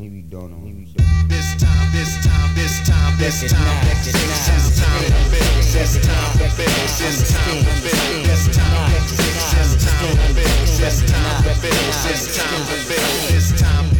Maybe 0.00 0.22
don't 0.22 0.52
know. 0.52 0.58
Maybe 0.58 0.86
don't. 0.96 1.28
This 1.28 1.56
time, 1.58 1.90
this 1.90 2.24
time, 2.24 2.54
this 2.54 2.86
time, 2.86 3.18
this 3.18 3.50
time, 3.50 3.82
this 3.82 4.06
time. 4.06 4.38
This 4.38 4.78
time. 4.78 5.08
This 5.58 5.98
time 5.98 6.38
to 6.38 6.46
build. 6.54 6.78
This 6.98 7.34
time 7.34 7.58
to 7.58 7.72
build. 7.82 8.24
This 8.24 8.46
time 8.54 8.94
to 8.94 9.16
build. 9.18 10.54
This 10.78 11.02
time 11.02 11.42
to 11.42 11.54
build. 11.58 11.82
This 12.06 12.38
time 12.38 12.62
to 12.62 12.76
build. 12.86 13.28
This 13.28 13.60
time. 13.60 13.97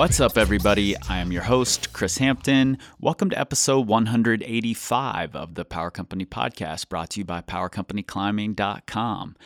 What's 0.00 0.18
up, 0.18 0.38
everybody? 0.38 0.96
I 1.10 1.18
am 1.18 1.30
your 1.30 1.42
host, 1.42 1.92
Chris 1.92 2.16
Hampton. 2.16 2.78
Welcome 3.00 3.28
to 3.28 3.38
episode 3.38 3.86
185 3.86 5.36
of 5.36 5.56
the 5.56 5.66
Power 5.66 5.90
Company 5.90 6.24
Podcast, 6.24 6.88
brought 6.88 7.10
to 7.10 7.20
you 7.20 7.26
by 7.26 7.42
PowerCompanyClimbing.com. 7.42 9.36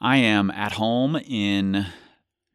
I 0.00 0.16
am 0.16 0.50
at 0.50 0.72
home 0.72 1.14
in 1.14 1.86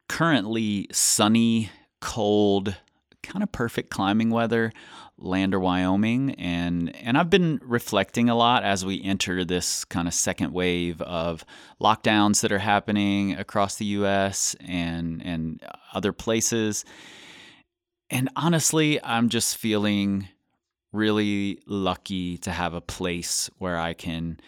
currently 0.06 0.88
sunny, 0.92 1.70
cold, 2.02 2.76
kind 3.22 3.42
of 3.42 3.52
perfect 3.52 3.88
climbing 3.88 4.28
weather, 4.28 4.70
Lander, 5.18 5.58
Wyoming, 5.58 6.34
and 6.34 6.94
and 6.96 7.18
I've 7.18 7.30
been 7.30 7.60
reflecting 7.64 8.28
a 8.28 8.36
lot 8.36 8.62
as 8.62 8.84
we 8.84 9.02
enter 9.02 9.44
this 9.44 9.84
kind 9.84 10.06
of 10.06 10.14
second 10.14 10.52
wave 10.52 11.02
of 11.02 11.44
lockdowns 11.80 12.40
that 12.42 12.52
are 12.52 12.58
happening 12.58 13.34
across 13.34 13.76
the 13.76 13.86
U.S. 13.86 14.54
and 14.60 15.22
and 15.24 15.62
other 15.92 16.12
places. 16.12 16.84
And 18.10 18.30
honestly, 18.36 19.02
I'm 19.02 19.28
just 19.28 19.56
feeling 19.56 20.28
really 20.92 21.60
lucky 21.66 22.38
to 22.38 22.50
have 22.50 22.74
a 22.74 22.80
place 22.80 23.50
where 23.58 23.78
I 23.78 23.94
can 23.94 24.40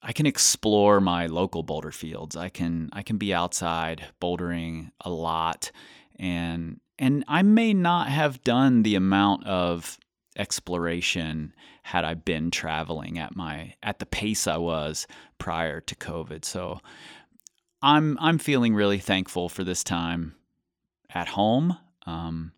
I 0.00 0.12
can 0.12 0.26
explore 0.26 1.00
my 1.00 1.26
local 1.26 1.62
boulder 1.62 1.90
fields. 1.90 2.36
I 2.36 2.48
can 2.48 2.90
I 2.92 3.02
can 3.02 3.18
be 3.18 3.34
outside 3.34 4.04
bouldering 4.20 4.92
a 5.00 5.10
lot 5.10 5.70
and 6.18 6.80
and 6.98 7.24
I 7.28 7.42
may 7.42 7.74
not 7.74 8.08
have 8.08 8.42
done 8.42 8.82
the 8.82 8.94
amount 8.94 9.46
of 9.46 9.98
exploration 10.36 11.52
had 11.82 12.04
I 12.04 12.14
been 12.14 12.50
traveling 12.50 13.18
at 13.18 13.34
my 13.34 13.74
at 13.82 13.98
the 13.98 14.06
pace 14.06 14.46
I 14.46 14.56
was 14.56 15.06
prior 15.38 15.80
to 15.80 15.94
COVID. 15.94 16.44
So 16.44 16.80
I'm 17.82 18.18
I'm 18.20 18.38
feeling 18.38 18.74
really 18.74 18.98
thankful 18.98 19.48
for 19.48 19.64
this 19.64 19.84
time 19.84 20.34
at 21.10 21.28
home 21.28 21.76
um, 22.06 22.52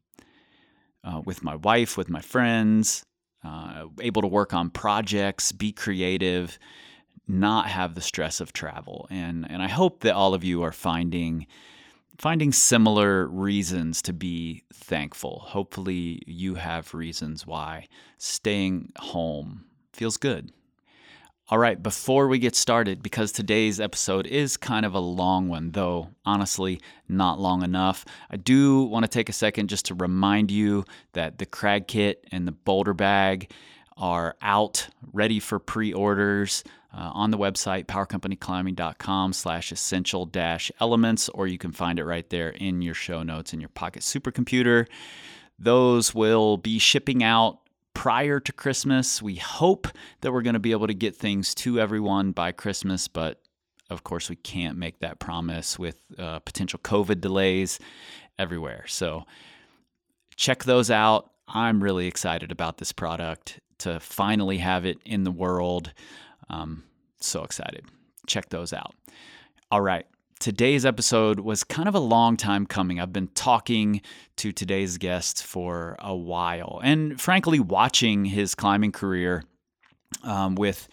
uh, 1.05 1.22
with 1.24 1.42
my 1.42 1.56
wife, 1.56 1.96
with 1.96 2.11
my 2.11 2.20
friends, 2.20 3.05
uh, 3.44 3.86
able 4.00 4.22
to 4.22 4.28
work 4.28 4.52
on 4.52 4.70
projects, 4.70 5.52
be 5.52 5.72
creative, 5.72 6.58
not 7.28 7.68
have 7.68 7.94
the 7.94 8.00
stress 8.00 8.41
of 8.41 8.52
travel, 8.52 9.06
and 9.11 9.50
and 9.50 9.62
I 9.62 9.68
hope 9.68 10.00
that 10.00 10.14
all 10.14 10.34
of 10.34 10.44
you 10.44 10.62
are 10.62 10.72
finding 10.72 11.46
finding 12.21 12.53
similar 12.53 13.27
reasons 13.29 14.03
to 14.03 14.13
be 14.13 14.63
thankful. 14.75 15.43
Hopefully, 15.47 16.21
you 16.27 16.55
have 16.55 16.93
reasons 16.93 17.47
why 17.47 17.89
staying 18.19 18.93
home 18.99 19.65
feels 19.95 20.19
good. 20.19 20.53
All 21.48 21.57
right, 21.57 21.83
before 21.83 22.29
we 22.29 22.39
get 22.39 22.55
started, 22.55 23.03
because 23.03 23.33
today's 23.33 23.81
episode 23.81 24.27
is 24.27 24.59
kind 24.59 24.85
of 24.85 24.95
a 24.95 25.01
long 25.01 25.48
one, 25.48 25.73
though 25.73 26.11
honestly, 26.27 26.79
not 27.09 27.41
long 27.41 27.63
enough, 27.63 28.05
I 28.31 28.37
do 28.37 28.83
want 28.83 29.05
to 29.05 29.09
take 29.09 29.31
a 29.31 29.33
second 29.33 29.69
just 29.69 29.87
to 29.87 29.95
remind 29.95 30.51
you 30.51 30.85
that 31.15 31.39
the 31.39 31.47
Crag 31.47 31.89
Kit 31.89 32.23
and 32.31 32.47
the 32.47 32.53
Boulder 32.53 32.93
Bag 32.93 33.51
are 33.97 34.37
out, 34.43 34.89
ready 35.13 35.41
for 35.41 35.59
pre-orders 35.59 36.64
uh, 36.92 37.11
on 37.12 37.30
the 37.30 37.39
website 37.39 37.86
powercompanyclimbing.com 37.86 39.33
slash 39.33 39.73
essential 39.73 40.27
dash 40.27 40.73
elements 40.80 41.28
or 41.30 41.46
you 41.46 41.58
can 41.58 41.73
find 41.73 41.98
it 41.98 42.05
right 42.05 42.28
there 42.30 42.51
in 42.51 42.83
your 42.83 42.95
show 42.95 43.23
notes 43.23 43.52
in 43.52 43.61
your 43.61 43.68
pocket 43.70 44.02
supercomputer. 44.02 44.86
Those 45.58 46.14
will 46.14 46.56
be 46.56 46.79
shipping 46.79 47.23
out 47.23 47.58
prior 47.95 48.40
to 48.40 48.52
christmas. 48.52 49.20
We 49.20 49.36
hope 49.36 49.89
that 50.20 50.33
we're 50.33 50.42
going 50.42 50.55
to 50.55 50.61
be 50.61 50.73
able 50.73 50.86
to 50.86 50.95
get 50.95 51.17
things 51.17 51.55
to 51.56 51.79
everyone 51.79 52.33
by 52.33 52.52
christmas 52.52 53.08
but 53.08 53.40
of 53.90 54.05
course 54.05 54.30
we 54.30 54.36
can't 54.36 54.79
make 54.79 55.00
that 55.00 55.18
promise 55.18 55.79
with 55.79 56.00
uh, 56.18 56.39
potential 56.40 56.79
covid 56.83 57.20
delays 57.20 57.79
everywhere. 58.40 58.84
So 58.89 59.24
check 60.34 60.64
those 60.64 60.90
out. 60.90 61.30
I'm 61.46 61.83
really 61.83 62.06
excited 62.06 62.50
about 62.50 62.79
this 62.79 62.90
product 62.90 63.61
to 63.79 64.00
finally 64.00 64.58
have 64.58 64.86
it 64.86 64.98
in 65.05 65.24
the 65.24 65.30
world 65.30 65.92
um, 66.50 66.84
so 67.20 67.44
excited. 67.44 67.84
Check 68.27 68.48
those 68.48 68.72
out. 68.72 68.94
All 69.70 69.80
right. 69.80 70.06
Today's 70.40 70.86
episode 70.86 71.40
was 71.40 71.64
kind 71.64 71.86
of 71.86 71.94
a 71.94 72.00
long 72.00 72.36
time 72.36 72.64
coming. 72.64 72.98
I've 72.98 73.12
been 73.12 73.28
talking 73.28 74.00
to 74.36 74.52
today's 74.52 74.96
guest 74.96 75.44
for 75.44 75.96
a 75.98 76.16
while, 76.16 76.80
and 76.83 77.20
frankly, 77.20 77.61
watching 77.61 78.24
his 78.24 78.55
climbing 78.55 78.92
career 78.92 79.44
um, 80.22 80.55
with 80.55 80.88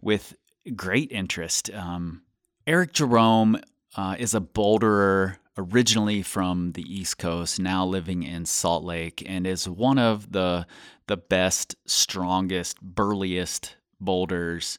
with 0.00 0.34
great 0.74 1.12
interest. 1.12 1.72
Um, 1.72 2.22
Eric 2.66 2.92
Jerome 2.92 3.60
uh, 3.96 4.16
is 4.18 4.34
a 4.34 4.40
boulderer 4.40 5.36
originally 5.56 6.22
from 6.22 6.72
the 6.72 6.82
East 6.82 7.18
Coast, 7.18 7.60
now 7.60 7.86
living 7.86 8.24
in 8.24 8.46
Salt 8.46 8.82
Lake, 8.82 9.22
and 9.26 9.46
is 9.46 9.68
one 9.68 9.98
of 9.98 10.32
the 10.32 10.66
the 11.06 11.16
best, 11.16 11.76
strongest, 11.86 12.80
burliest 12.82 13.76
boulders 14.00 14.78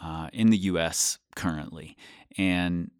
uh, 0.00 0.28
in 0.32 0.50
the 0.50 0.58
US 0.58 1.18
currently. 1.36 1.96
And 2.38 2.90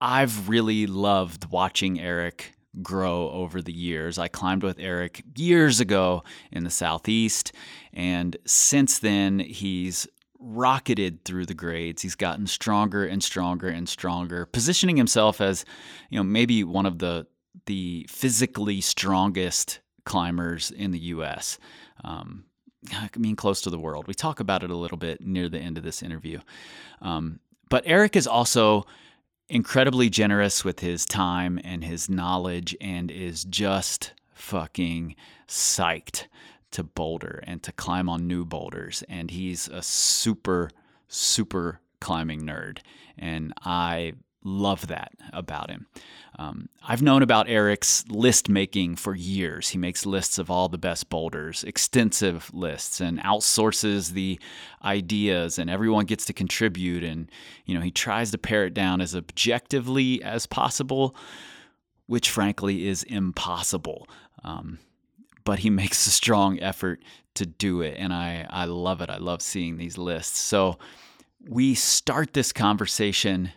I've 0.00 0.48
really 0.48 0.86
loved 0.86 1.50
watching 1.50 2.00
Eric 2.00 2.54
grow 2.82 3.30
over 3.30 3.60
the 3.60 3.72
years. 3.72 4.18
I 4.18 4.28
climbed 4.28 4.62
with 4.62 4.78
Eric 4.78 5.22
years 5.36 5.80
ago 5.80 6.24
in 6.50 6.64
the 6.64 6.70
Southeast, 6.70 7.52
and 7.92 8.36
since 8.46 8.98
then, 8.98 9.38
he's 9.38 10.08
rocketed 10.38 11.24
through 11.24 11.46
the 11.46 11.54
grades. 11.54 12.02
He's 12.02 12.14
gotten 12.14 12.46
stronger 12.46 13.04
and 13.06 13.22
stronger 13.22 13.68
and 13.68 13.88
stronger, 13.88 14.46
positioning 14.46 14.96
himself 14.96 15.40
as, 15.40 15.64
you 16.10 16.18
know, 16.18 16.24
maybe 16.24 16.64
one 16.64 16.86
of 16.86 16.98
the 16.98 17.26
the 17.66 18.06
physically 18.08 18.80
strongest 18.80 19.80
climbers 20.04 20.70
in 20.70 20.90
the 20.90 20.98
U.S. 20.98 21.58
Um, 22.02 22.44
I 22.90 23.08
mean, 23.16 23.36
close 23.36 23.60
to 23.62 23.70
the 23.70 23.78
world. 23.78 24.06
We 24.06 24.14
talk 24.14 24.40
about 24.40 24.62
it 24.62 24.70
a 24.70 24.76
little 24.76 24.98
bit 24.98 25.20
near 25.20 25.48
the 25.48 25.58
end 25.58 25.78
of 25.78 25.84
this 25.84 26.02
interview. 26.02 26.40
Um, 27.00 27.40
but 27.68 27.84
Eric 27.86 28.16
is 28.16 28.26
also 28.26 28.86
incredibly 29.48 30.08
generous 30.08 30.64
with 30.64 30.80
his 30.80 31.04
time 31.04 31.60
and 31.62 31.84
his 31.84 32.08
knowledge 32.08 32.76
and 32.80 33.10
is 33.10 33.44
just 33.44 34.12
fucking 34.34 35.14
psyched 35.46 36.26
to 36.70 36.82
boulder 36.82 37.42
and 37.46 37.62
to 37.62 37.72
climb 37.72 38.08
on 38.08 38.26
new 38.26 38.44
boulders. 38.44 39.04
And 39.08 39.30
he's 39.30 39.68
a 39.68 39.82
super, 39.82 40.70
super 41.08 41.80
climbing 42.00 42.42
nerd. 42.42 42.78
And 43.18 43.52
I 43.62 44.14
love 44.44 44.88
that 44.88 45.12
about 45.32 45.70
him. 45.70 45.86
Um, 46.38 46.68
I've 46.82 47.02
known 47.02 47.22
about 47.22 47.48
Eric's 47.48 48.04
list 48.08 48.48
making 48.48 48.96
for 48.96 49.14
years. 49.14 49.68
He 49.68 49.78
makes 49.78 50.06
lists 50.06 50.38
of 50.38 50.50
all 50.50 50.68
the 50.68 50.78
best 50.78 51.10
boulders, 51.10 51.62
extensive 51.64 52.50
lists, 52.54 53.00
and 53.00 53.18
outsources 53.20 54.12
the 54.12 54.40
ideas, 54.82 55.58
and 55.58 55.68
everyone 55.68 56.06
gets 56.06 56.24
to 56.26 56.32
contribute. 56.32 57.04
And 57.04 57.30
you 57.66 57.74
know, 57.74 57.80
he 57.82 57.90
tries 57.90 58.30
to 58.30 58.38
pare 58.38 58.64
it 58.64 58.74
down 58.74 59.00
as 59.00 59.14
objectively 59.14 60.22
as 60.22 60.46
possible, 60.46 61.14
which 62.06 62.30
frankly 62.30 62.88
is 62.88 63.02
impossible. 63.02 64.08
Um, 64.42 64.78
but 65.44 65.58
he 65.60 65.70
makes 65.82 66.06
a 66.06 66.10
strong 66.10 66.60
effort 66.60 67.02
to 67.34 67.46
do 67.46 67.82
it, 67.82 67.96
and 67.98 68.12
I 68.12 68.46
I 68.48 68.64
love 68.64 69.02
it. 69.02 69.10
I 69.10 69.18
love 69.18 69.42
seeing 69.42 69.76
these 69.76 69.98
lists. 69.98 70.40
So 70.40 70.78
we 71.46 71.74
start 71.74 72.32
this 72.32 72.52
conversation 72.52 73.52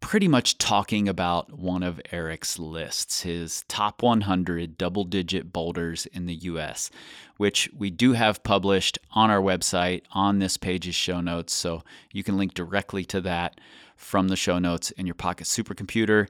pretty 0.00 0.28
much 0.28 0.58
talking 0.58 1.08
about 1.08 1.58
one 1.58 1.82
of 1.82 2.00
Eric's 2.12 2.58
lists, 2.58 3.22
his 3.22 3.64
top 3.68 4.02
100 4.02 4.78
double 4.78 5.04
digit 5.04 5.52
boulders 5.52 6.06
in 6.06 6.26
the 6.26 6.34
US, 6.34 6.90
which 7.36 7.68
we 7.76 7.90
do 7.90 8.12
have 8.12 8.42
published 8.42 8.98
on 9.12 9.30
our 9.30 9.40
website 9.40 10.02
on 10.12 10.38
this 10.38 10.56
page's 10.56 10.94
show 10.94 11.20
notes. 11.20 11.52
So 11.52 11.82
you 12.12 12.22
can 12.22 12.36
link 12.36 12.54
directly 12.54 13.04
to 13.06 13.20
that 13.22 13.60
from 13.96 14.28
the 14.28 14.36
show 14.36 14.58
notes 14.58 14.90
in 14.92 15.06
your 15.06 15.14
pocket 15.14 15.46
supercomputer. 15.46 16.28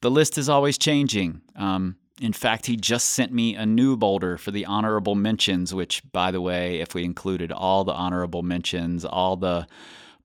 The 0.00 0.10
list 0.10 0.38
is 0.38 0.48
always 0.48 0.78
changing. 0.78 1.42
Um, 1.56 1.96
in 2.20 2.32
fact, 2.32 2.66
he 2.66 2.76
just 2.76 3.10
sent 3.10 3.32
me 3.32 3.54
a 3.54 3.66
new 3.66 3.96
boulder 3.96 4.38
for 4.38 4.50
the 4.50 4.66
honorable 4.66 5.14
mentions, 5.14 5.74
which, 5.74 6.02
by 6.12 6.30
the 6.30 6.40
way, 6.40 6.80
if 6.80 6.94
we 6.94 7.04
included 7.04 7.52
all 7.52 7.84
the 7.84 7.92
honorable 7.92 8.42
mentions, 8.42 9.04
all 9.04 9.36
the 9.36 9.66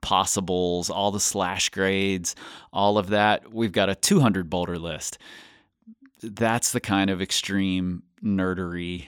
possibles, 0.04 0.92
all 0.92 1.12
the 1.12 1.20
slash 1.20 1.70
grades, 1.70 2.36
all 2.72 3.00
of 3.00 3.08
that. 3.10 3.52
We've 3.52 3.72
got 3.72 3.90
a 3.90 3.96
200 3.96 4.50
boulder 4.50 4.78
list. 4.78 5.18
That's 6.22 6.72
the 6.72 6.80
kind 6.80 7.10
of 7.10 7.22
extreme 7.22 8.04
nerdery. 8.24 9.08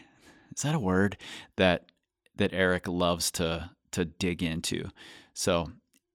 Is 0.55 0.63
that 0.63 0.73
a 0.73 0.79
word 0.79 1.17
that 1.57 1.85
that 2.37 2.53
Eric 2.53 2.87
loves 2.87 3.29
to 3.31 3.69
to 3.91 4.05
dig 4.05 4.41
into? 4.41 4.89
So, 5.33 5.71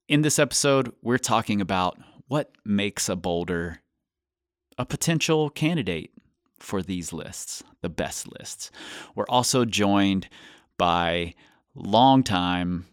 in 0.09 0.23
this 0.23 0.39
episode, 0.39 0.93
we're 1.03 1.19
talking 1.19 1.61
about 1.61 1.99
what 2.27 2.51
makes 2.65 3.09
a 3.09 3.17
boulder 3.17 3.81
a 4.79 4.87
potential 4.87 5.51
candidate 5.51 6.11
for 6.59 6.81
these 6.81 7.13
lists, 7.13 7.63
the 7.83 7.89
best 7.91 8.27
lists. 8.39 8.71
We're 9.15 9.29
also 9.29 9.67
joined 9.67 10.29
by 10.79 11.35
longtime 11.75 12.87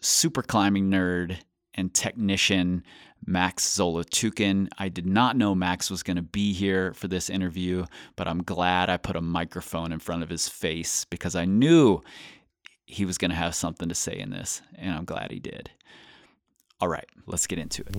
super 0.00 0.42
climbing 0.42 0.90
nerd 0.90 1.38
and 1.74 1.92
technician 1.92 2.82
Max 3.24 3.64
Zolotukhin. 3.64 4.68
I 4.78 4.88
did 4.88 5.06
not 5.06 5.36
know 5.36 5.54
Max 5.54 5.90
was 5.90 6.02
going 6.02 6.16
to 6.16 6.22
be 6.22 6.52
here 6.52 6.94
for 6.94 7.08
this 7.08 7.30
interview, 7.30 7.84
but 8.16 8.26
I'm 8.26 8.42
glad 8.42 8.88
I 8.88 8.96
put 8.96 9.16
a 9.16 9.20
microphone 9.20 9.92
in 9.92 9.98
front 9.98 10.22
of 10.22 10.30
his 10.30 10.48
face 10.48 11.04
because 11.04 11.36
I 11.36 11.44
knew 11.44 12.00
he 12.86 13.04
was 13.04 13.18
going 13.18 13.30
to 13.30 13.36
have 13.36 13.54
something 13.54 13.88
to 13.88 13.94
say 13.94 14.18
in 14.18 14.30
this, 14.30 14.62
and 14.74 14.94
I'm 14.94 15.04
glad 15.04 15.30
he 15.30 15.38
did. 15.38 15.70
All 16.82 16.88
right, 16.88 17.04
let's 17.26 17.46
get 17.46 17.58
into 17.58 17.82
it. 17.82 17.94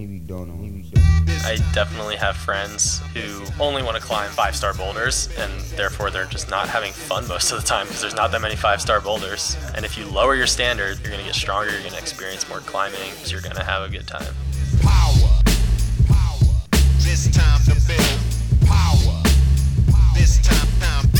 I 1.45 1.57
definitely 1.71 2.15
have 2.15 2.35
friends 2.35 2.99
who 3.13 3.43
only 3.59 3.83
want 3.83 3.95
to 3.95 4.01
climb 4.01 4.27
five 4.31 4.55
star 4.55 4.73
boulders, 4.73 5.29
and 5.37 5.61
therefore 5.77 6.09
they're 6.09 6.25
just 6.25 6.49
not 6.49 6.67
having 6.67 6.91
fun 6.91 7.27
most 7.27 7.51
of 7.51 7.61
the 7.61 7.67
time 7.67 7.85
because 7.85 8.01
there's 8.01 8.15
not 8.15 8.31
that 8.31 8.41
many 8.41 8.55
five 8.55 8.81
star 8.81 8.99
boulders. 8.99 9.55
And 9.75 9.85
if 9.85 9.99
you 9.99 10.05
lower 10.07 10.33
your 10.33 10.47
standard, 10.47 10.97
you're 11.01 11.09
going 11.09 11.19
to 11.19 11.25
get 11.25 11.35
stronger, 11.35 11.69
you're 11.69 11.81
going 11.81 11.91
to 11.91 11.99
experience 11.99 12.49
more 12.49 12.57
climbing, 12.57 13.11
so 13.23 13.33
you're 13.33 13.41
going 13.41 13.55
to 13.55 13.63
have 13.63 13.83
a 13.83 13.89
good 13.89 14.07
time. 14.07 14.33
Power, 14.81 15.29
power. 16.07 16.49
This 17.01 17.29
time 17.29 17.61
to 17.65 17.75
build 17.87 18.19
power. 18.67 19.21
This 20.15 20.41
time, 20.41 20.67
time, 20.79 21.03
time, 21.03 21.10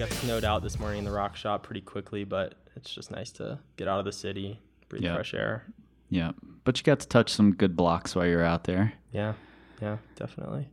got 0.00 0.10
snowed 0.14 0.44
out 0.44 0.62
this 0.62 0.78
morning 0.78 1.00
in 1.00 1.04
the 1.04 1.10
rock 1.10 1.36
shop 1.36 1.62
pretty 1.62 1.82
quickly, 1.82 2.24
but 2.24 2.54
it's 2.74 2.90
just 2.90 3.10
nice 3.10 3.30
to 3.32 3.58
get 3.76 3.86
out 3.86 3.98
of 3.98 4.04
the 4.06 4.12
city, 4.12 4.58
breathe 4.88 5.02
Yeah. 5.02 5.14
fresh 5.14 5.34
air. 5.34 5.66
Yeah, 6.08 6.32
but 6.64 6.78
you 6.78 6.84
got 6.84 7.00
to 7.00 7.06
touch 7.08 7.30
some 7.32 7.52
good 7.54 7.76
blocks 7.76 8.16
while 8.16 8.26
you're 8.26 8.42
out 8.42 8.64
there. 8.64 8.94
Yeah, 9.12 9.34
yeah, 9.82 9.98
definitely. 10.16 10.68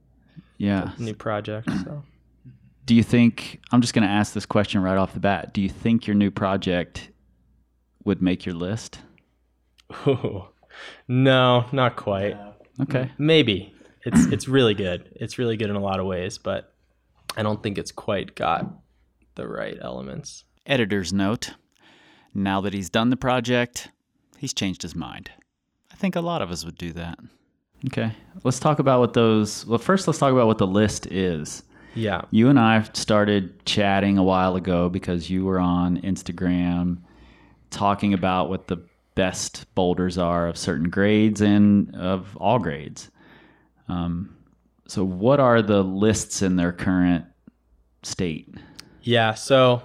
Yeah. 0.58 0.92
New 0.98 1.14
project, 1.14 1.70
so. 1.84 2.04
Do 2.86 2.96
you 2.96 3.04
think 3.04 3.60
I'm 3.74 3.82
just 3.82 3.94
going 3.94 4.08
to 4.08 4.14
ask 4.14 4.34
this 4.34 4.46
question 4.46 4.82
right 4.82 4.98
off 4.98 5.14
the 5.14 5.20
bat? 5.20 5.54
Do 5.54 5.62
you 5.62 5.68
think 5.70 6.08
your 6.08 6.16
new 6.16 6.32
project 6.32 7.12
would 8.06 8.22
make 8.22 8.46
your 8.46 8.56
list? 8.56 9.00
Ooh. 10.08 10.46
No, 11.08 11.66
not 11.72 11.96
quite. 11.96 12.38
Okay. 12.80 13.10
Maybe. 13.18 13.74
It's 14.06 14.28
it's 14.28 14.48
really 14.48 14.76
good. 14.76 15.10
It's 15.16 15.40
really 15.40 15.58
good 15.58 15.72
in 15.72 15.76
a 15.76 15.80
lot 15.82 16.00
of 16.00 16.06
ways, 16.06 16.38
but 16.38 16.72
I 17.36 17.42
don't 17.42 17.64
think 17.64 17.80
it's 17.80 17.92
quite 17.92 18.36
got 18.36 18.72
the 19.38 19.48
right 19.48 19.78
elements. 19.82 20.44
Editor's 20.66 21.14
note. 21.14 21.52
Now 22.34 22.60
that 22.62 22.74
he's 22.74 22.90
done 22.90 23.10
the 23.10 23.18
project, 23.18 23.90
he's 24.38 24.54
changed 24.54 24.82
his 24.82 24.96
mind. 24.96 25.32
I 25.92 25.96
think 25.96 26.16
a 26.16 26.22
lot 26.22 26.42
of 26.42 26.52
us 26.52 26.66
would 26.66 26.78
do 26.78 26.92
that. 26.94 27.18
Okay. 27.86 28.12
Let's 28.44 28.60
talk 28.60 28.80
about 28.80 29.00
what 29.00 29.14
those 29.14 29.66
well 29.66 29.78
first 29.78 30.08
let's 30.08 30.20
talk 30.20 30.34
about 30.34 30.48
what 30.48 30.58
the 30.58 30.68
list 30.68 31.08
is. 31.08 31.64
Yeah. 31.96 32.22
You 32.32 32.50
and 32.50 32.60
I 32.60 32.84
started 32.94 33.66
chatting 33.66 34.18
a 34.18 34.24
while 34.24 34.56
ago 34.56 34.90
because 34.90 35.30
you 35.30 35.46
were 35.46 35.60
on 35.60 36.02
Instagram 36.02 36.98
talking 37.70 38.14
about 38.14 38.50
what 38.50 38.68
the 38.68 38.86
best 39.16 39.74
boulders 39.74 40.18
are 40.18 40.48
of 40.48 40.58
certain 40.58 40.90
grades 40.90 41.42
and 41.42 41.96
of 41.96 42.38
all 42.38 42.60
grades. 42.60 43.10
Um, 43.90 44.36
so, 44.88 45.04
what 45.04 45.40
are 45.40 45.62
the 45.62 45.84
lists 45.84 46.42
in 46.42 46.56
their 46.56 46.72
current 46.72 47.26
state? 48.04 48.54
Yeah, 49.08 49.36
so 49.36 49.84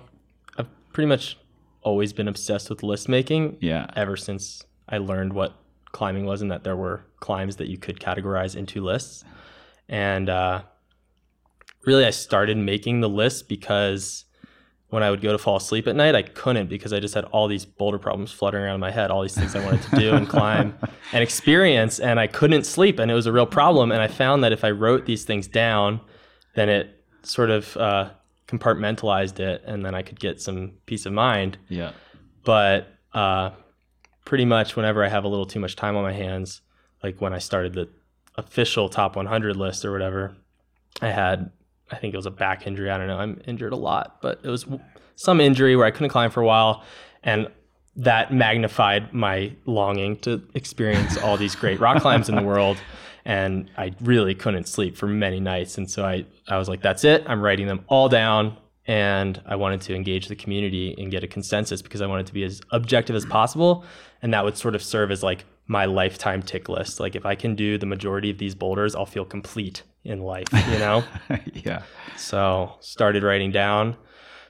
I've 0.58 0.66
pretty 0.92 1.06
much 1.06 1.38
always 1.82 2.12
been 2.12 2.26
obsessed 2.26 2.68
with 2.68 2.82
list 2.82 3.08
making 3.08 3.56
Yeah. 3.60 3.86
ever 3.94 4.16
since 4.16 4.64
I 4.88 4.98
learned 4.98 5.32
what 5.32 5.54
climbing 5.92 6.24
was 6.24 6.42
and 6.42 6.50
that 6.50 6.64
there 6.64 6.74
were 6.74 7.04
climbs 7.20 7.54
that 7.56 7.68
you 7.68 7.78
could 7.78 8.00
categorize 8.00 8.56
into 8.56 8.82
lists. 8.82 9.22
And 9.88 10.28
uh, 10.28 10.62
really, 11.86 12.04
I 12.04 12.10
started 12.10 12.56
making 12.56 13.00
the 13.00 13.08
list 13.08 13.48
because 13.48 14.24
when 14.88 15.04
I 15.04 15.10
would 15.10 15.20
go 15.20 15.30
to 15.30 15.38
fall 15.38 15.56
asleep 15.56 15.86
at 15.86 15.94
night, 15.94 16.16
I 16.16 16.22
couldn't 16.22 16.68
because 16.68 16.92
I 16.92 16.98
just 16.98 17.14
had 17.14 17.24
all 17.26 17.46
these 17.46 17.64
boulder 17.64 17.98
problems 17.98 18.32
fluttering 18.32 18.64
around 18.64 18.74
in 18.74 18.80
my 18.80 18.90
head, 18.90 19.12
all 19.12 19.22
these 19.22 19.36
things 19.36 19.54
I 19.54 19.64
wanted 19.64 19.82
to 19.82 20.00
do 20.00 20.14
and 20.16 20.28
climb 20.28 20.74
and 21.12 21.22
experience, 21.22 22.00
and 22.00 22.18
I 22.18 22.26
couldn't 22.26 22.66
sleep, 22.66 22.98
and 22.98 23.08
it 23.08 23.14
was 23.14 23.26
a 23.26 23.32
real 23.32 23.46
problem. 23.46 23.92
And 23.92 24.02
I 24.02 24.08
found 24.08 24.42
that 24.42 24.52
if 24.52 24.64
I 24.64 24.72
wrote 24.72 25.06
these 25.06 25.24
things 25.24 25.46
down, 25.46 26.00
then 26.56 26.68
it 26.68 27.04
sort 27.22 27.50
of 27.50 27.76
uh, 27.76 28.10
compartmentalized 28.52 29.40
it, 29.40 29.62
and 29.66 29.84
then 29.84 29.94
I 29.94 30.02
could 30.02 30.20
get 30.20 30.40
some 30.40 30.72
peace 30.86 31.06
of 31.06 31.12
mind 31.12 31.58
Yeah. 31.68 31.92
but 32.44 32.88
uh, 33.14 33.50
pretty 34.24 34.44
much 34.44 34.76
whenever 34.76 35.04
I 35.04 35.08
have 35.08 35.24
a 35.24 35.28
little 35.28 35.46
too 35.46 35.60
much 35.60 35.76
time 35.76 35.96
on 35.96 36.02
my 36.02 36.12
hands, 36.12 36.60
like 37.02 37.20
when 37.20 37.32
I 37.32 37.38
started 37.38 37.72
the 37.74 37.88
official 38.36 38.88
top 38.88 39.16
100 39.16 39.56
list 39.56 39.84
or 39.84 39.92
whatever, 39.92 40.34
I 41.00 41.08
had, 41.08 41.50
I 41.90 41.96
think 41.96 42.14
it 42.14 42.16
was 42.16 42.26
a 42.26 42.30
back 42.30 42.66
injury. 42.66 42.90
I 42.90 42.98
don't 42.98 43.06
know. 43.06 43.18
I'm 43.18 43.40
injured 43.46 43.72
a 43.72 43.76
lot, 43.76 44.18
but 44.22 44.40
it 44.42 44.48
was 44.48 44.66
some 45.16 45.40
injury 45.40 45.76
where 45.76 45.86
I 45.86 45.90
couldn't 45.90 46.08
climb 46.10 46.30
for 46.30 46.40
a 46.40 46.46
while. 46.46 46.82
And 47.22 47.48
that 47.96 48.32
magnified 48.32 49.12
my 49.12 49.52
longing 49.66 50.16
to 50.20 50.42
experience 50.54 51.18
all 51.18 51.36
these 51.36 51.54
great 51.54 51.78
rock 51.80 52.00
climbs 52.00 52.28
in 52.28 52.34
the 52.36 52.42
world. 52.42 52.76
And 53.24 53.70
I 53.76 53.94
really 54.00 54.34
couldn't 54.34 54.66
sleep 54.66 54.96
for 54.96 55.06
many 55.06 55.40
nights. 55.40 55.78
And 55.78 55.90
so 55.90 56.04
I, 56.04 56.24
I 56.48 56.58
was 56.58 56.68
like, 56.68 56.82
that's 56.82 57.04
it. 57.04 57.24
I'm 57.26 57.40
writing 57.40 57.66
them 57.66 57.84
all 57.88 58.08
down. 58.08 58.56
And 58.86 59.40
I 59.46 59.54
wanted 59.54 59.80
to 59.82 59.94
engage 59.94 60.26
the 60.26 60.34
community 60.34 60.94
and 60.98 61.10
get 61.10 61.22
a 61.22 61.28
consensus 61.28 61.82
because 61.82 62.02
I 62.02 62.06
wanted 62.06 62.26
to 62.26 62.32
be 62.32 62.42
as 62.42 62.60
objective 62.72 63.14
as 63.14 63.24
possible. 63.24 63.84
And 64.22 64.34
that 64.34 64.44
would 64.44 64.56
sort 64.56 64.74
of 64.74 64.82
serve 64.82 65.12
as 65.12 65.22
like 65.22 65.44
my 65.68 65.84
lifetime 65.84 66.42
tick 66.42 66.68
list. 66.68 66.98
Like 66.98 67.14
if 67.14 67.24
I 67.24 67.36
can 67.36 67.54
do 67.54 67.78
the 67.78 67.86
majority 67.86 68.30
of 68.30 68.38
these 68.38 68.56
boulders, 68.56 68.96
I'll 68.96 69.06
feel 69.06 69.24
complete 69.24 69.84
in 70.04 70.20
life, 70.20 70.48
you 70.52 70.78
know? 70.78 71.04
yeah. 71.52 71.82
So 72.16 72.74
started 72.80 73.22
writing 73.22 73.52
down 73.52 73.96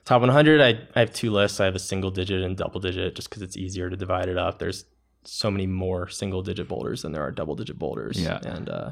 top 0.05 0.21
100. 0.21 0.61
I, 0.61 0.81
I 0.95 1.01
have 1.01 1.13
two 1.13 1.31
lists. 1.31 1.61
I 1.61 1.67
have 1.67 1.75
a 1.75 1.81
single 1.81 2.11
digit 2.11 2.43
and 2.43 2.57
double 2.57 2.81
digit 2.81 3.15
just 3.15 3.29
because 3.29 3.43
it's 3.43 3.57
easier 3.57 3.91
to 3.91 3.97
divide 3.97 4.29
it 4.29 4.39
up. 4.39 4.59
There's 4.59 4.85
so 5.25 5.51
many 5.51 5.67
more 5.67 6.09
single 6.09 6.43
digit 6.43 6.69
boulders 6.69 7.03
than 7.03 7.13
there 7.13 7.23
are 7.23 7.31
double 7.31 7.55
digit 7.57 7.79
boulders. 7.79 8.21
Yeah. 8.21 8.39
And 8.45 8.69
uh, 8.69 8.91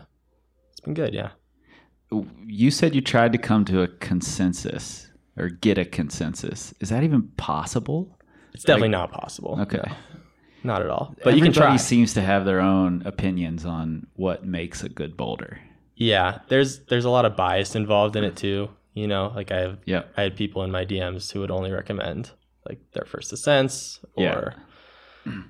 it's 0.72 0.80
been 0.80 0.94
good. 0.94 1.14
Yeah. 1.14 1.30
You 2.46 2.70
said 2.70 2.94
you 2.94 3.00
tried 3.00 3.32
to 3.32 3.38
come 3.38 3.64
to 3.66 3.82
a 3.82 3.88
consensus 3.88 5.10
or 5.36 5.48
get 5.48 5.78
a 5.78 5.84
consensus. 5.84 6.74
Is 6.80 6.88
that 6.90 7.04
even 7.04 7.28
possible? 7.36 8.18
It's 8.52 8.64
definitely 8.64 8.88
not 8.88 9.12
possible. 9.12 9.58
Okay. 9.60 9.78
No, 9.84 9.92
not 10.74 10.82
at 10.82 10.90
all. 10.90 11.14
But 11.22 11.34
you 11.34 11.40
can 11.40 11.48
Everybody 11.50 11.72
try. 11.72 11.76
seems 11.76 12.14
to 12.14 12.20
have 12.20 12.44
their 12.44 12.60
own 12.60 13.02
opinions 13.06 13.64
on 13.64 14.06
what 14.14 14.44
makes 14.44 14.82
a 14.82 14.88
good 14.88 15.16
boulder. 15.16 15.60
Yeah, 15.94 16.40
there's 16.48 16.80
there's 16.86 17.04
a 17.04 17.10
lot 17.10 17.24
of 17.26 17.36
bias 17.36 17.74
involved 17.76 18.16
in 18.16 18.24
it 18.24 18.36
too. 18.36 18.70
You 18.94 19.06
know, 19.06 19.32
like 19.34 19.52
I 19.52 19.60
have 19.60 19.78
Yep. 19.84 20.14
I 20.16 20.22
had 20.22 20.36
people 20.36 20.64
in 20.64 20.70
my 20.72 20.84
DMs 20.84 21.30
who 21.30 21.40
would 21.40 21.50
only 21.52 21.70
recommend 21.70 22.30
like 22.68 22.80
their 22.92 23.04
first 23.04 23.32
ascents 23.32 24.00
or 24.16 24.24
Yeah. 24.24 24.50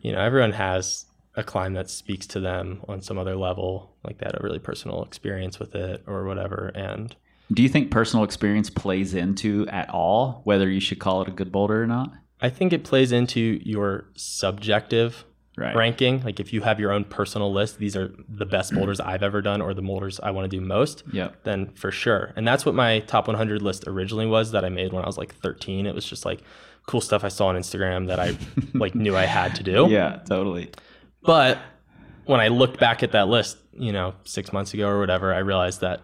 You 0.02 0.12
know, 0.12 0.20
everyone 0.20 0.52
has 0.52 1.06
a 1.36 1.44
climb 1.44 1.74
that 1.74 1.88
speaks 1.88 2.26
to 2.26 2.40
them 2.40 2.80
on 2.88 3.00
some 3.00 3.16
other 3.18 3.36
level, 3.36 3.96
like 4.04 4.18
they 4.18 4.26
had 4.26 4.34
a 4.38 4.42
really 4.42 4.58
personal 4.58 5.04
experience 5.04 5.58
with 5.58 5.74
it 5.74 6.02
or 6.06 6.24
whatever. 6.24 6.72
And 6.74 7.14
Do 7.52 7.62
you 7.62 7.68
think 7.68 7.90
personal 7.90 8.24
experience 8.24 8.68
plays 8.70 9.14
into 9.14 9.66
at 9.68 9.88
all 9.90 10.40
whether 10.44 10.68
you 10.68 10.80
should 10.80 10.98
call 10.98 11.22
it 11.22 11.28
a 11.28 11.30
good 11.30 11.52
boulder 11.52 11.82
or 11.82 11.86
not? 11.86 12.10
I 12.40 12.48
think 12.50 12.72
it 12.72 12.84
plays 12.84 13.12
into 13.12 13.60
your 13.64 14.06
subjective 14.16 15.24
Right. 15.56 15.76
ranking. 15.76 16.22
Like 16.22 16.40
if 16.40 16.54
you 16.54 16.62
have 16.62 16.80
your 16.80 16.90
own 16.90 17.04
personal 17.04 17.52
list, 17.52 17.78
these 17.78 17.94
are 17.94 18.14
the 18.28 18.46
best 18.46 18.72
boulders 18.72 18.98
I've 19.04 19.22
ever 19.22 19.42
done 19.42 19.60
or 19.60 19.74
the 19.74 19.82
boulders 19.82 20.18
I 20.18 20.30
want 20.30 20.50
to 20.50 20.56
do 20.56 20.64
most. 20.64 21.02
Yep. 21.12 21.44
then 21.44 21.72
for 21.74 21.90
sure. 21.90 22.32
And 22.34 22.48
that's 22.48 22.64
what 22.64 22.74
my 22.74 23.00
top 23.00 23.26
100 23.26 23.60
list 23.60 23.84
originally 23.86 24.26
was 24.26 24.52
that 24.52 24.64
I 24.64 24.70
made 24.70 24.92
when 24.94 25.02
I 25.02 25.06
was 25.06 25.18
like 25.18 25.34
13. 25.34 25.84
It 25.86 25.94
was 25.94 26.06
just 26.06 26.24
like 26.24 26.40
cool 26.90 27.00
stuff 27.00 27.22
I 27.22 27.28
saw 27.28 27.46
on 27.46 27.54
Instagram 27.54 28.08
that 28.08 28.18
I 28.18 28.36
like 28.74 28.96
knew 28.96 29.16
I 29.16 29.24
had 29.24 29.54
to 29.54 29.62
do. 29.62 29.86
Yeah, 29.88 30.18
totally. 30.28 30.70
But 31.22 31.58
when 32.24 32.40
I 32.40 32.48
looked 32.48 32.80
back 32.80 33.04
at 33.04 33.12
that 33.12 33.28
list, 33.28 33.58
you 33.72 33.92
know, 33.92 34.14
six 34.24 34.52
months 34.52 34.74
ago 34.74 34.88
or 34.88 34.98
whatever, 34.98 35.32
I 35.32 35.38
realized 35.38 35.80
that 35.82 36.00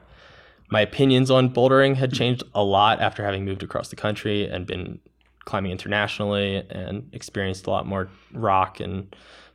my 0.71 0.81
opinions 0.81 1.29
on 1.29 1.53
bouldering 1.53 1.97
had 1.97 2.13
changed 2.13 2.45
a 2.55 2.63
lot 2.63 3.01
after 3.01 3.25
having 3.25 3.45
moved 3.45 3.65
across 3.65 3.89
the 3.89 3.97
country 3.97 4.49
and 4.49 4.65
been 4.65 5.01
climbing 5.45 5.73
internationally 5.73 6.65
and 6.71 7.09
experienced 7.13 7.67
a 7.67 7.71
lot 7.71 7.85
more 7.85 8.09
rock 8.33 8.79
and 8.79 9.15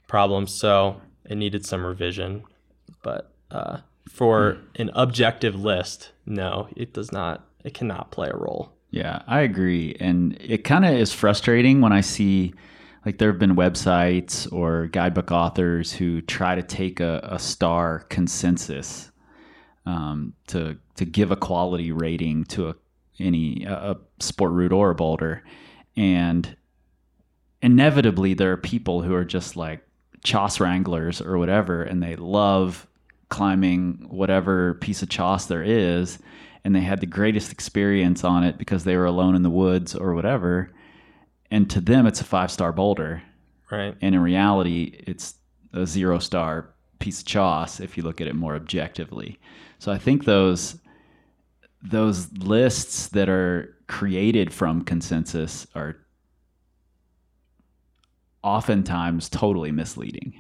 problems. 0.09 0.53
So 0.53 1.01
it 1.29 1.35
needed 1.35 1.65
some 1.65 1.85
revision. 1.85 2.43
But 3.03 3.31
uh, 3.51 3.77
for 4.09 4.57
an 4.75 4.91
objective 4.95 5.55
list, 5.55 6.11
no, 6.25 6.67
it 6.75 6.93
does 6.93 7.13
not. 7.13 7.45
It 7.63 7.73
cannot 7.73 8.11
play 8.11 8.29
a 8.29 8.35
role. 8.35 8.73
Yeah, 8.91 9.21
I 9.25 9.41
agree. 9.41 9.95
And 10.00 10.38
it 10.41 10.63
kind 10.65 10.86
of 10.86 10.93
is 10.93 11.13
frustrating 11.13 11.79
when 11.81 11.93
I 11.93 12.01
see, 12.01 12.53
like, 13.05 13.17
there 13.17 13.31
have 13.31 13.39
been 13.39 13.55
websites 13.55 14.51
or 14.51 14.88
guidebook 14.88 15.31
authors 15.31 15.93
who 15.93 16.21
try 16.21 16.55
to 16.55 16.62
take 16.63 17.00
a, 17.00 17.21
a 17.24 17.39
star 17.39 18.00
consensus 18.10 19.12
um, 19.86 20.33
to 20.48 20.77
to 20.95 21.05
give 21.05 21.31
a 21.31 21.36
quality 21.36 21.91
rating 21.91 22.43
to 22.45 22.69
a 22.69 22.75
any 23.19 23.63
a, 23.65 23.91
a 23.91 23.98
sport 24.19 24.51
route 24.51 24.71
or 24.74 24.91
a 24.91 24.95
boulder, 24.95 25.43
and 25.98 26.55
inevitably 27.62 28.33
there 28.33 28.51
are 28.51 28.57
people 28.57 29.01
who 29.01 29.13
are 29.15 29.25
just 29.25 29.55
like 29.55 29.83
choss 30.24 30.60
wranglers 30.60 31.21
or 31.21 31.38
whatever, 31.38 31.83
and 31.83 32.03
they 32.03 32.15
love 32.15 32.88
climbing 33.29 34.05
whatever 34.10 34.75
piece 34.75 35.01
of 35.01 35.10
choss 35.10 35.48
there 35.48 35.63
is, 35.63 36.19
and 36.63 36.75
they 36.75 36.82
had 36.82 37.00
the 37.01 37.06
greatest 37.08 37.51
experience 37.51 38.24
on 38.24 38.44
it 38.44 38.58
because 38.58 38.84
they 38.84 38.96
were 38.96 39.06
alone 39.06 39.36
in 39.36 39.41
the 39.44 39.50
woods 39.50 39.96
or 39.96 40.13
whatever. 40.13 40.72
And 41.50 41.70
to 41.72 41.82
them, 41.82 42.06
it's 42.08 42.22
a 42.22 42.24
five 42.25 42.51
star 42.51 42.72
boulder, 42.72 43.22
Right. 43.72 43.96
and 44.01 44.15
in 44.15 44.22
reality, 44.22 45.03
it's 45.08 45.36
a 45.74 45.86
zero 45.86 46.20
star 46.20 46.74
piece 47.00 47.22
of 47.22 47.25
choss 47.27 47.80
if 47.80 47.98
you 47.98 48.03
look 48.03 48.22
at 48.22 48.27
it 48.27 48.36
more 48.36 48.56
objectively. 48.56 49.39
So 49.80 49.91
I 49.91 49.98
think 49.98 50.25
those 50.25 50.77
those 51.84 52.32
lists 52.34 53.08
that 53.08 53.27
are 53.27 53.75
created 53.88 54.53
from 54.53 54.84
consensus 54.84 55.65
are 55.74 55.96
oftentimes 58.44 59.30
totally 59.30 59.72
misleading. 59.72 60.34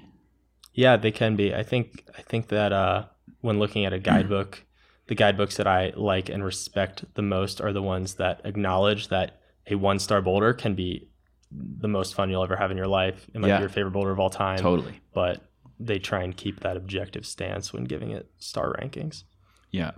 Yeah, 0.73 0.97
they 0.97 1.11
can 1.11 1.35
be. 1.35 1.53
I 1.53 1.63
think 1.63 2.03
I 2.17 2.21
think 2.21 2.47
that 2.49 2.71
uh, 2.71 3.05
when 3.41 3.59
looking 3.59 3.85
at 3.85 3.93
a 3.93 3.99
guidebook, 3.99 4.63
the 5.11 5.15
guidebooks 5.15 5.57
that 5.57 5.67
I 5.67 5.91
like 5.97 6.29
and 6.29 6.41
respect 6.41 7.03
the 7.15 7.21
most 7.21 7.59
are 7.59 7.73
the 7.73 7.81
ones 7.81 8.13
that 8.13 8.39
acknowledge 8.45 9.09
that 9.09 9.41
a 9.69 9.75
one 9.75 9.99
star 9.99 10.21
boulder 10.21 10.53
can 10.53 10.73
be 10.73 11.09
the 11.51 11.89
most 11.89 12.15
fun 12.15 12.29
you'll 12.29 12.45
ever 12.45 12.55
have 12.55 12.71
in 12.71 12.77
your 12.77 12.87
life. 12.87 13.29
It 13.33 13.41
might 13.41 13.49
Yeah. 13.49 13.57
be 13.57 13.63
your 13.63 13.69
favorite 13.69 13.91
boulder 13.91 14.11
of 14.11 14.21
all 14.21 14.29
time. 14.29 14.59
Totally. 14.59 15.01
But 15.13 15.41
they 15.77 15.99
try 15.99 16.23
and 16.23 16.33
keep 16.33 16.61
that 16.61 16.77
objective 16.77 17.25
stance 17.25 17.73
when 17.73 17.83
giving 17.83 18.11
it 18.11 18.31
star 18.37 18.73
rankings. 18.81 19.25
Yeah. 19.69 19.91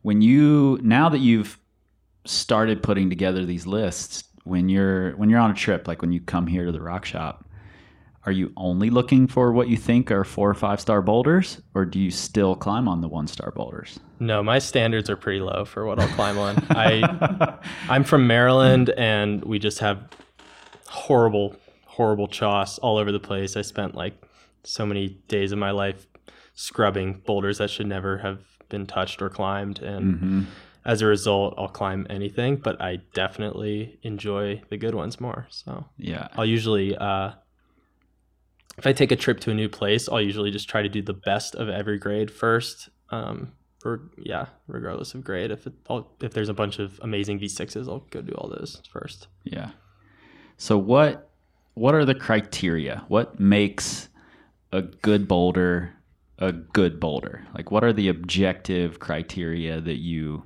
When 0.00 0.22
you 0.22 0.78
now 0.82 1.10
that 1.10 1.18
you've 1.18 1.58
started 2.24 2.82
putting 2.82 3.10
together 3.10 3.44
these 3.44 3.66
lists, 3.66 4.24
when 4.44 4.70
you're 4.70 5.14
when 5.18 5.28
you're 5.28 5.38
on 5.38 5.50
a 5.50 5.54
trip, 5.54 5.86
like 5.86 6.00
when 6.00 6.12
you 6.12 6.20
come 6.20 6.46
here 6.46 6.64
to 6.64 6.72
the 6.72 6.80
rock 6.80 7.04
shop, 7.04 7.44
are 8.26 8.32
you 8.32 8.52
only 8.56 8.90
looking 8.90 9.26
for 9.28 9.52
what 9.52 9.68
you 9.68 9.76
think 9.76 10.10
are 10.10 10.24
four 10.24 10.50
or 10.50 10.54
five 10.54 10.80
star 10.80 11.00
boulders, 11.00 11.62
or 11.74 11.84
do 11.84 11.98
you 12.00 12.10
still 12.10 12.54
climb 12.56 12.88
on 12.88 13.00
the 13.00 13.08
one 13.08 13.26
star 13.28 13.50
boulders? 13.52 13.98
No, 14.18 14.42
my 14.42 14.58
standards 14.58 15.08
are 15.08 15.16
pretty 15.16 15.40
low 15.40 15.64
for 15.64 15.86
what 15.86 15.98
I'll 16.00 16.08
climb 16.14 16.36
on. 16.38 16.56
I 16.70 17.58
I'm 17.88 18.04
from 18.04 18.26
Maryland 18.26 18.90
and 18.90 19.44
we 19.44 19.58
just 19.58 19.78
have 19.78 20.08
horrible, 20.88 21.56
horrible 21.86 22.28
choss 22.28 22.78
all 22.78 22.98
over 22.98 23.12
the 23.12 23.20
place. 23.20 23.56
I 23.56 23.62
spent 23.62 23.94
like 23.94 24.20
so 24.64 24.84
many 24.86 25.08
days 25.28 25.52
of 25.52 25.58
my 25.58 25.70
life 25.70 26.06
scrubbing 26.54 27.22
boulders 27.26 27.58
that 27.58 27.70
should 27.70 27.86
never 27.86 28.18
have 28.18 28.40
been 28.68 28.86
touched 28.86 29.22
or 29.22 29.28
climbed. 29.28 29.80
And 29.80 30.14
Mm-hmm. 30.16 30.42
as 30.84 31.02
a 31.02 31.06
result, 31.06 31.54
I'll 31.58 31.68
climb 31.68 32.06
anything, 32.10 32.56
but 32.56 32.80
I 32.80 32.96
definitely 33.14 33.98
enjoy 34.02 34.62
the 34.70 34.76
good 34.76 34.94
ones 34.94 35.20
more. 35.20 35.46
So 35.50 35.86
Yeah. 35.98 36.28
I'll 36.36 36.46
usually, 36.46 36.96
uh, 36.96 37.32
if 38.78 38.86
I 38.86 38.92
take 38.92 39.12
a 39.12 39.16
trip 39.16 39.40
to 39.40 39.50
a 39.50 39.54
new 39.54 39.68
place, 39.68 40.08
I'll 40.08 40.20
usually 40.20 40.50
just 40.50 40.68
try 40.68 40.82
to 40.82 40.88
do 40.88 41.02
the 41.02 41.14
best 41.14 41.54
of 41.54 41.68
every 41.68 41.98
grade 41.98 42.30
first. 42.30 42.88
Um, 43.10 43.52
or 43.84 44.10
yeah, 44.18 44.46
regardless 44.66 45.14
of 45.14 45.22
grade. 45.22 45.50
If 45.50 45.66
it, 45.66 45.72
I'll, 45.88 46.10
if 46.20 46.32
there's 46.32 46.48
a 46.48 46.54
bunch 46.54 46.78
of 46.78 46.98
amazing 47.02 47.38
V6s, 47.38 47.88
I'll 47.88 48.00
go 48.10 48.20
do 48.20 48.32
all 48.32 48.48
those 48.48 48.82
first. 48.90 49.28
Yeah. 49.44 49.70
So 50.56 50.76
what 50.78 51.30
what 51.74 51.94
are 51.94 52.04
the 52.04 52.14
criteria? 52.14 53.04
What 53.08 53.38
makes 53.38 54.08
a 54.72 54.82
good 54.82 55.28
boulder 55.28 55.92
a 56.38 56.52
good 56.52 56.98
boulder? 57.00 57.46
Like 57.54 57.70
what 57.70 57.84
are 57.84 57.92
the 57.92 58.08
objective 58.08 58.98
criteria 58.98 59.80
that 59.80 59.98
you 59.98 60.42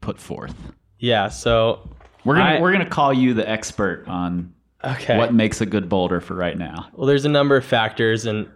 put 0.00 0.18
forth? 0.18 0.54
Yeah. 0.98 1.28
So 1.28 1.90
We're 2.24 2.36
gonna 2.36 2.56
I- 2.56 2.60
we're 2.60 2.72
gonna 2.72 2.88
call 2.90 3.12
you 3.14 3.34
the 3.34 3.48
expert 3.48 4.04
on 4.08 4.52
okay. 4.84 5.16
what 5.16 5.32
makes 5.34 5.60
a 5.60 5.66
good 5.66 5.88
boulder 5.88 6.20
for 6.20 6.34
right 6.34 6.56
now. 6.56 6.88
Well, 6.92 7.06
there's 7.06 7.24
a 7.24 7.28
number 7.30 7.56
of 7.56 7.64
factors, 7.64 8.26
and 8.26 8.48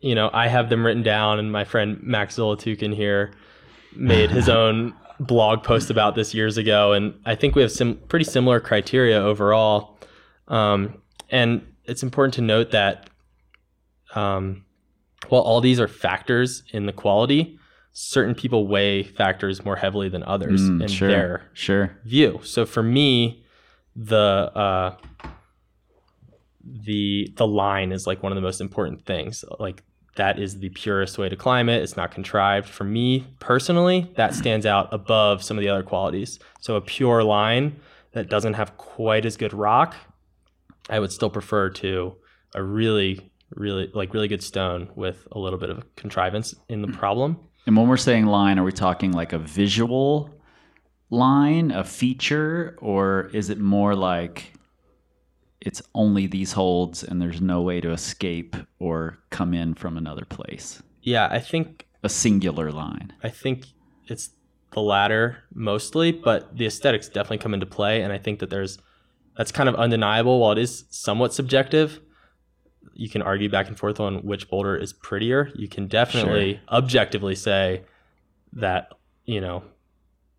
you 0.00 0.14
know, 0.14 0.30
I 0.32 0.48
have 0.48 0.68
them 0.68 0.84
written 0.84 1.02
down, 1.02 1.38
and 1.38 1.52
my 1.52 1.64
friend 1.64 1.98
Max 2.02 2.36
Zolotukhin 2.36 2.94
here 2.94 3.32
made 3.94 4.30
his 4.30 4.48
own 4.60 4.94
blog 5.20 5.62
post 5.62 5.90
about 5.90 6.14
this 6.14 6.34
years 6.34 6.56
ago, 6.56 6.92
and 6.92 7.14
I 7.24 7.34
think 7.34 7.54
we 7.54 7.62
have 7.62 7.72
some 7.72 7.96
pretty 8.08 8.24
similar 8.24 8.60
criteria 8.60 9.18
overall. 9.20 9.98
Um, 10.48 11.00
and 11.30 11.64
it's 11.84 12.02
important 12.02 12.34
to 12.34 12.42
note 12.42 12.72
that 12.72 13.08
um, 14.14 14.64
while 15.28 15.42
all 15.42 15.60
these 15.60 15.80
are 15.80 15.88
factors 15.88 16.62
in 16.72 16.86
the 16.86 16.92
quality, 16.92 17.58
certain 17.92 18.34
people 18.34 18.66
weigh 18.66 19.02
factors 19.02 19.64
more 19.64 19.76
heavily 19.76 20.08
than 20.08 20.22
others 20.24 20.62
Mm, 20.62 20.82
in 20.82 20.88
sure, 20.88 21.08
their 21.08 21.50
sure. 21.52 21.96
view. 22.04 22.40
So 22.42 22.66
for 22.66 22.82
me, 22.82 23.44
the 23.94 24.50
uh, 24.54 24.96
the 26.64 27.32
the 27.36 27.46
line 27.46 27.92
is 27.92 28.06
like 28.06 28.22
one 28.22 28.32
of 28.32 28.36
the 28.36 28.42
most 28.42 28.60
important 28.60 29.04
things. 29.04 29.44
Like 29.58 29.82
that 30.16 30.38
is 30.38 30.58
the 30.58 30.68
purest 30.70 31.18
way 31.18 31.28
to 31.28 31.36
climb 31.36 31.68
it. 31.68 31.82
It's 31.82 31.96
not 31.96 32.10
contrived. 32.10 32.68
For 32.68 32.84
me 32.84 33.26
personally, 33.38 34.12
that 34.16 34.34
stands 34.34 34.66
out 34.66 34.92
above 34.92 35.42
some 35.42 35.56
of 35.56 35.62
the 35.62 35.68
other 35.68 35.82
qualities. 35.82 36.38
So 36.60 36.76
a 36.76 36.80
pure 36.80 37.24
line 37.24 37.80
that 38.12 38.28
doesn't 38.28 38.54
have 38.54 38.76
quite 38.76 39.24
as 39.24 39.36
good 39.36 39.54
rock, 39.54 39.94
I 40.90 40.98
would 40.98 41.12
still 41.12 41.30
prefer 41.30 41.70
to 41.70 42.16
a 42.54 42.62
really 42.62 43.30
really 43.54 43.90
like 43.94 44.14
really 44.14 44.28
good 44.28 44.42
stone 44.42 44.90
with 44.94 45.26
a 45.32 45.38
little 45.38 45.58
bit 45.58 45.70
of 45.70 45.94
contrivance 45.96 46.54
in 46.68 46.82
the 46.82 46.88
problem. 46.88 47.38
And 47.66 47.76
when 47.76 47.88
we're 47.88 47.96
saying 47.96 48.26
line, 48.26 48.58
are 48.58 48.64
we 48.64 48.72
talking 48.72 49.12
like 49.12 49.32
a 49.32 49.38
visual 49.38 50.30
line, 51.10 51.70
a 51.70 51.84
feature, 51.84 52.76
or 52.80 53.30
is 53.32 53.50
it 53.50 53.58
more 53.58 53.94
like 53.94 54.54
it's 55.64 55.82
only 55.94 56.26
these 56.26 56.52
holds 56.52 57.02
and 57.04 57.22
there's 57.22 57.40
no 57.40 57.62
way 57.62 57.80
to 57.80 57.92
escape 57.92 58.56
or 58.78 59.18
come 59.30 59.54
in 59.54 59.74
from 59.74 59.96
another 59.96 60.24
place? 60.24 60.82
Yeah, 61.02 61.28
I 61.30 61.40
think 61.40 61.86
A 62.02 62.08
singular 62.08 62.72
line. 62.72 63.12
I 63.22 63.28
think 63.28 63.66
it's 64.08 64.30
the 64.72 64.80
latter 64.80 65.38
mostly, 65.54 66.12
but 66.12 66.56
the 66.56 66.66
aesthetics 66.66 67.08
definitely 67.08 67.38
come 67.38 67.54
into 67.54 67.66
play, 67.66 68.02
and 68.02 68.12
I 68.12 68.18
think 68.18 68.40
that 68.40 68.50
there's 68.50 68.78
that's 69.36 69.52
kind 69.52 69.68
of 69.68 69.74
undeniable. 69.76 70.40
While 70.40 70.52
it 70.52 70.58
is 70.58 70.84
somewhat 70.90 71.32
subjective, 71.32 72.00
you 72.94 73.08
can 73.08 73.22
argue 73.22 73.48
back 73.48 73.68
and 73.68 73.78
forth 73.78 74.00
on 74.00 74.18
which 74.18 74.48
boulder 74.50 74.76
is 74.76 74.92
prettier. 74.92 75.50
You 75.54 75.68
can 75.68 75.86
definitely 75.86 76.60
objectively 76.70 77.34
say 77.34 77.84
that 78.54 78.92
you 79.24 79.40
know 79.40 79.62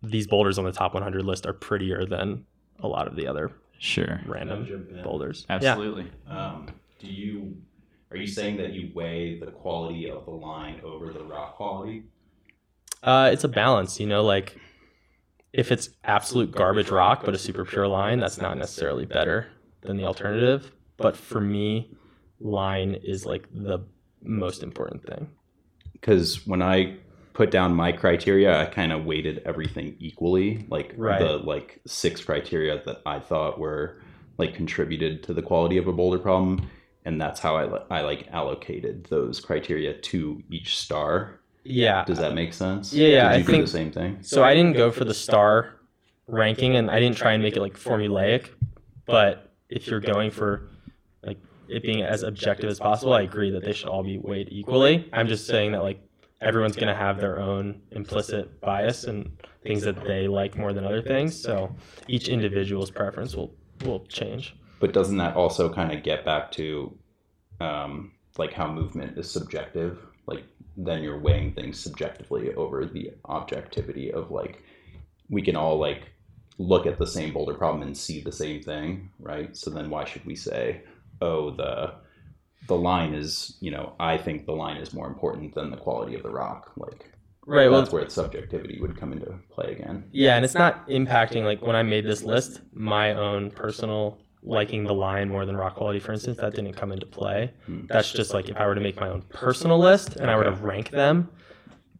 these 0.02 0.26
boulders 0.26 0.58
on 0.58 0.64
the 0.64 0.72
top 0.72 0.92
100 0.94 1.24
list 1.24 1.46
are 1.46 1.54
prettier 1.54 2.04
than 2.04 2.44
a 2.80 2.88
lot 2.88 3.08
of 3.08 3.16
the 3.16 3.26
other 3.26 3.50
Sure. 3.84 4.20
random 4.26 4.88
boulders. 5.02 5.44
Absolutely. 5.50 6.10
Um, 6.26 6.68
do 6.98 7.06
you 7.06 7.56
are 8.10 8.16
you 8.16 8.26
saying 8.26 8.56
that 8.56 8.72
you 8.72 8.90
weigh 8.94 9.38
the 9.38 9.50
quality 9.50 10.10
of 10.10 10.24
the 10.24 10.30
line 10.30 10.80
over 10.82 11.12
the 11.12 11.22
rock 11.22 11.56
quality? 11.56 12.04
Uh, 13.02 13.28
it's 13.32 13.44
a 13.44 13.48
balance, 13.48 14.00
you 14.00 14.06
know, 14.06 14.22
like 14.24 14.56
if 15.52 15.70
it's 15.70 15.90
absolute 16.02 16.50
garbage 16.50 16.88
rock 16.88 17.22
but 17.24 17.34
a 17.34 17.38
super 17.38 17.64
pure 17.64 17.86
line, 17.86 18.20
that's 18.20 18.38
not 18.38 18.56
necessarily 18.56 19.04
better 19.04 19.48
than 19.82 19.98
the 19.98 20.04
alternative. 20.04 20.72
But 20.96 21.16
for 21.16 21.40
me, 21.40 21.90
line 22.40 22.94
is 22.94 23.26
like 23.26 23.46
the 23.52 23.80
most 24.22 24.62
important 24.62 25.04
thing. 25.06 25.28
Because 25.92 26.46
when 26.46 26.62
I 26.62 26.96
put 27.34 27.50
down 27.50 27.74
my 27.74 27.92
criteria, 27.92 28.58
I 28.58 28.64
kind 28.66 28.92
of 28.92 29.04
weighted 29.04 29.42
everything 29.44 29.96
equally, 29.98 30.64
like 30.70 30.94
Right. 30.96 31.18
the 31.20 31.36
like 31.38 31.80
six 31.86 32.22
criteria 32.24 32.80
that 32.86 33.02
I 33.04 33.18
thought 33.20 33.58
were 33.58 34.00
like 34.38 34.54
contributed 34.54 35.22
to 35.24 35.34
the 35.34 35.42
quality 35.42 35.76
of 35.76 35.86
a 35.86 35.92
boulder 35.92 36.18
problem, 36.18 36.70
and 37.04 37.20
that's 37.20 37.40
how 37.40 37.56
I 37.56 37.98
I 37.98 38.00
like 38.02 38.28
allocated 38.32 39.04
those 39.10 39.40
criteria 39.40 39.94
to 39.94 40.42
each 40.50 40.78
star. 40.78 41.40
Yeah. 41.64 42.04
Does 42.04 42.18
that 42.18 42.34
make 42.34 42.52
sense? 42.52 42.92
Yeah, 42.92 43.08
yeah, 43.08 43.28
Did 43.28 43.34
I 43.34 43.38
do 43.38 43.44
think- 43.52 43.64
the 43.64 43.70
same 43.70 43.90
thing? 43.90 44.18
So 44.22 44.42
I 44.44 44.54
didn't 44.54 44.74
go 44.74 44.90
for 44.90 45.04
the 45.04 45.14
star 45.14 45.76
ranking 46.28 46.76
and 46.76 46.90
I 46.90 47.00
didn't 47.00 47.16
try 47.16 47.32
and 47.32 47.42
make 47.42 47.56
it 47.56 47.60
like 47.60 47.74
formulaic, 47.74 48.48
but 49.06 49.50
if 49.68 49.86
you're 49.88 50.00
going 50.00 50.30
for 50.30 50.68
like 51.24 51.38
it 51.68 51.82
being 51.82 52.02
as 52.02 52.22
objective 52.22 52.70
as 52.70 52.78
possible, 52.78 53.12
I 53.12 53.22
agree 53.22 53.50
that 53.50 53.64
they 53.64 53.72
should 53.72 53.88
all 53.88 54.02
be 54.04 54.18
weighed 54.18 54.48
equally. 54.50 55.08
I'm 55.12 55.26
just 55.26 55.46
saying 55.46 55.72
that 55.72 55.82
like 55.82 56.00
everyone's 56.44 56.76
going 56.76 56.88
to 56.88 56.94
have 56.94 57.20
their 57.20 57.40
own 57.40 57.80
implicit 57.90 58.60
bias 58.60 59.04
and 59.04 59.36
things 59.62 59.82
that 59.82 60.04
they 60.04 60.28
like 60.28 60.56
more 60.56 60.72
than 60.72 60.84
other 60.84 61.02
things. 61.02 61.40
So 61.40 61.74
each 62.06 62.28
individual's 62.28 62.90
preference 62.90 63.34
will 63.34 63.54
will 63.84 64.06
change. 64.06 64.54
But 64.80 64.92
doesn't 64.92 65.16
that 65.16 65.36
also 65.36 65.72
kind 65.72 65.92
of 65.92 66.02
get 66.02 66.24
back 66.24 66.52
to 66.52 66.96
um, 67.60 68.12
like 68.38 68.52
how 68.52 68.70
movement 68.70 69.18
is 69.18 69.30
subjective? 69.30 69.98
like 70.26 70.44
then 70.76 71.02
you're 71.02 71.18
weighing 71.18 71.52
things 71.52 71.78
subjectively 71.78 72.54
over 72.54 72.84
the 72.84 73.12
objectivity 73.26 74.12
of 74.12 74.30
like 74.30 74.62
we 75.28 75.42
can 75.42 75.56
all 75.56 75.78
like 75.78 76.10
look 76.58 76.86
at 76.86 76.98
the 76.98 77.06
same 77.06 77.32
boulder 77.32 77.54
problem 77.54 77.82
and 77.82 77.96
see 77.96 78.20
the 78.20 78.32
same 78.32 78.62
thing, 78.62 79.10
right? 79.18 79.56
So 79.56 79.70
then 79.70 79.90
why 79.90 80.04
should 80.04 80.24
we 80.24 80.36
say, 80.36 80.82
oh, 81.20 81.50
the 81.50 81.94
the 82.66 82.76
line 82.76 83.14
is, 83.14 83.56
you 83.60 83.70
know, 83.70 83.94
I 84.00 84.16
think 84.16 84.46
the 84.46 84.52
line 84.52 84.76
is 84.78 84.92
more 84.94 85.06
important 85.06 85.54
than 85.54 85.70
the 85.70 85.76
quality 85.76 86.14
of 86.14 86.22
the 86.22 86.30
rock. 86.30 86.72
Like 86.76 87.10
Right. 87.46 87.70
Well, 87.70 87.80
that's 87.80 87.92
where 87.92 88.04
the 88.04 88.10
subjectivity 88.10 88.80
would 88.80 88.96
come 88.96 89.12
into 89.12 89.34
play 89.50 89.72
again. 89.72 90.04
yeah, 90.12 90.36
and 90.36 90.44
it's 90.44 90.54
not 90.54 90.88
impacting 90.88 91.44
like 91.44 91.60
when 91.60 91.76
I 91.76 91.82
made 91.82 92.06
this 92.06 92.22
list, 92.22 92.62
my 92.72 93.12
own 93.12 93.50
personal 93.50 94.18
liking 94.42 94.84
the 94.84 94.94
line 94.94 95.28
more 95.28 95.44
than 95.46 95.56
rock 95.56 95.74
quality, 95.76 95.98
for 96.00 96.12
instance, 96.12 96.38
that 96.38 96.54
didn't 96.54 96.74
come 96.74 96.92
into 96.92 97.06
play. 97.06 97.52
Hmm. 97.66 97.86
That's 97.86 98.12
just 98.12 98.32
like 98.32 98.48
if 98.48 98.56
I 98.56 98.66
were 98.66 98.74
to 98.74 98.80
make 98.80 98.96
my 98.96 99.08
own 99.08 99.22
personal 99.28 99.78
list 99.78 100.16
and 100.16 100.30
I 100.30 100.36
were 100.36 100.44
to 100.44 100.52
rank 100.52 100.90
them, 100.90 101.30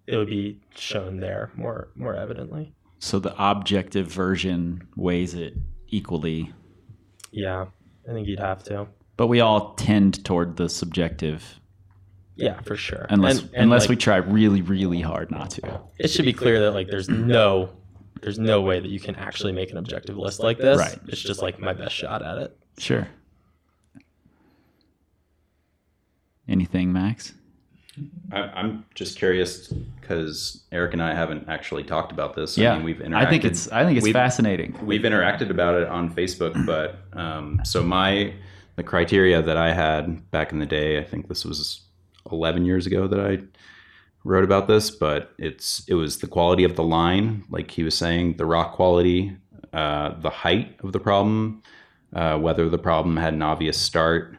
it 0.06 0.16
would 0.16 0.28
be 0.28 0.60
shown 0.74 1.20
there 1.20 1.50
more 1.56 1.88
more 1.94 2.14
evidently. 2.14 2.74
So 2.98 3.18
the 3.18 3.34
objective 3.38 4.06
version 4.06 4.88
weighs 4.96 5.34
it 5.34 5.54
equally, 5.88 6.52
Yeah, 7.32 7.66
I 8.08 8.12
think 8.12 8.26
you'd 8.28 8.38
have 8.40 8.62
to. 8.64 8.86
But 9.16 9.26
we 9.28 9.40
all 9.40 9.74
tend 9.74 10.24
toward 10.24 10.56
the 10.56 10.68
subjective 10.68 11.60
Yeah, 12.36 12.60
for 12.62 12.76
sure. 12.76 13.06
unless 13.10 13.40
And- 13.40 13.50
and, 13.54 13.62
unless 13.64 13.82
like, 13.82 13.90
we 13.90 13.96
try 13.96 14.16
really 14.16 14.62
really 14.62 15.00
hard 15.00 15.30
not 15.30 15.50
to. 15.50 15.80
it 15.98 16.08
should 16.08 16.24
be 16.24 16.32
clear 16.32 16.60
that 16.60 16.72
like 16.72 16.88
there's 16.88 17.08
no 17.08 17.70
there's 18.22 18.38
no 18.38 18.62
way 18.62 18.80
that 18.80 18.88
you 18.88 19.00
can 19.00 19.14
actually 19.16 19.52
make 19.52 19.70
an 19.70 19.76
objective 19.76 20.16
list 20.16 20.40
like 20.40 20.56
this. 20.58 20.78
Right. 20.78 20.98
It's 21.08 21.20
just 21.20 21.42
like 21.42 21.58
my 21.58 21.74
best 21.74 21.94
shot 21.94 22.22
at 22.22 22.38
it. 22.38 22.56
Sure. 22.78 23.06
Anything, 26.48 26.92
Max? 26.92 27.32
I, 28.32 28.40
I'm 28.40 28.84
just 28.94 29.16
curious 29.18 29.68
because 29.68 30.64
Eric 30.72 30.94
and 30.94 31.02
I 31.02 31.14
haven't 31.14 31.48
actually 31.48 31.84
talked 31.84 32.12
about 32.12 32.34
this. 32.34 32.58
yeah, 32.58 32.72
I 32.72 32.76
mean, 32.76 32.84
we've 32.84 32.96
interacted. 32.96 33.14
I 33.26 33.30
think 33.30 33.44
it's 33.44 33.70
I 33.70 33.84
think 33.84 33.96
it's 33.98 34.04
we've- 34.04 34.12
fascinating. 34.12 34.76
we've 34.84 35.02
interacted 35.02 35.50
about 35.50 35.80
it 35.80 35.88
on 35.88 36.12
Facebook, 36.12 36.66
but 36.66 36.98
um, 37.18 37.60
so 37.64 37.82
my 37.82 38.34
the 38.76 38.82
criteria 38.82 39.40
that 39.42 39.56
I 39.56 39.72
had 39.72 40.30
back 40.30 40.52
in 40.52 40.58
the 40.58 40.66
day, 40.66 40.98
I 40.98 41.04
think 41.04 41.28
this 41.28 41.44
was 41.44 41.82
11 42.30 42.64
years 42.64 42.86
ago 42.86 43.06
that 43.06 43.20
I 43.20 43.38
wrote 44.24 44.44
about 44.44 44.66
this, 44.66 44.90
but 44.90 45.32
it's 45.38 45.84
it 45.86 45.94
was 45.94 46.18
the 46.18 46.26
quality 46.26 46.64
of 46.64 46.76
the 46.76 46.82
line, 46.82 47.44
like 47.50 47.70
he 47.70 47.82
was 47.82 47.96
saying, 47.96 48.36
the 48.36 48.46
rock 48.46 48.72
quality, 48.72 49.36
uh, 49.72 50.18
the 50.20 50.30
height 50.30 50.76
of 50.82 50.92
the 50.92 51.00
problem, 51.00 51.62
uh, 52.14 52.38
whether 52.38 52.68
the 52.68 52.78
problem 52.78 53.16
had 53.16 53.34
an 53.34 53.42
obvious 53.42 53.78
start, 53.78 54.36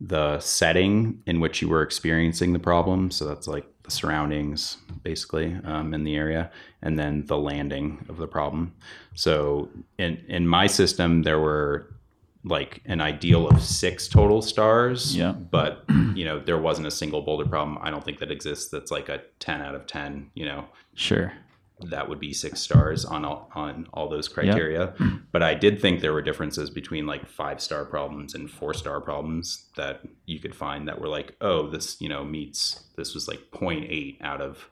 the 0.00 0.38
setting 0.38 1.20
in 1.26 1.40
which 1.40 1.60
you 1.60 1.68
were 1.68 1.82
experiencing 1.82 2.52
the 2.52 2.58
problem. 2.58 3.10
So 3.10 3.26
that's 3.26 3.48
like 3.48 3.66
the 3.82 3.90
surroundings, 3.90 4.76
basically, 5.02 5.56
um, 5.64 5.92
in 5.92 6.04
the 6.04 6.14
area, 6.14 6.50
and 6.82 6.98
then 6.98 7.26
the 7.26 7.38
landing 7.38 8.06
of 8.08 8.18
the 8.18 8.28
problem. 8.28 8.72
So 9.14 9.68
in 9.98 10.24
in 10.28 10.46
my 10.46 10.68
system, 10.68 11.22
there 11.24 11.40
were 11.40 11.97
like 12.44 12.82
an 12.86 13.00
ideal 13.00 13.48
of 13.48 13.62
six 13.62 14.08
total 14.08 14.40
stars. 14.42 15.16
Yeah. 15.16 15.32
But 15.32 15.84
you 16.14 16.24
know, 16.24 16.38
there 16.40 16.58
wasn't 16.58 16.86
a 16.86 16.90
single 16.90 17.22
boulder 17.22 17.46
problem. 17.46 17.78
I 17.80 17.90
don't 17.90 18.04
think 18.04 18.18
that 18.20 18.30
exists. 18.30 18.70
That's 18.70 18.90
like 18.90 19.08
a 19.08 19.22
ten 19.38 19.60
out 19.60 19.74
of 19.74 19.86
ten. 19.86 20.30
You 20.34 20.46
know, 20.46 20.64
Sure. 20.94 21.32
that 21.80 22.08
would 22.08 22.18
be 22.20 22.32
six 22.32 22.60
stars 22.60 23.04
on 23.04 23.24
all 23.24 23.50
on 23.54 23.86
all 23.92 24.08
those 24.08 24.28
criteria. 24.28 24.94
But 25.32 25.42
I 25.42 25.54
did 25.54 25.80
think 25.80 26.00
there 26.00 26.12
were 26.12 26.22
differences 26.22 26.70
between 26.70 27.06
like 27.06 27.26
five 27.28 27.60
star 27.60 27.84
problems 27.84 28.34
and 28.34 28.50
four 28.50 28.72
star 28.74 29.00
problems 29.00 29.66
that 29.76 30.00
you 30.26 30.38
could 30.40 30.54
find 30.54 30.88
that 30.88 31.00
were 31.00 31.08
like, 31.08 31.34
oh, 31.40 31.68
this 31.68 32.00
you 32.00 32.08
know 32.08 32.24
meets 32.24 32.84
this 32.96 33.14
was 33.14 33.28
like 33.28 33.40
0.8 33.52 34.16
out 34.22 34.40
of 34.40 34.68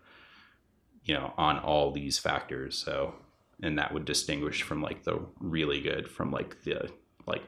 you 1.05 1.15
know 1.15 1.33
on 1.37 1.59
all 1.59 1.91
these 1.93 2.19
factors. 2.19 2.77
So 2.79 3.15
and 3.63 3.79
that 3.79 3.93
would 3.95 4.05
distinguish 4.05 4.63
from 4.63 4.83
like 4.83 5.05
the 5.05 5.21
really 5.41 5.81
good 5.81 6.09
from 6.09 6.31
like 6.31 6.63
the 6.65 6.91
like 7.27 7.43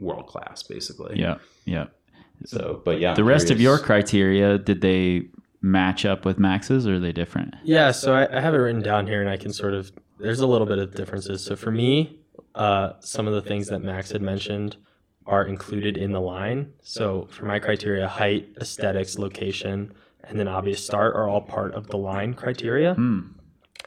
world 0.00 0.26
class 0.26 0.62
basically. 0.62 1.18
Yeah. 1.18 1.38
Yeah. 1.64 1.86
So, 2.44 2.80
but 2.84 3.00
yeah, 3.00 3.14
The 3.14 3.24
rest 3.24 3.50
of 3.50 3.60
your 3.60 3.78
criteria, 3.78 4.58
did 4.58 4.80
they 4.80 5.28
match 5.62 6.04
up 6.04 6.24
with 6.24 6.38
Max's 6.38 6.86
or 6.86 6.94
are 6.94 6.98
they 6.98 7.12
different? 7.12 7.54
Yeah, 7.64 7.90
so 7.90 8.14
I, 8.14 8.36
I 8.36 8.40
have 8.40 8.54
it 8.54 8.58
written 8.58 8.82
down 8.82 9.06
here, 9.06 9.20
and 9.20 9.28
I 9.28 9.36
can 9.36 9.52
sort 9.52 9.74
of. 9.74 9.92
There's 10.18 10.40
a 10.40 10.46
little 10.46 10.66
bit 10.66 10.78
of 10.78 10.94
differences. 10.94 11.44
So 11.44 11.56
for 11.56 11.70
me, 11.70 12.18
uh, 12.54 12.92
some 13.00 13.26
of 13.26 13.34
the 13.34 13.42
things 13.42 13.68
that 13.68 13.80
Max 13.80 14.10
had 14.10 14.22
mentioned 14.22 14.76
are 15.26 15.44
included 15.44 15.96
in 15.96 16.12
the 16.12 16.20
line. 16.20 16.72
So 16.82 17.28
for 17.30 17.44
my 17.44 17.58
criteria, 17.58 18.08
height, 18.08 18.48
aesthetics, 18.60 19.18
location, 19.18 19.92
and 20.24 20.38
then 20.38 20.48
obvious 20.48 20.84
start 20.84 21.14
are 21.14 21.28
all 21.28 21.40
part 21.40 21.74
of 21.74 21.86
the 21.88 21.96
line 21.96 22.34
criteria. 22.34 22.94
Hmm. 22.94 23.20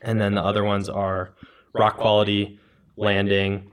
And 0.02 0.20
then 0.20 0.36
the 0.36 0.44
other 0.44 0.64
ones 0.64 0.90
are 0.90 1.34
rock 1.74 1.98
quality, 1.98 2.60
landing, 2.98 3.72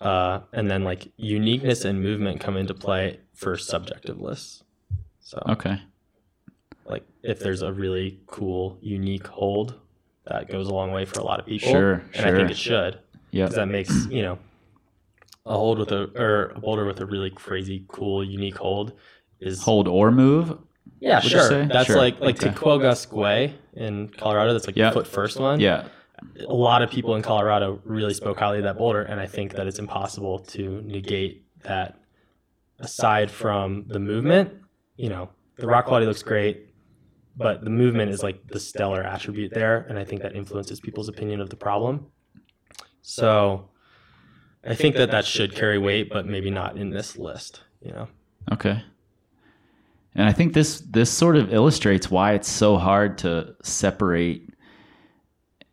uh, 0.00 0.40
and 0.52 0.70
then 0.70 0.84
like 0.84 1.12
uniqueness 1.16 1.84
and 1.84 2.02
movement 2.02 2.40
come 2.40 2.56
into 2.56 2.74
play 2.74 3.20
for 3.34 3.56
subjective 3.56 4.20
lists. 4.20 4.62
So 5.20 5.42
Okay. 5.48 5.80
like 6.86 7.04
if 7.22 7.38
there's 7.40 7.62
a 7.62 7.72
really 7.72 8.20
cool, 8.26 8.78
unique 8.80 9.26
hold, 9.26 9.74
that 10.26 10.48
goes 10.50 10.68
a 10.68 10.74
long 10.74 10.92
way 10.92 11.04
for 11.04 11.20
a 11.20 11.24
lot 11.24 11.40
of 11.40 11.46
people. 11.46 11.70
Sure, 11.70 12.02
and 12.14 12.26
I 12.26 12.30
think 12.36 12.50
it 12.50 12.56
should 12.56 12.98
Yeah. 13.30 13.44
because 13.44 13.56
that 13.56 13.66
makes 13.68 14.06
you 14.06 14.22
know 14.22 14.38
a 15.46 15.54
hold 15.56 15.78
with 15.78 15.92
a 15.92 16.10
or 16.20 16.52
a 16.56 16.60
boulder 16.60 16.84
with 16.84 17.00
a 17.00 17.06
really 17.06 17.30
crazy, 17.30 17.84
cool, 17.88 18.22
unique 18.24 18.56
hold 18.58 18.92
is 19.40 19.62
Hold 19.62 19.88
or 19.88 20.10
move? 20.10 20.58
yeah 21.00 21.20
sure. 21.20 21.66
That's 21.66 21.86
Sure, 21.86 21.96
like 21.96 22.20
like 22.20 22.36
okay. 22.42 22.50
Tequogasque 22.54 23.52
in 23.74 24.08
Colorado. 24.08 24.52
That's 24.52 24.66
like 24.66 24.76
Yeah. 24.76 24.90
the 24.90 24.94
foot 24.94 25.06
first 25.06 25.38
one. 25.40 25.60
Yeah. 25.60 25.86
A 26.46 26.52
lot 26.52 26.82
of 26.82 26.90
people 26.90 27.14
in 27.16 27.22
Colorado 27.22 27.80
really 27.84 28.14
spoke 28.14 28.38
highly 28.38 28.58
of 28.58 28.64
that 28.64 28.78
boulder, 28.78 29.02
and 29.02 29.20
I 29.20 29.26
think 29.26 29.54
that 29.54 29.66
it's 29.66 29.78
impossible 29.78 30.38
to 30.40 30.82
negate 30.82 31.44
that. 31.62 31.96
Aside 32.82 33.30
from 33.30 33.84
the 33.88 33.98
movement, 33.98 34.54
you 34.96 35.10
know, 35.10 35.28
the 35.56 35.66
rock 35.66 35.84
quality 35.84 36.06
looks 36.06 36.22
great, 36.22 36.72
but 37.36 37.62
the 37.62 37.68
movement 37.68 38.10
is 38.10 38.22
like 38.22 38.46
the 38.46 38.58
stellar 38.58 39.02
attribute 39.02 39.52
there, 39.52 39.84
and 39.90 39.98
I 39.98 40.04
think 40.04 40.22
that 40.22 40.34
influences 40.34 40.80
people's 40.80 41.08
opinion 41.08 41.42
of 41.42 41.50
the 41.50 41.56
problem. 41.56 42.06
So, 43.02 43.68
I 44.64 44.74
think 44.74 44.96
that 44.96 45.10
that 45.10 45.26
should 45.26 45.54
carry 45.54 45.76
weight, 45.76 46.08
but 46.08 46.26
maybe 46.26 46.50
not 46.50 46.78
in 46.78 46.88
this 46.88 47.18
list. 47.18 47.60
You 47.82 47.92
know, 47.92 48.08
Okay. 48.52 48.82
And 50.14 50.28
I 50.28 50.32
think 50.32 50.54
this 50.54 50.80
this 50.80 51.10
sort 51.10 51.36
of 51.36 51.52
illustrates 51.52 52.10
why 52.10 52.32
it's 52.32 52.48
so 52.48 52.76
hard 52.76 53.18
to 53.18 53.54
separate 53.62 54.49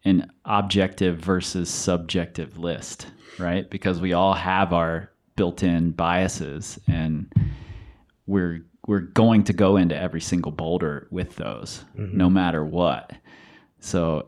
an 0.07 0.31
objective 0.45 1.17
versus 1.17 1.69
subjective 1.69 2.57
list, 2.57 3.07
right? 3.37 3.69
Because 3.69 3.99
we 3.99 4.13
all 4.13 4.33
have 4.33 4.73
our 4.73 5.11
built-in 5.35 5.91
biases 5.91 6.79
and 6.87 7.31
we're 8.25 8.65
we're 8.87 8.99
going 8.99 9.43
to 9.43 9.53
go 9.53 9.75
into 9.75 9.95
every 9.95 10.21
single 10.21 10.51
boulder 10.51 11.07
with 11.11 11.35
those 11.35 11.83
mm-hmm. 11.97 12.17
no 12.17 12.29
matter 12.29 12.63
what. 12.63 13.11
So 13.79 14.27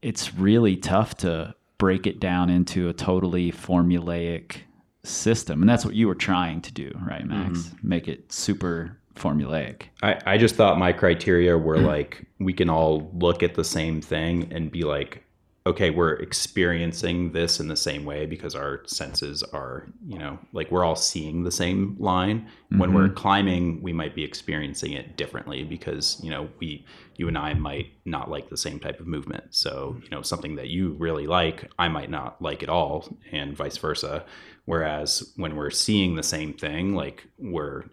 it's 0.00 0.34
really 0.34 0.76
tough 0.76 1.16
to 1.18 1.54
break 1.76 2.06
it 2.06 2.18
down 2.18 2.48
into 2.48 2.88
a 2.88 2.94
totally 2.94 3.52
formulaic 3.52 4.56
system. 5.04 5.60
And 5.60 5.68
that's 5.68 5.84
what 5.84 5.94
you 5.94 6.08
were 6.08 6.14
trying 6.14 6.62
to 6.62 6.72
do, 6.72 6.90
right, 7.06 7.26
Max? 7.26 7.58
Mm-hmm. 7.58 7.88
Make 7.88 8.08
it 8.08 8.32
super 8.32 8.98
formulaic. 9.14 9.84
I, 10.02 10.18
I 10.26 10.38
just 10.38 10.54
thought 10.54 10.78
my 10.78 10.92
criteria 10.92 11.56
were 11.58 11.78
like 11.78 12.26
we 12.38 12.52
can 12.52 12.70
all 12.70 13.10
look 13.14 13.42
at 13.42 13.54
the 13.54 13.64
same 13.64 14.00
thing 14.00 14.52
and 14.52 14.70
be 14.70 14.82
like 14.82 15.24
okay 15.64 15.90
we're 15.90 16.14
experiencing 16.14 17.30
this 17.30 17.60
in 17.60 17.68
the 17.68 17.76
same 17.76 18.04
way 18.04 18.26
because 18.26 18.54
our 18.54 18.82
senses 18.86 19.44
are 19.44 19.86
you 20.06 20.18
know 20.18 20.36
like 20.52 20.70
we're 20.72 20.84
all 20.84 20.96
seeing 20.96 21.44
the 21.44 21.50
same 21.50 21.96
line. 21.98 22.48
When 22.70 22.94
we're 22.94 23.08
mm-hmm. 23.08 23.14
climbing 23.14 23.82
we 23.82 23.92
might 23.92 24.14
be 24.14 24.24
experiencing 24.24 24.92
it 24.92 25.16
differently 25.16 25.62
because 25.62 26.18
you 26.22 26.30
know 26.30 26.48
we 26.58 26.84
you 27.16 27.28
and 27.28 27.36
i 27.36 27.52
might 27.54 27.88
not 28.06 28.30
like 28.30 28.48
the 28.48 28.56
same 28.56 28.80
type 28.80 28.98
of 28.98 29.06
movement. 29.06 29.44
So 29.50 29.96
you 30.02 30.10
know 30.10 30.22
something 30.22 30.56
that 30.56 30.68
you 30.68 30.92
really 30.98 31.26
like 31.26 31.70
i 31.78 31.88
might 31.88 32.10
not 32.10 32.40
like 32.40 32.62
at 32.62 32.68
all 32.68 33.16
and 33.30 33.56
vice 33.56 33.76
versa. 33.76 34.24
Whereas 34.64 35.32
when 35.36 35.56
we're 35.56 35.70
seeing 35.70 36.14
the 36.14 36.22
same 36.22 36.54
thing 36.54 36.94
like 36.94 37.26
we're 37.38 37.84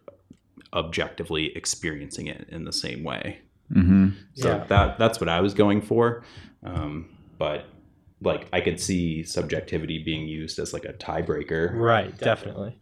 objectively 0.74 1.56
experiencing 1.56 2.28
it 2.28 2.48
in 2.50 2.64
the 2.64 2.72
same 2.74 3.04
way. 3.04 3.40
Mm-hmm. 3.72 4.10
So 4.36 4.50
Yeah. 4.50 4.64
that 4.66 5.00
that's 5.00 5.20
what 5.20 5.30
I 5.30 5.42
was 5.42 5.54
going 5.54 5.82
for. 5.82 6.24
Um, 6.64 7.10
but 7.38 7.66
like 8.22 8.48
I 8.52 8.62
could 8.62 8.80
see 8.80 9.24
subjectivity 9.24 10.04
being 10.04 10.28
used 10.28 10.60
as 10.60 10.74
like 10.74 10.86
a 10.86 10.94
tiebreaker. 10.94 11.74
right? 11.74 12.16
Definitely. 12.18 12.80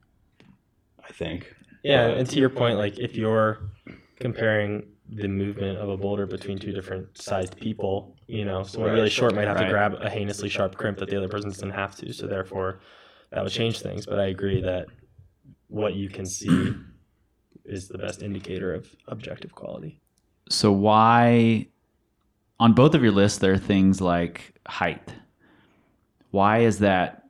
I 1.08 1.12
think. 1.12 1.54
Yeah, 1.84 2.08
But- 2.10 2.17
and 2.17 2.30
to 2.30 2.39
your 2.39 2.50
point, 2.50 2.78
like 2.78 2.97
if 3.00 3.15
you're 3.15 3.60
comparing 4.19 4.88
the 5.10 5.28
movement 5.28 5.78
of 5.78 5.88
a 5.88 5.95
boulder 5.95 6.26
between 6.26 6.58
two 6.60 6.71
different 6.73 7.17
sized 7.17 7.56
people, 7.56 8.17
you 8.28 8.43
know, 8.43 8.63
someone 8.63 8.91
really 8.91 9.10
short 9.10 9.34
might 9.36 9.47
have 9.47 9.56
Right. 9.56 9.65
to 9.65 9.69
grab 9.69 9.93
a 10.02 10.10
heinously 10.10 10.50
sharp 10.50 10.76
crimp 10.76 10.97
that 10.97 11.10
the 11.10 11.15
other 11.15 11.30
person 11.30 11.50
doesn't 11.50 11.69
have 11.71 11.95
to. 11.97 12.12
So 12.12 12.28
therefore, 12.28 12.82
that 13.32 13.41
would 13.43 13.52
change 13.54 13.80
things. 13.80 14.06
But 14.06 14.19
I 14.19 14.26
agree 14.26 14.60
that 14.62 14.88
what 15.69 15.93
you 15.95 16.10
can 16.10 16.26
see 16.26 16.73
is 17.67 17.88
the 17.88 17.97
best 17.97 18.23
indicator 18.23 18.73
of 18.73 18.89
objective 19.08 19.53
quality. 19.53 19.99
So 20.49 20.71
why 20.71 21.67
on 22.60 22.73
both 22.73 22.95
of 22.95 23.03
your 23.03 23.12
lists 23.12 23.39
there 23.39 23.53
are 23.53 23.58
things 23.58 24.01
like 24.01 24.56
height. 24.67 25.13
Why 26.32 26.60
is 26.60 26.80
that 26.80 27.23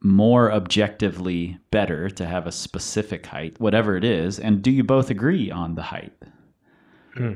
more 0.00 0.52
objectively 0.52 1.58
better 1.70 2.10
to 2.10 2.26
have 2.26 2.46
a 2.46 2.52
specific 2.52 3.26
height, 3.26 3.60
whatever 3.60 3.96
it 3.96 4.04
is? 4.04 4.38
And 4.38 4.62
do 4.62 4.70
you 4.70 4.84
both 4.84 5.10
agree 5.10 5.50
on 5.50 5.74
the 5.74 5.82
height? 5.82 6.12
Hmm. 7.14 7.32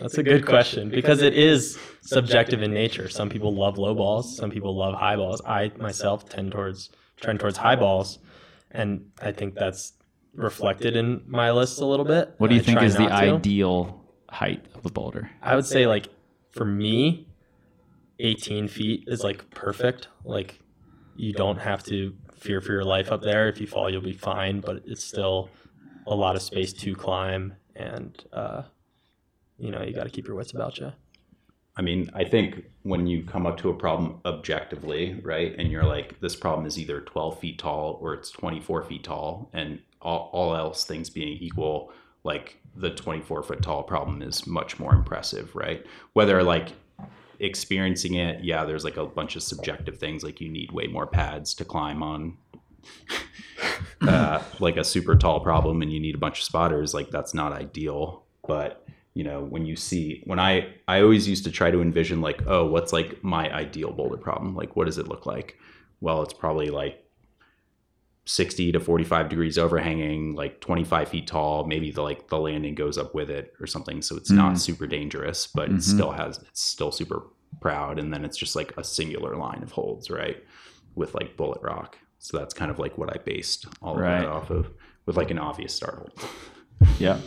That's 0.00 0.16
a 0.16 0.22
good 0.22 0.46
question 0.46 0.90
because 0.90 1.22
it 1.22 1.34
is 1.34 1.76
subjective 2.02 2.62
in 2.62 2.72
nature. 2.72 3.08
Some 3.08 3.28
people 3.28 3.52
love 3.52 3.78
low 3.78 3.94
balls, 3.94 4.36
some 4.36 4.50
people 4.50 4.76
love 4.76 4.94
high 4.94 5.16
balls. 5.16 5.42
I 5.44 5.72
myself 5.76 6.28
tend 6.28 6.52
towards 6.52 6.90
trend 7.20 7.40
towards 7.40 7.56
high 7.56 7.74
balls, 7.74 8.20
and 8.70 9.10
I 9.20 9.32
think 9.32 9.56
that's 9.56 9.94
reflected 10.34 10.96
in 10.96 11.22
my 11.26 11.50
list 11.50 11.80
a 11.80 11.86
little 11.86 12.04
bit. 12.04 12.34
What 12.38 12.48
do 12.48 12.54
you 12.54 12.60
I 12.60 12.64
think 12.64 12.82
is 12.82 12.94
the 12.94 13.06
to. 13.06 13.12
ideal 13.12 14.04
height 14.28 14.64
of 14.74 14.84
a 14.86 14.90
boulder? 14.90 15.30
I 15.42 15.54
would 15.56 15.66
say 15.66 15.86
like 15.86 16.08
for 16.50 16.64
me, 16.64 17.28
18 18.20 18.68
feet 18.68 19.04
is 19.06 19.22
like 19.22 19.48
perfect. 19.50 20.08
Like 20.24 20.60
you 21.16 21.32
don't 21.32 21.58
have 21.58 21.82
to 21.84 22.14
fear 22.36 22.60
for 22.60 22.72
your 22.72 22.84
life 22.84 23.10
up 23.10 23.22
there. 23.22 23.48
If 23.48 23.60
you 23.60 23.66
fall, 23.66 23.90
you'll 23.90 24.00
be 24.00 24.12
fine, 24.12 24.60
but 24.60 24.82
it's 24.86 25.04
still 25.04 25.50
a 26.06 26.14
lot 26.14 26.36
of 26.36 26.42
space 26.42 26.72
to 26.72 26.94
climb 26.94 27.54
and 27.76 28.24
uh, 28.32 28.62
you 29.58 29.70
know, 29.70 29.82
you 29.82 29.92
got 29.92 30.04
to 30.04 30.10
keep 30.10 30.26
your 30.26 30.36
wits 30.36 30.52
about 30.52 30.78
you. 30.78 30.92
I 31.76 31.82
mean, 31.82 32.10
I 32.12 32.24
think 32.24 32.64
when 32.82 33.06
you 33.06 33.22
come 33.22 33.46
up 33.46 33.56
to 33.58 33.70
a 33.70 33.74
problem 33.74 34.20
objectively, 34.24 35.20
right, 35.22 35.54
and 35.56 35.70
you're 35.70 35.84
like, 35.84 36.18
this 36.20 36.34
problem 36.34 36.66
is 36.66 36.78
either 36.78 37.00
12 37.00 37.38
feet 37.38 37.58
tall 37.58 37.98
or 38.02 38.14
it's 38.14 38.30
24 38.30 38.82
feet 38.84 39.04
tall, 39.04 39.48
and 39.52 39.80
all, 40.02 40.30
all 40.32 40.56
else 40.56 40.84
things 40.84 41.10
being 41.10 41.38
equal, 41.38 41.92
like 42.24 42.60
the 42.76 42.90
24 42.90 43.42
foot 43.42 43.62
tall 43.62 43.82
problem 43.82 44.22
is 44.22 44.46
much 44.46 44.78
more 44.78 44.94
impressive, 44.94 45.54
right? 45.54 45.84
Whether 46.12 46.42
like 46.42 46.72
experiencing 47.40 48.14
it, 48.14 48.42
yeah, 48.44 48.64
there's 48.64 48.84
like 48.84 48.96
a 48.96 49.06
bunch 49.06 49.36
of 49.36 49.42
subjective 49.42 49.98
things, 49.98 50.22
like 50.22 50.40
you 50.40 50.48
need 50.48 50.72
way 50.72 50.86
more 50.86 51.06
pads 51.06 51.54
to 51.54 51.64
climb 51.64 52.02
on. 52.02 52.36
uh, 54.02 54.42
like 54.60 54.76
a 54.76 54.84
super 54.84 55.16
tall 55.16 55.40
problem 55.40 55.82
and 55.82 55.92
you 55.92 56.00
need 56.00 56.14
a 56.14 56.18
bunch 56.18 56.38
of 56.38 56.44
spotters 56.44 56.94
like 56.94 57.10
that's 57.10 57.34
not 57.34 57.52
ideal 57.52 58.24
but 58.46 58.86
you 59.14 59.24
know 59.24 59.42
when 59.42 59.66
you 59.66 59.74
see 59.74 60.22
when 60.26 60.38
i 60.38 60.66
i 60.86 61.02
always 61.02 61.28
used 61.28 61.44
to 61.44 61.50
try 61.50 61.70
to 61.70 61.82
envision 61.82 62.20
like 62.20 62.40
oh 62.46 62.64
what's 62.64 62.92
like 62.92 63.22
my 63.22 63.52
ideal 63.52 63.92
boulder 63.92 64.16
problem 64.16 64.54
like 64.54 64.76
what 64.76 64.86
does 64.86 64.96
it 64.96 65.08
look 65.08 65.26
like 65.26 65.58
well 66.00 66.22
it's 66.22 66.32
probably 66.32 66.70
like 66.70 67.04
60 68.28 68.72
to 68.72 68.80
45 68.80 69.28
degrees 69.28 69.56
overhanging 69.58 70.34
like 70.34 70.60
25 70.60 71.08
feet 71.08 71.26
tall 71.26 71.64
maybe 71.64 71.90
the 71.90 72.02
like 72.02 72.28
the 72.28 72.38
landing 72.38 72.74
goes 72.74 72.98
up 72.98 73.14
with 73.14 73.30
it 73.30 73.54
or 73.60 73.66
something 73.66 74.02
so 74.02 74.16
it's 74.16 74.30
not 74.30 74.50
hmm. 74.50 74.56
super 74.56 74.86
dangerous 74.86 75.46
but 75.46 75.64
it 75.64 75.70
mm-hmm. 75.70 75.80
still 75.80 76.10
has 76.10 76.38
it's 76.38 76.60
still 76.60 76.92
super 76.92 77.22
proud 77.60 77.98
and 77.98 78.12
then 78.12 78.24
it's 78.24 78.36
just 78.36 78.54
like 78.54 78.76
a 78.76 78.84
singular 78.84 79.34
line 79.36 79.62
of 79.62 79.72
holds 79.72 80.10
right 80.10 80.44
with 80.94 81.14
like 81.14 81.36
bullet 81.36 81.60
rock 81.62 81.98
so 82.18 82.36
that's 82.36 82.52
kind 82.52 82.70
of 82.70 82.78
like 82.78 82.98
what 82.98 83.10
i 83.10 83.18
based 83.22 83.66
all 83.80 83.96
right. 83.96 84.16
of 84.16 84.22
that 84.22 84.28
off 84.28 84.50
of 84.50 84.70
with 85.06 85.16
like 85.16 85.30
an 85.30 85.38
obvious 85.38 85.74
start 85.74 85.94
hold 85.94 86.30
Yeah. 86.98 87.18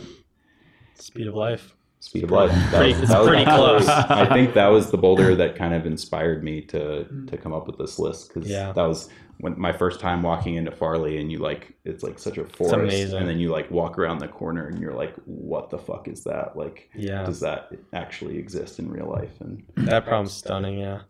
Speed 0.94 1.26
of 1.26 1.34
life. 1.34 1.74
Speed 2.02 2.24
of 2.24 2.32
light. 2.32 2.48
That 2.48 2.74
pretty- 2.74 2.92
was- 2.94 3.02
it's 3.02 3.10
that 3.12 3.18
was 3.20 3.28
pretty 3.28 3.44
actually- 3.44 3.84
close. 3.84 3.88
I 3.88 4.26
think 4.34 4.54
that 4.54 4.66
was 4.66 4.90
the 4.90 4.98
boulder 4.98 5.34
that 5.42 5.54
kind 5.54 5.72
of 5.72 5.86
inspired 5.86 6.42
me 6.42 6.60
to 6.62 7.06
mm. 7.10 7.30
to 7.30 7.36
come 7.36 7.52
up 7.52 7.68
with 7.68 7.78
this 7.78 7.96
list 8.00 8.34
because 8.34 8.50
Yeah. 8.50 8.72
that 8.72 8.82
was 8.82 9.08
when 9.38 9.58
my 9.58 9.72
first 9.72 10.00
time 10.00 10.20
walking 10.22 10.56
into 10.56 10.72
Farley 10.72 11.18
and 11.20 11.30
you 11.30 11.38
like 11.38 11.74
it's 11.84 12.02
like 12.02 12.18
such 12.18 12.38
a 12.38 12.44
forest 12.44 12.74
amazing. 12.74 13.18
and 13.18 13.28
then 13.28 13.38
you 13.38 13.50
like 13.50 13.70
walk 13.70 13.98
around 13.98 14.18
the 14.18 14.26
corner 14.28 14.66
and 14.66 14.80
you're 14.80 14.94
like 14.94 15.14
what 15.26 15.70
the 15.70 15.78
fuck 15.78 16.08
is 16.08 16.24
that 16.24 16.56
like 16.56 16.90
Yeah. 16.94 17.24
does 17.24 17.38
that 17.40 17.70
actually 17.92 18.36
exist 18.36 18.80
in 18.80 18.90
real 18.90 19.06
life 19.08 19.40
and 19.40 19.62
That 19.88 20.04
problem's 20.04 20.32
stunning, 20.32 20.78
yeah. 20.80 21.02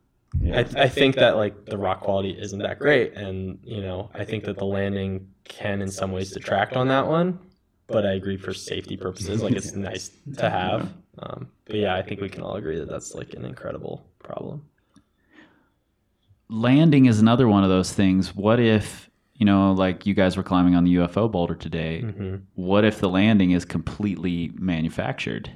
yeah 0.43 0.59
I, 0.77 0.83
I 0.83 0.89
think 0.91 1.15
that 1.17 1.37
like 1.37 1.65
the 1.65 1.79
rock 1.79 2.01
quality 2.03 2.37
isn't 2.39 2.59
that 2.59 2.79
great, 2.79 3.15
and 3.15 3.59
you 3.65 3.81
know 3.81 4.11
I 4.15 4.25
think 4.27 4.45
that 4.45 4.59
the 4.59 4.67
landing 4.67 5.29
can 5.45 5.81
in 5.81 5.91
some 5.91 6.13
ways 6.13 6.33
detract 6.33 6.75
on 6.77 6.89
that 6.89 7.07
one. 7.07 7.39
But 7.93 8.07
I 8.07 8.13
agree 8.15 8.37
for 8.37 8.53
safety 8.55 8.97
purposes, 8.97 9.43
like 9.43 9.55
it's 9.55 9.73
nice 9.91 10.11
to 10.39 10.49
have. 10.51 10.93
Um, 11.19 11.49
but 11.67 11.77
yeah, 11.77 11.95
I 11.95 12.03
think 12.03 12.21
we 12.21 12.29
can 12.29 12.43
all 12.43 12.57
agree 12.57 12.79
that 12.79 12.89
that's 12.89 13.15
like 13.15 13.35
an 13.35 13.45
incredible 13.45 14.05
problem. 14.19 14.65
landing 16.49 17.07
is 17.07 17.19
another 17.21 17.49
one 17.49 17.65
of 17.65 17.71
those 17.71 17.93
things. 17.93 18.35
What 18.35 18.61
if, 18.61 19.11
you 19.35 19.47
know, 19.47 19.73
like 19.73 20.07
you 20.07 20.15
guys 20.15 20.37
were 20.37 20.43
climbing 20.43 20.75
on 20.75 20.85
the 20.85 20.95
UFO 20.97 21.31
boulder 21.31 21.55
today? 21.55 22.03
Mm-hmm. 22.05 22.37
What 22.55 22.85
if 22.85 23.01
the 23.01 23.09
landing 23.09 23.53
is 23.53 23.65
completely 23.65 24.53
manufactured? 24.55 25.51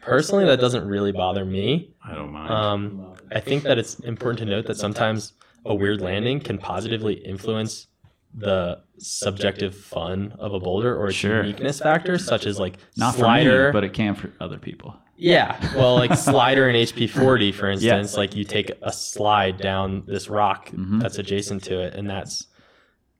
Personally, 0.00 0.46
that 0.46 0.58
doesn't 0.60 0.86
really 0.86 1.12
bother 1.12 1.44
me. 1.44 1.92
I 2.02 2.14
don't 2.14 2.32
mind 2.32 2.50
Um, 2.50 3.14
I 3.30 3.40
think 3.40 3.62
that 3.64 3.76
it's 3.78 3.98
important 4.00 4.38
to 4.38 4.46
note 4.46 4.66
that 4.66 4.76
sometimes 4.78 5.34
a 5.66 5.74
weird 5.74 6.00
landing 6.00 6.40
can 6.40 6.56
positively 6.56 7.14
influence 7.14 7.87
the 8.34 8.80
subjective 8.98 9.74
fun 9.74 10.34
of 10.38 10.52
a 10.54 10.60
boulder 10.60 10.96
or 10.96 11.08
its 11.08 11.16
Sure. 11.16 11.42
uniqueness 11.42 11.80
factors, 11.80 12.24
such 12.24 12.46
as 12.46 12.58
like 12.60 12.78
Not 12.96 13.14
slider. 13.14 13.64
for 13.64 13.66
me, 13.68 13.72
but 13.72 13.84
it 13.84 13.92
can 13.94 14.14
for 14.14 14.30
other 14.40 14.58
people. 14.58 14.96
Yeah, 15.16 15.56
well, 15.76 15.96
like 15.96 16.14
slider 16.14 16.68
in 16.68 16.76
HP 16.76 17.08
40, 17.08 17.50
for 17.52 17.68
instance, 17.68 18.12
yeah. 18.12 18.18
like 18.18 18.36
you 18.36 18.44
take 18.44 18.70
a 18.82 18.92
slide 18.92 19.58
down 19.58 20.04
this 20.06 20.28
rock 20.28 20.70
Mhm. 20.70 21.00
that's 21.00 21.18
adjacent 21.18 21.64
to 21.64 21.80
it, 21.80 21.94
and 21.94 22.08
that's, 22.08 22.46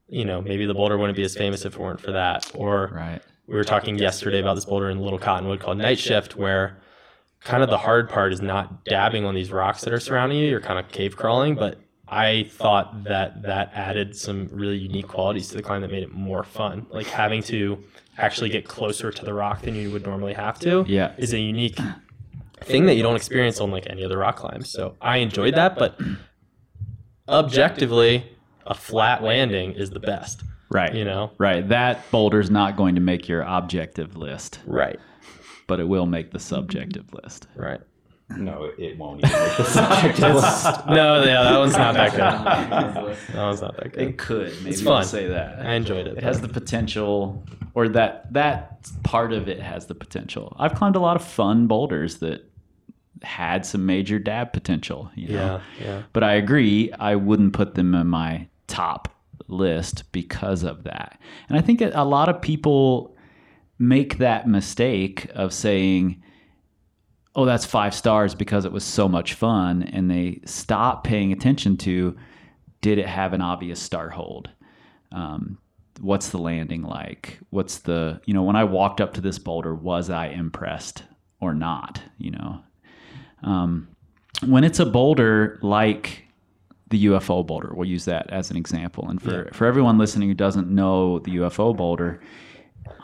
you 0.09 0.25
know, 0.25 0.41
maybe 0.41 0.65
the 0.67 0.75
boulder 0.75 0.97
wouldn't 0.97 1.17
be 1.17 1.25
as 1.25 1.35
famous 1.37 1.65
if 1.65 1.75
it 1.75 1.81
weren't 1.81 2.01
for 2.01 2.13
that. 2.13 2.49
Or 2.55 2.91
Right. 2.95 3.21
we 3.49 3.55
were 3.57 3.65
talking 3.65 3.99
yesterday 3.99 4.39
about 4.41 4.55
this 4.55 4.65
boulder 4.65 4.91
in 4.91 4.99
Little 5.01 5.19
Cottonwood 5.19 5.59
called 5.59 5.79
Night 5.79 5.99
Shift, 5.99 6.37
where 6.37 6.79
kind 7.45 7.63
of 7.65 7.71
the 7.71 7.79
hard 7.79 8.09
part 8.09 8.33
is 8.33 8.41
not 8.43 8.85
dabbing 8.85 9.25
on 9.25 9.35
these 9.35 9.51
rocks 9.51 9.83
that 9.83 9.93
are 9.93 10.01
surrounding 10.01 10.39
you. 10.39 10.49
You're 10.49 10.61
kind 10.61 10.79
of 10.79 10.89
cave 10.93 11.17
crawling, 11.17 11.55
but 11.57 11.79
I 12.11 12.45
thought 12.51 13.05
that 13.05 13.43
that 13.43 13.71
added 13.75 14.17
some 14.17 14.49
really 14.51 14.79
unique 14.79 15.09
qualities 15.09 15.49
to 15.51 15.57
the 15.57 15.63
climb 15.63 15.83
that 15.83 15.91
made 15.91 16.03
it 16.03 16.13
more 16.13 16.43
fun. 16.43 16.87
Like 16.91 17.07
having 17.07 17.43
to 17.45 17.83
actually 18.17 18.49
get 18.49 18.67
closer 18.67 19.11
to 19.13 19.25
the 19.25 19.35
rock 19.35 19.63
than 19.63 19.75
you 19.75 19.91
would 19.91 20.05
normally 20.07 20.33
have 20.35 20.59
to 20.61 20.85
Yeah. 20.89 21.13
is 21.19 21.33
a 21.35 21.39
unique 21.39 21.79
thing 22.61 22.87
that 22.87 22.95
you 22.95 23.03
don't 23.03 23.15
experience 23.17 23.61
on 23.61 23.71
like 23.71 23.87
any 23.89 24.05
other 24.05 24.19
rock 24.19 24.37
climbs. 24.37 24.71
So 24.71 24.97
I 25.01 25.19
enjoyed 25.19 25.55
that, 25.55 25.77
but 25.79 26.01
objectively, 27.29 28.25
a 28.67 28.75
flat 28.75 29.23
landing 29.23 29.73
is 29.73 29.91
the 29.91 30.01
best. 30.01 30.43
Right. 30.71 30.95
You 30.95 31.05
know? 31.05 31.33
Right. 31.39 31.67
That 31.69 32.11
boulder's 32.11 32.51
not 32.51 32.77
going 32.77 32.95
to 32.97 33.01
make 33.01 33.29
your 33.29 33.43
objective 33.43 34.17
list, 34.17 34.61
Right. 34.67 34.99
but 35.67 35.81
it 35.81 35.89
will 35.89 36.07
make 36.07 36.31
the 36.31 36.39
subjective 36.39 37.13
list. 37.15 37.47
Right. 37.57 37.81
No 38.37 38.71
it 38.79 38.99
won't 38.99 39.25
even 39.25 39.39
make 39.39 39.57
the 39.57 39.65
subject 39.79 40.19
list. 40.19 40.87
No, 40.87 41.25
yeah, 41.25 41.43
that 41.45 41.59
one's 41.59 41.77
not 41.77 41.95
that 41.95 42.11
good. 42.11 42.19
That 43.35 43.43
one's 43.47 43.63
not 43.63 43.77
that 43.77 43.93
good. 43.93 44.03
It 44.03 44.19
could. 44.19 44.53
Maybe 44.59 44.71
It's 44.71 44.83
fun. 44.83 45.05
say 45.05 45.29
that. 45.29 45.61
I 45.65 45.73
enjoyed 45.75 46.07
it. 46.07 46.19
It 46.19 46.23
has 46.23 46.41
the 46.41 46.49
potential, 46.49 47.43
or 47.75 47.89
that 47.91 48.33
that 48.33 48.89
part 49.03 49.33
of 49.33 49.49
it 49.49 49.61
has 49.61 49.87
the 49.87 49.95
potential. 49.95 50.55
I've 50.59 50.75
climbed 50.75 50.97
a 50.97 51.01
lot 51.01 51.17
of 51.17 51.25
fun 51.25 51.67
boulders 51.67 52.19
that 52.19 52.45
had 53.23 53.65
some 53.67 53.87
major 53.87 54.19
dab 54.19 54.53
potential. 54.53 55.11
You 55.15 55.29
know? 55.29 55.61
yeah, 55.81 55.85
yeah. 55.87 56.03
But 56.13 56.23
I 56.23 56.35
agree, 56.35 56.93
I 57.01 57.17
wouldn't 57.17 57.53
put 57.53 57.75
them 57.75 57.95
in 57.95 58.07
my 58.09 58.47
top 58.67 59.09
list 59.49 60.05
because 60.13 60.63
of 60.63 60.85
that. 60.85 61.19
And 61.49 61.57
I 61.59 61.63
think 61.63 61.81
a 61.81 62.05
lot 62.05 62.29
of 62.29 62.41
people 62.43 63.17
make 63.79 64.19
that 64.19 64.47
mistake 64.49 65.31
of 65.35 65.53
saying, 65.53 66.23
oh, 67.39 67.45
that's 67.45 67.65
five 67.65 67.95
stars 67.95 68.35
because 68.35 68.65
it 68.65 68.73
was 68.73 68.83
so 68.83 69.09
much 69.09 69.35
fun. 69.35 69.85
And 69.85 70.11
they 70.11 70.41
stop 70.45 71.05
paying 71.05 71.31
attention 71.31 71.77
to 71.79 72.17
did 72.81 72.99
it 72.99 73.07
have 73.07 73.33
an 73.33 73.41
obvious 73.41 73.81
star 73.81 74.11
hold? 74.11 74.51
Um, 75.13 75.57
what's 76.01 76.31
the 76.31 76.39
landing 76.39 76.83
like? 76.83 77.39
What's 77.51 77.79
the, 77.79 78.21
you 78.25 78.35
know, 78.35 78.43
when 78.43 78.57
I 78.57 78.65
walked 78.65 79.01
up 79.01 79.15
to 79.15 79.21
this 79.21 79.39
boulder, 79.39 79.73
was 79.73 80.11
I 80.11 80.27
impressed 80.27 81.05
or 81.41 81.55
not? 81.55 82.03
You 82.19 82.33
know, 82.33 82.61
um, 83.45 83.87
when 84.45 84.65
it's 84.65 84.81
a 84.81 84.87
boulder 84.87 85.61
like 85.63 86.25
the 86.91 87.07
UFO 87.07 87.47
boulder, 87.47 87.71
we'll 87.73 87.89
use 87.89 88.05
that 88.07 88.29
as 88.31 88.51
an 88.51 88.57
example. 88.57 89.09
And 89.09 89.23
for, 89.23 89.49
for 89.53 89.65
everyone 89.65 89.97
listening 89.97 90.29
who 90.29 90.35
doesn't 90.35 90.69
know 90.69 91.21
the 91.21 91.37
UFO 91.37 91.77
boulder, 91.77 92.21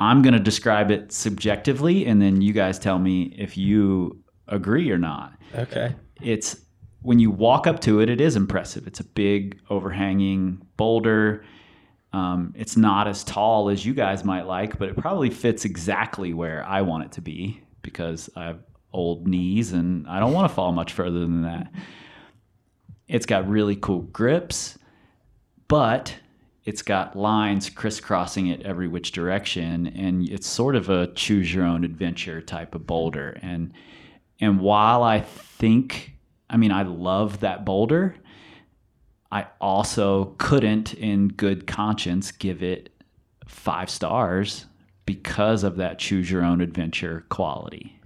I'm 0.00 0.22
going 0.22 0.34
to 0.34 0.40
describe 0.40 0.90
it 0.90 1.12
subjectively, 1.12 2.06
and 2.06 2.20
then 2.20 2.40
you 2.40 2.52
guys 2.52 2.80
tell 2.80 2.98
me 2.98 3.32
if 3.38 3.56
you 3.56 4.23
agree 4.48 4.90
or 4.90 4.98
not. 4.98 5.34
Okay. 5.54 5.94
It's 6.20 6.60
when 7.02 7.18
you 7.18 7.30
walk 7.30 7.66
up 7.66 7.80
to 7.80 8.00
it, 8.00 8.08
it 8.08 8.20
is 8.20 8.34
impressive. 8.34 8.86
It's 8.86 9.00
a 9.00 9.04
big 9.04 9.60
overhanging 9.68 10.66
boulder. 10.76 11.44
Um, 12.12 12.54
it's 12.56 12.76
not 12.76 13.08
as 13.08 13.24
tall 13.24 13.68
as 13.68 13.84
you 13.84 13.92
guys 13.92 14.24
might 14.24 14.46
like, 14.46 14.78
but 14.78 14.88
it 14.88 14.96
probably 14.96 15.30
fits 15.30 15.64
exactly 15.64 16.32
where 16.32 16.64
I 16.64 16.82
want 16.82 17.04
it 17.04 17.12
to 17.12 17.20
be 17.20 17.60
because 17.82 18.30
I 18.36 18.44
have 18.44 18.60
old 18.92 19.26
knees 19.26 19.72
and 19.72 20.06
I 20.08 20.20
don't 20.20 20.32
want 20.32 20.48
to 20.48 20.54
fall 20.54 20.72
much 20.72 20.92
further 20.92 21.18
than 21.20 21.42
that. 21.42 21.70
It's 23.08 23.26
got 23.26 23.48
really 23.48 23.76
cool 23.76 24.02
grips, 24.02 24.78
but 25.68 26.14
it's 26.64 26.80
got 26.80 27.16
lines 27.16 27.68
crisscrossing 27.68 28.46
it 28.46 28.62
every 28.62 28.88
which 28.88 29.12
direction 29.12 29.88
and 29.88 30.26
it's 30.28 30.46
sort 30.46 30.76
of 30.76 30.88
a 30.88 31.08
choose 31.08 31.52
your 31.52 31.64
own 31.64 31.84
adventure 31.84 32.40
type 32.40 32.74
of 32.74 32.86
boulder 32.86 33.38
and 33.42 33.72
and 34.40 34.60
while 34.60 35.02
i 35.02 35.20
think 35.20 36.12
i 36.50 36.56
mean 36.56 36.72
i 36.72 36.82
love 36.82 37.40
that 37.40 37.64
boulder 37.64 38.14
i 39.32 39.46
also 39.60 40.34
couldn't 40.38 40.94
in 40.94 41.28
good 41.28 41.66
conscience 41.66 42.30
give 42.32 42.62
it 42.62 42.90
five 43.46 43.88
stars 43.90 44.66
because 45.06 45.62
of 45.64 45.76
that 45.76 45.98
choose 45.98 46.30
your 46.30 46.44
own 46.44 46.60
adventure 46.60 47.24
quality 47.28 47.98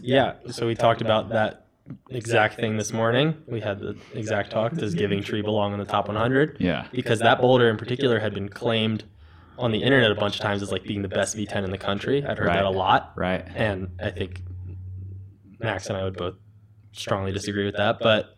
Yeah. 0.00 0.34
So 0.50 0.66
we 0.66 0.74
talked 0.74 1.00
about 1.00 1.28
that 1.28 1.66
exact 2.10 2.56
thing 2.56 2.76
this 2.78 2.92
morning. 2.92 3.36
We 3.46 3.60
had 3.60 3.78
the 3.78 3.96
exact 4.12 4.50
talk. 4.50 4.72
Does 4.72 4.92
Giving 4.92 5.22
Tree 5.22 5.40
belong 5.40 5.72
in 5.72 5.78
the 5.78 5.84
top 5.84 6.08
100? 6.08 6.56
Yeah. 6.58 6.88
Because 6.90 7.20
that 7.20 7.40
boulder 7.40 7.70
in 7.70 7.76
particular 7.76 8.18
had 8.18 8.34
been 8.34 8.48
claimed 8.48 9.04
on 9.56 9.70
the 9.70 9.84
internet 9.84 10.10
a 10.10 10.16
bunch 10.16 10.34
of 10.34 10.40
times 10.40 10.62
as 10.62 10.72
like 10.72 10.82
being 10.82 11.02
the 11.02 11.08
best 11.08 11.36
V10 11.36 11.62
in 11.62 11.70
the 11.70 11.78
country. 11.78 12.24
I'd 12.26 12.38
heard 12.38 12.48
Right. 12.48 12.54
that 12.56 12.64
a 12.64 12.70
lot. 12.70 13.12
right 13.14 13.46
And 13.54 13.90
I 14.02 14.10
think 14.10 14.42
Max 15.66 15.88
and 15.88 15.96
I 15.96 16.04
would 16.04 16.16
both 16.16 16.34
strongly 16.92 17.32
disagree 17.32 17.66
with 17.66 17.76
that. 17.76 17.98
But 17.98 18.36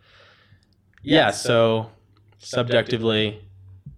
yeah, 1.02 1.30
so 1.30 1.90
subjectively, 2.38 3.40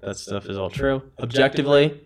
that 0.01 0.17
stuff 0.17 0.47
is 0.47 0.59
all 0.59 0.71
true. 0.71 1.03
Objectively, 1.21 2.01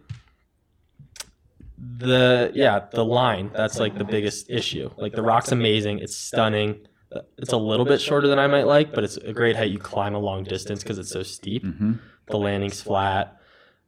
the 1.99 2.51
yeah 2.55 2.87
the 2.93 3.05
line 3.05 3.51
that's 3.55 3.79
like 3.79 3.97
the 3.99 4.05
biggest 4.05 4.51
issue. 4.51 4.91
Like 4.97 5.13
the 5.13 5.23
rock's 5.23 5.53
amazing, 5.53 5.99
it's 5.99 6.17
stunning. 6.17 6.87
It's 7.39 7.53
a 7.53 7.57
little 7.57 7.85
bit 7.87 8.01
shorter 8.01 8.27
than 8.27 8.39
I 8.41 8.49
might 8.49 8.67
like, 8.67 8.93
but 8.93 9.05
it's 9.05 9.17
a 9.17 9.33
great 9.33 9.55
height. 9.57 9.71
You 9.71 9.79
climb 9.79 10.15
a 10.15 10.19
long 10.19 10.43
distance 10.45 10.83
because 10.83 10.99
it's 10.99 11.11
so 11.11 11.23
steep. 11.23 11.65
Mhm. 11.65 12.01
The 12.27 12.37
landing's 12.39 12.81
flat. 12.81 13.41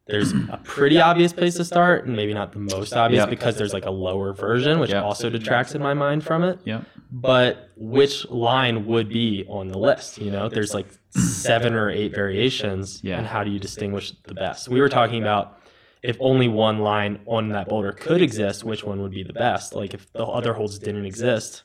There's 0.06 0.32
a 0.50 0.60
pretty 0.64 1.00
obvious 1.00 1.32
place 1.32 1.54
to 1.56 1.64
start, 1.64 2.06
and 2.06 2.14
maybe 2.16 2.32
not 2.32 2.52
the 2.52 2.58
most 2.60 2.92
obvious 2.94 3.22
Yep. 3.22 3.30
because 3.30 3.56
there's 3.56 3.72
like 3.72 3.86
a 3.86 3.90
lower 3.90 4.32
version, 4.32 4.78
which 4.78 4.90
Yep. 4.90 5.02
also 5.04 5.30
detracts 5.30 5.74
in 5.74 5.82
my 5.82 5.94
mind 5.94 6.24
from 6.24 6.44
it. 6.44 6.58
yep 6.64 6.84
But 7.10 7.70
which 7.76 8.28
line 8.30 8.86
would 8.86 9.08
be 9.08 9.44
on 9.48 9.68
the 9.68 9.78
list? 9.78 10.18
You 10.18 10.30
know, 10.30 10.48
there's 10.48 10.74
like 10.74 10.86
seven 11.10 11.74
or 11.74 11.90
eight 11.90 12.14
variations, 12.14 13.00
Yeah. 13.02 13.18
and 13.18 13.26
how 13.26 13.42
do 13.44 13.50
you 13.50 13.58
distinguish 13.58 14.12
the 14.24 14.34
best? 14.34 14.68
We 14.68 14.80
were 14.80 14.88
talking 14.88 15.20
about 15.22 15.58
if 16.02 16.16
only 16.20 16.46
one 16.46 16.78
line 16.80 17.18
on 17.26 17.48
that 17.48 17.68
boulder 17.68 17.90
could 17.90 18.22
exist, 18.22 18.62
which 18.62 18.84
one 18.84 19.02
would 19.02 19.10
be 19.10 19.24
the 19.24 19.32
best? 19.32 19.74
Like 19.74 19.92
if 19.92 20.12
the 20.12 20.24
other 20.24 20.52
holds 20.52 20.78
didn't 20.78 21.04
exist, 21.04 21.64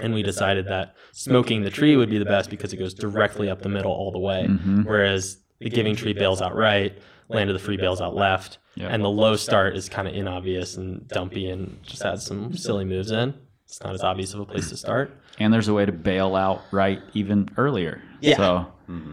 and 0.00 0.14
we 0.14 0.22
decided 0.22 0.66
that 0.68 0.94
smoking 1.12 1.62
the 1.62 1.70
tree 1.70 1.96
would 1.96 2.08
be 2.08 2.18
the 2.18 2.24
best 2.24 2.48
because 2.48 2.72
it 2.72 2.78
goes 2.78 2.94
directly 2.94 3.50
up 3.50 3.60
the 3.60 3.68
middle 3.68 3.92
all 3.92 4.10
the 4.10 4.18
way, 4.18 4.46
Mhm. 4.48 4.86
whereas 4.86 5.38
the 5.60 5.68
giving 5.68 5.96
tree 5.96 6.12
bails 6.14 6.40
out 6.40 6.54
right, 6.56 6.96
land 7.28 7.50
of 7.50 7.54
the 7.54 7.60
free 7.60 7.76
bails 7.76 8.00
out 8.00 8.14
left, 8.14 8.58
Yeah. 8.74 8.88
and 8.88 9.02
the 9.04 9.08
low 9.10 9.36
start 9.36 9.76
is 9.76 9.88
kind 9.88 10.08
of 10.08 10.14
inobvious 10.14 10.76
and 10.76 11.06
dumpy 11.08 11.50
and 11.50 11.78
just 11.82 12.02
adds 12.02 12.24
some 12.24 12.56
silly 12.56 12.84
moves 12.84 13.10
in. 13.10 13.34
It's 13.64 13.82
not 13.82 13.94
as 13.94 14.02
obvious 14.02 14.32
of 14.34 14.40
a 14.40 14.46
place 14.46 14.68
to 14.70 14.76
start. 14.76 15.12
and 15.40 15.52
there's 15.54 15.68
a 15.68 15.74
way 15.74 15.86
to 15.86 15.92
bail 15.92 16.34
out 16.34 16.62
right 16.72 17.00
even 17.14 17.48
earlier 17.56 18.02
Yeah. 18.20 18.36
so 18.36 18.66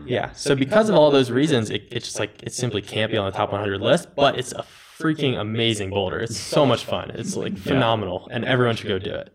Yeah. 0.07 0.31
So 0.31 0.55
because 0.55 0.89
of 0.89 0.95
all 0.95 1.11
those 1.11 1.29
reasons, 1.29 1.69
it, 1.69 1.87
it's 1.91 2.05
just 2.07 2.19
like 2.19 2.41
it 2.41 2.51
simply 2.53 2.81
can't 2.81 3.11
be 3.11 3.17
on 3.17 3.25
the 3.29 3.37
top 3.37 3.51
100 3.51 3.79
list. 3.81 4.15
But 4.15 4.39
it's 4.39 4.51
a 4.53 4.63
freaking 4.97 5.37
amazing 5.39 5.89
boulder. 5.91 6.19
It's 6.19 6.37
so 6.37 6.65
much 6.65 6.85
fun. 6.85 7.11
It's 7.11 7.35
like 7.35 7.57
phenomenal, 7.57 8.27
and 8.31 8.43
everyone 8.45 8.75
should 8.77 8.87
go 8.87 8.97
do 8.97 9.13
it. 9.13 9.33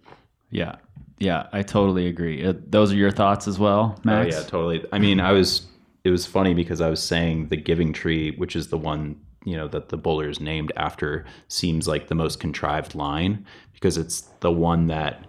Yeah, 0.50 0.76
yeah, 1.18 1.46
I 1.52 1.62
totally 1.62 2.06
agree. 2.08 2.44
Uh, 2.44 2.54
those 2.68 2.90
are 2.92 2.96
your 2.96 3.10
thoughts 3.12 3.46
as 3.46 3.58
well, 3.58 4.00
Max. 4.02 4.34
Oh 4.34 4.38
yeah, 4.38 4.44
totally. 4.46 4.84
I 4.90 4.98
mean, 4.98 5.20
I 5.20 5.32
was. 5.32 5.66
It 6.04 6.10
was 6.10 6.26
funny 6.26 6.54
because 6.54 6.80
I 6.80 6.88
was 6.88 7.02
saying 7.02 7.48
the 7.48 7.56
Giving 7.56 7.92
Tree, 7.92 8.32
which 8.32 8.56
is 8.56 8.68
the 8.68 8.78
one 8.78 9.20
you 9.44 9.56
know 9.56 9.68
that 9.68 9.88
the 9.88 9.96
boulder 9.96 10.28
is 10.28 10.40
named 10.40 10.72
after, 10.76 11.24
seems 11.48 11.88
like 11.88 12.08
the 12.08 12.14
most 12.14 12.40
contrived 12.40 12.94
line 12.94 13.46
because 13.72 13.96
it's 13.96 14.22
the 14.40 14.52
one 14.52 14.86
that 14.88 15.24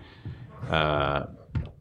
uh, 0.70 1.26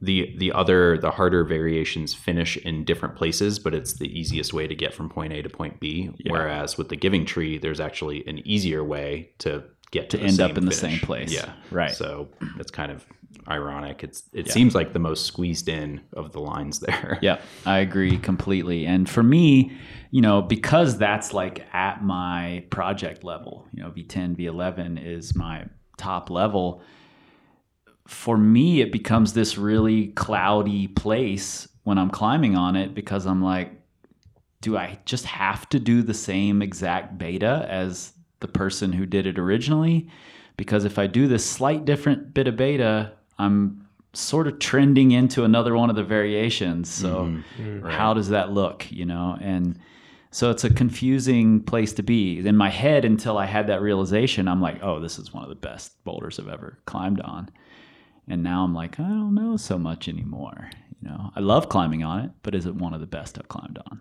the 0.00 0.34
the 0.38 0.52
other 0.52 0.98
the 0.98 1.10
harder 1.10 1.44
variations 1.44 2.14
finish 2.14 2.56
in 2.56 2.84
different 2.84 3.16
places, 3.16 3.58
but 3.58 3.74
it's 3.74 3.94
the 3.94 4.06
easiest 4.18 4.52
way 4.52 4.66
to 4.66 4.74
get 4.74 4.94
from 4.94 5.08
point 5.08 5.32
A 5.32 5.42
to 5.42 5.48
point 5.48 5.80
B. 5.80 6.10
Whereas 6.26 6.78
with 6.78 6.88
the 6.88 6.96
Giving 6.96 7.24
Tree, 7.24 7.58
there's 7.58 7.80
actually 7.80 8.26
an 8.26 8.38
easier 8.46 8.82
way 8.84 9.30
to 9.38 9.64
get 9.90 10.10
to, 10.10 10.18
To 10.18 10.24
end 10.24 10.40
up 10.40 10.56
in 10.56 10.64
the 10.64 10.72
same 10.72 11.00
place. 11.00 11.32
Yeah, 11.32 11.52
Right. 11.70 11.90
So 11.90 12.28
it's 12.58 12.70
kind 12.70 12.92
of 12.92 13.04
ironic. 13.48 14.04
It's 14.04 14.24
it 14.32 14.50
seems 14.50 14.74
like 14.74 14.92
the 14.92 14.98
most 14.98 15.26
squeezed 15.26 15.68
in 15.68 16.00
of 16.12 16.32
the 16.32 16.40
lines 16.40 16.78
there. 16.80 17.18
Yeah, 17.22 17.40
I 17.66 17.78
agree 17.78 18.18
completely. 18.18 18.86
And 18.86 19.08
for 19.08 19.22
me, 19.22 19.76
you 20.10 20.20
know, 20.20 20.42
because 20.42 20.98
that's 20.98 21.32
like 21.32 21.66
at 21.72 22.02
my 22.02 22.64
project 22.70 23.24
level, 23.24 23.66
you 23.72 23.82
know, 23.82 23.90
V10, 23.90 24.36
V11 24.36 25.04
is 25.04 25.34
my 25.34 25.66
top 25.96 26.30
level. 26.30 26.82
For 28.06 28.36
me, 28.36 28.80
it 28.80 28.90
becomes 28.90 29.32
this 29.32 29.56
really 29.56 30.08
cloudy 30.08 30.88
place 30.88 31.68
when 31.84 31.98
I'm 31.98 32.10
climbing 32.10 32.56
on 32.56 32.76
it 32.76 32.94
because 32.94 33.26
I'm 33.26 33.42
like, 33.42 33.72
do 34.60 34.76
I 34.76 34.98
just 35.04 35.24
have 35.26 35.68
to 35.70 35.78
do 35.78 36.02
the 36.02 36.14
same 36.14 36.60
exact 36.60 37.18
beta 37.18 37.66
as 37.70 38.12
the 38.40 38.48
person 38.48 38.92
who 38.92 39.06
did 39.06 39.26
it 39.26 39.38
originally? 39.38 40.10
Because 40.56 40.84
if 40.84 40.98
I 40.98 41.06
do 41.06 41.28
this 41.28 41.48
slight 41.48 41.84
different 41.84 42.34
bit 42.34 42.46
of 42.46 42.56
beta, 42.56 43.12
I'm 43.40 43.86
sort 44.12 44.46
of 44.46 44.58
trending 44.58 45.12
into 45.12 45.44
another 45.44 45.76
one 45.76 45.90
of 45.90 45.96
the 45.96 46.02
variations. 46.02 46.90
So 46.90 47.26
mm-hmm. 47.26 47.62
Mm-hmm. 47.62 47.88
how 47.88 48.14
does 48.14 48.28
that 48.30 48.52
look, 48.52 48.90
you 48.90 49.06
know? 49.06 49.38
And 49.40 49.78
so 50.30 50.50
it's 50.50 50.64
a 50.64 50.70
confusing 50.72 51.60
place 51.60 51.92
to 51.94 52.02
be. 52.02 52.38
In 52.38 52.56
my 52.56 52.70
head 52.70 53.04
until 53.04 53.38
I 53.38 53.46
had 53.46 53.66
that 53.66 53.82
realization, 53.82 54.46
I'm 54.46 54.60
like, 54.60 54.82
"Oh, 54.82 55.00
this 55.00 55.18
is 55.18 55.32
one 55.32 55.42
of 55.42 55.48
the 55.48 55.56
best 55.56 56.02
boulders 56.04 56.38
I've 56.38 56.48
ever 56.48 56.78
climbed 56.86 57.20
on." 57.20 57.50
And 58.28 58.44
now 58.44 58.62
I'm 58.62 58.74
like, 58.74 59.00
I 59.00 59.02
don't 59.02 59.34
know 59.34 59.56
so 59.56 59.76
much 59.76 60.08
anymore. 60.08 60.70
You 61.02 61.08
know, 61.08 61.32
I 61.34 61.40
love 61.40 61.68
climbing 61.68 62.04
on 62.04 62.20
it, 62.20 62.30
but 62.42 62.54
is 62.54 62.64
it 62.64 62.74
one 62.76 62.94
of 62.94 63.00
the 63.00 63.06
best 63.06 63.38
I've 63.38 63.48
climbed 63.48 63.78
on? 63.90 64.00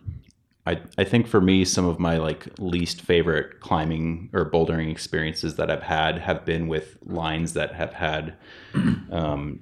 I, 0.65 0.81
I 0.97 1.03
think 1.03 1.27
for 1.27 1.41
me, 1.41 1.65
some 1.65 1.85
of 1.85 1.99
my 1.99 2.17
like 2.17 2.47
least 2.59 3.01
favorite 3.01 3.59
climbing 3.59 4.29
or 4.33 4.49
bouldering 4.49 4.91
experiences 4.91 5.55
that 5.55 5.71
I've 5.71 5.83
had 5.83 6.19
have 6.19 6.45
been 6.45 6.67
with 6.67 6.97
lines 7.03 7.53
that 7.53 7.73
have 7.73 7.93
had 7.93 8.35
um, 9.11 9.61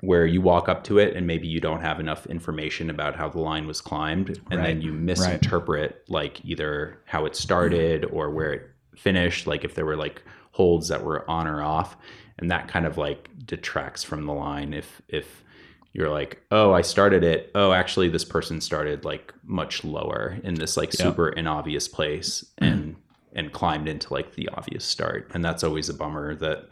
where 0.00 0.26
you 0.26 0.40
walk 0.40 0.68
up 0.68 0.84
to 0.84 0.98
it 0.98 1.16
and 1.16 1.26
maybe 1.26 1.48
you 1.48 1.60
don't 1.60 1.80
have 1.80 1.98
enough 2.00 2.26
information 2.26 2.90
about 2.90 3.16
how 3.16 3.28
the 3.28 3.40
line 3.40 3.66
was 3.66 3.80
climbed, 3.80 4.40
and 4.50 4.64
then 4.64 4.80
you 4.80 4.92
misinterpret 4.92 6.04
like 6.08 6.44
either 6.44 7.00
how 7.06 7.26
it 7.26 7.34
started 7.34 8.04
or 8.06 8.30
where 8.30 8.52
it 8.52 8.70
finished, 8.96 9.46
like 9.46 9.64
if 9.64 9.74
there 9.74 9.84
were 9.84 9.96
like 9.96 10.22
holds 10.52 10.88
that 10.88 11.04
were 11.04 11.28
on 11.28 11.46
or 11.46 11.62
off, 11.62 11.96
and 12.38 12.50
that 12.50 12.68
kind 12.68 12.86
of 12.86 12.96
like 12.96 13.28
detracts 13.44 14.02
from 14.02 14.26
the 14.26 14.32
line 14.32 14.72
if 14.72 15.02
if 15.08 15.42
you're 15.96 16.10
like, 16.10 16.42
oh, 16.50 16.74
I 16.74 16.82
started 16.82 17.24
it. 17.24 17.50
Oh, 17.54 17.72
actually, 17.72 18.10
this 18.10 18.24
person 18.24 18.60
started 18.60 19.06
like 19.06 19.32
much 19.44 19.82
lower 19.82 20.38
in 20.44 20.54
this 20.54 20.76
like 20.76 20.92
super 20.92 21.30
inobvious 21.30 21.88
place 21.88 22.44
and 22.58 22.96
and 23.32 23.50
climbed 23.50 23.88
into 23.88 24.12
like 24.12 24.34
the 24.34 24.46
obvious 24.50 24.84
start. 24.84 25.30
And 25.32 25.42
that's 25.42 25.64
always 25.64 25.88
a 25.88 25.94
bummer 25.94 26.34
that 26.34 26.68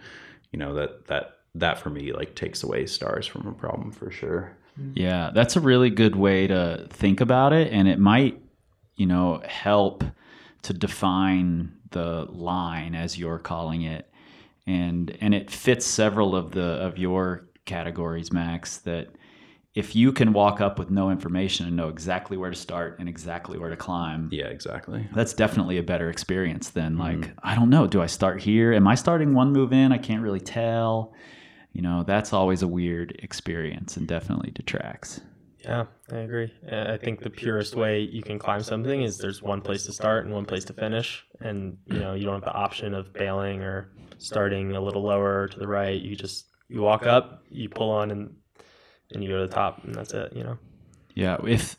you 0.53 0.59
know 0.59 0.75
that 0.75 1.07
that 1.07 1.39
that 1.55 1.79
for 1.79 1.89
me 1.89 2.13
like 2.13 2.35
takes 2.35 2.63
away 2.63 2.85
stars 2.85 3.27
from 3.27 3.47
a 3.47 3.53
problem 3.53 3.93
for 3.93 4.11
sure. 4.11 4.55
Mm-hmm. 4.79 4.99
Yeah, 4.99 5.31
that's 5.33 5.57
a 5.57 5.61
really 5.61 5.89
good 5.89 6.17
way 6.17 6.47
to 6.47 6.87
think 6.91 7.23
about 7.23 7.55
it, 7.55 7.73
and 7.73 7.89
it 7.89 7.99
might, 7.99 8.39
you 8.97 9.07
know, 9.07 9.41
help 9.49 10.05
to 10.65 10.75
define 10.75 11.73
the 11.93 12.27
line 12.29 12.95
as 12.95 13.19
you're 13.19 13.39
calling 13.39 13.83
it, 13.83 14.13
and 14.67 15.17
and 15.23 15.35
it 15.35 15.51
fits 15.51 15.87
several 15.87 16.37
of 16.37 16.51
the 16.51 16.61
of 16.61 16.99
your 16.99 17.47
categories, 17.65 18.33
Max. 18.33 18.79
That 18.79 19.09
if 19.75 19.97
you 19.97 20.13
can 20.13 20.33
walk 20.33 20.61
up 20.61 20.79
with 20.79 20.91
no 20.91 21.11
information 21.11 21.67
and 21.67 21.77
know 21.77 21.89
exactly 21.89 22.37
where 22.37 22.51
to 22.51 22.57
start 22.57 22.99
and 23.01 23.09
exactly 23.09 23.59
where 23.59 23.71
to 23.71 23.77
climb, 23.77 24.29
Yeah, 24.33 24.47
exactly. 24.47 25.09
that's 25.15 25.35
definitely 25.35 25.79
a 25.79 25.83
better 25.83 26.11
experience 26.11 26.71
than 26.71 26.97
mm-hmm. 26.97 27.23
like 27.23 27.33
I 27.43 27.55
don't 27.55 27.71
know, 27.71 27.87
do 27.87 28.01
I 28.01 28.07
start 28.07 28.41
here? 28.41 28.73
Am 28.73 28.87
I 28.87 28.95
starting 28.95 29.35
one 29.35 29.53
move 29.53 29.73
in? 29.73 29.93
I 29.93 29.99
can't 29.99 30.23
really 30.23 30.41
tell. 30.41 31.13
You 31.73 31.83
know, 31.83 32.05
that's 32.05 32.33
always 32.33 32.63
a 32.63 32.69
weird 32.69 33.19
experience 33.19 33.97
and 33.97 34.07
definitely 34.07 34.53
detracts. 34.53 35.21
Yeah, 35.65 35.87
I 36.13 36.19
agree. 36.19 36.53
I 36.71 36.99
think 36.99 37.21
the 37.21 37.31
purest 37.31 37.75
way 37.75 38.01
you 38.01 38.23
can 38.23 38.39
climb 38.39 38.63
something 38.63 39.03
is 39.03 39.19
there's 39.19 39.43
one 39.43 39.63
place 39.63 39.87
to 39.87 39.93
start 39.93 40.25
and 40.25 40.35
one 40.35 40.45
place 40.45 40.65
to 40.67 40.75
finish, 40.75 41.25
and 41.41 41.79
you 41.87 41.99
know 41.99 42.15
you 42.15 42.25
don't 42.27 42.35
have 42.35 42.45
the 42.45 42.53
option 42.53 42.95
of 42.95 43.13
bailing 43.15 43.63
or 43.63 43.91
starting 44.19 44.77
a 44.77 44.81
little 44.81 45.03
lower 45.03 45.49
to 45.49 45.59
the 45.59 45.67
right. 45.67 46.01
You 46.01 46.17
just 46.17 46.47
you 46.75 46.83
walk 46.83 47.07
up, 47.07 47.45
you 47.51 47.69
pull 47.69 47.91
on, 47.91 48.11
and 48.11 48.35
and 49.13 49.23
you 49.23 49.31
go 49.31 49.41
to 49.41 49.47
the 49.47 49.55
top, 49.55 49.85
and 49.85 49.95
that's 49.95 50.13
it. 50.13 50.33
You 50.35 50.43
know. 50.43 50.59
Yeah, 51.15 51.39
if 51.47 51.77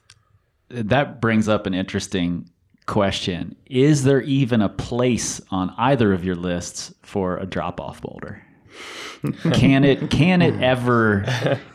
that 0.70 1.20
brings 1.20 1.50
up 1.50 1.68
an 1.68 1.74
interesting 1.74 2.50
question. 2.86 3.58
Is 3.66 4.04
there 4.04 4.22
even 4.22 4.62
a 4.62 4.70
place 4.70 5.42
on 5.52 5.74
either 5.78 6.14
of 6.14 6.24
your 6.24 6.36
lists 6.36 6.94
for 7.02 7.38
a 7.38 7.46
drop 7.46 7.82
off 7.82 8.02
boulder? 8.02 8.42
can 9.54 9.84
it 9.84 10.10
can 10.12 10.42
it 10.42 10.62
ever 10.62 11.26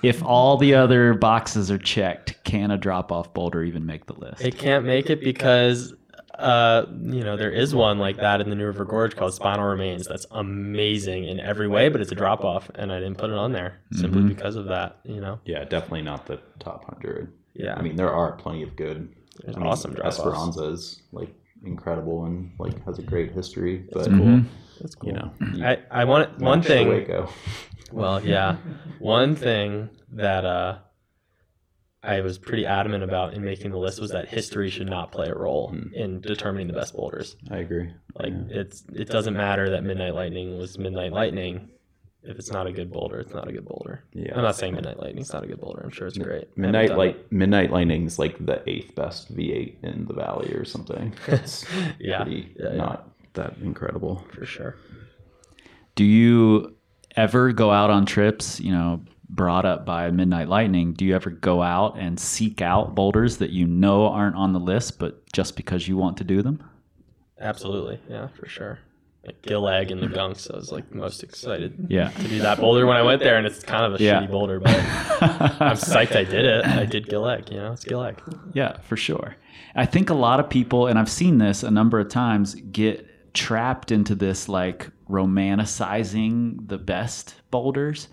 if 0.03 0.23
all 0.23 0.57
the 0.57 0.75
other 0.75 1.15
boxes 1.15 1.71
are 1.71 1.79
checked, 1.79 2.43
can 2.45 2.71
a 2.71 2.79
drop 2.79 3.13
off 3.13 3.35
boulder 3.35 3.63
even 3.63 3.85
make 3.85 4.07
the 4.07 4.15
list? 4.15 4.41
It 4.41 4.57
can't 4.57 4.87
make 4.87 5.11
it 5.11 5.21
because 5.21 5.93
uh, 6.41 6.87
you 7.03 7.23
know, 7.23 7.37
there 7.37 7.51
is 7.51 7.75
one 7.75 7.99
like 7.99 8.17
that 8.19 8.41
in 8.41 8.49
the 8.51 8.57
New 8.57 8.67
River 8.67 8.85
Gorge 8.85 9.15
called 9.17 9.35
Spinal 9.35 9.67
Remains. 9.67 10.07
That's 10.07 10.27
amazing 10.31 11.25
in 11.29 11.39
every 11.41 11.69
way, 11.69 11.89
but 11.89 12.01
it's 12.01 12.13
a 12.13 12.15
drop 12.15 12.45
off, 12.45 12.71
and 12.75 12.93
I 12.93 12.99
didn't 13.01 13.19
put 13.19 13.31
it 13.31 13.37
on 13.37 13.53
there 13.53 13.81
simply 13.93 14.23
Mhm. 14.23 14.29
because 14.29 14.57
of 14.57 14.67
that. 14.67 14.99
You 15.05 15.21
know, 15.21 15.39
Yeah, 15.45 15.65
definitely 15.65 16.03
not 16.03 16.27
the 16.27 16.39
top 16.59 16.85
hundred. 16.93 17.33
yeah, 17.55 17.75
I 17.77 17.83
mean, 17.83 17.97
there 17.97 18.13
are 18.13 18.33
plenty 18.33 18.63
of 18.63 18.77
good. 18.77 19.09
There's 19.43 19.57
I 19.57 19.61
mean, 19.61 19.69
awesome 19.69 19.93
drop-offs. 19.95 20.19
Esperanza 20.19 20.65
is 20.65 21.03
like 21.13 21.33
incredible 21.65 22.25
and 22.25 22.51
like 22.59 22.85
has 22.87 22.99
a 22.99 23.03
great 23.03 23.33
history, 23.33 23.85
but 23.93 24.07
cool. 24.07 24.13
Mhm. 24.19 24.45
that's 24.81 24.95
cool. 24.95 25.11
you 25.11 25.17
know, 25.17 25.31
you 25.55 25.65
I 25.65 25.79
I 25.91 26.05
want 26.05 26.39
one 26.39 26.63
thing. 26.63 27.07
Well, 27.93 28.25
yeah. 28.25 28.57
One 29.01 29.35
thing 29.35 29.89
that 30.13 30.45
uh, 30.45 30.77
I 32.03 32.21
was 32.23 32.39
pretty 32.39 32.65
adamant 32.65 33.05
about 33.05 33.35
in 33.35 33.45
making 33.45 33.73
the 33.73 33.79
list 33.79 34.01
was 34.01 34.11
that 34.13 34.29
history 34.29 34.71
should 34.71 34.89
not 34.89 35.13
play 35.13 35.29
a 35.29 35.35
role 35.35 35.69
Hmm. 35.69 35.95
in 35.95 36.21
determining 36.21 36.67
the 36.67 36.73
best 36.73 36.95
boulders. 36.95 37.37
I 37.51 37.59
agree. 37.59 37.91
Like 38.15 38.33
Yeah. 38.33 38.61
it's 38.61 38.85
it 38.95 39.09
doesn't 39.09 39.35
matter 39.35 39.69
that 39.71 39.85
Midnight 39.85 40.15
Lightning 40.15 40.57
was 40.57 40.79
Midnight 40.79 41.13
Lightning. 41.13 41.69
If 42.23 42.39
it's 42.39 42.51
not 42.53 42.67
a 42.67 42.73
good 42.73 42.91
boulder, 42.93 43.19
it's 43.19 43.33
not 43.33 43.49
a 43.49 43.53
good 43.53 43.65
boulder. 43.65 44.05
Yeah. 44.13 44.33
I'm 44.37 44.43
not 44.43 44.55
saying 44.57 44.75
Midnight 44.75 44.99
Lightning's 45.01 45.33
not 45.33 45.43
a 45.43 45.47
good 45.47 45.61
boulder. 45.61 45.81
I'm 45.83 45.91
sure 45.91 46.07
it's 46.07 46.19
great. 46.19 46.49
Midnight 46.57 46.89
done 46.89 46.99
Light 46.99 47.33
Midnight 47.33 47.71
Lightning's 47.71 48.19
like 48.19 48.45
the 48.45 48.63
eighth 48.69 48.95
best 48.95 49.35
V8 49.35 49.83
in 49.85 50.07
the 50.07 50.15
valley 50.15 50.53
or 50.55 50.65
something. 50.65 51.13
It's 51.29 51.63
it. 51.65 51.97
Yeah, 51.99 52.23
pretty 52.25 52.55
yeah, 52.59 52.71
yeah, 52.71 52.77
not 52.77 53.09
that 53.35 53.57
incredible. 53.63 54.25
for 54.33 54.45
sure. 54.47 54.77
Do 55.97 56.05
you 56.05 56.77
ever 57.17 57.53
go 57.53 57.71
out 57.71 57.91
on 57.91 58.07
trips, 58.07 58.59
you 58.61 58.73
know, 58.73 59.03
brought 59.35 59.65
up 59.65 59.87
by 59.87 60.11
Midnight 60.11 60.49
Lightning? 60.49 60.93
Do 60.93 61.05
you 61.05 61.15
ever 61.15 61.31
go 61.31 61.63
out 61.63 61.99
and 61.99 62.19
seek 62.19 62.61
out 62.61 62.95
boulders 62.95 63.39
that 63.39 63.51
you 63.51 63.67
know 63.67 64.07
aren't 64.09 64.37
on 64.37 64.53
the 64.53 64.61
list, 64.61 64.99
but 64.99 65.31
just 65.33 65.57
because 65.57 65.87
you 65.89 65.97
want 65.97 66.17
to 66.19 66.25
do 66.25 66.43
them? 66.43 66.63
Absolutely, 67.41 67.99
yeah, 68.09 68.29
for 68.29 68.47
sure. 68.49 68.79
Like 69.25 69.43
Gill 69.43 69.69
Egg 69.69 69.91
and 69.91 70.03
the 70.03 70.07
Gunks, 70.07 70.51
I 70.53 70.57
was 70.57 70.73
like 70.73 70.95
most 70.95 71.23
excited 71.23 71.87
Yeah. 71.91 72.09
to 72.09 72.29
do 72.29 72.39
that 72.41 72.59
boulder 72.59 72.87
when 72.87 72.97
I 72.97 73.03
went 73.03 73.21
there, 73.23 73.37
and 73.37 73.47
it's 73.47 73.63
kind 73.63 73.85
of 73.93 74.01
a 74.01 74.03
Yeah. 74.03 74.21
shitty 74.23 74.31
boulder, 74.31 74.61
but 74.61 74.75
I'm 75.23 75.77
psyched 75.77 76.17
I 76.17 76.25
did 76.25 76.45
it. 76.47 76.65
I 76.67 76.87
did 76.87 77.07
Gill 77.09 77.29
Egg, 77.29 77.51
you 77.51 77.59
know, 77.59 77.73
it's 77.73 77.85
Gill 77.85 78.03
Egg. 78.03 78.21
Yeah, 78.55 78.79
for 78.81 78.97
sure. 78.97 79.37
I 79.75 79.85
think 79.87 80.09
a 80.11 80.15
lot 80.15 80.41
of 80.41 80.49
people, 80.49 80.87
and 80.87 80.99
I've 80.99 81.11
seen 81.11 81.37
this 81.39 81.63
a 81.63 81.71
number 81.71 82.01
of 82.01 82.09
times, 82.09 82.55
get 82.73 83.07
trapped 83.35 83.93
into 83.93 84.15
this 84.15 84.49
like 84.49 84.89
romanticizing 85.09 86.69
the 86.69 86.79
best 86.79 87.35
boulders. 87.51 88.09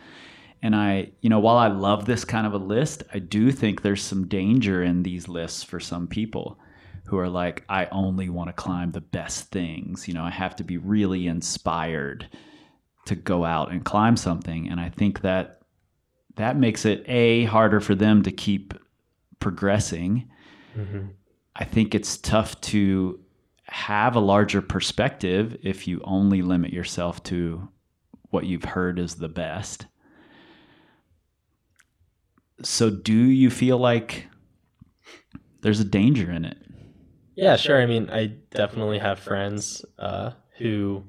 And 0.62 0.76
I, 0.76 1.12
you 1.22 1.30
know, 1.30 1.40
while 1.40 1.58
I 1.58 1.68
love 1.68 2.06
this 2.06 2.26
kind 2.26 2.48
of 2.48 2.54
a 2.54 2.58
list, 2.58 3.04
I 3.14 3.20
do 3.20 3.52
think 3.52 3.82
there's 3.82 4.02
some 4.02 4.28
danger 4.28 4.84
in 4.84 5.04
these 5.04 5.28
lists 5.28 5.64
for 5.64 5.80
some 5.80 6.08
people 6.08 6.60
who 7.06 7.18
are 7.18 7.30
like, 7.30 7.64
I 7.70 7.86
only 7.86 8.30
want 8.30 8.50
to 8.50 8.54
climb 8.54 8.92
the 8.92 9.02
best 9.02 9.52
things. 9.52 10.08
You 10.08 10.14
know, 10.14 10.24
I 10.24 10.32
have 10.32 10.56
to 10.58 10.64
be 10.64 10.78
really 10.78 11.28
inspired 11.28 12.28
to 13.06 13.16
go 13.16 13.46
out 13.46 13.72
and 13.72 13.86
climb 13.86 14.18
something. 14.18 14.68
And 14.70 14.80
I 14.80 14.90
think 14.90 15.22
that 15.22 15.62
that 16.36 16.58
makes 16.58 16.86
it 16.86 17.04
a 17.08 17.46
harder 17.46 17.80
for 17.80 17.96
them 17.96 18.24
to 18.24 18.32
keep 18.32 18.74
progressing. 19.40 20.30
Mm-hmm. 20.78 21.08
I 21.56 21.64
think 21.64 21.96
it's 21.96 22.18
tough 22.18 22.60
to 22.62 23.20
have 23.64 24.16
a 24.16 24.22
larger 24.22 24.62
perspective 24.62 25.58
if 25.64 25.88
you 25.88 26.02
only 26.04 26.42
limit 26.42 26.72
yourself 26.72 27.24
to 27.24 27.68
what 28.30 28.46
you've 28.46 28.64
heard 28.66 29.00
is 29.00 29.16
the 29.16 29.30
best. 29.30 29.88
So, 32.64 32.90
do 32.90 33.14
you 33.14 33.50
feel 33.50 33.78
like 33.78 34.28
there's 35.62 35.80
a 35.80 35.86
danger 35.86 36.32
in 36.32 36.46
it? 36.46 36.58
Yeah, 37.36 37.56
sure. 37.56 37.80
I 37.80 37.86
mean, 37.86 38.10
I 38.10 38.34
definitely 38.50 38.98
have 38.98 39.20
friends 39.20 39.86
uh, 40.00 40.32
who 40.58 41.04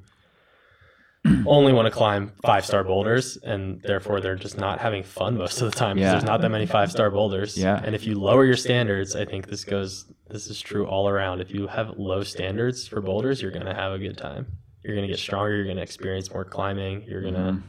only 1.47 1.73
want 1.73 1.87
to 1.87 1.91
climb 1.91 2.33
five 2.43 2.67
star 2.67 2.85
boulders, 2.85 3.39
and 3.39 3.81
therefore 3.83 4.21
they're 4.21 4.37
just 4.37 4.59
not 4.59 4.79
having 4.79 5.03
fun 5.03 5.39
most 5.39 5.61
of 5.63 5.71
the 5.71 5.77
time. 5.77 5.97
Yeah. 5.97 6.13
There's 6.13 6.25
not 6.25 6.43
that 6.43 6.51
many 6.51 6.67
five 6.67 6.91
star 6.91 7.11
boulders. 7.11 7.57
Yeah. 7.57 7.81
And 7.83 7.95
if 7.95 8.05
you 8.07 8.19
lower 8.19 8.45
your 8.45 8.57
standards, 8.57 9.17
I 9.17 9.25
think 9.25 9.49
this 9.49 9.65
goes. 9.65 10.07
This 10.29 10.49
is 10.49 10.61
true 10.61 10.87
all 10.87 11.09
around. 11.09 11.41
If 11.41 11.51
you 11.51 11.67
have 11.67 11.99
low 11.99 12.23
standards 12.23 12.87
for 12.87 13.01
boulders, 13.01 13.41
you're 13.41 13.51
gonna 13.51 13.75
have 13.75 13.93
a 13.93 13.99
good 13.99 14.19
time. 14.19 14.47
You're 14.85 14.95
gonna 14.95 15.09
get 15.09 15.19
stronger. 15.19 15.57
You're 15.57 15.67
gonna 15.67 15.81
experience 15.81 16.31
more 16.31 16.45
climbing. 16.45 17.05
You're 17.05 17.23
gonna 17.23 17.63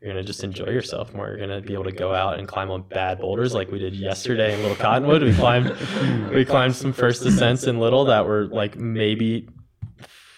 you're 0.00 0.10
gonna 0.10 0.22
just 0.22 0.44
enjoy 0.44 0.66
yourself 0.66 1.14
more. 1.14 1.28
You're 1.28 1.38
gonna 1.38 1.60
be 1.60 1.72
able 1.72 1.84
to 1.84 1.92
go 1.92 2.14
out 2.14 2.38
and 2.38 2.46
climb 2.46 2.70
on 2.70 2.82
bad 2.82 3.20
boulders 3.20 3.54
like 3.54 3.70
we 3.70 3.78
did 3.78 3.94
yesterday 3.94 4.54
in 4.54 4.60
Little 4.62 4.76
Cottonwood. 4.76 5.22
We 5.22 5.34
climbed 5.36 5.74
we 6.30 6.44
climbed 6.44 6.76
some 6.76 6.92
first 6.92 7.24
ascents 7.24 7.64
in 7.64 7.78
Little 7.80 8.04
that 8.06 8.26
were 8.26 8.46
like 8.46 8.76
maybe 8.76 9.48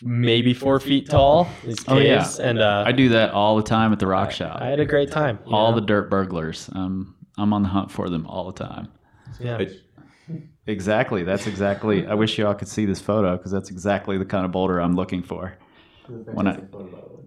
maybe 0.03 0.55
four 0.55 0.79
feet 0.79 1.09
tall. 1.09 1.49
These 1.65 1.85
Oh, 1.89 1.99
yeah. 1.99 2.29
and 2.41 2.61
uh, 2.61 2.85
I 2.87 2.93
do 2.93 3.09
that 3.11 3.33
all 3.33 3.57
the 3.57 3.63
time 3.65 3.93
at 3.93 3.99
the 3.99 4.07
rock 4.07 4.31
shop. 4.31 4.61
I 4.61 4.67
had 4.67 4.81
a 4.81 4.87
great 4.87 5.11
time. 5.11 5.41
all 5.47 5.71
know? 5.73 5.81
the 5.81 5.87
dirt 5.87 6.09
burglars. 6.09 6.71
Um, 6.73 7.17
I'm 7.37 7.53
on 7.53 7.63
the 7.63 7.69
hunt 7.69 7.91
for 7.91 8.09
them 8.09 8.27
all 8.27 8.51
the 8.51 8.65
time. 8.65 8.89
yeah. 9.41 9.59
I, 9.59 9.69
Exactly. 10.69 11.23
That's 11.23 11.47
exactly. 11.47 12.07
I 12.07 12.13
wish 12.13 12.37
y'all 12.37 12.55
could 12.55 12.69
see 12.69 12.85
this 12.85 13.01
photo 13.01 13.39
because 13.39 13.51
that's 13.51 13.71
exactly 13.71 14.19
the 14.19 14.27
kind 14.27 14.45
of 14.45 14.53
boulder 14.53 14.79
I'm 14.79 14.95
looking 14.95 15.23
for. 15.23 15.57
When 16.07 16.47
I 16.47 16.57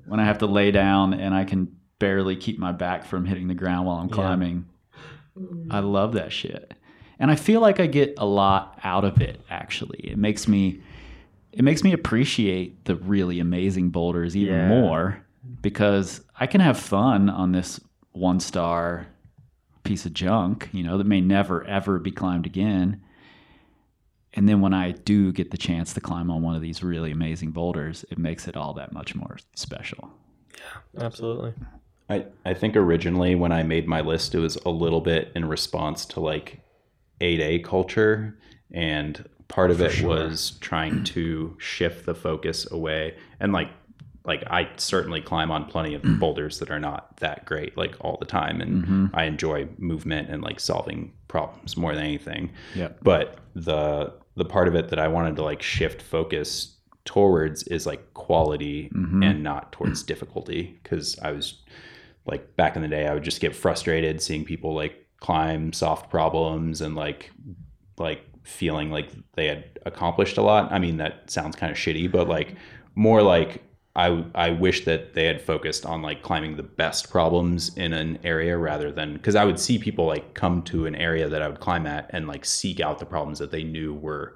when 0.07 0.19
I 0.19 0.25
have 0.25 0.37
to 0.39 0.45
lay 0.45 0.69
down 0.69 1.15
and 1.15 1.33
I 1.33 1.43
can 1.43 1.75
barely 2.01 2.35
keep 2.35 2.57
my 2.57 2.71
back 2.71 3.05
from 3.05 3.25
hitting 3.25 3.47
the 3.47 3.53
ground 3.53 3.85
while 3.85 3.97
I'm 3.97 4.09
climbing, 4.09 4.65
mm-hmm. 5.39 5.71
I 5.71 5.79
love 5.79 6.13
that 6.13 6.33
shit. 6.33 6.73
And 7.19 7.29
I 7.29 7.35
feel 7.35 7.61
like 7.61 7.79
I 7.79 7.85
get 7.85 8.15
a 8.17 8.25
lot 8.25 8.79
out 8.83 9.05
of 9.05 9.21
it. 9.21 9.39
Actually, 9.49 9.99
it 9.99 10.17
makes 10.17 10.47
me 10.47 10.81
it 11.51 11.63
makes 11.63 11.83
me 11.83 11.93
appreciate 11.93 12.85
the 12.85 12.95
really 12.95 13.39
amazing 13.39 13.89
boulders 13.89 14.35
even 14.35 14.55
Yeah. 14.55 14.67
more 14.69 15.23
because 15.61 16.21
I 16.39 16.47
can 16.47 16.61
have 16.61 16.79
fun 16.79 17.29
on 17.29 17.51
this 17.51 17.79
one 18.13 18.39
star 18.39 19.05
piece 19.83 20.05
of 20.05 20.13
junk, 20.13 20.69
you 20.71 20.81
know, 20.83 20.97
that 20.97 21.05
may 21.05 21.21
never 21.21 21.63
ever 21.65 21.99
be 21.99 22.11
climbed 22.11 22.47
again. 22.47 23.01
And 24.33 24.49
then 24.49 24.61
when 24.61 24.73
I 24.73 24.91
do 24.91 25.31
get 25.31 25.51
the 25.51 25.57
chance 25.57 25.93
to 25.93 26.01
climb 26.01 26.31
on 26.31 26.41
one 26.41 26.55
of 26.55 26.61
these 26.61 26.81
really 26.81 27.11
amazing 27.11 27.51
boulders, 27.51 28.05
it 28.09 28.17
makes 28.17 28.47
it 28.47 28.55
all 28.57 28.73
that 28.75 28.93
much 28.93 29.13
more 29.13 29.37
special. 29.55 30.09
Yeah, 30.57 31.03
absolutely. 31.05 31.53
I, 32.09 32.25
I 32.45 32.53
think 32.53 32.75
originally 32.75 33.35
when 33.35 33.51
I 33.51 33.63
made 33.63 33.87
my 33.87 34.01
list, 34.01 34.35
it 34.35 34.39
was 34.39 34.57
a 34.57 34.69
little 34.69 35.01
bit 35.01 35.31
in 35.35 35.45
response 35.45 36.05
to 36.07 36.19
like 36.19 36.59
8A 37.21 37.63
culture. 37.63 38.37
And 38.73 39.27
part 39.47 39.71
of 39.71 39.81
it 39.81 40.01
was 40.01 40.57
trying 40.61 41.03
to 41.05 41.55
shift 41.59 42.05
the 42.05 42.15
focus 42.15 42.69
away. 42.71 43.17
And 43.39 43.53
like, 43.53 43.69
like 44.25 44.43
I 44.47 44.69
certainly 44.77 45.21
climb 45.21 45.51
on 45.51 45.65
plenty 45.65 45.93
of 45.93 46.01
boulders 46.19 46.59
that 46.59 46.69
are 46.69 46.79
not 46.79 47.17
that 47.17 47.45
great, 47.45 47.77
like 47.77 47.95
all 48.01 48.17
the 48.19 48.25
time. 48.25 48.61
And 48.61 48.83
mm-hmm. 48.83 49.05
I 49.13 49.23
enjoy 49.25 49.67
movement 49.77 50.29
and 50.29 50.41
like 50.41 50.59
solving 50.59 51.13
problems 51.27 51.77
more 51.77 51.95
than 51.95 52.03
anything. 52.03 52.51
Yep. 52.75 52.99
But 53.03 53.39
the, 53.55 54.13
the 54.35 54.45
part 54.45 54.67
of 54.67 54.75
it 54.75 54.89
that 54.89 54.99
I 54.99 55.07
wanted 55.07 55.35
to 55.37 55.43
like 55.43 55.61
shift 55.61 56.01
focus 56.01 56.75
towards 57.05 57.63
is 57.63 57.85
like 57.85 58.13
quality 58.13 58.89
mm-hmm. 58.93 59.23
and 59.23 59.43
not 59.43 59.71
towards 59.71 60.03
difficulty. 60.03 60.79
Cause 60.83 61.17
I 61.21 61.31
was, 61.31 61.61
like 62.25 62.55
back 62.55 62.75
in 62.75 62.81
the 62.81 62.87
day 62.87 63.07
i 63.07 63.13
would 63.13 63.23
just 63.23 63.41
get 63.41 63.55
frustrated 63.55 64.21
seeing 64.21 64.45
people 64.45 64.73
like 64.73 65.07
climb 65.19 65.71
soft 65.71 66.09
problems 66.09 66.81
and 66.81 66.95
like 66.95 67.31
like 67.97 68.25
feeling 68.43 68.91
like 68.91 69.09
they 69.33 69.47
had 69.47 69.63
accomplished 69.85 70.37
a 70.37 70.41
lot. 70.41 70.71
I 70.71 70.79
mean 70.79 70.97
that 70.97 71.29
sounds 71.29 71.55
kind 71.55 71.71
of 71.71 71.77
shitty 71.77 72.11
but 72.11 72.27
like 72.27 72.55
more 72.95 73.21
like 73.21 73.63
i 73.95 74.23
i 74.35 74.49
wish 74.49 74.85
that 74.85 75.13
they 75.13 75.25
had 75.25 75.41
focused 75.41 75.85
on 75.85 76.01
like 76.01 76.23
climbing 76.23 76.55
the 76.57 76.63
best 76.63 77.09
problems 77.09 77.75
in 77.77 77.93
an 77.93 78.17
area 78.23 78.57
rather 78.57 78.91
than 78.91 79.13
because 79.13 79.35
i 79.35 79.43
would 79.43 79.59
see 79.59 79.77
people 79.77 80.05
like 80.05 80.33
come 80.33 80.61
to 80.61 80.85
an 80.85 80.95
area 80.95 81.27
that 81.27 81.41
i 81.41 81.47
would 81.47 81.59
climb 81.59 81.85
at 81.85 82.09
and 82.11 82.27
like 82.27 82.45
seek 82.45 82.79
out 82.79 82.99
the 82.99 83.05
problems 83.05 83.39
that 83.39 83.51
they 83.51 83.63
knew 83.63 83.93
were 83.93 84.35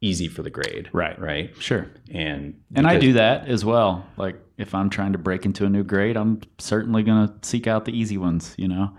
easy 0.00 0.28
for 0.28 0.42
the 0.42 0.50
grade 0.50 0.88
Right. 0.92 1.18
right 1.18 1.50
Sure. 1.58 1.86
and 2.10 2.60
And 2.74 2.86
I 2.86 2.98
do 2.98 3.14
that 3.14 3.48
as 3.48 3.64
well. 3.64 4.06
Like 4.16 4.36
if 4.58 4.74
I'm 4.74 4.90
trying 4.90 5.12
to 5.12 5.18
break 5.18 5.44
into 5.46 5.64
a 5.64 5.70
new 5.70 5.82
grade, 5.84 6.16
I'm 6.16 6.40
certainly 6.58 7.02
going 7.02 7.28
to 7.28 7.34
seek 7.42 7.66
out 7.66 7.84
the 7.84 7.98
easy 7.98 8.18
ones, 8.18 8.54
you 8.58 8.68
know? 8.68 8.96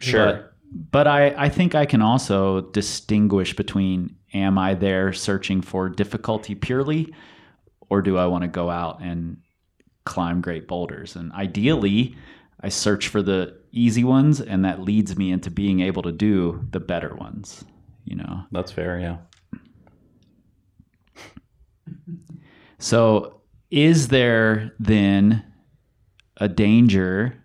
sure 0.00 0.26
But, 0.26 0.54
but 0.90 1.06
I, 1.06 1.28
I 1.46 1.48
think 1.48 1.74
I 1.74 1.86
can 1.86 2.02
also 2.02 2.62
distinguish 2.72 3.54
between 3.56 4.16
am 4.34 4.58
I 4.58 4.74
there 4.74 5.12
searching 5.12 5.62
for 5.62 5.88
difficulty 5.88 6.54
purely, 6.54 7.14
or 7.88 8.02
do 8.02 8.18
I 8.18 8.26
want 8.26 8.42
to 8.42 8.48
go 8.48 8.68
out 8.68 9.00
and 9.00 9.38
climb 10.04 10.40
great 10.42 10.68
boulders? 10.68 11.16
And 11.16 11.32
ideally, 11.32 12.14
I 12.60 12.68
search 12.68 13.08
for 13.08 13.22
the 13.22 13.56
easy 13.72 14.04
ones, 14.04 14.40
and 14.40 14.64
that 14.64 14.82
leads 14.82 15.16
me 15.16 15.30
into 15.32 15.50
being 15.50 15.80
able 15.80 16.02
to 16.02 16.12
do 16.12 16.66
the 16.70 16.80
better 16.80 17.14
ones, 17.14 17.64
you 18.04 18.16
know? 18.16 18.42
that's 18.52 18.72
fair 18.72 18.98
yeah 19.00 19.18
So, 22.78 23.40
is 23.70 24.08
there 24.08 24.72
then 24.78 25.44
a 26.38 26.48
danger 26.48 27.44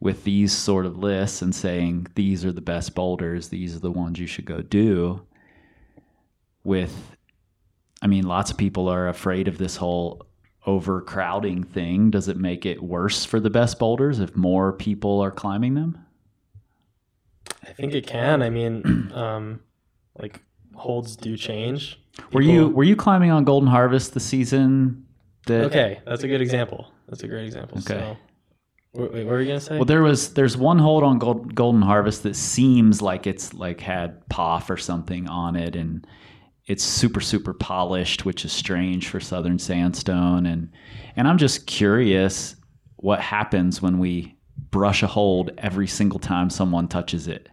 with 0.00 0.24
these 0.24 0.52
sort 0.52 0.84
of 0.84 0.98
lists 0.98 1.42
and 1.42 1.54
saying 1.54 2.06
these 2.14 2.44
are 2.44 2.52
the 2.52 2.60
best 2.60 2.94
boulders, 2.94 3.48
these 3.48 3.74
are 3.74 3.80
the 3.80 3.90
ones 3.90 4.18
you 4.18 4.26
should 4.26 4.44
go 4.44 4.60
do, 4.60 5.22
with 6.64 7.16
I 8.02 8.08
mean, 8.08 8.26
lots 8.26 8.50
of 8.50 8.56
people 8.56 8.88
are 8.88 9.08
afraid 9.08 9.48
of 9.48 9.58
this 9.58 9.76
whole 9.76 10.26
overcrowding 10.66 11.64
thing. 11.64 12.10
Does 12.10 12.28
it 12.28 12.36
make 12.36 12.66
it 12.66 12.82
worse 12.82 13.24
for 13.24 13.40
the 13.40 13.50
best 13.50 13.78
boulders 13.78 14.20
if 14.20 14.36
more 14.36 14.72
people 14.72 15.20
are 15.20 15.30
climbing 15.30 15.74
them? 15.74 15.98
I 17.66 17.72
think 17.72 17.94
it 17.94 18.06
can. 18.06 18.42
I 18.42 18.50
mean, 18.50 19.10
um, 19.14 19.60
like 20.18 20.42
holds 20.76 21.16
do 21.16 21.36
change. 21.36 22.00
Were 22.32 22.40
you 22.40 22.68
were 22.68 22.84
you 22.84 22.96
climbing 22.96 23.30
on 23.30 23.44
Golden 23.44 23.68
Harvest 23.68 24.14
the 24.14 24.20
season 24.20 25.06
that 25.46 25.64
okay? 25.64 26.00
That's 26.06 26.22
a 26.22 26.28
good 26.28 26.40
example. 26.40 26.90
That's 27.08 27.22
a 27.22 27.28
great 27.28 27.44
example. 27.44 27.78
Okay. 27.78 28.16
So, 28.94 29.00
wait, 29.00 29.12
wait, 29.12 29.24
what 29.24 29.32
were 29.32 29.40
you 29.40 29.46
gonna 29.46 29.60
say? 29.60 29.76
Well, 29.76 29.84
there 29.84 30.02
was 30.02 30.34
there's 30.34 30.56
one 30.56 30.78
hold 30.78 31.04
on 31.04 31.18
Gold, 31.18 31.54
Golden 31.54 31.82
Harvest 31.82 32.22
that 32.22 32.36
seems 32.36 33.02
like 33.02 33.26
it's 33.26 33.54
like 33.54 33.80
had 33.80 34.26
POF 34.28 34.70
or 34.70 34.76
something 34.76 35.28
on 35.28 35.56
it, 35.56 35.76
and 35.76 36.06
it's 36.66 36.82
super 36.82 37.20
super 37.20 37.52
polished, 37.52 38.24
which 38.24 38.44
is 38.44 38.52
strange 38.52 39.08
for 39.08 39.20
Southern 39.20 39.58
sandstone. 39.58 40.46
And 40.46 40.72
and 41.16 41.28
I'm 41.28 41.38
just 41.38 41.66
curious 41.66 42.56
what 42.96 43.20
happens 43.20 43.82
when 43.82 43.98
we 43.98 44.36
brush 44.70 45.02
a 45.02 45.06
hold 45.06 45.50
every 45.58 45.86
single 45.86 46.18
time 46.18 46.50
someone 46.50 46.88
touches 46.88 47.28
it. 47.28 47.48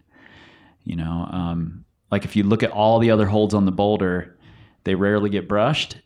You 0.84 0.96
know, 0.96 1.28
um, 1.30 1.83
like 2.10 2.24
if 2.24 2.36
you 2.36 2.42
look 2.44 2.62
at 2.62 2.70
all 2.70 2.98
the 2.98 3.10
other 3.10 3.26
holds 3.26 3.54
on 3.54 3.64
the 3.64 3.72
boulder, 3.72 4.36
they 4.84 4.94
rarely 4.94 5.30
get 5.30 5.48
brushed, 5.48 5.98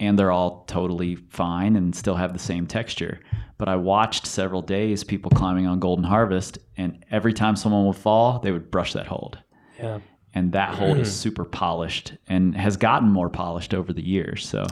and 0.00 0.18
they're 0.18 0.30
all 0.30 0.64
totally 0.66 1.16
fine 1.16 1.76
and 1.76 1.94
still 1.94 2.14
have 2.16 2.32
the 2.32 2.38
same 2.38 2.66
texture. 2.66 3.20
But 3.58 3.68
I 3.68 3.76
watched 3.76 4.26
several 4.26 4.62
days 4.62 5.02
people 5.04 5.30
climbing 5.30 5.66
on 5.66 5.80
Golden 5.80 6.04
Harvest, 6.04 6.58
and 6.76 7.04
every 7.10 7.32
time 7.32 7.56
someone 7.56 7.86
would 7.86 7.96
fall, 7.96 8.38
they 8.38 8.52
would 8.52 8.70
brush 8.70 8.92
that 8.92 9.06
hold. 9.06 9.38
yeah. 9.78 9.98
And 10.34 10.52
that 10.52 10.74
hold 10.74 10.98
is 10.98 11.12
super 11.20 11.44
polished 11.44 12.12
and 12.28 12.54
has 12.54 12.76
gotten 12.76 13.08
more 13.10 13.30
polished 13.30 13.72
over 13.74 13.92
the 13.92 14.06
years. 14.06 14.46
So, 14.48 14.66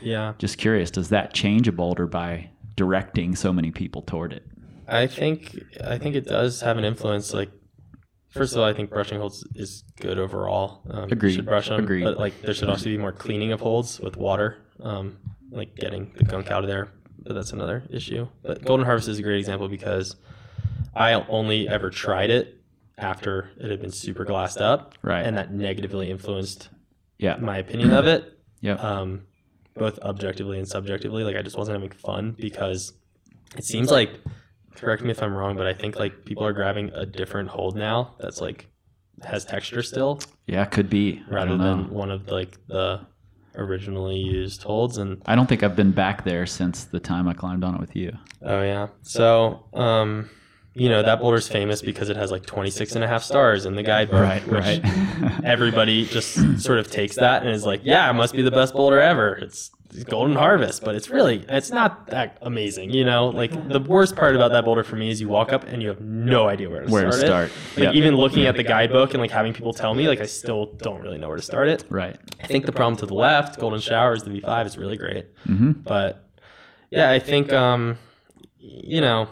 Yeah. 0.00 0.32
just 0.38 0.58
curious, 0.58 0.90
does 0.90 1.10
that 1.10 1.32
change 1.34 1.68
a 1.68 1.72
boulder 1.72 2.06
by 2.06 2.48
directing 2.74 3.36
so 3.36 3.52
many 3.52 3.70
people 3.70 4.02
toward 4.02 4.32
it? 4.32 4.44
I 4.88 5.06
think 5.06 5.56
I 5.86 5.98
think 5.98 6.16
it 6.16 6.26
does 6.26 6.60
have 6.62 6.78
an 6.78 6.84
influence. 6.84 7.32
Like, 7.32 7.50
first 8.34 8.52
of 8.54 8.58
all, 8.60 8.64
I 8.64 8.72
think 8.74 8.90
brushing 8.90 9.18
holds 9.18 9.46
is 9.54 9.84
good 10.00 10.18
overall. 10.18 10.82
Um, 10.90 11.08
you 11.08 11.12
Agreed. 11.12 11.34
Should 11.34 11.46
brush 11.46 11.68
them, 11.68 11.80
Agreed. 11.80 12.04
but 12.04 12.18
like 12.18 12.40
there 12.42 12.54
should 12.54 12.68
also 12.68 12.84
be 12.86 12.98
more 12.98 13.12
cleaning 13.12 13.52
of 13.52 13.60
holds 13.60 14.00
with 14.00 14.16
water, 14.16 14.58
um, 14.80 15.16
like 15.50 15.74
getting 15.76 16.12
the 16.16 16.24
gunk 16.24 16.50
out 16.50 16.64
of 16.64 16.68
there. 16.68 16.88
But 17.20 17.34
that's 17.34 17.52
another 17.52 17.84
issue. 17.90 18.28
But 18.42 18.64
Golden 18.64 18.84
Harvest 18.84 19.08
is 19.08 19.18
a 19.18 19.22
great 19.22 19.38
example 19.38 19.68
because 19.68 20.16
I 20.94 21.14
only 21.14 21.68
ever 21.68 21.88
tried 21.90 22.30
it 22.30 22.60
after 22.98 23.50
it 23.58 23.70
had 23.70 23.80
been 23.80 23.90
super 23.90 24.24
glassed 24.24 24.60
up, 24.60 24.94
Right. 25.02 25.24
and 25.26 25.36
that 25.38 25.52
negatively 25.52 26.10
influenced 26.10 26.68
Yeah. 27.18 27.36
my 27.36 27.58
opinion 27.58 27.92
of 27.92 28.06
it. 28.06 28.30
Yeah. 28.60 28.74
um, 28.76 29.26
both 29.76 29.98
objectively 29.98 30.58
and 30.58 30.66
subjectively. 30.66 31.22
Like 31.22 31.36
I 31.36 31.42
just 31.42 31.58
wasn't 31.58 31.74
having 31.74 31.90
fun 31.90 32.34
because 32.38 32.94
it 33.58 33.64
seems 33.64 33.90
like, 33.90 34.10
correct 34.76 35.02
me 35.02 35.10
if 35.10 35.22
I'm 35.22 35.34
wrong, 35.34 35.56
but 35.56 35.66
I 35.66 35.74
think 35.74 35.96
like 35.96 36.24
people 36.24 36.44
are 36.44 36.52
grabbing 36.52 36.90
a 36.94 37.06
different 37.06 37.48
hold 37.50 37.76
now 37.76 38.14
that's 38.20 38.40
like 38.40 38.68
has 39.22 39.44
texture 39.44 39.82
still 39.82 40.20
Yeah, 40.46 40.64
could 40.64 40.90
be. 40.90 41.22
Rather 41.28 41.56
than 41.56 41.90
one 41.90 42.10
of 42.10 42.28
like 42.28 42.58
the 42.66 43.00
originally 43.56 44.16
used 44.16 44.62
holds. 44.62 44.98
And 44.98 45.22
I 45.26 45.34
don't 45.36 45.48
think 45.48 45.62
I've 45.62 45.76
been 45.76 45.92
back 45.92 46.24
there 46.24 46.46
since 46.46 46.84
the 46.84 47.00
time 47.00 47.28
I 47.28 47.34
climbed 47.34 47.64
on 47.64 47.74
it 47.74 47.80
with 47.80 47.94
you. 47.96 48.12
oh 48.42 48.62
yeah, 48.62 48.88
so 49.02 49.66
um, 49.74 50.28
you 50.74 50.88
know 50.88 51.02
that 51.02 51.20
boulder's 51.20 51.46
famous 51.48 51.80
because 51.80 52.08
it 52.08 52.16
has 52.16 52.30
like 52.32 52.44
26 52.46 52.96
and 52.96 53.04
a 53.04 53.06
half 53.08 53.22
stars 53.22 53.64
in 53.64 53.76
the 53.76 53.82
guidebook, 53.84 54.42
which 54.46 54.80
everybody 55.44 56.04
just 56.06 56.60
sort 56.60 56.78
of 56.80 56.90
takes 56.90 57.16
that 57.16 57.42
and 57.42 57.50
is 57.52 57.64
like, 57.64 57.80
yeah, 57.84 58.10
it 58.10 58.14
must 58.14 58.34
be 58.34 58.42
the 58.42 58.50
best 58.50 58.74
boulder 58.74 59.00
ever. 59.00 59.34
It's 59.36 59.70
Golden 60.02 60.34
Harvest, 60.36 60.84
but 60.84 60.96
it's 60.96 61.08
really 61.08 61.44
it's 61.48 61.70
not 61.70 62.08
that 62.08 62.38
amazing, 62.42 62.90
you 62.90 63.04
know. 63.04 63.28
Like 63.28 63.68
the 63.68 63.78
worst 63.80 64.16
part 64.16 64.34
about 64.34 64.50
that 64.52 64.64
boulder 64.64 64.82
for 64.82 64.96
me 64.96 65.10
is 65.10 65.20
you 65.20 65.28
walk 65.28 65.52
up 65.52 65.64
and 65.64 65.80
you 65.82 65.88
have 65.88 66.00
no 66.00 66.48
idea 66.48 66.68
where 66.68 66.82
to 66.82 66.90
Where 66.90 67.04
to 67.04 67.12
start. 67.12 67.26
start. 67.26 67.50
It. 67.50 67.80
Like 67.80 67.84
Yep. 67.86 67.94
even 67.94 68.16
looking 68.16 68.46
at 68.46 68.56
the 68.56 68.64
guidebook 68.64 69.14
and 69.14 69.20
like 69.20 69.30
having 69.30 69.52
people 69.52 69.72
tell 69.72 69.94
me, 69.94 70.08
like 70.08 70.20
I 70.20 70.26
still 70.26 70.66
don't 70.66 71.00
really 71.02 71.18
know 71.18 71.28
where 71.28 71.36
to 71.36 71.42
start 71.42 71.68
it. 71.68 71.84
right. 71.90 72.16
I 72.42 72.46
think 72.46 72.66
the 72.66 72.72
problem 72.72 72.96
to 72.96 73.06
the 73.06 73.14
left, 73.14 73.58
Golden 73.60 73.80
Showers, 73.80 74.24
the 74.24 74.30
V5 74.40 74.66
is 74.66 74.76
really 74.76 74.96
great, 74.96 75.26
hmm 75.44 75.72
but 75.72 76.28
yeah, 76.90 77.10
I 77.10 77.18
think 77.18 77.52
um, 77.52 77.98
you 78.58 79.00
know 79.00 79.28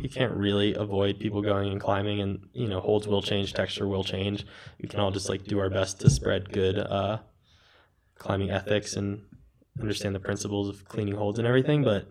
you 0.00 0.08
can't 0.08 0.32
really 0.32 0.74
avoid 0.74 1.18
people 1.20 1.42
going 1.42 1.70
and 1.70 1.80
climbing 1.80 2.20
and 2.20 2.48
you 2.52 2.66
know 2.68 2.80
holds 2.80 3.06
will 3.06 3.22
change 3.22 3.52
texture 3.52 3.86
will 3.86 4.02
change 4.04 4.44
we 4.80 4.88
can 4.88 4.98
all 5.00 5.10
just 5.10 5.28
like 5.28 5.44
do 5.44 5.58
our 5.60 5.68
best 5.70 6.00
to 6.00 6.08
spread 6.10 6.50
good 6.52 6.78
uh 6.78 7.18
climbing 8.16 8.50
ethics 8.50 8.94
and 8.96 9.22
understand 9.80 10.14
the 10.14 10.20
principles 10.20 10.68
of 10.68 10.84
cleaning 10.86 11.14
holds 11.14 11.38
and 11.38 11.48
everything 11.48 11.82
but 11.82 12.06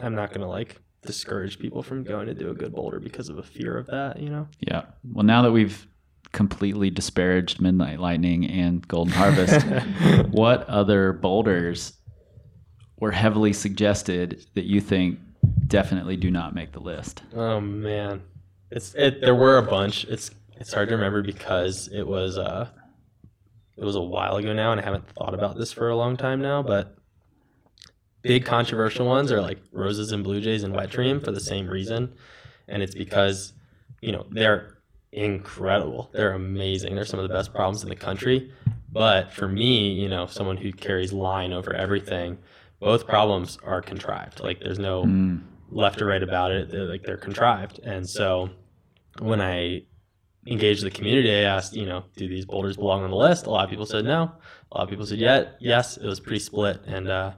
i'm 0.00 0.14
not 0.14 0.32
gonna 0.32 0.48
like 0.48 0.80
discourage 1.04 1.58
people 1.58 1.82
from 1.82 2.04
going 2.04 2.26
to 2.26 2.34
do 2.34 2.50
a 2.50 2.54
good 2.54 2.72
boulder 2.72 3.00
because 3.00 3.28
of 3.28 3.38
a 3.38 3.42
fear 3.42 3.76
of 3.76 3.86
that 3.86 4.20
you 4.20 4.28
know 4.28 4.46
Yeah. 4.60 4.82
Well, 5.12 5.24
now 5.24 5.42
that 5.42 5.50
we've 5.50 5.86
completely 6.30 6.90
disparaged 6.90 7.60
Midnight 7.60 7.98
Lightning 7.98 8.48
and 8.48 8.86
Golden 8.86 9.12
Harvest, 9.12 9.66
what 10.30 10.62
other 10.68 11.12
boulders 11.12 11.94
were 13.00 13.10
heavily 13.10 13.52
suggested 13.52 14.46
that 14.54 14.64
you 14.64 14.80
think 14.80 15.18
definitely 15.66 16.16
do 16.16 16.30
not 16.30 16.54
make 16.54 16.70
the 16.72 16.80
list? 16.80 17.22
Oh 17.34 17.60
man, 17.60 18.22
it's 18.70 18.94
it. 18.94 19.20
There 19.20 19.34
were 19.34 19.58
a 19.58 19.62
bunch. 19.62 20.04
It's 20.04 20.30
it's 20.56 20.72
hard 20.72 20.88
to 20.90 20.94
remember 20.94 21.22
because 21.22 21.88
it 21.92 22.06
was 22.06 22.38
uh, 22.38 22.68
it 23.76 23.84
was 23.84 23.96
a 23.96 24.00
while 24.02 24.36
ago 24.36 24.52
now, 24.52 24.72
and 24.72 24.80
I 24.80 24.84
haven't 24.84 25.08
thought 25.08 25.34
about 25.34 25.56
this 25.56 25.72
for 25.72 25.88
a 25.88 25.96
long 25.96 26.16
time 26.16 26.40
now. 26.40 26.62
But 26.62 26.96
big 28.22 28.44
controversial 28.44 29.06
ones 29.06 29.32
are 29.32 29.40
like 29.40 29.58
roses 29.72 30.12
and 30.12 30.22
blue 30.22 30.40
jays 30.40 30.62
and 30.62 30.74
wet 30.74 30.90
dream 30.90 31.20
for 31.20 31.32
the 31.32 31.40
same 31.40 31.66
reason, 31.66 32.14
and 32.68 32.82
it's 32.82 32.94
because 32.94 33.52
you 34.00 34.12
know 34.12 34.26
they're 34.30 34.78
incredible. 35.12 36.10
They're 36.12 36.32
amazing. 36.32 36.94
They're 36.94 37.04
some 37.04 37.20
of 37.20 37.28
the 37.28 37.34
best 37.34 37.52
problems 37.52 37.82
in 37.82 37.88
the 37.88 37.96
country. 37.96 38.52
But 38.90 39.32
for 39.32 39.48
me, 39.48 39.92
you 39.92 40.08
know, 40.08 40.26
someone 40.26 40.58
who 40.58 40.70
carries 40.72 41.12
line 41.12 41.52
over 41.52 41.72
everything, 41.72 42.38
both 42.78 43.06
problems 43.06 43.58
are 43.64 43.80
contrived. 43.80 44.40
Like 44.40 44.60
there's 44.60 44.78
no 44.78 45.04
Mm, 45.04 45.40
left 45.70 46.02
or 46.02 46.06
right 46.06 46.22
about 46.22 46.50
it. 46.52 46.70
They're 46.70 46.84
like 46.84 47.02
they're 47.02 47.16
contrived. 47.16 47.80
And 47.82 48.08
so 48.08 48.50
when 49.18 49.40
I 49.40 49.84
engaged 50.46 50.84
the 50.84 50.90
community, 50.90 51.30
I 51.30 51.42
asked, 51.42 51.74
you 51.74 51.86
know, 51.86 52.04
do 52.16 52.28
these 52.28 52.44
boulders 52.44 52.76
belong 52.76 53.04
on 53.04 53.10
the 53.10 53.16
list? 53.16 53.46
A 53.46 53.50
lot 53.50 53.64
of 53.64 53.70
people 53.70 53.86
said 53.86 54.04
no. 54.04 54.32
A 54.72 54.78
lot 54.78 54.84
of 54.84 54.88
people 54.90 55.06
said 55.06 55.18
yeah, 55.18 55.44
yes. 55.60 55.96
It 55.96 56.06
was 56.06 56.20
pretty 56.20 56.38
split. 56.40 56.80
And 56.86 57.08
uh, 57.08 57.32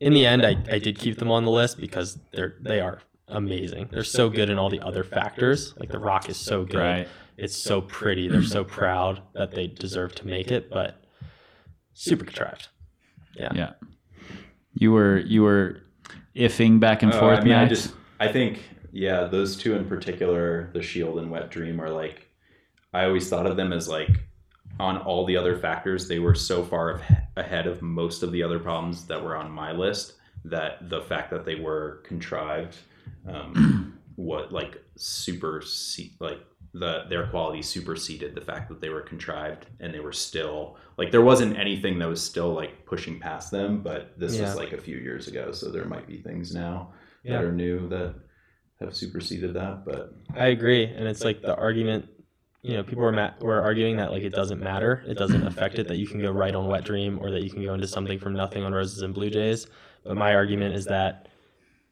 in 0.00 0.12
the 0.14 0.26
end, 0.26 0.44
I, 0.44 0.56
I 0.70 0.78
did 0.78 0.98
keep 0.98 1.18
them 1.18 1.30
on 1.30 1.44
the 1.44 1.50
list 1.50 1.78
because 1.78 2.18
they're 2.32 2.56
they 2.60 2.80
are 2.80 3.00
amazing. 3.28 3.88
They're 3.92 4.04
so 4.04 4.28
good 4.28 4.50
in 4.50 4.58
all 4.58 4.68
the 4.70 4.80
other 4.80 5.04
factors. 5.04 5.74
Like 5.78 5.90
the 5.90 5.98
rock 5.98 6.28
is 6.28 6.36
so 6.36 6.64
good. 6.64 6.78
right. 6.78 7.08
It's 7.38 7.56
so 7.56 7.80
pretty. 7.80 8.28
They're 8.28 8.42
so 8.42 8.62
proud 8.64 9.22
that 9.34 9.52
they 9.52 9.66
deserve 9.66 10.14
to 10.16 10.26
make 10.26 10.50
it, 10.50 10.70
but 10.70 11.02
super 11.94 12.24
contrived. 12.24 12.68
Yeah. 13.34 13.52
Yeah. 13.54 13.70
You 14.74 14.92
were 14.92 15.18
you 15.18 15.42
were 15.42 15.82
iffing 16.36 16.78
back 16.80 17.02
and 17.02 17.12
Oh, 17.12 17.18
forth. 17.20 17.40
I 17.40 17.44
mean, 17.44 17.52
I 17.54 17.66
just, 17.66 17.94
I 18.20 18.28
think, 18.28 18.62
yeah, 18.92 19.24
those 19.24 19.56
two 19.56 19.74
in 19.74 19.86
particular, 19.86 20.70
the 20.74 20.82
Shield 20.82 21.18
and 21.18 21.30
Wet 21.30 21.50
Dream, 21.50 21.80
are 21.80 21.90
like, 21.90 22.28
I 22.92 23.04
always 23.04 23.28
thought 23.28 23.46
of 23.46 23.56
them 23.56 23.72
as 23.72 23.88
like, 23.88 24.10
on 24.80 24.98
all 24.98 25.26
the 25.26 25.36
other 25.36 25.56
factors, 25.58 26.08
they 26.08 26.18
were 26.18 26.34
so 26.34 26.62
far 26.64 27.00
ahead 27.36 27.66
of 27.66 27.82
most 27.82 28.22
of 28.22 28.32
the 28.32 28.42
other 28.42 28.58
problems 28.58 29.06
that 29.06 29.22
were 29.22 29.36
on 29.36 29.50
my 29.50 29.72
list 29.72 30.14
that 30.44 30.88
the 30.88 31.02
fact 31.02 31.30
that 31.30 31.44
they 31.44 31.56
were 31.56 32.00
contrived, 32.04 32.76
um, 33.28 33.98
what 34.16 34.52
like 34.52 34.82
super 34.96 35.62
like 36.20 36.40
the 36.74 37.04
their 37.08 37.26
quality 37.28 37.62
superseded 37.62 38.34
the 38.34 38.40
fact 38.40 38.68
that 38.68 38.80
they 38.80 38.88
were 38.88 39.00
contrived 39.00 39.66
and 39.80 39.92
they 39.92 40.00
were 40.00 40.12
still 40.12 40.76
like 40.98 41.10
there 41.10 41.22
wasn't 41.22 41.56
anything 41.58 41.98
that 41.98 42.08
was 42.08 42.22
still 42.22 42.52
like 42.52 42.84
pushing 42.86 43.18
past 43.18 43.50
them 43.50 43.82
but 43.82 44.18
this 44.18 44.36
Yeah. 44.36 44.42
was 44.42 44.56
like 44.56 44.72
a 44.72 44.80
few 44.80 44.96
years 44.96 45.28
ago 45.28 45.50
so 45.52 45.70
there 45.70 45.84
might 45.86 46.06
be 46.06 46.18
things 46.18 46.54
now 46.54 46.92
Yeah. 47.24 47.32
that 47.38 47.44
are 47.44 47.52
new 47.52 47.88
that 47.88 48.14
have 48.84 48.94
superseded 48.94 49.54
that 49.54 49.84
but 49.84 50.14
I 50.36 50.46
agree, 50.46 50.84
and 50.84 51.06
it's 51.06 51.24
like 51.24 51.42
the 51.42 51.54
argument. 51.56 52.08
You 52.62 52.74
know, 52.74 52.84
people 52.84 53.02
were 53.02 53.10
ma- 53.10 53.32
were 53.40 53.60
arguing 53.60 53.96
that 53.96 54.12
like 54.12 54.22
it 54.22 54.32
doesn't 54.32 54.60
matter, 54.60 55.02
it 55.06 55.18
doesn't 55.18 55.44
affect 55.46 55.80
it 55.80 55.88
that 55.88 55.96
you 55.96 56.06
can 56.06 56.20
go 56.20 56.30
right 56.30 56.54
on 56.54 56.68
Wet 56.68 56.84
Dream 56.84 57.18
or 57.20 57.30
that 57.32 57.42
you 57.42 57.50
can 57.50 57.64
go 57.64 57.74
into 57.74 57.88
something 57.88 58.20
from 58.20 58.34
nothing 58.34 58.62
on 58.62 58.72
Roses 58.72 59.02
and 59.02 59.12
Blue 59.12 59.30
Jays. 59.30 59.66
But 60.04 60.16
my 60.16 60.34
argument 60.34 60.76
is 60.76 60.84
that 60.86 61.28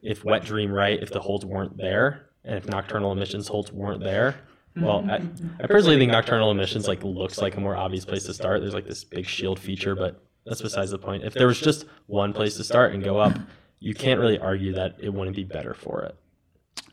if 0.03 0.25
Wet 0.25 0.45
Dream 0.45 0.71
right, 0.71 1.03
if 1.03 1.11
the 1.11 1.21
holds 1.21 1.45
weren't 1.45 1.77
there, 1.77 2.31
and 2.45 2.57
if 2.57 2.67
Nocturnal 2.67 3.11
Emissions 3.11 3.49
holds 3.49 3.73
weren't 3.73 4.03
there, 4.03 4.37
well, 4.77 5.05
I, 5.11 5.21
I 5.61 5.67
personally 5.67 5.99
think 5.99 6.13
Nocturnal 6.13 6.51
Emissions 6.53 6.87
like 6.87 7.03
looks 7.03 7.39
like 7.39 7.57
a 7.57 7.61
more 7.61 7.77
obvious 7.77 8.05
place 8.05 8.25
to 8.25 8.35
start. 8.35 8.61
There's 8.61 8.75
like 8.75 8.87
this 8.87 9.03
big 9.05 9.27
shield 9.27 9.59
feature, 9.59 9.97
but 9.97 10.23
that's 10.47 10.63
besides 10.63 10.93
the 10.93 10.99
point. 10.99 11.25
If 11.25 11.35
there 11.35 11.49
was 11.49 11.61
just 11.61 11.87
one 12.07 12.33
place 12.33 12.57
to 12.57 12.65
start 12.65 12.95
and 12.95 13.03
go 13.03 13.19
up, 13.19 13.37
you 13.81 13.95
can't 13.95 14.21
really 14.21 14.39
argue 14.39 14.73
that 14.75 14.97
it 15.01 15.13
wouldn't 15.13 15.37
be 15.37 15.45
better 15.45 15.75
for 15.75 16.03
it. 16.03 16.17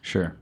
Sure. 0.08 0.38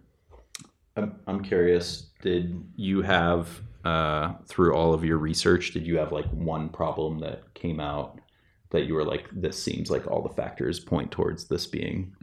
I'm, 0.98 1.44
curious 1.44 2.12
did 2.22 2.64
you 2.76 3.02
have 3.02 3.50
uh, 3.84 4.34
through 4.48 4.74
all 4.74 4.94
of 4.94 5.04
your 5.04 5.18
research, 5.18 5.72
did 5.72 5.86
you 5.86 5.98
have 5.98 6.12
like 6.12 6.26
one 6.32 6.70
problem 6.70 7.20
that 7.20 7.54
came 7.54 7.80
out 7.80 8.20
that 8.70 8.86
you 8.86 8.94
were 8.94 9.04
like, 9.04 9.28
this 9.32 9.62
seems 9.62 9.92
like 9.92 10.08
all 10.08 10.22
the 10.22 10.34
factors 10.34 10.80
point 10.80 11.12
towards 11.12 11.46
this 11.46 11.68
being? 11.68 12.14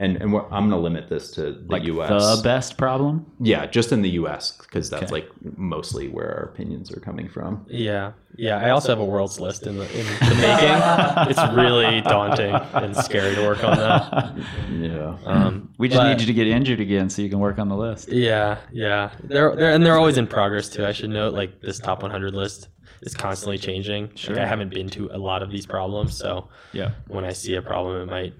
And 0.00 0.16
and 0.18 0.32
we're, 0.32 0.44
I'm 0.44 0.68
going 0.68 0.70
to 0.70 0.76
limit 0.76 1.08
this 1.08 1.32
to 1.32 1.52
the 1.52 1.64
Like 1.68 1.82
U.S. 1.84 2.08
the 2.36 2.40
best 2.44 2.76
problem? 2.78 3.26
yeah, 3.40 3.66
just 3.66 3.90
in 3.90 4.00
the 4.02 4.10
U.S. 4.10 4.52
because 4.52 4.88
that's 4.88 5.04
Okay. 5.10 5.12
like 5.12 5.28
mostly 5.58 6.06
where 6.06 6.28
our 6.36 6.44
opinions 6.44 6.92
are 6.92 7.00
coming 7.00 7.28
from. 7.28 7.66
Yeah, 7.68 8.12
yeah. 8.36 8.58
I 8.58 8.70
also 8.70 8.90
have 8.90 9.00
a 9.00 9.04
world's 9.04 9.40
list 9.40 9.66
in 9.66 9.76
the 9.76 9.82
in 9.98 10.06
the 10.06 10.12
making. 11.26 11.30
it's 11.30 11.52
really 11.56 12.00
daunting 12.02 12.54
and 12.74 12.96
scary 12.96 13.34
to 13.34 13.42
work 13.42 13.64
on 13.64 13.76
that. 13.76 14.36
Yeah. 14.72 15.16
Um, 15.24 15.74
We 15.78 15.88
just 15.88 15.98
but- 16.00 16.08
need 16.10 16.20
you 16.20 16.26
to 16.26 16.32
get 16.32 16.46
injured 16.46 16.78
again 16.78 17.10
so 17.10 17.20
you 17.20 17.28
can 17.28 17.40
work 17.40 17.58
on 17.58 17.68
the 17.68 17.76
list. 17.76 18.08
Yeah, 18.08 18.58
yeah. 18.72 19.10
They're, 19.24 19.56
they're 19.56 19.72
and 19.72 19.84
they're 19.84 19.96
always 19.98 20.16
in 20.16 20.28
progress 20.28 20.68
too. 20.68 20.86
I 20.86 20.92
should 20.92 21.10
note 21.10 21.34
like 21.34 21.60
this 21.60 21.80
top 21.80 22.02
100 22.02 22.34
list 22.34 22.68
is 23.02 23.14
constantly 23.14 23.58
changing. 23.58 24.14
Sure. 24.14 24.34
Like, 24.34 24.44
I 24.44 24.46
haven't 24.48 24.70
been 24.72 24.88
to 24.90 25.08
a 25.12 25.18
lot 25.18 25.42
of 25.42 25.50
these 25.50 25.66
problems, 25.66 26.16
so 26.16 26.48
Yeah. 26.72 26.92
when 27.06 27.24
I 27.24 27.32
see 27.32 27.54
a 27.54 27.62
problem, 27.62 28.02
it 28.02 28.06
might 28.10 28.34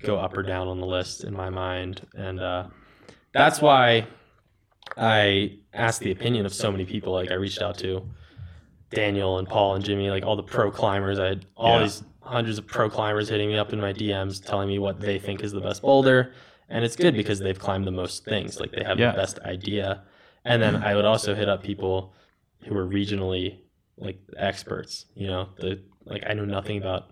go 0.00 0.18
up 0.18 0.36
or 0.36 0.42
down 0.42 0.68
on 0.68 0.80
the 0.80 0.86
list 0.86 1.24
in 1.24 1.34
my 1.34 1.48
mind, 1.50 2.06
and 2.16 2.40
uh, 2.40 2.64
that's 3.32 3.60
why 3.60 4.06
I 4.96 5.58
asked 5.72 6.00
the 6.00 6.10
opinion 6.10 6.44
of 6.46 6.52
so 6.52 6.70
many 6.70 6.84
people. 6.84 7.12
Like 7.12 7.30
I 7.30 7.34
reached 7.34 7.62
out 7.62 7.78
to 7.78 8.06
Daniel 8.90 9.38
and 9.38 9.48
Paul 9.48 9.74
and 9.76 9.84
Jimmy, 9.84 10.10
like 10.10 10.24
all 10.24 10.36
the 10.36 10.42
pro 10.42 10.70
climbers. 10.70 11.18
I 11.18 11.26
had 11.28 11.46
all 11.56 11.76
Yeah. 11.78 11.82
these 11.84 12.02
hundreds 12.20 12.58
of 12.58 12.66
pro 12.66 12.88
climbers 12.90 13.28
hitting 13.28 13.48
me 13.48 13.56
up 13.58 13.72
in 13.72 13.80
my 13.80 13.92
DMs, 13.92 14.44
telling 14.44 14.68
me 14.68 14.78
what 14.78 15.00
they 15.00 15.18
think 15.18 15.42
is 15.42 15.52
the 15.52 15.60
best 15.60 15.82
boulder, 15.82 16.32
and 16.68 16.84
it's 16.84 16.96
good 16.96 17.14
because 17.14 17.38
they've 17.38 17.58
climbed 17.58 17.86
the 17.86 17.90
most 17.92 18.24
things. 18.24 18.60
Like 18.60 18.72
they 18.72 18.84
have 18.84 18.98
Yeah. 18.98 19.12
the 19.12 19.16
best 19.16 19.38
idea. 19.40 20.02
And 20.44 20.60
then 20.60 20.76
I 20.76 20.94
would 20.94 21.04
also 21.04 21.34
hit 21.34 21.48
up 21.48 21.62
people 21.62 22.12
who 22.64 22.74
were 22.74 22.86
regionally 22.86 23.58
like 24.02 24.18
experts. 24.36 25.06
You 25.14 25.28
know, 25.28 25.48
the 25.58 25.82
like 26.04 26.24
I 26.28 26.34
know 26.34 26.44
nothing 26.44 26.78
about. 26.78 27.10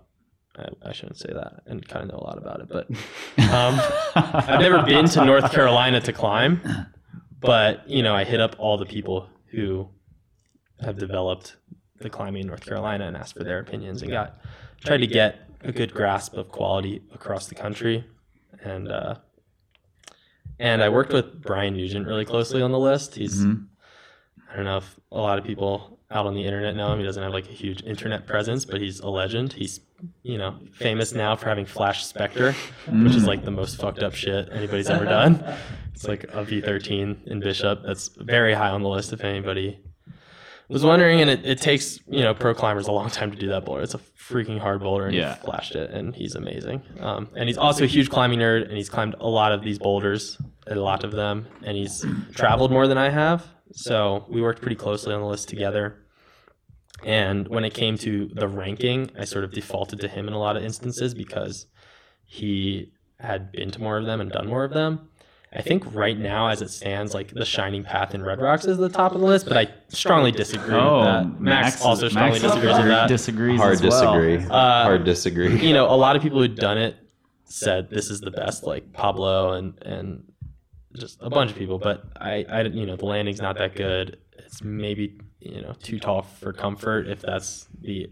I, 0.57 0.69
I 0.91 0.93
shouldn't 0.93 1.17
say 1.19 1.33
that, 1.33 1.63
and 1.67 1.87
kind 1.87 2.03
of 2.05 2.11
know 2.11 2.19
a 2.19 2.25
lot 2.25 2.37
about 2.39 2.61
it, 2.61 2.69
but 2.69 2.91
um, 3.51 3.81
I've 4.17 4.61
never 4.61 4.83
been 4.83 5.07
to 5.07 5.25
North 5.25 5.53
Carolina 5.53 6.01
to 6.01 6.13
climb, 6.13 6.61
but 7.41 7.89
you 7.89 8.03
know, 8.03 8.15
I 8.17 8.25
hit 8.25 8.41
up 8.41 8.57
all 8.59 8.77
the 8.77 8.85
people 8.87 9.29
who 9.53 9.89
have 10.81 10.99
developed 10.99 11.57
the 12.01 12.11
climbing 12.11 12.43
in 12.43 12.47
North 12.49 12.65
Carolina 12.67 13.07
and 13.07 13.17
asked 13.17 13.35
for 13.35 13.45
their 13.45 13.61
opinions 13.61 14.03
and 14.03 14.11
got 14.11 14.41
tried 14.85 14.99
to 14.99 15.07
get 15.07 15.39
a 15.63 15.71
good 15.71 15.95
grasp 15.95 16.35
of 16.35 16.49
quality 16.49 17.01
across 17.15 17.47
the 17.47 17.55
country, 17.55 18.05
and 18.65 18.91
uh, 18.91 19.15
and 20.59 20.83
I 20.83 20.89
worked 20.89 21.13
with 21.13 21.41
Brian 21.43 21.75
Nugent 21.75 22.07
really 22.09 22.25
closely 22.25 22.61
on 22.61 22.73
the 22.73 22.79
list. 22.79 23.15
He's 23.15 23.45
Mhm. 23.45 23.67
I 24.53 24.57
don't 24.57 24.65
know 24.65 24.79
if 24.79 24.99
a 25.13 25.19
lot 25.21 25.39
of 25.39 25.45
people 25.45 26.00
out 26.11 26.27
on 26.27 26.35
the 26.35 26.45
internet 26.45 26.75
know 26.75 26.93
him. 26.93 26.99
He 26.99 27.05
doesn't 27.05 27.23
have 27.23 27.33
like 27.33 27.49
a 27.49 27.53
huge 27.53 27.83
internet 27.85 28.27
presence, 28.27 28.65
but 28.65 28.81
he's 28.81 29.01
a 29.01 29.09
legend. 29.09 29.53
He's, 29.53 29.81
you 30.23 30.39
know, 30.39 30.57
famous 30.73 31.13
now 31.15 31.37
for 31.37 31.49
having 31.49 31.67
Flash 31.67 32.05
Spectre, 32.05 32.55
which 32.91 33.15
is 33.15 33.27
like 33.27 33.45
the 33.45 33.51
most 33.51 33.81
fucked 33.81 34.03
up 34.03 34.15
shit 34.15 34.49
anybody's 34.53 34.91
ever 34.91 35.05
done. 35.05 35.45
It's 35.95 36.09
like 36.09 36.25
a 36.25 36.45
V13 36.45 37.27
in 37.29 37.41
Bishop. 37.41 37.83
That's 37.85 38.09
very 38.17 38.55
high 38.55 38.71
on 38.71 38.83
the 38.83 38.89
list 38.89 39.13
if 39.13 39.23
anybody 39.23 39.79
was 40.69 40.83
wondering. 40.85 41.21
And 41.21 41.31
it, 41.31 41.47
it 41.47 41.61
takes, 41.61 42.01
you 42.09 42.23
know, 42.23 42.35
pro 42.35 42.55
climbers 42.55 42.89
a 42.89 42.93
long 42.93 43.09
time 43.11 43.31
to 43.31 43.37
do 43.37 43.49
that 43.49 43.65
boulder. 43.65 43.83
It's 43.83 43.95
a 43.95 44.01
freaking 44.19 44.59
hard 44.59 44.81
boulder 44.81 45.07
and 45.07 45.15
Yeah. 45.15 45.35
he 45.37 45.41
flashed 45.43 45.77
it 45.77 45.91
and 45.91 46.15
he's 46.15 46.35
amazing. 46.35 46.83
Um, 47.01 47.29
and 47.37 47.49
he's 47.49 47.59
also 47.59 47.85
a 47.85 47.89
huge 47.89 48.11
climbing 48.11 48.39
nerd 48.41 48.65
and 48.69 48.77
he's 48.77 48.89
climbed 48.89 49.15
a 49.21 49.29
lot 49.29 49.53
of 49.53 49.63
these 49.63 49.79
boulders, 49.79 50.39
a 50.67 50.75
lot 50.75 51.05
of 51.05 51.13
them, 51.13 51.47
and 51.63 51.77
he's 51.77 52.05
traveled 52.35 52.71
more 52.73 52.89
than 52.89 52.99
I 52.99 53.11
have. 53.11 53.47
So 53.73 54.25
we 54.29 54.41
worked 54.43 54.61
pretty 54.63 54.75
closely 54.77 55.13
on 55.15 55.21
the 55.21 55.27
list 55.27 55.49
together. 55.49 56.00
And 57.05 57.49
when 57.49 57.65
it 57.65 57.73
came 57.75 57.97
to 57.99 58.27
the 58.35 58.47
ranking, 58.49 59.11
I 59.19 59.25
sort 59.25 59.45
of 59.45 59.53
defaulted 59.53 60.01
to 60.01 60.09
him 60.09 60.29
in 60.29 60.35
a 60.35 60.39
lot 60.39 60.57
of 60.57 60.63
instances 60.65 61.15
because 61.15 61.67
he 62.27 62.93
had 63.19 63.53
been 63.53 63.71
to 63.73 63.81
more 63.81 63.99
of 63.99 64.07
them 64.07 64.21
and 64.21 64.31
done 64.31 64.47
more 64.49 64.65
of 64.65 64.73
them. 64.73 65.09
I 65.53 65.63
think 65.63 65.83
right 65.93 66.17
now, 66.17 66.47
as 66.47 66.63
it 66.63 66.71
stands, 66.71 67.13
like 67.13 67.35
the 67.35 67.45
Shining 67.45 67.83
Path 67.83 68.15
in 68.15 68.23
Red 68.23 68.41
Rocks 68.41 68.67
is 68.67 68.79
the 68.79 68.89
top 68.89 69.15
of 69.17 69.21
the 69.21 69.27
list, 69.27 69.47
but 69.49 69.57
I 69.57 69.67
strongly 69.89 70.31
disagree 70.31 70.75
with 70.75 71.05
that. 71.05 71.41
Max, 71.41 71.83
also 71.85 72.09
strongly 72.09 72.39
Oh, 72.39 72.43
Max 72.43 72.43
disagrees 72.55 72.77
with 72.79 72.87
that. 72.87 73.09
disagrees 73.09 73.59
Hard 73.61 73.73
as 73.73 73.83
well. 73.83 73.91
disagree. 74.15 74.37
Uh, 74.49 74.83
Hard 74.85 75.05
disagree. 75.05 75.59
you 75.67 75.73
know, 75.75 75.87
a 75.93 75.97
lot 75.97 76.15
of 76.15 76.23
people 76.23 76.39
who'd 76.39 76.55
done 76.55 76.79
it 76.79 76.97
said 77.47 77.91
this 77.91 78.11
is 78.11 78.21
the 78.21 78.31
best, 78.31 78.63
like 78.63 78.93
Pablo 78.93 79.55
and 79.55 79.75
and 79.83 80.23
just 80.97 81.19
a 81.21 81.29
bunch 81.31 81.51
of 81.51 81.57
people. 81.57 81.79
But 81.79 82.05
I, 82.21 82.45
I, 82.49 82.63
you 82.63 82.87
know, 82.87 82.95
the 82.95 83.07
landing's 83.07 83.41
not 83.41 83.59
that 83.59 83.75
good. 83.75 84.19
It's 84.39 84.63
maybe 84.63 85.19
you 85.41 85.63
know 85.63 85.75
too 85.83 85.99
tall 85.99 86.23
for 86.23 86.53
comfort 86.53 87.09
if 87.09 87.21
that's 87.21 87.67
the 87.81 88.11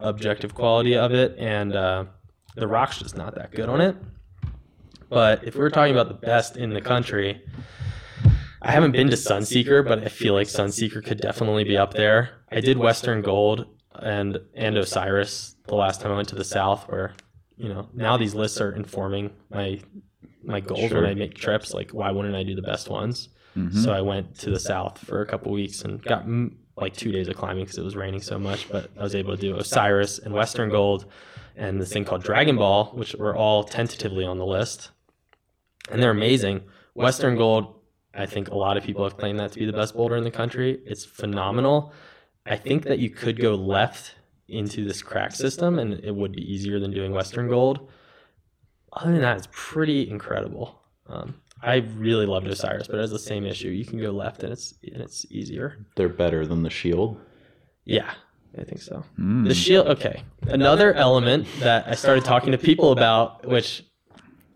objective 0.00 0.54
quality 0.54 0.96
of 0.96 1.12
it, 1.12 1.36
and 1.38 1.74
uh, 1.74 2.04
the 2.54 2.66
rock's 2.66 2.98
just 2.98 3.16
not 3.16 3.34
that 3.34 3.52
good 3.52 3.68
on 3.68 3.80
it. 3.80 3.96
But 5.08 5.44
if 5.44 5.54
we 5.54 5.60
we're 5.60 5.70
talking 5.70 5.94
about 5.94 6.08
the 6.08 6.26
best 6.26 6.56
in 6.56 6.70
the 6.70 6.80
country, 6.80 7.42
I 8.60 8.72
haven't 8.72 8.92
been 8.92 9.08
to 9.10 9.16
Sunseeker, 9.16 9.86
but 9.86 10.02
I 10.02 10.08
feel 10.08 10.34
like 10.34 10.48
Sunseeker 10.48 11.04
could 11.04 11.20
definitely 11.20 11.64
be 11.64 11.76
up 11.76 11.94
there. 11.94 12.30
I 12.50 12.60
did 12.60 12.78
Western 12.78 13.22
Gold 13.22 13.66
and 13.94 14.38
and 14.54 14.76
Osiris 14.76 15.56
the 15.66 15.74
last 15.74 16.00
time 16.00 16.12
I 16.12 16.16
went 16.16 16.28
to 16.28 16.34
the 16.34 16.44
South, 16.44 16.88
where 16.88 17.14
you 17.56 17.68
know 17.68 17.88
now 17.94 18.16
these 18.16 18.34
lists 18.34 18.60
are 18.60 18.72
informing 18.72 19.30
my 19.50 19.80
my 20.42 20.60
goals 20.60 20.92
when 20.92 21.04
I 21.04 21.14
make 21.14 21.34
trips. 21.34 21.74
Like, 21.74 21.90
why 21.90 22.10
wouldn't 22.10 22.34
I 22.34 22.42
do 22.42 22.54
the 22.54 22.62
best 22.62 22.88
ones? 22.88 23.28
Mhm. 23.56 23.74
So 23.82 23.92
I 23.92 24.00
went 24.02 24.36
to 24.40 24.50
the 24.50 24.60
South 24.60 24.98
for 24.98 25.22
a 25.22 25.26
couple 25.26 25.50
weeks 25.52 25.82
and 25.82 26.02
got 26.02 26.24
like 26.76 26.94
two 26.94 27.10
days 27.10 27.26
of 27.28 27.36
climbing 27.36 27.64
because 27.64 27.78
it 27.78 27.84
was 27.84 27.96
raining 27.96 28.20
so 28.20 28.38
much. 28.38 28.68
But 28.68 28.90
I 28.98 29.02
was 29.02 29.14
able 29.14 29.34
to 29.34 29.40
do 29.40 29.56
Osiris 29.56 30.18
and 30.18 30.34
Western 30.34 30.68
Gold 30.68 31.06
and 31.56 31.80
this 31.80 31.90
thing 31.92 32.04
called 32.04 32.22
Dragon 32.22 32.56
Ball, 32.56 32.86
which 32.94 33.14
were 33.14 33.34
all 33.34 33.64
tentatively 33.64 34.24
on 34.26 34.36
the 34.38 34.44
list, 34.44 34.90
and 35.90 36.02
they're 36.02 36.10
amazing. 36.10 36.62
Western 36.94 37.34
Gold, 37.36 37.74
I 38.14 38.26
think 38.26 38.48
a 38.50 38.54
lot 38.56 38.76
of 38.76 38.84
people 38.84 39.04
have 39.04 39.16
claimed 39.16 39.38
that 39.40 39.52
to 39.52 39.58
be 39.58 39.64
the 39.64 39.72
best 39.72 39.94
boulder 39.94 40.16
in 40.16 40.24
the 40.24 40.30
country. 40.30 40.80
It's 40.84 41.04
phenomenal. 41.04 41.92
I 42.44 42.56
think 42.56 42.84
that 42.84 42.98
you 42.98 43.08
could 43.10 43.40
go 43.40 43.54
left 43.54 44.14
into 44.48 44.84
this 44.84 45.02
crack 45.02 45.32
system 45.34 45.78
and 45.78 45.94
it 46.04 46.14
would 46.14 46.32
be 46.32 46.42
easier 46.42 46.78
than 46.78 46.90
doing 46.92 47.12
Western 47.12 47.48
Gold. 47.48 47.88
Other 48.92 49.12
than 49.12 49.22
that, 49.22 49.36
it's 49.38 49.48
pretty 49.50 50.08
incredible. 50.08 50.80
Um, 51.08 51.34
I 51.62 51.76
really 51.96 52.26
loved 52.26 52.46
Osiris, 52.46 52.86
but 52.86 52.96
it 52.96 53.00
has 53.00 53.10
the 53.10 53.18
same 53.18 53.46
issue. 53.46 53.68
You 53.68 53.84
can 53.84 53.98
go 54.00 54.10
left 54.10 54.42
and 54.42 54.52
it's 54.52 54.74
and 54.92 55.00
it's 55.00 55.24
easier. 55.30 55.86
They're 55.96 56.08
better 56.08 56.46
than 56.46 56.62
the 56.62 56.70
shield. 56.70 57.18
Yeah, 57.84 58.12
I 58.58 58.64
think 58.64 58.82
so. 58.82 59.04
Mm. 59.18 59.48
The 59.48 59.54
shield. 59.54 59.86
Okay, 59.88 60.22
another 60.42 60.92
element 60.94 61.46
that 61.60 61.86
I 61.88 61.94
started 61.94 62.24
talking 62.24 62.52
to 62.52 62.58
people 62.58 62.92
about, 62.92 63.46
which 63.46 63.84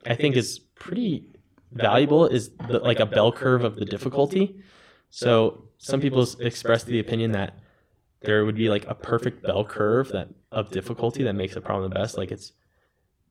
I 0.07 0.15
think 0.15 0.37
is 0.37 0.59
pretty 0.59 1.25
valuable, 1.73 2.27
is 2.27 2.51
the, 2.69 2.81
like 2.81 3.01
a 3.01 3.07
bell 3.07 3.33
curve 3.33 3.65
of 3.65 3.77
the 3.77 3.85
difficulty. 3.85 4.61
So 5.11 5.65
some 5.79 6.01
people 6.01 6.23
s- 6.23 6.37
expressed 6.39 6.87
the 6.87 7.01
opinion 7.01 7.33
that 7.33 7.59
there 8.23 8.45
would 8.45 8.57
be 8.57 8.69
like 8.69 8.87
a 8.87 8.95
perfect 8.95 9.43
bell 9.43 9.65
curve 9.65 10.09
that 10.13 10.29
of 10.53 10.71
difficulty 10.71 11.23
that 11.23 11.33
makes 11.35 11.57
a 11.57 11.61
problem 11.61 11.89
the 11.89 11.95
best. 11.95 12.19
Like 12.19 12.31
it's 12.31 12.53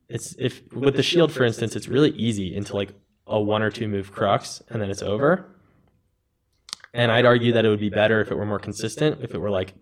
it's 0.08 0.36
if 0.40 0.62
with 0.74 0.96
the 0.96 1.04
shield, 1.04 1.32
for 1.32 1.44
instance, 1.44 1.76
it's 1.76 1.88
really 1.88 2.10
easy 2.12 2.56
into 2.56 2.76
like 2.76 2.94
a 3.30 3.40
one 3.40 3.62
or 3.62 3.72
two 3.72 3.88
move 3.88 4.12
crux, 4.12 4.62
and 4.70 4.82
then 4.82 4.90
it's 4.90 5.02
over. 5.02 5.46
And 6.94 7.12
I'd 7.12 7.26
argue 7.26 7.52
that 7.54 7.66
it 7.66 7.70
would 7.70 7.80
be 7.80 7.90
better 7.90 8.20
if 8.22 8.32
it 8.32 8.36
were 8.36 8.46
more 8.46 8.60
consistent. 8.60 9.20
If 9.22 9.34
it 9.34 9.38
were 9.38 9.52
like 9.52 9.74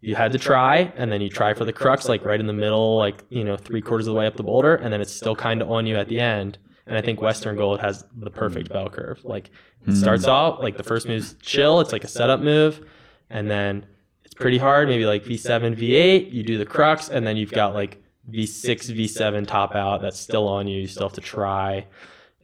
you 0.00 0.14
had 0.14 0.32
to 0.32 0.38
try 0.38 0.92
and 0.96 1.10
then 1.10 1.20
you 1.20 1.28
try 1.28 1.54
for 1.54 1.64
the 1.64 1.72
crux 1.72 2.08
like 2.08 2.24
right 2.24 2.40
in 2.40 2.46
the 2.46 2.52
middle 2.52 2.96
like 2.96 3.24
you 3.28 3.42
know 3.42 3.56
three 3.56 3.80
quarters 3.80 4.06
of 4.06 4.14
the 4.14 4.18
way 4.18 4.26
up 4.26 4.36
the 4.36 4.42
boulder 4.42 4.76
and 4.76 4.92
then 4.92 5.00
it's 5.00 5.12
still 5.12 5.34
kind 5.34 5.62
of 5.62 5.70
on 5.70 5.86
you 5.86 5.96
at 5.96 6.08
the 6.08 6.20
end 6.20 6.58
and 6.86 6.96
i 6.96 7.00
think 7.00 7.20
western 7.20 7.56
gold 7.56 7.80
has 7.80 8.04
the 8.18 8.30
perfect 8.30 8.68
bell 8.68 8.88
curve 8.88 9.24
like 9.24 9.48
it 9.48 9.86
hmm. 9.86 9.94
starts 9.94 10.26
off 10.26 10.60
like 10.60 10.76
the 10.76 10.82
first 10.82 11.08
move's 11.08 11.34
chill 11.40 11.80
it's 11.80 11.92
like 11.92 12.04
a 12.04 12.08
setup 12.08 12.40
move 12.40 12.86
and 13.30 13.50
then 13.50 13.84
it's 14.24 14.34
pretty 14.34 14.58
hard 14.58 14.88
maybe 14.88 15.06
like 15.06 15.24
v7 15.24 15.74
v8 15.74 16.32
you 16.32 16.42
do 16.42 16.58
the 16.58 16.66
crux 16.66 17.08
and 17.08 17.26
then 17.26 17.36
you've 17.36 17.52
got 17.52 17.74
like 17.74 18.02
v6 18.30 18.92
v7 18.96 19.46
top 19.46 19.74
out 19.74 20.02
that's 20.02 20.20
still 20.20 20.46
on 20.46 20.68
you 20.68 20.80
you 20.80 20.86
still 20.86 21.08
have 21.08 21.14
to 21.14 21.20
try 21.20 21.84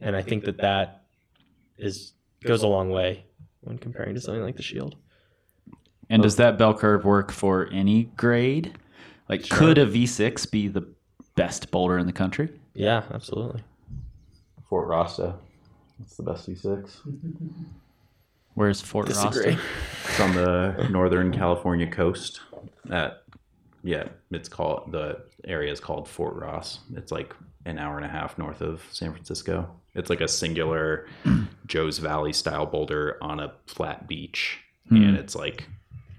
and 0.03 0.15
i 0.15 0.21
think 0.21 0.43
that 0.45 0.57
that 0.57 1.03
is 1.77 2.13
goes 2.43 2.61
a 2.61 2.67
long 2.67 2.89
way 2.89 3.25
when 3.61 3.77
comparing 3.77 4.13
to 4.13 4.21
something 4.21 4.43
like 4.43 4.55
the 4.57 4.61
shield 4.63 4.95
And 6.09 6.21
does 6.21 6.35
that 6.35 6.57
bell 6.57 6.73
curve 6.73 7.05
work 7.05 7.31
for 7.31 7.67
any 7.71 8.03
grade? 8.17 8.77
Like, 9.29 9.47
could 9.49 9.77
a 9.77 9.85
V6 9.87 10.51
be 10.51 10.67
the 10.67 10.85
best 11.35 11.71
boulder 11.71 11.97
in 11.97 12.05
the 12.05 12.13
country? 12.13 12.49
yeah 12.75 13.03
absolutely 13.13 13.63
Fort 14.69 14.87
Rasta. 14.87 15.35
That's 15.99 16.17
the 16.17 16.23
best 16.23 16.49
V6. 16.49 16.97
Where's 18.55 18.81
Fort 18.81 19.07
disagree 19.07 19.53
Roster? 19.53 19.67
It's 20.09 20.19
on 20.19 20.33
the 20.35 20.87
northern 20.91 21.31
California 21.31 21.87
coast. 21.89 22.41
At 22.91 23.22
yeah, 23.83 24.07
it's 24.31 24.49
called 24.49 24.91
the 24.91 25.23
area 25.45 25.71
is 25.71 25.79
called 25.79 26.07
Fort 26.07 26.35
Ross. 26.35 26.79
It's 26.95 27.11
like 27.11 27.35
an 27.65 27.77
hour 27.77 27.97
and 27.97 28.05
a 28.05 28.09
half 28.09 28.37
north 28.37 28.61
of 28.61 28.83
San 28.91 29.11
Francisco. 29.11 29.69
It's 29.93 30.09
like 30.09 30.21
a 30.21 30.27
singular 30.27 31.07
Joe's 31.67 31.97
Valley 31.97 32.33
style 32.33 32.65
boulder 32.65 33.17
on 33.21 33.39
a 33.39 33.53
flat 33.67 34.07
beach 34.07 34.59
hmm. 34.89 34.95
and 34.95 35.17
it's 35.17 35.35
like 35.35 35.67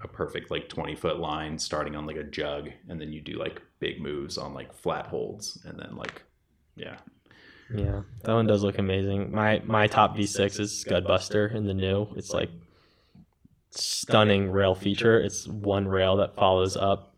a 0.01 0.07
perfect 0.07 0.51
like 0.51 0.69
20 0.69 0.95
foot 0.95 1.19
line 1.19 1.57
starting 1.57 1.95
on 1.95 2.05
like 2.05 2.15
a 2.15 2.23
jug 2.23 2.69
and 2.89 3.01
then 3.01 3.11
you 3.11 3.21
do 3.21 3.33
like 3.33 3.61
big 3.79 3.99
moves 3.99 4.37
on 4.37 4.53
like 4.53 4.73
flat 4.73 5.07
holds 5.07 5.59
and 5.65 5.79
then 5.79 5.95
like 5.95 6.21
yeah 6.75 6.97
Yeah, 7.73 8.01
that 8.23 8.33
one 8.33 8.45
does 8.45 8.63
look 8.63 8.77
amazing. 8.77 9.31
My 9.31 9.61
my 9.65 9.87
top 9.87 10.15
V6 10.15 10.59
is 10.59 10.85
Scudbuster 10.85 11.53
in 11.53 11.65
the 11.65 11.73
new. 11.73 12.07
It's 12.15 12.31
like 12.31 12.51
stunning 13.71 14.51
rail 14.51 14.75
feature. 14.75 15.19
It's 15.19 15.47
one 15.47 15.87
rail 15.87 16.17
that 16.17 16.35
follows 16.35 16.77
up 16.77 17.14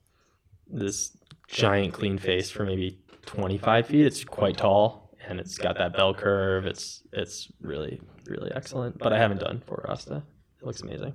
this 0.69 1.15
giant 1.47 1.93
clean 1.93 2.17
face 2.17 2.49
for 2.49 2.63
maybe 2.65 2.99
25 3.25 3.87
feet. 3.87 4.05
It's 4.05 4.23
quite 4.23 4.57
tall 4.57 5.11
and 5.27 5.39
it's 5.39 5.57
got 5.57 5.77
that 5.77 5.93
bell 5.95 6.13
curve. 6.13 6.65
It's 6.65 7.03
it's 7.13 7.47
really 7.61 7.99
really 8.25 8.51
excellent. 8.55 8.97
But 8.97 9.13
I 9.13 9.17
haven't 9.19 9.39
done 9.39 9.61
for 9.65 9.83
Rasta. 9.87 10.23
It 10.59 10.65
looks 10.65 10.81
amazing. 10.81 11.13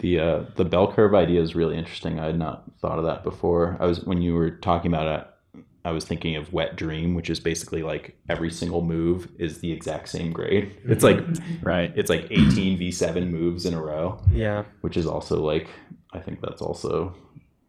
The 0.00 0.18
uh, 0.20 0.44
the 0.56 0.64
bell 0.64 0.92
curve 0.92 1.14
idea 1.14 1.40
is 1.40 1.54
really 1.54 1.76
interesting. 1.76 2.18
I 2.18 2.26
had 2.26 2.38
not 2.38 2.64
thought 2.80 2.98
of 2.98 3.04
that 3.04 3.22
before. 3.22 3.76
I 3.80 3.86
was 3.86 4.04
when 4.04 4.20
you 4.22 4.34
were 4.34 4.50
talking 4.50 4.92
about 4.92 5.06
it, 5.54 5.62
I 5.84 5.92
was 5.92 6.04
thinking 6.04 6.36
of 6.36 6.52
Wet 6.52 6.76
Dream, 6.76 7.14
which 7.14 7.30
is 7.30 7.38
basically 7.40 7.82
like 7.82 8.16
every 8.28 8.50
single 8.50 8.82
move 8.82 9.28
is 9.38 9.58
the 9.60 9.70
exact 9.72 10.08
same 10.08 10.32
grade. 10.32 10.76
It's 10.84 11.04
like 11.04 11.18
Right. 11.62 11.92
it's 11.96 12.10
like 12.10 12.26
18 12.30 12.78
V7 12.78 13.30
moves 13.30 13.66
in 13.66 13.74
a 13.74 13.80
row, 13.82 14.20
Yeah. 14.32 14.64
which 14.80 14.96
is 14.96 15.06
also 15.06 15.40
like 15.42 15.68
I 16.12 16.18
think 16.18 16.40
that's 16.42 16.60
also 16.60 17.14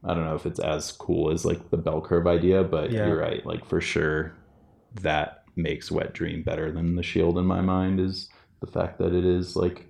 I 0.06 0.14
don't 0.14 0.26
know 0.26 0.36
if 0.36 0.46
it's 0.46 0.60
as 0.60 0.92
cool 0.92 1.32
as 1.32 1.46
like 1.46 1.70
the 1.70 1.78
bell 1.78 2.02
curve 2.02 2.28
idea, 2.28 2.64
but 2.64 2.92
Yeah. 2.92 3.08
you're 3.08 3.18
right. 3.20 3.46
Like 3.46 3.66
for 3.66 3.80
sure, 3.82 4.34
that 5.02 5.44
makes 5.56 5.92
Wet 5.92 6.14
Dream 6.14 6.44
better 6.44 6.72
than 6.72 6.96
the 6.96 7.04
Shield 7.04 7.38
in 7.38 7.46
my 7.46 7.62
mind. 7.62 8.00
Is 8.00 8.30
the 8.60 8.68
fact 8.68 8.98
that 9.00 9.14
it 9.14 9.26
is 9.26 9.56
like 9.56 9.88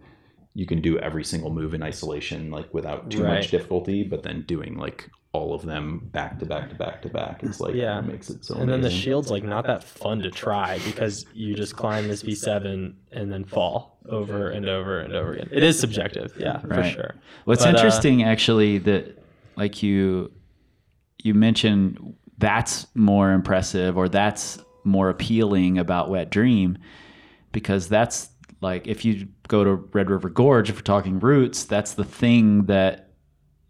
you 0.55 0.65
can 0.67 0.81
do 0.81 0.99
every 0.99 1.23
single 1.23 1.51
move 1.51 1.73
in 1.73 1.81
isolation 1.81 2.51
like 2.51 2.71
without 2.73 3.09
too 3.09 3.23
Right. 3.23 3.35
much 3.35 3.49
difficulty, 3.49 4.03
but 4.03 4.21
then 4.23 4.43
doing 4.47 4.77
like 4.77 5.09
all 5.31 5.55
of 5.55 5.63
them 5.65 5.99
back 6.11 6.37
to 6.37 6.45
back 6.45 6.69
to 6.69 6.75
back 6.75 7.01
to 7.01 7.09
back 7.09 7.43
is 7.43 7.59
like 7.59 7.73
Yeah. 7.73 7.95
what 7.95 8.05
makes 8.05 8.29
it 8.29 8.45
so. 8.45 8.55
And 8.55 8.69
then 8.69 8.81
the 8.81 8.91
shield's 8.91 9.31
like 9.31 9.43
not 9.43 9.65
that 9.65 9.83
fun 9.83 10.19
to 10.19 10.29
try 10.29 10.77
because 10.85 11.25
you 11.33 11.55
just 11.55 11.75
climb 11.75 12.07
this 12.07 12.21
V7 12.21 12.93
and 13.11 13.31
then 13.33 13.43
fall 13.45 13.97
over 14.07 14.49
and 14.51 14.67
over 14.69 14.99
and 14.99 15.13
over 15.15 15.33
again. 15.33 15.49
It 15.51 15.63
is 15.63 15.79
subjective, 15.79 16.33
yeah, 16.37 16.59
for 16.59 16.83
sure. 16.83 17.15
What's 17.45 17.63
But, 17.63 17.73
uh, 17.73 17.77
interesting 17.77 18.21
actually 18.23 18.77
that 18.79 19.22
like 19.55 19.83
you 19.83 20.31
you 21.23 21.33
mentioned 21.33 22.15
that's 22.37 22.87
more 22.95 23.31
impressive 23.31 23.97
or 23.97 24.09
that's 24.09 24.59
more 24.83 25.09
appealing 25.09 25.77
about 25.77 26.09
Wet 26.09 26.29
Dream 26.29 26.77
because 27.51 27.87
that's 27.87 28.29
like 28.61 28.87
if 28.87 29.05
you 29.05 29.27
go 29.47 29.63
to 29.63 29.75
Red 29.75 30.09
River 30.09 30.29
Gorge 30.29 30.69
if 30.69 30.75
we're 30.77 30.81
talking 30.81 31.19
routes, 31.19 31.63
that's 31.65 31.93
the 31.93 32.03
thing 32.03 32.65
that 32.65 33.11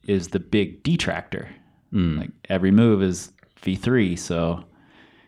is 0.07 0.29
the 0.29 0.39
big 0.39 0.83
detractor. 0.83 1.49
Mm. 1.93 2.19
Like 2.19 2.31
every 2.49 2.71
move 2.71 3.03
is 3.03 3.31
V3 3.61 4.17
so 4.17 4.63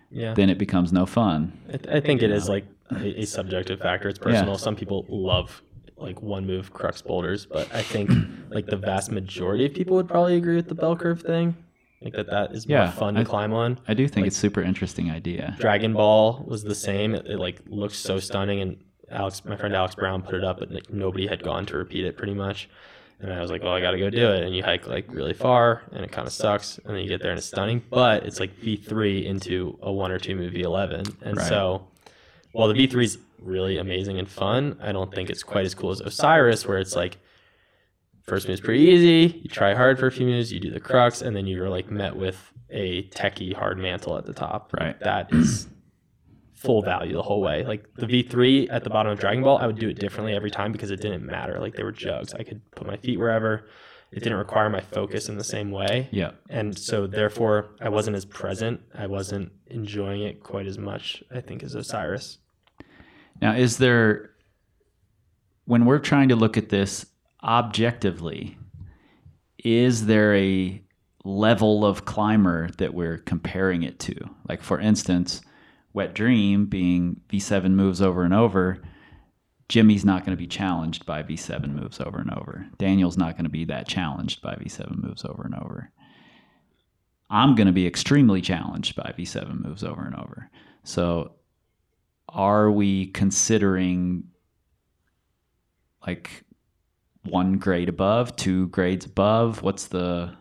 Yeah. 0.10 0.34
then 0.34 0.49
it 0.49 0.58
becomes 0.58 0.91
no 0.91 1.06
fun. 1.06 1.58
I, 1.68 1.78
th- 1.78 1.95
I 1.95 1.99
think 1.99 2.24
it 2.24 2.32
is 2.32 2.49
like 2.49 2.66
a, 2.91 3.22
a 3.22 3.26
subjective 3.26 3.80
factor. 3.80 4.10
It's 4.10 4.20
personal. 4.20 4.58
Some 4.58 4.76
people 4.76 5.06
love 5.10 5.62
like 5.98 6.22
one 6.22 6.46
move 6.46 6.74
crux 6.74 7.02
boulders, 7.02 7.46
but 7.46 7.74
I 7.74 7.82
think 7.82 8.10
like 8.50 8.66
the 8.66 8.78
vast 8.78 9.12
majority 9.12 9.66
of 9.66 9.74
people 9.74 9.96
would 9.96 10.08
probably 10.08 10.36
agree 10.36 10.56
with 10.56 10.68
the 10.68 10.76
bell 10.76 10.96
curve 10.96 11.22
thing. 11.22 11.56
I 12.02 12.04
think 12.04 12.16
that 12.16 12.30
that 12.30 12.52
is 12.52 12.68
more 12.68 12.78
Yeah, 12.80 12.91
fun 12.91 13.14
to 13.16 13.22
I- 13.22 13.24
climb 13.24 13.54
on. 13.54 13.80
I 13.88 13.93
do 13.93 14.08
think 14.08 14.28
it's 14.28 14.38
super 14.38 14.62
interesting 14.62 15.10
idea. 15.10 15.56
Dragon 15.60 15.93
Ball 15.93 16.43
was 16.48 16.64
the 16.64 16.76
same. 16.76 17.16
It, 17.16 17.26
it 17.28 17.38
like 17.39 17.62
looks 17.68 17.98
so 17.98 18.20
stunning, 18.20 18.60
and 18.62 18.78
Alex, 19.10 19.43
my 19.46 19.56
friend 19.56 19.76
Alex 19.76 19.96
Brown, 19.96 20.22
put 20.22 20.36
it 20.36 20.43
up, 20.43 20.60
but 20.60 20.72
like, 20.72 20.91
nobody 20.91 21.28
had 21.28 21.41
gone 21.43 21.66
to 21.68 21.78
repeat 21.78 22.06
it 22.06 22.18
pretty 22.18 22.34
much. 22.34 22.70
And 23.22 23.32
I 23.32 23.39
was 23.39 23.50
like, 23.50 23.64
well, 23.64 23.72
I 23.72 23.80
got 23.80 23.91
to 23.91 23.98
go 23.98 24.10
do 24.10 24.30
it. 24.34 24.43
And 24.43 24.54
you 24.54 24.62
hike 24.62 24.88
like 24.88 25.06
really 25.10 25.34
far, 25.34 25.84
and 25.93 26.04
it 26.04 26.12
kind 26.12 26.28
of 26.28 26.34
sucks. 26.34 26.78
And 26.80 26.93
then 26.96 27.02
you 27.04 27.08
get 27.08 27.22
there, 27.22 27.32
and 27.32 27.38
it's 27.38 27.48
stunning, 27.48 27.82
but 27.89 28.24
it's 28.26 28.41
like 28.41 28.54
V3 28.60 29.24
into 29.26 29.80
a 29.82 29.91
one 29.91 30.12
or 30.12 30.20
two 30.20 30.36
move 30.36 30.52
V11, 30.54 31.16
and 31.22 31.38
Right. 31.38 31.48
so 31.48 31.88
while 32.52 32.68
the 32.68 32.74
V3 32.74 33.04
is 33.06 33.18
really 33.46 33.78
amazing 33.78 34.20
and 34.20 34.30
fun, 34.30 34.78
I 34.82 34.91
don't 34.91 35.14
think 35.14 35.30
it's 35.30 35.43
quite 35.43 35.66
as 35.66 35.76
cool 35.76 35.91
as 35.91 36.02
Osiris, 36.02 36.66
where 36.66 36.80
it's 36.80 36.96
like 36.96 37.18
first 38.24 38.48
move's 38.48 38.62
pretty 38.62 38.84
easy. 38.84 39.41
You 39.43 39.50
try 39.50 39.74
hard 39.74 40.00
for 40.00 40.08
a 40.08 40.12
few 40.12 40.26
moves, 40.26 40.52
you 40.52 40.60
do 40.60 40.72
the 40.72 40.80
crux, 40.80 41.22
and 41.22 41.36
then 41.36 41.48
you're 41.48 41.70
like 41.70 41.89
met 41.89 42.16
with 42.16 42.52
a 42.70 43.04
techie 43.10 43.54
hard 43.54 43.78
mantle 43.78 44.18
at 44.18 44.26
the 44.26 44.34
top. 44.34 44.74
Right. 44.74 45.00
that 45.02 45.32
is 45.34 45.68
full 46.54 46.82
value 46.82 47.14
the 47.14 47.22
whole 47.22 47.41
way. 47.41 47.64
Like 47.64 47.86
the 47.96 48.08
V3 48.08 48.68
at 48.72 48.84
the 48.84 48.89
bottom 48.89 49.12
of 49.12 49.20
Dragon 49.20 49.43
Ball, 49.43 49.58
I 49.58 49.68
would 49.68 49.80
do 49.80 49.89
it 49.89 50.00
differently 50.00 50.34
every 50.34 50.52
time 50.52 50.72
because 50.72 50.91
it 50.91 51.02
didn't 51.02 51.26
matter. 51.26 51.60
Like 51.60 51.76
they 51.76 51.84
were 51.84 51.91
jugs. 51.91 52.34
I 52.34 52.43
could 52.43 52.62
put 52.72 52.88
my 52.88 52.98
feet 52.98 53.20
wherever. 53.20 53.68
It 54.12 54.24
didn't 54.24 54.38
require 54.38 54.70
my 54.70 54.80
focus 54.80 55.30
in 55.30 55.38
the 55.38 55.43
same 55.43 55.72
way. 55.72 56.08
Yeah. 56.12 56.32
And 56.50 56.78
so 56.78 57.06
therefore 57.06 57.76
I 57.82 57.89
wasn't 57.89 58.16
as 58.16 58.26
present. 58.26 58.82
I 58.93 59.08
wasn't 59.08 59.52
enjoying 59.68 60.22
it 60.22 60.41
quite 60.41 60.68
as 60.68 60.78
much, 60.78 61.24
I 61.34 61.41
think, 61.41 61.64
as 61.64 61.76
Osiris. 61.76 62.38
Now, 63.42 63.54
is 63.56 63.78
there, 63.78 64.32
when 65.66 65.86
we're 65.86 66.00
trying 66.00 66.30
to 66.30 66.36
look 66.36 66.58
at 66.58 66.70
this 66.70 67.06
objectively, 67.44 68.58
is 69.64 70.06
there 70.06 70.36
a 70.36 70.82
level 71.24 71.86
of 71.86 72.06
climber 72.06 72.70
that 72.78 72.94
we're 72.94 73.18
comparing 73.18 73.84
it 73.84 74.00
to? 74.00 74.16
Like, 74.48 74.62
for 74.62 74.80
instance, 74.80 75.42
Wet 75.94 76.14
Dream 76.14 76.66
being 76.66 77.22
V7 77.30 77.72
moves 77.72 78.02
over 78.02 78.24
and 78.24 78.34
over, 78.34 78.82
Jimmy's 79.68 80.06
not 80.06 80.24
going 80.26 80.38
to 80.38 80.42
be 80.42 80.48
challenged 80.48 81.06
by 81.06 81.24
V7 81.24 81.74
moves 81.74 82.00
over 82.00 82.20
and 82.20 82.32
over. 82.32 82.68
Daniel's 82.78 83.18
not 83.18 83.34
going 83.34 83.46
to 83.46 83.50
be 83.50 83.66
that 83.66 83.88
challenged 83.88 84.42
by 84.42 84.56
V7 84.56 85.02
moves 85.02 85.26
over 85.26 85.44
and 85.44 85.56
over. 85.56 85.92
I'm 87.30 87.56
going 87.56 87.68
to 87.68 87.74
be 87.74 87.88
extremely 87.88 88.42
challenged 88.42 88.96
by 88.96 89.14
V7 89.18 89.64
moves 89.64 89.84
over 89.84 90.04
and 90.04 90.16
over. 90.16 90.50
So, 90.84 91.32
are 92.30 92.72
we 92.72 93.08
considering 93.08 94.26
like 96.06 96.44
one 97.24 97.58
grade 97.58 97.90
above, 97.90 98.36
two 98.36 98.68
grades 98.68 99.06
above? 99.06 99.62
What's 99.62 99.88
the 99.88 100.36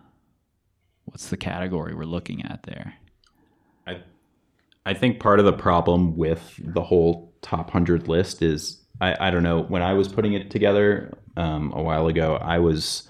what's 1.07 1.29
the 1.29 1.37
category 1.37 1.95
we're 1.95 2.05
looking 2.05 2.45
at 2.45 2.63
there? 2.65 2.95
I 3.87 4.03
I 4.87 4.95
think 4.95 5.21
part 5.21 5.39
of 5.39 5.45
the 5.45 5.53
problem 5.53 6.17
with 6.17 6.59
the 6.59 6.83
whole 6.83 7.33
top 7.43 7.71
hundred 7.71 8.09
list 8.09 8.43
is 8.43 8.81
I, 9.01 9.29
I 9.29 9.31
don't 9.31 9.43
know 9.43 9.63
when 9.63 9.83
I 9.83 9.95
was 9.95 10.09
putting 10.09 10.35
it 10.35 10.51
together 10.51 11.13
um, 11.37 11.73
a 11.73 11.83
while 11.83 12.07
ago 12.07 12.37
I 12.37 12.59
was 12.59 13.09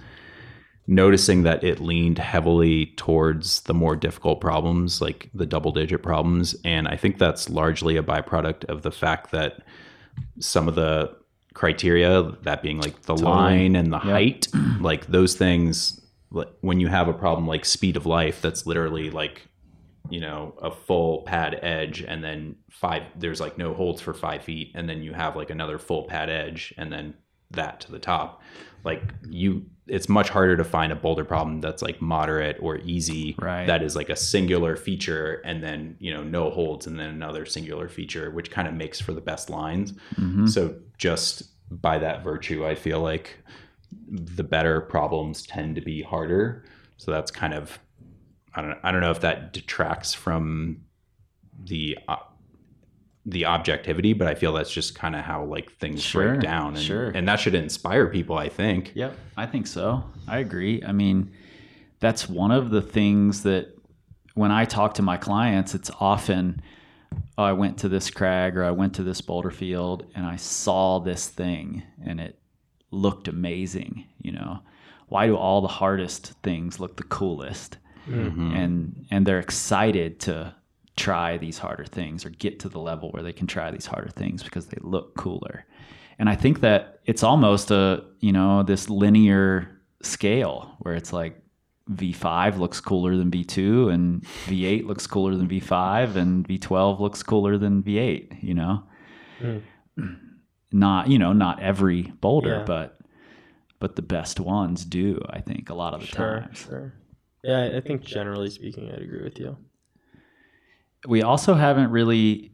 noticing 0.87 1.43
that 1.45 1.65
it 1.65 1.81
leaned 1.81 2.19
heavily 2.19 2.87
towards 2.97 3.61
the 3.63 3.75
more 3.75 3.97
difficult 3.97 4.41
problems 4.41 5.01
like 5.01 5.31
the 5.33 5.47
double 5.47 5.73
digit 5.73 6.03
problems. 6.03 6.55
And 6.65 6.87
I 6.87 6.97
think 6.97 7.19
that's 7.19 7.49
largely 7.49 7.97
a 7.97 8.03
byproduct 8.03 8.65
of 8.67 8.83
the 8.83 8.91
fact 8.91 9.31
that 9.31 9.63
some 10.41 10.69
of 10.69 10.75
the 10.75 11.17
criteria 11.55 12.23
that 12.43 12.63
being 12.63 12.81
like 12.81 13.03
the 13.03 13.17
line 13.17 13.77
and 13.77 13.93
the 13.93 13.99
height 13.99 14.49
like 14.81 15.07
those 15.07 15.37
things 15.37 16.01
when 16.63 16.81
you 16.81 16.89
have 16.89 17.07
a 17.07 17.13
problem 17.13 17.47
like 17.47 17.65
speed 17.65 17.97
of 17.97 18.07
life 18.07 18.43
that's 18.43 18.67
literally 18.67 19.09
like 19.09 19.47
you 20.11 20.19
know 20.19 20.53
a 20.61 20.71
full 20.73 21.23
pad 21.23 21.57
edge 21.63 22.03
and 22.03 22.25
then 22.25 22.57
five 22.75 23.03
there's 23.17 23.41
like 23.41 23.57
no 23.57 23.73
holds 23.73 24.03
for 24.03 24.13
five 24.13 24.43
feet. 24.43 24.73
And 24.75 24.89
then 24.89 25.03
you 25.03 25.13
have 25.13 25.37
like 25.37 25.51
another 25.51 25.79
full 25.79 26.05
pad 26.05 26.29
edge 26.29 26.75
and 26.77 26.93
then 26.93 27.15
that 27.53 27.81
to 27.83 27.93
the 27.93 27.99
top. 27.99 28.43
Like 28.85 29.03
you 29.29 29.65
it's 29.87 30.09
much 30.09 30.31
harder 30.31 30.57
to 30.57 30.65
find 30.65 30.91
a 30.93 30.97
boulder 30.97 31.25
problem 31.25 31.61
that's 31.61 31.83
like 31.83 32.01
moderate 32.01 32.57
or 32.61 32.79
easy 32.79 33.35
Right. 33.39 33.67
that 33.67 33.83
is 33.83 33.95
like 33.95 34.09
a 34.09 34.17
singular 34.17 34.77
feature 34.77 35.43
and 35.45 35.63
then 35.63 35.97
you 35.99 36.13
know 36.13 36.23
no 36.25 36.51
holds 36.51 36.87
and 36.87 36.99
then 36.99 37.11
another 37.11 37.45
singular 37.45 37.89
feature 37.89 38.31
which 38.31 38.51
kind 38.51 38.67
of 38.67 38.75
makes 38.75 38.99
for 39.01 39.13
the 39.13 39.21
best 39.21 39.51
lines 39.51 39.93
Mm-hmm. 40.17 40.47
so 40.47 40.75
just 40.97 41.43
by 41.71 41.99
that 41.99 42.23
virtue 42.25 42.67
i 42.67 42.75
feel 42.75 43.01
like 43.01 43.37
the 44.11 44.45
better 44.45 44.81
problems 44.81 45.43
tend 45.47 45.75
to 45.77 45.81
be 45.83 46.03
harder 46.03 46.65
so 46.97 47.11
that's 47.11 47.31
kind 47.31 47.53
of 47.55 47.79
I 48.55 48.63
don't 48.63 48.79
I 48.85 48.93
don't 48.93 49.01
know 49.01 49.11
if 49.11 49.21
that 49.21 49.53
detracts 49.53 50.15
from 50.15 50.83
the 51.65 51.99
uh, 52.09 52.17
the 53.27 53.47
objectivity, 53.47 54.13
but 54.13 54.29
I 54.29 54.35
feel 54.35 54.53
that's 54.53 54.71
just 54.71 54.95
kind 54.95 55.17
of 55.17 55.23
how 55.23 55.45
like 55.45 55.73
things 55.79 56.03
Sure, 56.03 56.29
break 56.29 56.41
down, 56.41 56.75
and, 56.75 56.83
sure. 56.83 57.09
and 57.11 57.27
that 57.29 57.41
should 57.41 57.55
inspire 57.55 58.09
people. 58.09 58.37
I 58.37 58.49
think. 58.49 58.93
Yep, 58.95 59.17
I 59.37 59.47
think 59.47 59.67
so. 59.67 60.05
I 60.29 60.39
agree. 60.39 60.83
I 60.83 60.93
mean, 60.93 61.33
that's 62.01 62.29
one 62.29 62.51
of 62.51 62.71
the 62.71 62.83
things 62.83 63.43
that 63.45 63.69
when 64.35 64.51
I 64.51 64.65
talk 64.65 64.95
to 64.95 65.03
my 65.03 65.17
clients, 65.17 65.75
it's 65.75 65.91
often, 66.01 66.61
oh, 67.39 67.45
I 67.45 67.53
went 67.53 67.79
to 67.79 67.89
this 67.89 68.11
crag 68.11 68.57
or 68.57 68.65
I 68.65 68.73
went 68.73 68.95
to 68.97 69.03
this 69.03 69.21
boulder 69.21 69.51
field 69.51 70.07
and 70.15 70.27
I 70.27 70.37
saw 70.37 70.99
this 70.99 71.29
thing 71.29 71.83
and 72.05 72.21
it 72.21 72.39
looked 72.91 73.29
amazing. 73.29 74.05
You 74.21 74.33
know, 74.33 74.59
why 75.09 75.27
do 75.27 75.37
all 75.37 75.61
the 75.61 75.69
hardest 75.69 76.33
things 76.43 76.81
look 76.81 76.97
the 76.97 77.05
coolest? 77.05 77.79
Mm-hmm. 78.09 78.55
And 78.55 79.07
and 79.11 79.27
they're 79.27 79.39
excited 79.39 80.21
to 80.21 80.55
try 80.97 81.37
these 81.39 81.59
harder 81.59 81.85
things 81.85 82.25
or 82.25 82.31
get 82.31 82.61
to 82.61 82.69
the 82.69 82.79
level 82.79 83.11
where 83.11 83.23
they 83.23 83.33
can 83.33 83.47
try 83.47 83.71
these 83.71 83.87
harder 83.87 84.11
things 84.11 84.43
because 84.43 84.67
they 84.67 84.79
look 84.81 85.17
cooler. 85.17 85.67
and 86.19 86.29
I 86.29 86.37
think 86.37 86.61
that 86.61 87.01
it's 87.07 87.23
almost 87.25 87.71
a 87.71 88.05
you 88.21 88.33
know 88.33 88.63
this 88.63 88.89
linear 88.89 89.81
scale 90.03 90.77
where 90.81 90.95
it's 90.95 91.13
like 91.13 91.41
V5 91.91 92.59
looks 92.59 92.81
cooler 92.81 93.17
than 93.17 93.31
V2 93.31 93.93
and 93.93 94.23
V8 94.47 94.87
looks 94.87 95.07
cooler 95.07 95.35
than 95.37 95.49
V5 95.49 96.17
and 96.17 96.47
V12 96.49 97.01
looks 97.01 97.23
cooler 97.23 97.59
than 97.59 97.83
V8, 97.83 98.43
you 98.43 98.55
know. 98.55 98.83
Hmm. 99.41 99.59
Not, 100.73 101.09
you 101.09 101.19
know, 101.19 101.33
not 101.33 101.61
every 101.61 102.03
boulder, 102.21 102.59
Yeah. 102.59 102.65
but 102.65 102.99
but 103.81 103.97
the 103.97 104.03
best 104.03 104.41
ones 104.41 104.85
do, 104.85 105.21
I 105.31 105.41
think, 105.41 105.69
a 105.71 105.75
lot 105.75 105.93
of 105.95 106.01
the 106.01 106.07
Sure, 106.07 106.41
times. 106.41 106.59
sure. 106.59 106.95
Yeah, 107.43 107.77
I 107.77 107.81
think 107.81 108.03
generally 108.03 108.49
speaking, 108.51 108.91
I'd 108.91 109.03
agree 109.03 109.23
with 109.23 109.39
you. 109.39 109.57
We 111.07 111.23
also 111.23 111.55
haven't 111.55 111.91
really 111.91 112.53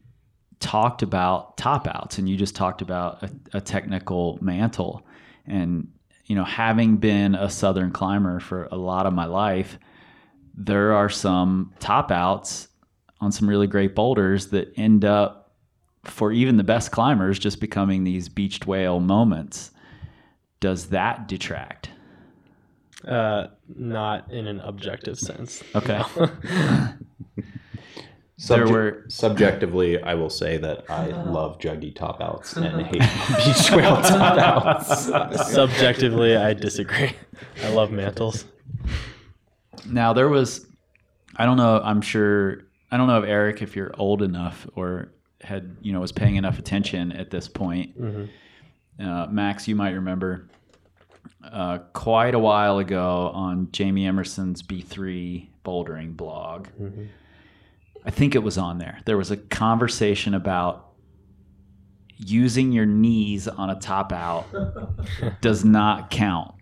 talked 0.59 1.01
about 1.01 1.57
top 1.57 1.87
outs 1.87 2.17
and 2.17 2.29
you 2.29 2.37
just 2.37 2.55
talked 2.55 2.81
about 2.81 3.23
a, 3.23 3.31
a 3.53 3.61
technical 3.61 4.37
mantle. 4.41 5.05
And 5.47 5.87
you 6.25 6.35
know 6.35 6.45
having 6.45 6.95
been 6.95 7.35
a 7.35 7.49
southern 7.49 7.91
climber 7.91 8.39
for 8.39 8.69
a 8.71 8.77
lot 8.77 9.05
of 9.05 9.13
my 9.13 9.25
life 9.25 9.77
there 10.55 10.93
are 10.93 11.09
some 11.09 11.73
top 11.79 12.09
outs 12.09 12.67
on 13.19 13.31
some 13.31 13.49
really 13.49 13.67
great 13.67 13.95
boulders 13.95 14.47
that 14.47 14.71
end 14.77 15.05
up 15.05 15.53
for 16.05 16.31
even 16.31 16.57
the 16.57 16.63
best 16.63 16.91
climbers 16.91 17.37
just 17.37 17.59
becoming 17.59 18.03
these 18.03 18.27
beached 18.27 18.65
whale 18.65 18.99
moments. 18.99 19.71
Does 20.59 20.87
that 20.87 21.27
detract? 21.27 21.89
Uh, 23.07 23.47
not 23.75 24.31
in 24.31 24.47
an 24.47 24.59
objective 24.61 25.19
sense. 25.19 25.63
okay 25.75 26.01
Subje- 28.41 28.47
There 28.47 28.67
were- 28.73 29.05
subjectively, 29.07 30.01
I 30.01 30.15
will 30.15 30.29
say 30.29 30.57
that 30.57 30.89
I 30.89 31.07
love 31.07 31.59
juggy 31.59 31.93
top 31.95 32.21
outs 32.21 32.57
and 32.57 32.81
hate 32.87 32.93
beach 33.45 33.71
whale 33.71 34.01
top 34.01 34.37
outs. 34.39 35.51
Subjectively, 35.51 36.35
I 36.35 36.53
disagree. 36.53 37.11
I 37.63 37.69
love 37.69 37.91
mantles. 37.91 38.45
Now 39.85 40.13
there 40.13 40.27
was, 40.29 40.65
I 41.35 41.45
don't 41.45 41.57
know. 41.57 41.81
I'm 41.83 42.01
sure. 42.01 42.63
I 42.91 42.97
don't 42.97 43.07
know 43.07 43.21
if 43.21 43.29
Eric, 43.29 43.61
if 43.61 43.75
you're 43.75 43.91
old 43.97 44.21
enough 44.21 44.67
or 44.75 45.13
had 45.41 45.77
you 45.81 45.93
know 45.93 45.99
was 46.01 46.11
paying 46.11 46.35
enough 46.35 46.57
attention 46.59 47.11
at 47.11 47.29
this 47.29 47.47
point. 47.47 47.95
Uh, 48.99 49.27
Max, 49.29 49.67
you 49.67 49.75
might 49.75 49.91
remember 49.91 50.49
uh, 51.43 51.79
quite 51.93 52.33
a 52.35 52.39
while 52.39 52.79
ago 52.79 53.31
on 53.33 53.69
Jamie 53.71 54.05
Emerson's 54.05 54.61
B3 54.61 55.47
bouldering 55.63 56.15
blog. 56.17 56.67
I 58.05 58.11
think 58.11 58.35
it 58.35 58.43
was 58.43 58.57
on 58.57 58.77
there. 58.77 58.99
There 59.05 59.17
was 59.17 59.31
a 59.31 59.37
conversation 59.37 60.33
about 60.33 60.91
using 62.17 62.71
your 62.71 62.85
knees 62.85 63.47
on 63.47 63.69
a 63.69 63.79
top 63.79 64.11
out 64.11 64.45
does 65.41 65.65
not 65.65 66.09
count. 66.11 66.53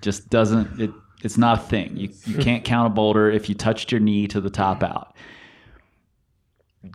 Just 0.00 0.30
doesn't 0.30 0.80
it 0.80 0.90
it's 1.22 1.38
not 1.38 1.58
a 1.58 1.62
thing. 1.62 1.96
You 1.96 2.10
you 2.26 2.38
can't 2.38 2.64
count 2.64 2.86
a 2.86 2.90
boulder 2.90 3.30
if 3.30 3.48
you 3.48 3.54
touched 3.54 3.90
your 3.90 4.00
knee 4.00 4.28
to 4.28 4.40
the 4.40 4.50
top 4.50 4.82
out. 4.82 5.16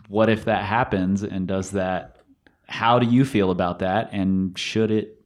What 0.08 0.28
if 0.28 0.44
that 0.44 0.64
happens 0.64 1.22
and 1.22 1.46
does 1.48 1.72
that 1.72 2.16
how 2.66 2.98
do 2.98 3.06
you 3.06 3.24
feel 3.24 3.50
about 3.50 3.80
that 3.80 4.10
and 4.12 4.56
should 4.56 4.90
it 4.90 5.20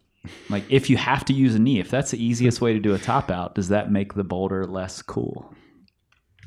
like 0.48 0.64
if 0.70 0.88
you 0.88 0.96
have 0.96 1.24
to 1.26 1.34
use 1.34 1.54
a 1.54 1.58
knee, 1.58 1.80
if 1.80 1.90
that's 1.90 2.12
the 2.12 2.24
easiest 2.24 2.60
way 2.60 2.72
to 2.72 2.78
do 2.78 2.94
a 2.94 2.98
top 2.98 3.30
out, 3.30 3.54
does 3.54 3.68
that 3.68 3.92
make 3.92 4.14
the 4.14 4.24
boulder 4.24 4.64
less 4.66 5.02
cool? 5.02 5.54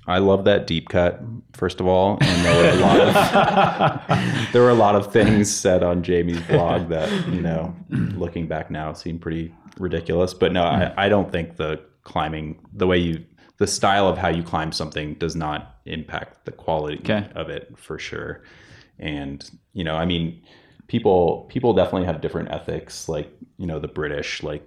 I 0.07 0.19
love 0.19 0.45
that 0.45 0.67
deep 0.67 0.87
cut, 0.89 1.21
first 1.53 1.79
of 1.81 1.87
all, 1.87 2.17
and 2.21 2.45
there 2.45 2.63
were 2.63 2.69
a 2.69 2.81
lot 2.81 2.99
of 3.01 4.51
there 4.53 4.61
were 4.61 4.69
a 4.69 4.73
lot 4.75 4.95
of 4.95 5.11
things 5.11 5.53
said 5.53 5.83
on 5.83 6.01
Jamie's 6.01 6.41
blog 6.43 6.87
that 6.89 7.11
you 7.27 7.41
know, 7.41 7.75
looking 7.89 8.47
back 8.47 8.71
now, 8.71 8.93
seem 8.93 9.19
pretty 9.19 9.53
ridiculous. 9.77 10.33
But 10.33 10.53
no, 10.53 10.63
I, 10.63 10.93
I 10.97 11.09
don't 11.09 11.31
think 11.31 11.57
the 11.57 11.81
climbing, 12.03 12.57
the 12.73 12.87
way 12.87 12.97
you, 12.97 13.25
the 13.57 13.67
style 13.67 14.07
of 14.07 14.17
how 14.17 14.29
you 14.29 14.43
climb 14.43 14.71
something, 14.71 15.15
does 15.15 15.35
not 15.35 15.75
impact 15.85 16.45
the 16.45 16.51
quality 16.53 16.99
Okay. 16.99 17.27
of 17.35 17.49
it 17.49 17.77
for 17.77 17.99
sure. 17.99 18.43
And 18.99 19.49
you 19.73 19.83
know, 19.83 19.95
I 19.97 20.05
mean, 20.05 20.41
people 20.87 21.45
people 21.49 21.73
definitely 21.73 22.05
have 22.05 22.21
different 22.21 22.49
ethics. 22.49 23.09
Like 23.09 23.29
you 23.57 23.67
know, 23.67 23.79
the 23.79 23.87
British 23.89 24.41
like 24.41 24.65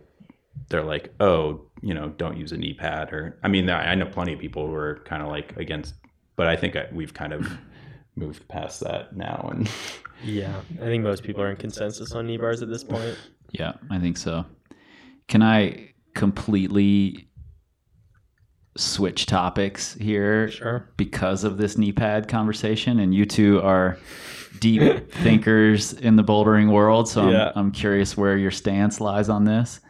they're 0.69 0.85
like, 0.85 1.13
oh, 1.21 1.67
you 1.83 1.95
know, 1.95 2.11
don't 2.11 2.37
use 2.37 2.53
a 2.53 2.57
knee 2.57 2.75
pad, 2.75 3.13
or 3.13 3.39
I 3.43 3.49
mean, 3.49 3.69
I 3.71 3.93
I 3.93 3.95
know 3.95 4.07
plenty 4.07 4.33
of 4.33 4.39
people 4.39 4.67
who 4.67 4.75
are 4.75 5.01
kind 5.05 5.23
of 5.23 5.29
like 5.29 5.57
against, 5.57 5.95
but 6.37 6.47
I 6.47 6.57
think 6.57 6.77
we've 6.93 7.15
kind 7.15 7.33
of 7.33 7.51
moved 8.17 8.47
past 8.49 8.81
that 8.81 9.17
now, 9.17 9.49
and 9.53 9.71
Yeah, 10.25 10.55
I 10.81 10.85
think 10.85 11.03
most 11.03 11.23
people 11.23 11.43
are 11.43 11.51
in 11.51 11.57
consensus 11.57 12.13
on 12.13 12.27
knee 12.27 12.37
bars 12.37 12.63
at 12.63 12.69
this 12.69 12.85
point. 12.85 13.17
Yeah, 13.53 13.73
I 13.91 13.99
think 13.99 14.17
so. 14.17 14.45
Can 15.29 15.43
I 15.43 15.93
completely 16.15 17.30
switch 18.77 19.27
topics 19.27 19.95
here 19.95 20.51
Sure. 20.51 20.89
because 20.97 21.45
of 21.45 21.57
this 21.59 21.77
knee 21.77 21.93
pad 21.93 22.29
conversation? 22.29 23.01
And 23.01 23.15
you 23.15 23.27
two 23.27 23.61
are 23.63 23.99
deep 24.61 25.11
thinkers 25.23 25.93
in 25.93 26.17
the 26.17 26.25
bouldering 26.25 26.71
world, 26.73 27.09
so 27.09 27.29
I'm, 27.29 27.53
I'm 27.57 27.73
curious 27.73 28.17
where 28.17 28.37
your 28.37 28.51
stance 28.51 29.01
lies 29.01 29.29
on 29.29 29.45
this. 29.45 29.81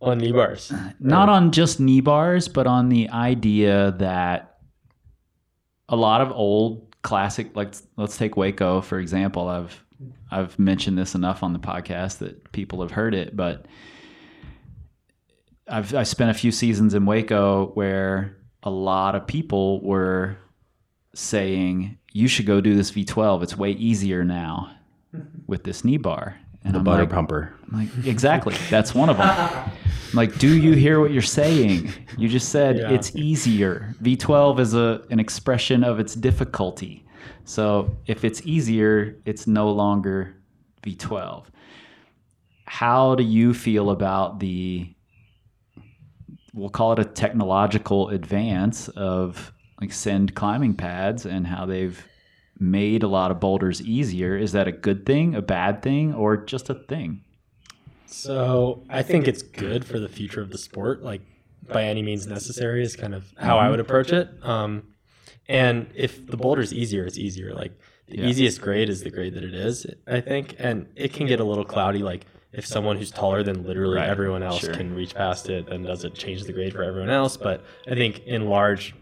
On 0.00 0.18
knee 0.18 0.32
bars. 0.32 0.72
Not 1.00 1.28
on 1.28 1.50
just 1.50 1.80
knee 1.80 2.00
bars, 2.00 2.46
but 2.48 2.66
on 2.66 2.88
the 2.90 3.08
idea 3.08 3.94
that 3.98 4.58
a 5.88 5.96
lot 5.96 6.20
of 6.20 6.30
old 6.32 6.94
classic, 7.02 7.54
like 7.56 7.74
let's 7.96 8.16
take 8.16 8.32
Hueco 8.32 8.82
for 8.84 8.98
example. 8.98 9.48
I've 9.48 9.82
I've 10.30 10.58
mentioned 10.58 10.98
this 10.98 11.14
enough 11.14 11.42
on 11.42 11.52
the 11.52 11.58
podcast 11.58 12.18
that 12.18 12.50
people 12.52 12.80
have 12.82 12.90
heard 12.90 13.14
it, 13.14 13.36
but 13.36 13.66
I've 15.68 15.94
I 15.94 16.02
spent 16.02 16.30
a 16.30 16.34
few 16.34 16.52
seasons 16.52 16.94
in 16.94 17.04
Hueco 17.04 17.74
where 17.74 18.36
a 18.62 18.70
lot 18.70 19.14
of 19.14 19.26
people 19.26 19.80
were 19.82 20.36
saying 21.14 21.98
you 22.12 22.28
should 22.28 22.46
go 22.46 22.60
do 22.60 22.74
this 22.74 22.90
V12. 22.92 23.42
It's 23.42 23.56
way 23.56 23.70
easier 23.72 24.24
now 24.24 24.70
with 25.46 25.64
this 25.64 25.84
knee 25.84 25.96
bar. 25.96 26.38
And 26.66 26.74
the 26.74 26.78
I'm 26.78 26.84
butter 26.84 27.02
like, 27.02 27.10
pumper. 27.10 27.54
I'm 27.70 27.78
like, 27.80 28.06
exactly. 28.06 28.54
That's 28.70 28.94
one 28.94 29.10
of 29.10 29.18
them. 29.18 29.28
I'm 30.08 30.16
like, 30.16 30.38
do 30.38 30.56
you 30.56 30.72
hear 30.72 30.98
what 31.00 31.10
you're 31.10 31.20
saying? 31.22 31.92
You 32.16 32.26
just 32.28 32.48
said 32.50 32.78
Yeah. 32.78 32.90
it's 32.90 33.14
easier. 33.14 33.94
V12 34.02 34.60
is 34.60 34.74
a 34.74 35.02
an 35.10 35.20
expression 35.20 35.84
of 35.84 36.00
its 36.00 36.14
difficulty. 36.14 37.04
So 37.44 37.94
if 38.06 38.24
it's 38.24 38.40
easier, 38.46 39.16
it's 39.26 39.46
no 39.46 39.70
longer 39.70 40.34
V12. 40.82 41.44
How 42.66 43.14
do 43.14 43.22
you 43.22 43.52
feel 43.52 43.90
about 43.90 44.40
the 44.40 44.93
we'll 46.54 46.70
call 46.70 46.92
it 46.92 46.98
a 46.98 47.04
technological 47.04 48.08
advance 48.10 48.88
of 48.90 49.52
like 49.80 49.92
send 49.92 50.34
climbing 50.34 50.74
pads 50.74 51.26
and 51.26 51.46
how 51.46 51.66
they've 51.66 52.06
made 52.58 53.02
a 53.02 53.08
lot 53.08 53.30
of 53.32 53.40
boulders 53.40 53.82
easier. 53.82 54.36
Is 54.36 54.52
that 54.52 54.68
a 54.68 54.72
good 54.72 55.04
thing, 55.04 55.34
a 55.34 55.42
bad 55.42 55.82
thing, 55.82 56.14
or 56.14 56.36
just 56.36 56.70
a 56.70 56.74
thing? 56.74 57.22
So 58.06 58.84
I 58.88 59.02
think 59.02 59.26
it's 59.26 59.42
good 59.42 59.84
for 59.84 59.98
the 59.98 60.08
future 60.08 60.40
of 60.40 60.50
the 60.50 60.58
sport. 60.58 61.02
Like 61.02 61.20
by 61.66 61.84
any 61.84 62.02
means 62.02 62.26
necessary 62.26 62.82
is 62.82 62.94
kind 62.94 63.14
of 63.14 63.26
how 63.36 63.58
I 63.58 63.68
would 63.70 63.80
approach 63.80 64.12
it. 64.12 64.28
Um, 64.42 64.84
and 65.48 65.90
if 65.94 66.26
the 66.26 66.36
boulder's 66.36 66.72
easier, 66.72 67.04
it's 67.04 67.18
easier. 67.18 67.52
Like 67.52 67.72
the 68.06 68.18
Yeah. 68.18 68.26
easiest 68.26 68.60
grade 68.60 68.88
is 68.88 69.02
the 69.02 69.10
grade 69.10 69.34
that 69.34 69.42
it 69.44 69.54
is, 69.54 69.86
I 70.06 70.20
think. 70.20 70.54
And 70.58 70.86
it 70.94 71.12
can 71.12 71.26
get 71.26 71.40
a 71.40 71.44
little 71.44 71.64
cloudy. 71.64 71.98
Like 72.00 72.24
if 72.56 72.66
someone 72.66 72.96
who's 72.96 73.10
taller 73.10 73.42
than 73.42 73.64
literally 73.64 73.96
Right. 73.96 74.08
everyone 74.08 74.42
else 74.42 74.60
Sure. 74.60 74.72
can 74.74 74.94
reach 74.94 75.14
past 75.14 75.48
it, 75.50 75.66
then 75.68 75.82
does 75.82 76.04
it 76.04 76.14
change 76.14 76.44
the 76.44 76.52
grade 76.52 76.72
for 76.72 76.82
everyone 76.82 77.10
else? 77.10 77.36
But 77.36 77.64
I 77.88 77.94
think 77.94 78.20
in 78.26 78.48
large, 78.48 78.94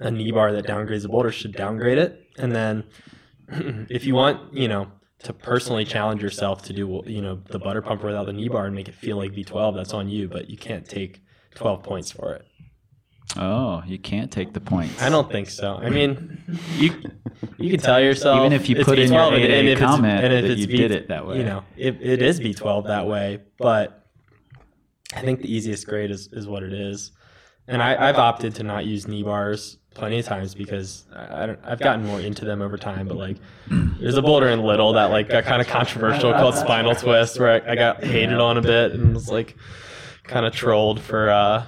a 0.00 0.10
knee 0.10 0.30
bar 0.30 0.52
that 0.52 0.66
downgrades 0.66 1.02
the 1.02 1.08
boulder 1.08 1.30
should 1.32 1.52
downgrade 1.52 1.98
it. 1.98 2.22
And 2.38 2.52
then 2.54 2.84
if 3.48 4.04
you 4.04 4.14
want, 4.14 4.52
you 4.54 4.68
know, 4.68 4.88
to 5.22 5.32
personally 5.32 5.84
challenge 5.84 6.22
yourself 6.22 6.62
to 6.64 6.72
do, 6.72 7.02
you 7.06 7.22
know, 7.22 7.40
the 7.50 7.58
butter 7.58 7.80
pump 7.82 8.02
without 8.04 8.26
the 8.26 8.32
knee 8.32 8.48
bar 8.48 8.66
and 8.66 8.74
make 8.74 8.88
it 8.88 8.94
feel 8.94 9.16
like 9.16 9.32
V12, 9.32 9.74
that's 9.74 9.94
on 9.94 10.08
you, 10.08 10.28
but 10.28 10.50
you 10.50 10.56
can't 10.56 10.86
take 10.86 11.22
12 11.54 11.82
points 11.82 12.10
for 12.12 12.34
it. 12.34 12.44
Oh, 13.38 13.82
you 13.86 13.98
can't 13.98 14.30
take 14.30 14.52
the 14.52 14.60
points. 14.60 15.00
I 15.02 15.08
don't 15.08 15.30
think 15.30 15.48
so. 15.50 15.74
I 15.76 15.90
mean, 15.90 16.38
you 16.76 16.92
you 17.58 17.70
can 17.70 17.80
tell 17.80 18.00
yourself 18.00 18.38
Even 18.40 18.52
if 18.52 18.68
you 18.68 18.82
put 18.84 18.98
in 18.98 19.12
your 19.12 19.20
V12 19.22 19.34
and- 19.34 19.44
and 19.52 19.68
8A 19.68 19.78
comment 19.78 20.24
and 20.24 20.32
that 20.32 20.44
it's 20.44 20.60
you 20.60 20.66
V- 20.66 20.76
did 20.76 20.90
it 20.90 21.08
that 21.08 21.26
way. 21.26 21.38
You 21.38 21.44
know, 21.44 21.64
it, 21.76 21.98
it 22.00 22.22
is 22.22 22.40
V12 22.40 22.86
that 22.86 23.06
way, 23.06 23.40
but 23.58 24.06
I 25.14 25.20
think 25.20 25.40
the 25.42 25.52
easiest 25.54 25.86
grade 25.86 26.10
is, 26.10 26.28
is 26.32 26.46
what 26.46 26.62
it 26.62 26.72
is. 26.72 27.12
And 27.68 27.82
I, 27.82 28.08
I've 28.08 28.16
opted 28.16 28.54
to 28.56 28.62
not 28.62 28.84
use 28.86 29.08
knee 29.08 29.22
bars 29.22 29.78
plenty 29.94 30.18
of 30.18 30.24
times 30.26 30.54
because 30.54 31.04
I, 31.14 31.42
I 31.42 31.46
don't, 31.46 31.58
I've 31.64 31.80
gotten 31.80 32.04
more 32.06 32.20
into 32.20 32.44
them 32.44 32.62
over 32.62 32.76
time. 32.76 33.08
But 33.08 33.16
like, 33.16 33.36
there's 33.68 34.16
a 34.16 34.22
boulder 34.22 34.48
in 34.48 34.62
Little 34.62 34.92
that 34.92 35.06
like 35.10 35.28
got 35.28 35.44
kind 35.44 35.60
of 35.60 35.66
controversial 35.66 36.32
called 36.32 36.54
Spinal 36.54 36.94
Twist, 36.94 37.40
where 37.40 37.62
I, 37.66 37.72
I 37.72 37.74
got 37.74 38.04
hated 38.04 38.38
on 38.38 38.56
a 38.56 38.62
bit 38.62 38.92
and 38.92 39.14
was 39.14 39.28
like 39.30 39.56
kind 40.22 40.46
of 40.46 40.52
trolled 40.54 41.00
for 41.00 41.28
uh, 41.30 41.66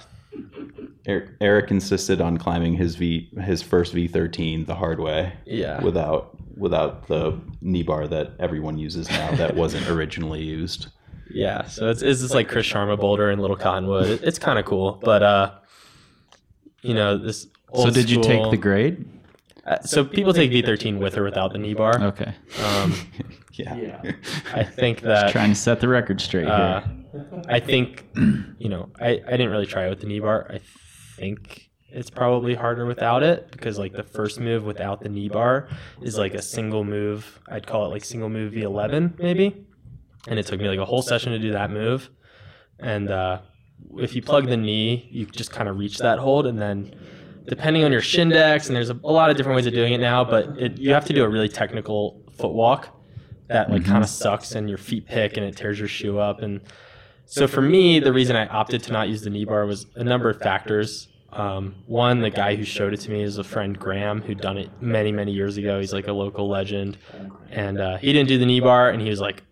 Eric, 1.07 1.31
Eric 1.41 1.71
insisted 1.71 2.21
on 2.21 2.37
climbing 2.37 2.75
his 2.75 2.97
V 2.97 3.31
his 3.43 3.63
first 3.63 3.95
V13 3.95 4.67
the 4.67 4.75
hard 4.75 5.01
way 5.01 5.33
Yeah. 5.47 5.83
without 5.83 6.37
without 6.57 7.07
the 7.09 7.39
knee 7.61 7.83
bar 7.83 8.07
that 8.09 8.33
everyone 8.39 8.79
uses 8.79 9.09
now 9.09 9.31
that 9.37 9.55
wasn't 9.55 9.89
originally 9.89 10.43
used. 10.43 10.89
Yeah, 11.31 11.65
so 11.67 11.89
it's, 11.91 12.01
it's 12.03 12.21
just 12.23 12.35
like 12.35 12.49
Chris 12.49 12.67
Sharma 12.67 12.99
boulder 12.99 13.31
and 13.31 13.41
Little 13.41 13.57
Cottonwood. 13.57 14.21
It's 14.23 14.39
kind 14.39 14.59
of 14.59 14.65
cool, 14.65 14.99
but 15.03 15.23
uh, 15.23 15.51
you 16.83 16.95
know 16.95 17.19
this. 17.19 17.47
So 17.75 17.91
did 17.91 18.09
you 18.11 18.23
take 18.23 18.51
the 18.51 18.57
grade? 18.57 19.05
Uh, 19.67 19.79
so 19.83 20.03
people 20.05 20.33
take 20.33 20.51
V13 20.51 20.99
with 20.99 21.19
or 21.19 21.23
without 21.25 21.53
the 21.53 21.59
knee 21.59 21.75
bar. 21.75 22.03
Okay. 22.03 22.33
Um, 22.65 22.95
Yeah. 23.59 24.01
I 24.55 24.63
think 24.63 25.01
that 25.01 25.33
Trying 25.33 25.51
to 25.51 25.55
set 25.57 25.81
the 25.81 25.89
record 25.89 26.21
straight 26.21 26.47
uh, 26.47 26.81
here. 26.81 26.91
I 27.49 27.61
think 27.61 28.07
you 28.59 28.69
know 28.69 28.91
I, 29.01 29.21
I 29.27 29.31
didn't 29.33 29.51
really 29.51 29.67
try 29.67 29.87
it 29.87 29.91
with 29.91 30.01
the 30.01 30.07
knee 30.07 30.21
bar. 30.21 30.47
I 30.51 30.61
think 31.17 31.71
it's 31.91 32.11
probably 32.11 32.55
harder 32.55 32.85
without 32.87 33.23
it 33.23 33.51
because 33.51 33.79
like 33.79 33.93
the 33.93 34.03
first 34.03 34.39
move 34.41 34.65
without 34.65 35.01
the 35.01 35.09
knee 35.09 35.29
bar 35.29 35.69
is 36.03 36.19
like 36.19 36.35
a 36.35 36.43
single 36.43 36.85
move. 36.85 37.41
I'd 37.49 37.67
call 37.67 37.87
it 37.87 37.89
like 37.89 38.05
single 38.05 38.29
move 38.29 38.53
V11 38.53 39.19
maybe, 39.19 39.67
and 40.27 40.39
it 40.39 40.47
took 40.47 40.61
me 40.61 40.69
like 40.69 40.79
a 40.79 40.85
whole 40.85 41.03
session 41.03 41.33
to 41.33 41.39
do 41.39 41.53
that 41.53 41.71
move. 41.71 42.11
And 42.79 43.11
uh, 43.11 43.41
if 43.97 44.15
you 44.15 44.23
plug 44.23 44.47
the 44.47 44.57
knee, 44.57 45.09
you 45.11 45.27
just 45.27 45.51
kind 45.51 45.69
of 45.69 45.79
reach 45.79 45.99
that 45.99 46.19
hold, 46.19 46.47
and 46.47 46.61
then 46.61 46.95
depending 47.47 47.85
on 47.85 47.91
your 47.91 48.03
Shindex, 48.03 48.67
and 48.67 48.77
there's 48.77 48.91
a, 48.91 49.01
a 49.03 49.13
lot 49.13 49.31
of 49.31 49.37
different 49.37 49.57
ways 49.57 49.67
of 49.67 49.73
doing 49.73 49.95
it 49.95 49.99
now, 49.99 50.23
but 50.23 50.47
it, 50.59 50.79
you 50.79 50.93
have 50.93 51.07
to 51.07 51.13
do 51.13 51.25
a 51.25 51.29
really 51.29 51.49
technical 51.49 52.23
foot 52.37 52.53
walk 52.53 52.95
that 53.49 53.71
like 53.71 53.85
kind 53.85 54.05
of 54.05 54.11
sucks, 54.11 54.53
and 54.53 54.69
your 54.69 54.79
feet 54.79 55.07
pick, 55.07 55.37
and 55.37 55.47
it 55.47 55.57
tears 55.57 55.79
your 55.79 55.89
shoe 55.89 56.19
up. 56.19 56.43
And 56.43 56.61
so 57.29 57.47
for 57.47 57.61
me, 57.61 58.01
the 58.01 58.13
reason 58.13 58.37
I 58.37 58.47
opted 58.47 58.83
to 58.85 58.93
not 58.93 59.09
use 59.09 59.23
the 59.23 59.31
knee 59.31 59.45
bar 59.45 59.67
was 59.67 59.87
a 59.97 60.05
number 60.05 60.31
of 60.31 60.41
factors. 60.41 61.09
Um, 61.31 61.75
one, 61.87 62.21
the 62.21 62.31
guy 62.31 62.57
who 62.57 62.65
showed 62.65 62.95
it 62.95 63.01
to 63.01 63.11
me 63.11 63.23
is 63.23 63.37
a 63.37 63.45
friend 63.45 63.79
Graham, 63.79 64.23
who'd 64.23 64.41
done 64.41 64.57
it 64.57 64.71
many, 64.81 65.13
many 65.13 65.33
years 65.33 65.59
ago. 65.59 65.79
He's 65.79 65.93
like 65.93 66.09
a 66.09 66.13
local 66.13 66.49
legend, 66.49 66.97
and 67.51 67.79
uh, 67.79 67.99
he 67.99 68.15
didn't 68.15 68.29
do 68.29 68.39
the 68.39 68.47
knee 68.47 68.61
bar, 68.61 68.89
and 68.89 69.03
he 69.03 69.11
was 69.11 69.21
like 69.21 69.43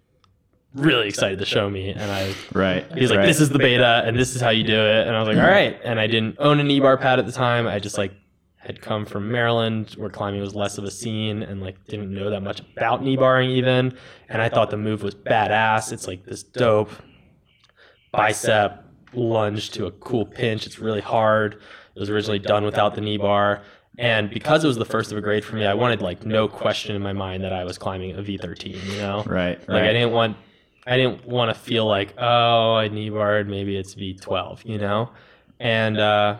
really 0.74 1.06
excited 1.06 1.38
to 1.38 1.44
show 1.44 1.68
me, 1.68 1.90
and 1.90 2.10
I 2.10 2.34
Right. 2.54 2.86
He's 2.96 3.10
like, 3.10 3.18
right. 3.18 3.26
this 3.26 3.40
is 3.40 3.50
the 3.50 3.58
beta, 3.58 4.02
and 4.06 4.18
this 4.18 4.34
is 4.34 4.40
how 4.40 4.50
you 4.50 4.64
do 4.64 4.78
it. 4.78 5.06
And 5.06 5.14
I 5.14 5.20
was 5.20 5.28
like, 5.28 5.38
all 5.38 5.50
right. 5.50 5.78
And 5.84 6.00
I 6.00 6.06
didn't 6.06 6.36
own 6.38 6.60
a 6.60 6.64
knee 6.64 6.80
bar 6.80 6.96
pad 6.96 7.18
at 7.18 7.26
the 7.26 7.32
time. 7.32 7.66
I 7.66 7.78
just 7.78 7.98
like 7.98 8.12
had 8.56 8.80
come 8.80 9.04
from 9.06 9.30
Maryland, 9.30 9.94
where 9.96 10.10
climbing 10.10 10.40
was 10.40 10.54
less 10.54 10.78
of 10.78 10.84
a 10.84 10.90
scene, 10.90 11.42
and 11.42 11.60
like 11.60 11.76
didn't 11.86 12.12
know 12.12 12.30
that 12.30 12.42
much 12.42 12.60
about 12.60 13.02
knee 13.02 13.16
barring 13.16 13.50
even. 13.50 13.96
And 14.30 14.40
I 14.40 14.48
thought 14.48 14.70
the 14.70 14.76
move 14.76 15.02
was 15.02 15.14
badass. 15.14 15.92
It's 15.92 16.06
like 16.06 16.24
this 16.24 16.42
dope 16.42 16.90
bicep 18.16 18.84
lunge 19.12 19.70
to 19.72 19.86
a 19.86 19.90
cool 19.92 20.26
pinch. 20.26 20.66
It's 20.66 20.78
really 20.78 21.00
hard. 21.00 21.54
It 21.94 22.00
was 22.00 22.10
originally 22.10 22.38
done 22.38 22.64
without 22.64 22.94
the 22.94 23.00
knee 23.00 23.18
bar. 23.18 23.62
And 23.98 24.28
because 24.28 24.62
it 24.62 24.66
was 24.66 24.76
the 24.76 24.84
first 24.84 25.10
of 25.10 25.18
a 25.18 25.20
grade 25.22 25.44
for 25.44 25.56
me, 25.56 25.64
I 25.64 25.74
wanted 25.74 26.02
like 26.02 26.26
no 26.26 26.48
question 26.48 26.94
in 26.94 27.02
my 27.02 27.14
mind 27.14 27.42
that 27.44 27.52
I 27.52 27.64
was 27.64 27.78
climbing 27.78 28.16
a 28.16 28.22
V13, 28.22 28.84
you 28.84 28.98
know? 28.98 29.22
Right. 29.24 29.58
Like 29.68 29.84
I 29.84 29.92
didn't 29.92 30.12
want 30.12 30.36
I 30.86 30.96
didn't 30.96 31.26
want 31.26 31.52
to 31.52 31.60
feel 31.60 31.86
like, 31.86 32.14
oh, 32.18 32.74
I 32.74 32.88
knee 32.88 33.10
barred, 33.10 33.48
maybe 33.48 33.76
it's 33.76 33.94
V 33.94 34.14
twelve, 34.14 34.62
you 34.64 34.78
know? 34.78 35.10
And 35.58 35.98
uh 35.98 36.36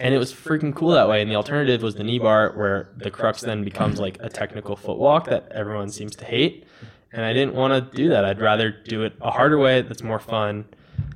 and 0.00 0.14
it 0.14 0.18
was 0.18 0.32
freaking 0.32 0.74
cool 0.74 0.90
that 0.90 1.08
way. 1.08 1.20
And 1.20 1.30
the 1.30 1.34
alternative 1.34 1.82
was 1.82 1.96
the 1.96 2.04
knee 2.04 2.20
bar 2.20 2.52
where 2.56 2.90
the 2.96 3.10
crux 3.10 3.40
then 3.40 3.64
becomes 3.64 3.98
like 3.98 4.16
a 4.20 4.28
technical 4.28 4.76
footwalk 4.76 5.26
that 5.26 5.50
everyone 5.52 5.90
seems 5.90 6.14
to 6.16 6.24
hate. 6.24 6.64
And 7.12 7.24
I 7.24 7.32
didn't 7.32 7.54
want 7.54 7.72
to 7.74 7.96
do 7.96 8.08
that. 8.10 8.24
I'd 8.24 8.40
rather 8.40 8.70
do 8.70 9.02
it 9.02 9.14
a 9.20 9.32
harder 9.32 9.58
way 9.58 9.82
that's 9.82 10.02
more 10.02 10.20
fun. 10.20 10.64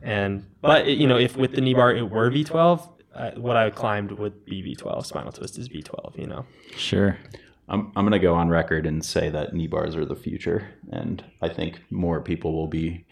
And 0.04 0.44
but 0.60 0.86
it, 0.86 0.98
you 0.98 1.06
know, 1.08 1.16
if 1.16 1.36
with 1.36 1.52
the 1.52 1.60
knee 1.60 1.74
bar 1.74 1.92
it 1.94 2.08
were 2.10 2.30
V 2.30 2.44
twelve, 2.44 2.86
uh, 3.14 3.30
what 3.32 3.56
I 3.56 3.70
climbed 3.70 4.12
would 4.12 4.44
be 4.44 4.62
V 4.62 4.74
twelve. 4.76 5.06
Spinal 5.06 5.32
twist 5.32 5.58
is 5.58 5.68
V 5.68 5.82
twelve. 5.82 6.14
You 6.16 6.26
know. 6.26 6.46
Sure. 6.76 7.18
I'm, 7.66 7.90
I'm 7.96 8.04
going 8.04 8.12
to 8.12 8.18
go 8.18 8.34
on 8.34 8.50
record 8.50 8.84
and 8.84 9.02
say 9.02 9.30
that 9.30 9.54
knee 9.54 9.66
bars 9.66 9.96
are 9.96 10.04
the 10.04 10.14
future. 10.14 10.68
And 10.92 11.24
I 11.40 11.48
think 11.48 11.80
more 11.90 12.20
people 12.20 12.52
will 12.52 12.66
be 12.66 13.06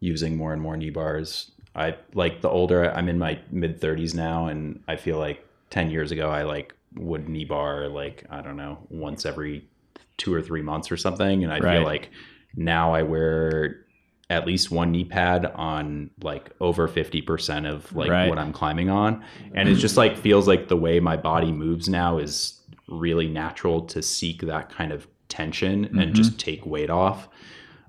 using 0.00 0.36
more 0.36 0.52
and 0.52 0.60
more 0.60 0.76
knee 0.76 0.90
bars. 0.90 1.52
I 1.74 1.96
like 2.12 2.42
the 2.42 2.50
older 2.50 2.92
I'm 2.92 3.08
in 3.08 3.18
my 3.18 3.40
mid 3.50 3.80
30s 3.80 4.14
now, 4.14 4.46
and 4.48 4.82
I 4.86 4.96
feel 4.96 5.18
like 5.18 5.42
10 5.70 5.90
years 5.90 6.12
ago, 6.12 6.28
I 6.28 6.42
like 6.42 6.74
would 6.96 7.30
knee 7.30 7.46
bar 7.46 7.88
like, 7.88 8.24
I 8.28 8.42
don't 8.42 8.58
know, 8.58 8.76
once 8.90 9.24
every 9.24 9.66
two 10.18 10.34
or 10.34 10.42
three 10.42 10.60
months 10.62 10.92
or 10.92 10.98
something. 10.98 11.42
And 11.42 11.50
I 11.50 11.58
Right. 11.60 11.78
feel 11.78 11.84
like 11.84 12.10
now 12.54 12.92
I 12.94 13.02
wear 13.02 13.83
at 14.34 14.46
least 14.46 14.70
one 14.70 14.90
knee 14.90 15.04
pad 15.04 15.46
on 15.54 16.10
like 16.22 16.50
over 16.60 16.88
50% 16.88 17.70
of 17.72 17.94
like 17.94 18.10
Right. 18.10 18.28
what 18.28 18.38
I'm 18.38 18.52
climbing 18.52 18.90
on. 18.90 19.24
And 19.54 19.68
it 19.68 19.76
just 19.76 19.96
like 19.96 20.16
feels 20.18 20.46
like 20.48 20.68
the 20.68 20.76
way 20.76 21.00
my 21.00 21.16
body 21.16 21.52
moves 21.52 21.88
now 21.88 22.18
is 22.18 22.60
really 22.88 23.28
natural 23.28 23.82
to 23.86 24.02
seek 24.02 24.42
that 24.42 24.68
kind 24.68 24.92
of 24.92 25.06
tension 25.28 25.98
and 25.98 26.14
just 26.14 26.38
take 26.38 26.66
weight 26.66 26.90
off. 26.90 27.28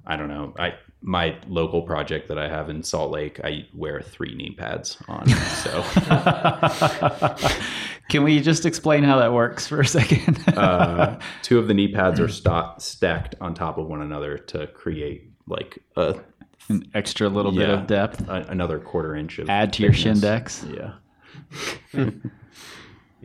I 0.06 0.16
don't 0.16 0.30
know. 0.30 0.54
I 0.58 0.76
my 1.08 1.38
local 1.48 1.84
project 1.84 2.30
that 2.30 2.40
I 2.40 2.48
have 2.48 2.68
in 2.70 2.82
Salt 2.82 3.12
Lake, 3.12 3.40
I 3.44 3.68
wear 3.76 4.02
three 4.02 4.34
knee 4.34 4.56
pads 4.58 4.98
on. 5.08 5.28
So 5.28 5.84
Can 8.10 8.24
we 8.24 8.40
just 8.40 8.66
explain 8.66 9.04
how 9.04 9.20
that 9.20 9.34
works 9.34 9.68
for 9.68 9.82
a 9.82 9.86
second? 9.86 10.42
uh, 10.58 11.20
two 11.44 11.60
of 11.60 11.68
the 11.68 11.74
knee 11.74 11.92
pads 11.92 12.20
are 12.20 12.28
sta- 12.28 12.78
stacked 12.78 13.36
on 13.42 13.54
top 13.54 13.78
of 13.78 13.88
one 13.88 14.02
another 14.02 14.38
to 14.38 14.68
create 14.68 15.32
like 15.48 15.80
a, 15.96 16.16
An 16.70 16.90
extra 16.94 17.30
little 17.30 17.52
bit 17.52 17.70
of 17.70 17.88
depth. 17.88 18.28
a- 18.28 18.46
another 18.50 18.80
quarter 18.80 19.16
inch 19.16 19.40
of 19.40 19.50
Add 19.50 19.74
to 19.74 19.84
your. 19.84 19.92
Shindex. 19.92 20.64
Yeah. 21.94 22.12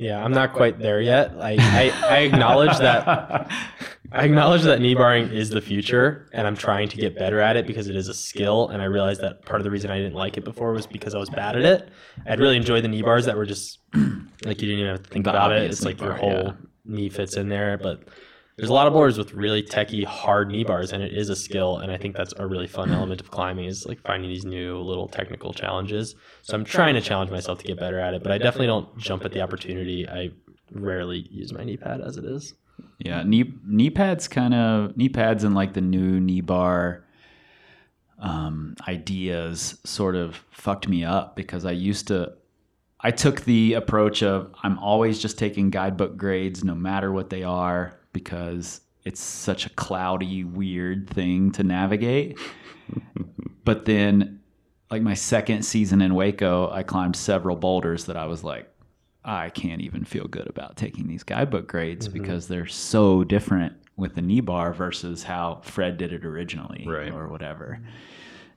Yeah, 0.00 0.24
I'm 0.24 0.32
not 0.32 0.54
quite 0.54 0.78
there 0.78 1.02
yet. 1.02 1.34
I, 1.38 1.56
I, 1.60 1.92
I 2.08 2.18
acknowledge 2.20 2.78
that 2.78 3.52
I 4.12 4.24
acknowledge 4.24 4.62
that 4.62 4.80
knee 4.80 4.94
barring 4.94 5.28
is 5.28 5.50
the 5.50 5.60
future, 5.60 6.26
and 6.32 6.46
I'm 6.46 6.56
trying 6.56 6.88
to 6.88 6.96
get 6.96 7.18
better 7.18 7.38
at 7.38 7.58
it 7.58 7.66
because 7.66 7.86
it 7.86 7.94
is 7.94 8.08
a 8.08 8.14
skill. 8.14 8.68
And 8.68 8.80
I 8.80 8.86
realized 8.86 9.20
that 9.20 9.44
part 9.44 9.60
of 9.60 9.64
the 9.64 9.70
reason 9.70 9.90
I 9.90 9.98
didn't 9.98 10.14
like 10.14 10.38
it 10.38 10.44
before 10.44 10.72
was 10.72 10.86
because 10.86 11.14
I 11.14 11.18
was 11.18 11.28
bad 11.28 11.54
at 11.54 11.64
it. 11.64 11.90
I'd 12.26 12.40
really 12.40 12.56
enjoy 12.56 12.80
the 12.80 12.88
knee 12.88 13.02
bars 13.02 13.26
that 13.26 13.36
were 13.36 13.44
just 13.44 13.80
like 13.94 14.62
you 14.62 14.68
didn't 14.68 14.78
even 14.78 14.86
have 14.86 15.02
to 15.02 15.10
think 15.10 15.26
about 15.26 15.52
it. 15.52 15.70
It's 15.70 15.84
like 15.84 16.00
your 16.00 16.14
whole 16.14 16.30
yeah. 16.30 16.52
knee 16.86 17.10
fits 17.10 17.36
in 17.36 17.50
there. 17.50 17.76
But 17.76 18.04
there's 18.56 18.68
a 18.68 18.74
lot 18.74 18.86
of 18.86 18.92
boards 18.92 19.16
with 19.16 19.32
really 19.32 19.62
techie, 19.62 20.04
hard 20.04 20.50
knee 20.50 20.64
bars, 20.64 20.92
and 20.92 21.02
it 21.02 21.16
is 21.16 21.30
a 21.30 21.36
skill. 21.36 21.78
And 21.78 21.90
I 21.90 21.96
think 21.96 22.14
that's 22.14 22.34
a 22.36 22.46
really 22.46 22.66
fun 22.66 22.92
element 22.92 23.20
of 23.20 23.30
climbing 23.30 23.64
is 23.64 23.86
like 23.86 24.00
finding 24.02 24.28
these 24.28 24.44
new 24.44 24.78
little 24.80 25.08
technical 25.08 25.54
challenges. 25.54 26.14
So 26.42 26.56
I'm 26.56 26.64
trying 26.64 26.94
to 26.94 27.00
challenge 27.00 27.30
myself 27.30 27.58
to 27.60 27.64
get 27.64 27.78
better 27.78 27.98
at 27.98 28.12
it, 28.12 28.22
but 28.22 28.32
I 28.32 28.38
definitely 28.38 28.66
don't 28.66 28.98
jump 28.98 29.24
at 29.24 29.32
the 29.32 29.40
opportunity. 29.40 30.06
I 30.06 30.30
rarely 30.72 31.26
use 31.30 31.52
my 31.52 31.64
knee 31.64 31.78
pad 31.78 32.00
as 32.00 32.16
it 32.16 32.24
is. 32.24 32.54
Yeah, 32.98 33.22
knee 33.22 33.54
knee 33.66 33.90
pads 33.90 34.28
kind 34.28 34.54
of 34.54 34.96
knee 34.96 35.08
pads 35.08 35.44
and 35.44 35.54
like 35.54 35.72
the 35.72 35.80
new 35.80 36.20
knee 36.20 36.42
bar 36.42 37.04
um, 38.18 38.76
ideas 38.86 39.78
sort 39.84 40.16
of 40.16 40.36
fucked 40.50 40.86
me 40.86 41.04
up 41.04 41.34
because 41.34 41.64
I 41.64 41.72
used 41.72 42.08
to. 42.08 42.34
I 43.02 43.10
took 43.10 43.42
the 43.42 43.72
approach 43.72 44.22
of 44.22 44.54
I'm 44.62 44.78
always 44.78 45.18
just 45.18 45.38
taking 45.38 45.70
guidebook 45.70 46.18
grades 46.18 46.62
no 46.62 46.74
matter 46.74 47.10
what 47.10 47.30
they 47.30 47.42
are 47.42 47.99
because 48.12 48.80
it's 49.04 49.20
such 49.20 49.66
a 49.66 49.70
cloudy, 49.70 50.44
weird 50.44 51.08
thing 51.08 51.52
to 51.52 51.62
navigate. 51.62 52.38
but 53.64 53.84
then, 53.84 54.40
like 54.90 55.02
my 55.02 55.14
second 55.14 55.62
season 55.62 56.02
in 56.02 56.12
Hueco, 56.12 56.72
I 56.72 56.82
climbed 56.82 57.16
several 57.16 57.56
boulders 57.56 58.06
that 58.06 58.16
I 58.16 58.26
was 58.26 58.42
like, 58.44 58.68
I 59.24 59.50
can't 59.50 59.80
even 59.82 60.04
feel 60.04 60.26
good 60.26 60.48
about 60.48 60.76
taking 60.76 61.06
these 61.06 61.22
guidebook 61.22 61.68
grades 61.68 62.08
mm-hmm. 62.08 62.20
because 62.20 62.48
they're 62.48 62.66
so 62.66 63.22
different 63.24 63.74
with 63.96 64.14
the 64.14 64.22
knee 64.22 64.40
bar 64.40 64.72
versus 64.72 65.22
how 65.22 65.60
Fred 65.62 65.98
did 65.98 66.12
it 66.12 66.24
originally 66.24 66.86
Right. 66.88 67.12
or 67.12 67.28
whatever. 67.28 67.78
Mm-hmm. 67.80 67.90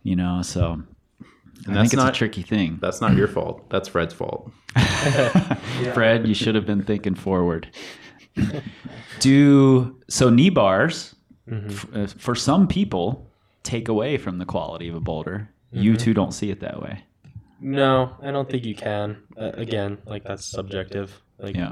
You 0.03 0.15
know, 0.15 0.41
so 0.41 0.81
I 1.21 1.25
that's 1.55 1.65
think 1.65 1.85
it's 1.85 1.95
not- 1.95 2.15
a 2.15 2.17
tricky 2.17 2.41
thing. 2.41 2.79
That's 2.81 3.01
not 3.01 3.15
your 3.15 3.27
fault. 3.27 3.69
That's 3.69 3.87
Fred's 3.87 4.13
fault. 4.13 4.51
Fred, 5.93 6.27
you 6.27 6.33
should 6.33 6.55
have 6.55 6.65
been 6.65 6.83
thinking 6.83 7.15
forward. 7.15 7.69
Do 9.19 9.99
so 10.09 10.29
knee 10.29 10.49
bars 10.49 11.15
f- 11.51 11.87
uh, 11.95 12.07
for 12.07 12.35
some 12.35 12.67
people 12.67 13.29
take 13.63 13.87
away 13.87 14.17
from 14.17 14.37
the 14.37 14.45
quality 14.45 14.87
of 14.89 14.95
a 14.95 14.99
boulder. 14.99 15.49
You 15.71 15.97
two 15.97 16.13
don't 16.13 16.33
see 16.33 16.49
it 16.51 16.59
that 16.59 16.81
way. 16.81 17.03
No, 17.59 18.15
I 18.21 18.31
don't 18.31 18.49
think 18.49 18.65
you 18.65 18.75
can. 18.75 19.17
Uh, 19.37 19.51
again, 19.53 19.97
like 20.05 20.23
that's 20.23 20.45
subjective. 20.45 21.21
Like 21.39 21.55
Yeah. 21.55 21.71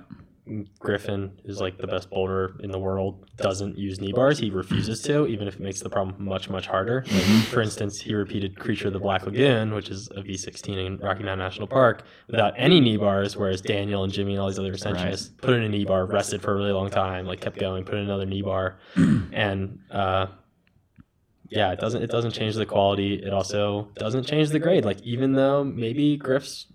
Griffin 0.80 1.40
is 1.44 1.62
like 1.62 1.78
the 1.78 1.88
best 1.88 2.10
boulder 2.10 2.56
in 2.62 2.72
the 2.72 2.80
world. 2.80 3.26
Doesn't 3.38 3.78
use 3.78 4.02
knee 4.02 4.12
bars. 4.12 4.40
He 4.40 4.50
refuses 4.50 5.02
to, 5.04 5.28
even 5.28 5.48
if 5.48 5.56
it 5.56 5.62
makes 5.62 5.82
the 5.82 5.90
problem 5.90 6.16
much 6.26 6.50
much 6.50 6.68
harder. 6.68 7.06
Like, 7.12 7.24
for 7.46 7.62
instance, 7.62 8.00
he 8.00 8.14
repeated 8.16 8.60
Creature 8.60 8.88
of 8.88 8.94
the 8.94 9.00
Black 9.00 9.26
Lagoon, 9.26 9.74
which 9.74 9.90
is 9.90 10.10
a 10.16 10.22
V16 10.22 10.86
in 10.86 10.98
Rocky 10.98 11.24
Mountain 11.24 11.46
National 11.46 11.68
Park, 11.68 12.04
without 12.28 12.54
any 12.58 12.80
knee 12.80 12.98
bars. 12.98 13.38
Whereas 13.38 13.62
Daniel 13.62 14.04
and 14.04 14.12
Jimmy 14.12 14.34
and 14.34 14.42
all 14.42 14.48
these 14.48 14.60
other 14.60 14.74
ascensionists 14.74 15.30
put 15.38 15.54
in 15.54 15.62
a 15.62 15.70
knee 15.70 15.86
bar, 15.86 16.06
rested 16.06 16.42
for 16.42 16.54
a 16.54 16.56
really 16.56 16.74
long 16.74 16.90
time, 16.90 17.26
like 17.26 17.40
kept 17.40 17.60
going, 17.60 17.86
put 17.86 17.96
in 17.96 18.02
another 18.02 18.26
knee 18.26 18.42
bar, 18.42 18.80
and 18.96 19.80
uh, 19.92 20.26
yeah, 21.50 21.72
it 21.72 21.80
doesn't 21.80 22.02
it 22.02 22.10
doesn't 22.10 22.32
change 22.32 22.56
the 22.56 22.66
quality. 22.66 23.16
It 23.16 23.32
also 23.32 23.90
doesn't 23.96 24.26
change 24.26 24.50
the 24.50 24.60
grade. 24.60 24.86
Like 24.86 25.02
even 25.02 25.34
though 25.34 25.64
maybe 25.64 26.18
Griff's 26.18 26.66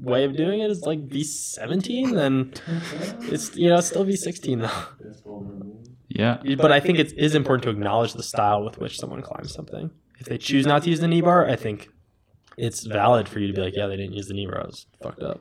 way 0.00 0.24
of 0.24 0.36
doing 0.36 0.60
it 0.60 0.70
is 0.70 0.82
like 0.82 1.06
V17, 1.08 2.14
then 2.14 2.52
it's 3.30 3.56
you 3.56 3.68
know 3.68 3.78
it's 3.78 3.88
still 3.88 4.04
V16 4.04 4.62
though. 4.62 5.60
Yeah. 6.08 6.38
But 6.56 6.72
I 6.72 6.80
think 6.80 6.98
it 6.98 7.12
is 7.16 7.34
important 7.34 7.62
to 7.64 7.70
acknowledge 7.70 8.14
the 8.14 8.22
style 8.22 8.64
with 8.64 8.78
which 8.78 8.98
someone 8.98 9.22
climbs 9.22 9.54
something. 9.54 9.90
If 10.18 10.26
they 10.26 10.38
choose 10.38 10.66
not 10.66 10.82
to 10.82 10.90
use 10.90 11.00
the 11.00 11.08
knee 11.08 11.20
bar, 11.20 11.48
I 11.48 11.56
think 11.56 11.88
it's 12.58 12.84
valid 12.84 13.28
for 13.28 13.38
you 13.38 13.46
to 13.46 13.52
be 13.52 13.60
like, 13.60 13.74
yeah, 13.76 13.86
they 13.86 13.96
didn't 13.96 14.14
use 14.14 14.26
the 14.26 14.34
knee 14.34 14.46
bar. 14.46 14.62
I 14.62 14.66
was 14.66 14.86
fucked 15.00 15.22
up. 15.22 15.40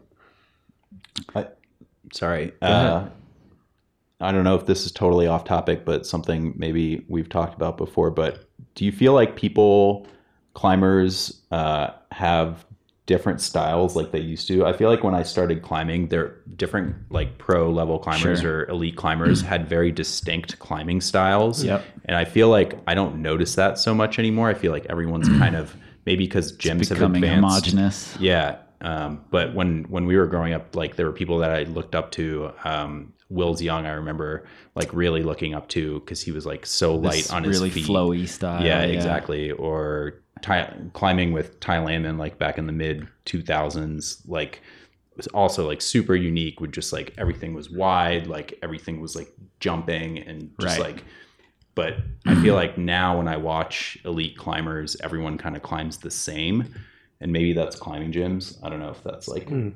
I, 1.36 1.47
Sorry. 2.14 2.53
Uh, 2.62 3.07
I 4.22 4.32
don't 4.32 4.43
know 4.43 4.55
if 4.55 4.66
this 4.66 4.86
is 4.86 4.91
totally 4.91 5.28
off 5.28 5.45
topic, 5.45 5.86
but 5.86 6.05
something 6.05 6.53
maybe 6.57 7.05
we've 7.07 7.30
talked 7.30 7.55
about 7.55 7.78
before. 7.78 8.12
But 8.12 8.49
do 8.76 8.86
you 8.86 8.91
feel 8.91 9.14
like 9.14 9.36
people, 9.36 10.07
climbers, 10.53 11.41
uh, 11.51 11.91
have 12.12 12.66
different 13.14 13.41
styles 13.41 13.95
like 13.95 14.12
they 14.12 14.20
used 14.20 14.47
to? 14.49 14.66
I 14.66 14.74
feel 14.74 14.88
like 14.89 15.03
when 15.03 15.16
I 15.16 15.24
started 15.24 15.64
climbing, 15.64 16.10
there 16.10 16.36
different 16.55 16.95
like 17.10 17.39
pro 17.39 17.72
level 17.72 17.97
climbers 17.97 18.41
Sure. 18.41 18.60
or 18.60 18.70
elite 18.70 18.95
climbers 18.95 19.41
had 19.41 19.68
very 19.68 19.91
distinct 19.91 20.60
climbing 20.60 21.01
styles. 21.01 21.64
Yep. 21.64 21.84
And 22.05 22.16
I 22.16 22.26
feel 22.26 22.49
like 22.49 22.78
I 22.86 22.93
don't 22.93 23.22
notice 23.24 23.55
that 23.55 23.80
so 23.80 23.95
much 23.95 24.20
anymore. 24.20 24.47
I 24.49 24.53
feel 24.53 24.72
like 24.72 24.86
everyone's 24.86 25.28
kind 25.43 25.55
of 25.55 25.76
maybe 26.05 26.26
because 26.26 26.55
gyms 26.55 26.88
have 26.89 26.99
Becoming 26.99 27.24
advanced. 27.24 27.66
homogenous. 27.66 28.18
Yeah. 28.20 28.57
Um, 28.82 29.26
but 29.32 29.53
when 29.55 29.86
when 29.89 30.05
we 30.05 30.16
were 30.16 30.28
growing 30.28 30.53
up, 30.53 30.76
like 30.76 30.95
there 30.95 31.07
were 31.07 31.12
people 31.22 31.39
that 31.39 31.51
I 31.51 31.64
looked 31.64 31.95
up 31.95 32.12
to. 32.12 32.51
Um, 32.64 33.14
Wills 33.32 33.62
Young, 33.62 33.86
I 33.86 33.91
remember 33.91 34.47
like 34.74 34.91
really 34.91 35.22
looking 35.22 35.53
up 35.53 35.68
to 35.70 35.99
because 35.99 36.20
he 36.20 36.32
was 36.32 36.47
like 36.47 36.66
so 36.66 36.95
light 36.95 37.14
This 37.26 37.32
on 37.32 37.43
his 37.43 37.57
really 37.60 37.70
feet. 37.70 37.86
flowy 37.86 38.28
style. 38.28 38.66
yeah, 38.66 38.82
exactly. 38.82 39.51
Or 39.51 40.16
Ty- 40.41 40.73
climbing 40.93 41.31
with 41.33 41.59
Ty 41.59 41.79
Landman, 41.79 42.17
like 42.17 42.37
back 42.37 42.57
in 42.57 42.65
the 42.65 42.71
mid 42.73 43.07
two 43.25 43.41
thousands, 43.41 44.21
like 44.27 44.61
was 45.15 45.27
also 45.27 45.67
like 45.67 45.81
super 45.81 46.15
unique. 46.15 46.59
With 46.61 46.71
just 46.71 46.93
like 46.93 47.13
everything 47.17 47.53
was 47.53 47.69
wide, 47.69 48.27
like 48.27 48.57
everything 48.63 49.01
was 49.01 49.15
like 49.15 49.31
jumping 49.59 50.17
and 50.19 50.51
just 50.59 50.77
Right. 50.79 50.93
like. 50.95 51.03
But 51.75 51.95
I 52.25 52.35
feel 52.41 52.55
like 52.55 52.77
now 52.77 53.17
when 53.17 53.27
I 53.27 53.37
watch 53.37 53.97
elite 54.03 54.35
climbers, 54.37 54.97
everyone 55.01 55.37
kind 55.37 55.55
of 55.55 55.61
climbs 55.61 55.97
the 55.97 56.11
same, 56.11 56.65
and 57.21 57.31
maybe 57.31 57.53
that's 57.53 57.75
climbing 57.77 58.11
gyms. 58.11 58.57
I 58.63 58.69
don't 58.69 58.79
know 58.79 58.89
if 58.89 59.01
that's 59.03 59.27
like 59.29 59.47
Hmm. 59.47 59.69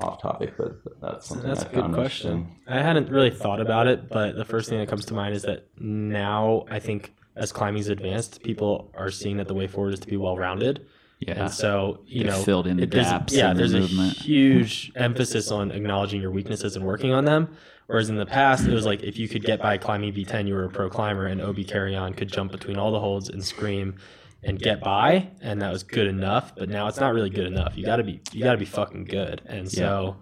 off 0.00 0.20
topic, 0.20 0.54
but 0.58 0.80
that's 1.00 1.28
something 1.28 1.48
That's 1.48 1.62
I 1.64 1.68
a 1.68 1.72
good 1.72 1.92
question. 1.94 2.48
I 2.66 2.80
hadn't 2.82 3.10
really 3.10 3.30
thought 3.30 3.60
about 3.60 3.86
it, 3.86 4.08
but 4.08 4.34
the 4.34 4.44
first 4.44 4.68
thing 4.68 4.78
that 4.78 4.88
comes 4.88 5.04
to 5.06 5.14
mind 5.14 5.34
is 5.36 5.42
that 5.42 5.66
now 5.78 6.64
I 6.70 6.80
think 6.80 7.14
as 7.36 7.52
climbing's 7.52 7.88
advanced, 7.88 8.42
people 8.42 8.90
are 8.94 9.10
seeing 9.10 9.36
that 9.36 9.46
the 9.48 9.54
way 9.54 9.66
forward 9.66 9.94
is 9.94 10.00
to 10.00 10.06
be 10.06 10.16
well 10.16 10.36
rounded. 10.36 10.86
Yeah. 11.20 11.44
And 11.44 11.52
so, 11.52 12.00
you 12.06 12.24
They've 12.24 12.32
know, 12.32 12.42
filled 12.42 12.66
in 12.66 12.76
the 12.76 12.86
gaps 12.86 13.32
Yeah, 13.32 13.52
the 13.52 13.60
there's 13.60 13.72
a 13.74 13.80
movement. 13.80 14.14
huge 14.18 14.92
emphasis 14.96 15.50
on 15.50 15.70
acknowledging 15.70 16.20
your 16.20 16.30
weaknesses 16.30 16.76
and 16.76 16.84
working 16.84 17.12
on 17.12 17.24
them. 17.24 17.56
Whereas 17.86 18.10
in 18.10 18.16
the 18.16 18.26
past, 18.26 18.66
it 18.66 18.74
was 18.74 18.84
like 18.84 19.02
if 19.02 19.16
you 19.16 19.28
could 19.28 19.44
get 19.44 19.60
by 19.62 19.78
climbing 19.78 20.12
V10, 20.12 20.46
you 20.48 20.54
were 20.54 20.64
a 20.64 20.68
pro 20.68 20.90
climber, 20.90 21.26
and 21.26 21.40
Obe 21.40 21.66
Carrion 21.66 22.12
could 22.14 22.30
jump 22.30 22.50
between 22.52 22.76
all 22.76 22.90
the 22.90 22.98
holds 23.00 23.28
and 23.28 23.42
scream 23.44 23.94
and 24.42 24.58
get 24.58 24.80
by, 24.80 25.28
and 25.40 25.62
that 25.62 25.72
was 25.72 25.82
good 25.84 26.06
enough. 26.06 26.54
But 26.56 26.68
now 26.68 26.86
it's 26.88 26.98
not 27.00 27.14
really 27.14 27.30
good 27.30 27.46
enough. 27.46 27.76
You 27.76 27.84
gotta 27.84 28.02
be, 28.04 28.20
you 28.32 28.42
gotta 28.42 28.58
be 28.58 28.64
fucking 28.64 29.04
good. 29.04 29.40
And 29.46 29.70
so 29.70 30.16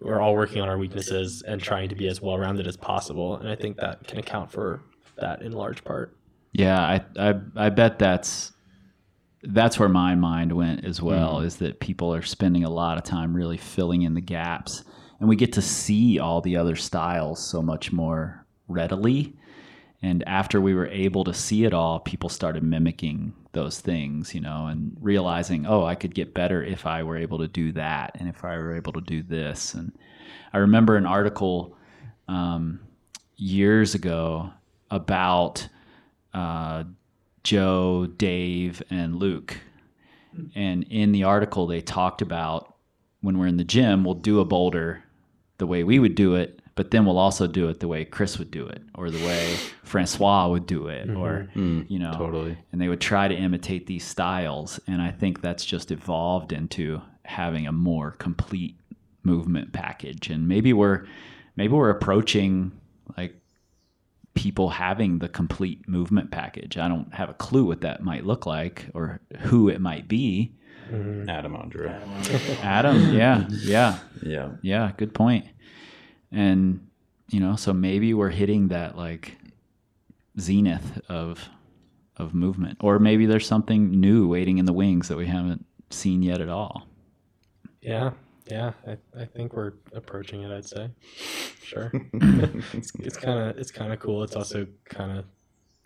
we're 0.00 0.20
all 0.20 0.34
working 0.34 0.60
on 0.60 0.68
our 0.68 0.78
weaknesses 0.78 1.42
and 1.42 1.60
trying 1.60 1.88
to 1.88 1.94
be 1.94 2.06
as 2.06 2.20
well 2.20 2.38
rounded 2.38 2.66
as 2.66 2.76
possible. 2.76 3.36
And 3.36 3.48
I 3.48 3.56
think 3.56 3.78
that 3.78 4.06
can 4.06 4.18
account 4.18 4.52
for 4.52 4.82
that 5.16 5.42
in 5.42 5.52
large 5.52 5.82
part. 5.84 6.14
Yeah, 6.56 6.80
I, 6.80 7.04
I 7.18 7.34
I 7.54 7.68
bet 7.68 7.98
that's 7.98 8.52
that's 9.42 9.78
where 9.78 9.90
my 9.90 10.14
mind 10.14 10.54
went 10.54 10.86
as 10.86 11.02
well. 11.02 11.40
Is 11.40 11.56
that 11.56 11.80
people 11.80 12.14
are 12.14 12.22
spending 12.22 12.64
a 12.64 12.70
lot 12.70 12.96
of 12.96 13.04
time 13.04 13.36
really 13.36 13.58
filling 13.58 14.02
in 14.02 14.14
the 14.14 14.22
gaps, 14.22 14.82
and 15.20 15.28
we 15.28 15.36
get 15.36 15.52
to 15.52 15.60
see 15.60 16.18
all 16.18 16.40
the 16.40 16.56
other 16.56 16.74
styles 16.74 17.44
so 17.44 17.60
much 17.60 17.92
more 17.92 18.46
readily. 18.68 19.36
And 20.00 20.26
after 20.26 20.58
we 20.58 20.74
were 20.74 20.86
able 20.86 21.24
to 21.24 21.34
see 21.34 21.64
it 21.64 21.74
all, 21.74 22.00
people 22.00 22.30
started 22.30 22.62
mimicking 22.62 23.34
those 23.52 23.78
things, 23.80 24.34
you 24.34 24.40
know, 24.40 24.66
and 24.66 24.96
realizing, 24.98 25.66
oh, 25.66 25.84
I 25.84 25.94
could 25.94 26.14
get 26.14 26.32
better 26.32 26.62
if 26.62 26.86
I 26.86 27.02
were 27.02 27.18
able 27.18 27.38
to 27.40 27.48
do 27.48 27.72
that, 27.72 28.16
and 28.18 28.30
if 28.30 28.44
I 28.44 28.56
were 28.56 28.74
able 28.74 28.94
to 28.94 29.02
do 29.02 29.22
this. 29.22 29.74
And 29.74 29.92
I 30.54 30.58
remember 30.58 30.96
an 30.96 31.04
article 31.04 31.76
um, 32.28 32.80
years 33.36 33.94
ago 33.94 34.52
about 34.90 35.68
uh, 36.36 36.84
Joe, 37.42 38.06
Dave, 38.06 38.82
and 38.90 39.16
Luke. 39.16 39.56
And 40.54 40.84
in 40.90 41.12
the 41.12 41.24
article, 41.24 41.66
they 41.66 41.80
talked 41.80 42.20
about 42.20 42.74
when 43.22 43.38
we're 43.38 43.46
in 43.46 43.56
the 43.56 43.64
gym, 43.64 44.04
we'll 44.04 44.14
do 44.14 44.40
a 44.40 44.44
boulder 44.44 45.02
the 45.58 45.66
way 45.66 45.82
we 45.82 45.98
would 45.98 46.14
do 46.14 46.34
it, 46.34 46.60
but 46.74 46.90
then 46.90 47.06
we'll 47.06 47.18
also 47.18 47.46
do 47.46 47.68
it 47.70 47.80
the 47.80 47.88
way 47.88 48.04
Chris 48.04 48.38
would 48.38 48.50
do 48.50 48.66
it, 48.66 48.82
or 48.94 49.10
the 49.10 49.24
way 49.26 49.56
Francois 49.84 50.46
would 50.48 50.66
do 50.66 50.88
it, 50.88 51.08
or 51.08 51.48
you 51.54 51.98
know, 51.98 52.12
Totally. 52.12 52.58
and 52.70 52.80
they 52.80 52.88
would 52.88 53.00
try 53.00 53.26
to 53.28 53.34
imitate 53.34 53.86
these 53.86 54.04
styles. 54.04 54.78
And 54.86 55.00
I 55.00 55.10
think 55.10 55.40
that's 55.40 55.64
just 55.64 55.90
evolved 55.90 56.52
into 56.52 57.00
having 57.24 57.66
a 57.66 57.72
more 57.72 58.10
complete 58.10 58.76
movement 59.22 59.72
package. 59.72 60.28
And 60.28 60.46
maybe 60.46 60.74
we're 60.74 61.06
maybe 61.56 61.72
we're 61.72 61.88
approaching 61.90 62.72
like 62.72 62.76
people 64.36 64.68
having 64.68 65.18
the 65.18 65.28
complete 65.28 65.88
movement 65.88 66.30
package. 66.30 66.78
I 66.78 66.86
don't 66.86 67.12
have 67.12 67.28
a 67.30 67.34
clue 67.34 67.64
what 67.64 67.80
that 67.80 68.02
might 68.02 68.24
look 68.24 68.46
like 68.46 68.86
or 68.94 69.20
who 69.40 69.68
it 69.68 69.80
might 69.80 70.06
be. 70.06 70.52
Mm-hmm. 70.92 71.28
Adam 71.28 71.54
Ondra. 71.54 72.62
Adam, 72.62 73.12
yeah, 73.12 73.46
yeah, 73.50 73.98
Yeah. 74.22 74.50
yeah, 74.62 74.92
good 74.96 75.12
point. 75.12 75.46
And 76.30 76.86
you 77.28 77.40
know, 77.40 77.56
so 77.56 77.72
maybe 77.72 78.14
we're 78.14 78.30
hitting 78.30 78.68
that 78.68 78.96
like 78.96 79.36
zenith 80.38 81.00
of 81.08 81.48
of 82.16 82.32
movement, 82.34 82.78
or 82.80 82.98
maybe 82.98 83.26
there's 83.26 83.46
something 83.46 83.90
new 83.90 84.28
waiting 84.28 84.58
in 84.58 84.64
the 84.64 84.72
wings 84.72 85.08
that 85.08 85.16
we 85.16 85.26
haven't 85.26 85.66
seen 85.90 86.22
yet 86.22 86.40
at 86.40 86.48
all. 86.48 86.86
Yeah, 87.82 88.12
yeah. 88.46 88.72
I, 88.86 88.96
I 89.20 89.24
think 89.24 89.54
we're 89.54 89.72
approaching 89.92 90.42
it. 90.42 90.50
I'd 90.50 90.66
say, 90.66 90.90
sure. 91.62 91.90
it's 92.12 93.16
kind 93.16 93.38
of 93.38 93.58
it's 93.58 93.70
kind 93.70 93.92
of 93.92 93.98
cool. 94.00 94.22
It's 94.22 94.36
also 94.36 94.66
kind 94.84 95.18
of 95.18 95.24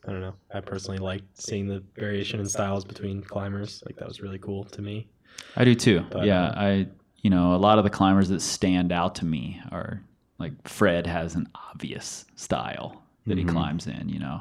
I 0.06 0.12
don't 0.12 0.20
know. 0.20 0.34
I 0.52 0.60
personally 0.60 0.98
like 0.98 1.22
seeing 1.34 1.66
the 1.66 1.82
variation 1.94 2.40
in 2.40 2.46
styles 2.46 2.84
between 2.84 3.22
climbers. 3.22 3.82
Like 3.86 3.96
that 3.96 4.08
was 4.08 4.20
really 4.20 4.38
cool 4.38 4.64
to 4.64 4.82
me. 4.82 5.08
I 5.56 5.64
do 5.64 5.74
too. 5.74 6.04
But, 6.10 6.24
yeah, 6.24 6.48
uh, 6.48 6.54
I 6.56 6.86
you 7.18 7.30
know 7.30 7.54
a 7.54 7.58
lot 7.58 7.78
of 7.78 7.84
the 7.84 7.90
climbers 7.90 8.28
that 8.30 8.40
stand 8.40 8.92
out 8.92 9.14
to 9.16 9.24
me 9.24 9.60
are 9.70 10.02
like 10.38 10.52
Fred 10.66 11.06
has 11.06 11.34
an 11.34 11.48
obvious 11.54 12.24
style 12.34 13.02
that 13.26 13.36
he 13.38 13.44
climbs 13.44 13.86
in. 13.86 14.08
You 14.08 14.18
know, 14.18 14.40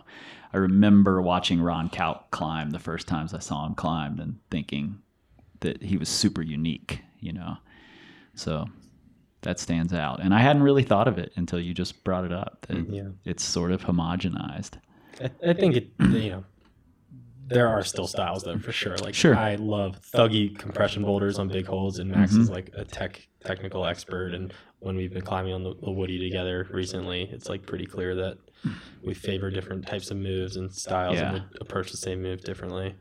I 0.54 0.58
remember 0.58 1.22
watching 1.22 1.62
Ron 1.62 1.90
Kauk 1.90 2.32
climb 2.32 2.72
the 2.72 2.80
first 2.80 3.08
times 3.08 3.34
I 3.34 3.40
saw 3.40 3.66
him 3.66 3.76
climb 3.76 4.20
and 4.20 4.40
thinking 4.50 5.00
that 5.60 5.84
he 5.84 5.98
was 5.98 6.10
super 6.10 6.42
unique. 6.42 7.02
You 7.20 7.34
know, 7.34 7.58
so 8.36 8.66
that 9.42 9.60
stands 9.60 9.94
out. 9.94 10.22
And 10.22 10.34
I 10.34 10.40
hadn't 10.40 10.64
really 10.64 10.84
thought 10.84 11.08
of 11.08 11.18
it 11.18 11.32
until 11.36 11.60
you 11.60 11.74
just 11.74 12.04
brought 12.04 12.26
it 12.26 12.34
up. 12.34 12.66
That 12.68 12.90
Yeah. 12.90 13.10
it's 13.26 13.44
sort 13.44 13.72
of 13.72 13.84
homogenized. 13.84 14.74
I, 15.22 15.32
I 15.50 15.54
think 15.54 15.76
it. 15.76 15.90
You 16.00 16.30
know, 16.30 16.44
there 17.48 17.68
are 17.68 17.84
still 17.84 18.08
styles 18.08 18.44
though 18.44 18.60
for 18.60 18.72
sure. 18.72 18.98
Like 18.98 19.16
Sure. 19.16 19.36
I 19.36 19.56
love 19.56 20.00
thuggy 20.14 20.58
compression 20.58 21.04
boulders 21.04 21.40
on 21.40 21.48
big 21.48 21.66
holes, 21.66 22.00
and 22.00 22.12
Max 22.12 22.34
is 22.34 22.46
mm-hmm. 22.46 22.54
like 22.54 22.72
a 22.76 22.86
tech 22.86 23.28
technical 23.44 23.86
expert. 23.86 24.34
And 24.34 24.54
when 24.80 24.96
we've 24.96 25.14
been 25.14 25.24
climbing 25.24 25.54
on 25.54 25.64
the, 25.64 25.74
the 25.82 25.92
Woody 25.92 26.20
together 26.20 26.68
recently, 26.72 27.24
it's 27.32 27.50
like 27.50 27.66
pretty 27.66 27.86
clear 27.86 28.16
that 28.16 28.38
we 29.04 29.14
favor 29.14 29.50
different 29.50 29.88
types 29.88 30.12
of 30.12 30.18
moves 30.18 30.58
and 30.58 30.72
styles, 30.72 31.16
Yeah. 31.16 31.34
and 31.34 31.44
we 31.44 31.58
approach 31.62 31.92
the 31.92 31.98
same 31.98 32.22
move 32.22 32.42
differently. 32.42 32.96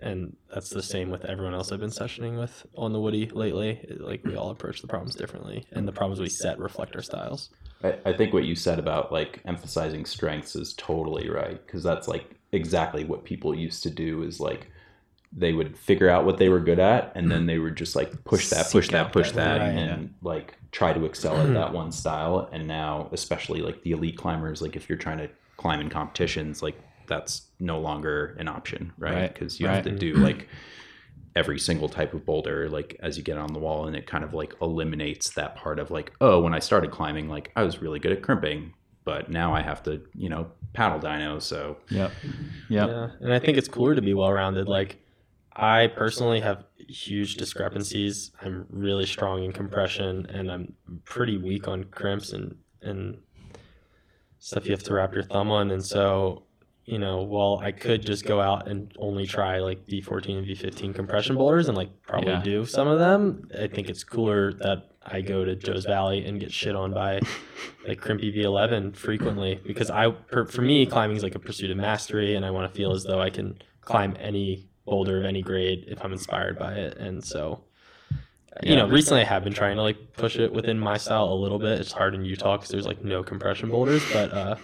And 0.00 0.36
that's 0.52 0.70
the 0.70 0.82
same 0.82 1.10
with 1.10 1.24
everyone 1.24 1.54
else 1.54 1.72
I've 1.72 1.80
been 1.80 1.90
sessioning 1.90 2.38
with 2.38 2.66
on 2.76 2.92
the 2.92 3.00
Woody 3.00 3.26
lately. 3.26 3.84
Like 3.98 4.24
we 4.24 4.36
all 4.36 4.50
approach 4.50 4.80
the 4.80 4.86
problems 4.86 5.14
differently, 5.14 5.64
and 5.72 5.86
the 5.88 5.92
problems 5.92 6.20
we 6.20 6.28
set 6.28 6.58
reflect 6.58 6.94
our 6.94 7.02
styles. 7.02 7.50
I, 7.82 7.96
I 8.04 8.12
think 8.12 8.32
what 8.32 8.44
you 8.44 8.54
said 8.54 8.78
about 8.78 9.12
like 9.12 9.40
emphasizing 9.44 10.04
strengths 10.04 10.56
is 10.56 10.74
totally 10.74 11.28
right 11.28 11.64
because 11.64 11.82
that's 11.82 12.08
like 12.08 12.34
exactly 12.52 13.04
what 13.04 13.24
people 13.24 13.54
used 13.54 13.82
to 13.84 13.90
do 13.90 14.22
is 14.22 14.40
like 14.40 14.68
they 15.32 15.52
would 15.52 15.76
figure 15.76 16.08
out 16.08 16.24
what 16.24 16.38
they 16.38 16.48
were 16.48 16.60
good 16.60 16.78
at 16.78 17.12
and 17.14 17.30
then 17.30 17.46
they 17.46 17.58
would 17.58 17.76
just 17.76 17.94
like 17.94 18.24
push 18.24 18.48
that 18.48 18.70
push 18.70 18.86
Seek 18.86 18.92
that 18.92 19.12
push 19.12 19.30
that, 19.32 19.58
that 19.58 19.60
right, 19.60 19.76
and 19.76 20.14
like 20.22 20.56
try 20.72 20.92
to 20.92 21.04
excel 21.04 21.36
at 21.36 21.52
that 21.54 21.72
one 21.72 21.92
style 21.92 22.48
and 22.52 22.66
now 22.66 23.08
especially 23.12 23.60
like 23.60 23.82
the 23.82 23.92
elite 23.92 24.16
climbers 24.16 24.62
like 24.62 24.74
if 24.74 24.88
you're 24.88 24.98
trying 24.98 25.18
to 25.18 25.28
climb 25.56 25.80
in 25.80 25.90
competitions 25.90 26.62
like 26.62 26.80
that's 27.06 27.47
no 27.60 27.78
longer 27.80 28.36
an 28.38 28.48
option 28.48 28.92
right 28.98 29.14
Right, 29.14 29.34
because 29.34 29.58
you 29.60 29.66
right. 29.66 29.74
have 29.76 29.84
to 29.84 29.92
do 29.92 30.14
mm-hmm. 30.14 30.22
like 30.24 30.48
every 31.36 31.58
single 31.58 31.88
type 31.88 32.14
of 32.14 32.24
boulder 32.24 32.68
like 32.68 32.96
as 33.00 33.16
you 33.16 33.22
get 33.22 33.38
on 33.38 33.52
the 33.52 33.58
wall 33.58 33.86
and 33.86 33.94
it 33.94 34.06
kind 34.06 34.24
of 34.24 34.34
like 34.34 34.54
eliminates 34.60 35.30
that 35.30 35.54
part 35.56 35.78
of 35.78 35.90
like 35.90 36.12
oh 36.20 36.40
when 36.40 36.54
i 36.54 36.58
started 36.58 36.90
climbing 36.90 37.28
like 37.28 37.52
i 37.54 37.62
was 37.62 37.80
really 37.80 37.98
good 38.00 38.12
at 38.12 38.22
crimping 38.22 38.72
but 39.04 39.30
now 39.30 39.54
i 39.54 39.62
have 39.62 39.82
to 39.82 40.00
you 40.14 40.28
know 40.28 40.50
paddle 40.72 40.98
dyno 40.98 41.40
so 41.40 41.76
Yep. 41.90 42.12
Yep. 42.68 42.88
Yeah, 42.88 43.10
and 43.20 43.32
I 43.32 43.38
think 43.38 43.56
it's 43.56 43.68
cooler 43.68 43.94
to 43.94 44.02
be 44.02 44.14
well 44.14 44.32
rounded. 44.32 44.68
Like, 44.68 44.98
I 45.56 45.86
personally 45.88 46.40
have 46.40 46.64
huge 46.76 47.36
discrepancies. 47.36 48.30
I'm 48.42 48.66
really 48.70 49.06
strong 49.06 49.42
in 49.44 49.52
compression, 49.52 50.26
and 50.26 50.50
I'm 50.52 50.74
pretty 51.04 51.38
weak 51.38 51.66
on 51.68 51.84
crimps 51.84 52.32
and 52.32 52.56
and 52.82 53.18
stuff 54.38 54.66
you 54.66 54.72
have 54.72 54.82
to 54.84 54.94
wrap 54.94 55.14
your 55.14 55.24
thumb 55.24 55.50
on. 55.50 55.70
And 55.70 55.84
so, 55.84 56.44
you 56.88 56.98
know, 56.98 57.22
well, 57.22 57.60
I 57.62 57.70
could 57.72 58.00
just 58.04 58.24
go 58.24 58.40
out 58.40 58.66
and 58.66 58.90
only 58.98 59.26
try 59.26 59.58
like 59.58 59.86
V14 59.86 60.38
and 60.38 60.46
V15 60.46 60.94
compression 60.94 61.36
boulders 61.36 61.68
and 61.68 61.76
like 61.76 61.90
probably 62.06 62.32
Yeah. 62.32 62.42
do 62.42 62.64
some 62.64 62.88
of 62.88 62.98
them, 62.98 63.46
I 63.60 63.66
think 63.66 63.90
it's 63.90 64.02
cooler 64.02 64.54
that 64.54 64.84
I 65.04 65.20
go 65.20 65.44
to 65.44 65.54
Joe's 65.54 65.84
Valley 65.84 66.24
and 66.24 66.40
get 66.40 66.50
shit 66.50 66.74
on 66.74 66.94
by 66.94 67.20
like 67.86 68.00
Crimpy 68.00 68.34
V11 68.34 68.96
frequently 68.96 69.60
because 69.66 69.90
I, 69.90 70.14
for, 70.30 70.46
for 70.46 70.62
me, 70.62 70.86
climbing 70.86 71.18
is 71.18 71.22
like 71.22 71.34
a 71.34 71.38
pursuit 71.38 71.70
of 71.70 71.76
mastery, 71.76 72.34
and 72.36 72.44
I 72.44 72.50
want 72.50 72.70
to 72.72 72.74
feel 72.76 72.92
as 72.92 73.04
though 73.04 73.20
I 73.20 73.28
can 73.30 73.58
climb 73.82 74.16
any 74.18 74.66
boulder 74.86 75.18
of 75.18 75.24
any 75.26 75.42
grade 75.42 75.84
if 75.88 76.02
I'm 76.02 76.12
inspired 76.12 76.58
by 76.58 76.72
it. 76.72 76.96
And 76.96 77.22
so, 77.22 77.64
you 78.62 78.76
know, 78.76 78.88
recently 78.88 79.20
I 79.20 79.24
have 79.26 79.44
been 79.44 79.52
trying 79.52 79.76
to 79.76 79.82
like 79.82 80.14
push 80.14 80.36
it 80.36 80.52
within 80.52 80.78
my 80.78 80.96
style 80.96 81.30
a 81.32 81.34
little 81.34 81.58
bit. 81.58 81.78
It's 81.80 81.92
hard 81.92 82.14
in 82.14 82.24
Utah 82.24 82.56
because 82.56 82.70
there's 82.70 82.86
like 82.86 83.04
no 83.04 83.22
compression 83.22 83.68
boulders, 83.70 84.02
but 84.12 84.32
uh, 84.32 84.56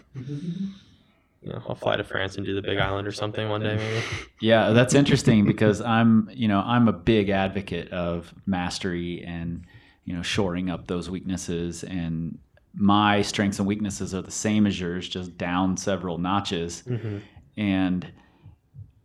you 1.45 1.53
know, 1.53 1.63
I'll 1.69 1.75
fly 1.75 1.97
to 1.97 2.05
France 2.05 2.37
and 2.37 2.47
do 2.47 2.55
the 2.55 2.63
Big 2.63 2.79
Island 2.79 3.07
or 3.07 3.13
something 3.13 3.49
one 3.49 3.61
day 3.61 3.77
maybe. 3.77 4.03
Yeah, 4.41 4.71
that's 4.71 4.95
interesting 4.95 5.45
because 5.45 5.81
I'm, 5.81 6.31
you 6.33 6.49
know, 6.49 6.63
I'm 6.65 6.89
a 6.89 6.93
big 6.93 7.29
advocate 7.29 7.91
of 7.93 8.33
mastery 8.47 9.23
and, 9.27 9.65
you 10.05 10.15
know, 10.15 10.23
shoring 10.23 10.71
up 10.71 10.87
those 10.87 11.11
weaknesses 11.11 11.85
and 11.85 12.39
my 12.75 13.23
strengths 13.23 13.59
and 13.59 13.69
weaknesses 13.69 14.15
are 14.15 14.23
the 14.23 14.31
same 14.31 14.67
as 14.67 14.79
yours, 14.81 15.09
just 15.09 15.37
down 15.39 15.77
several 15.77 16.19
notches. 16.19 16.83
Mm-hmm. 16.87 17.19
And 17.57 18.13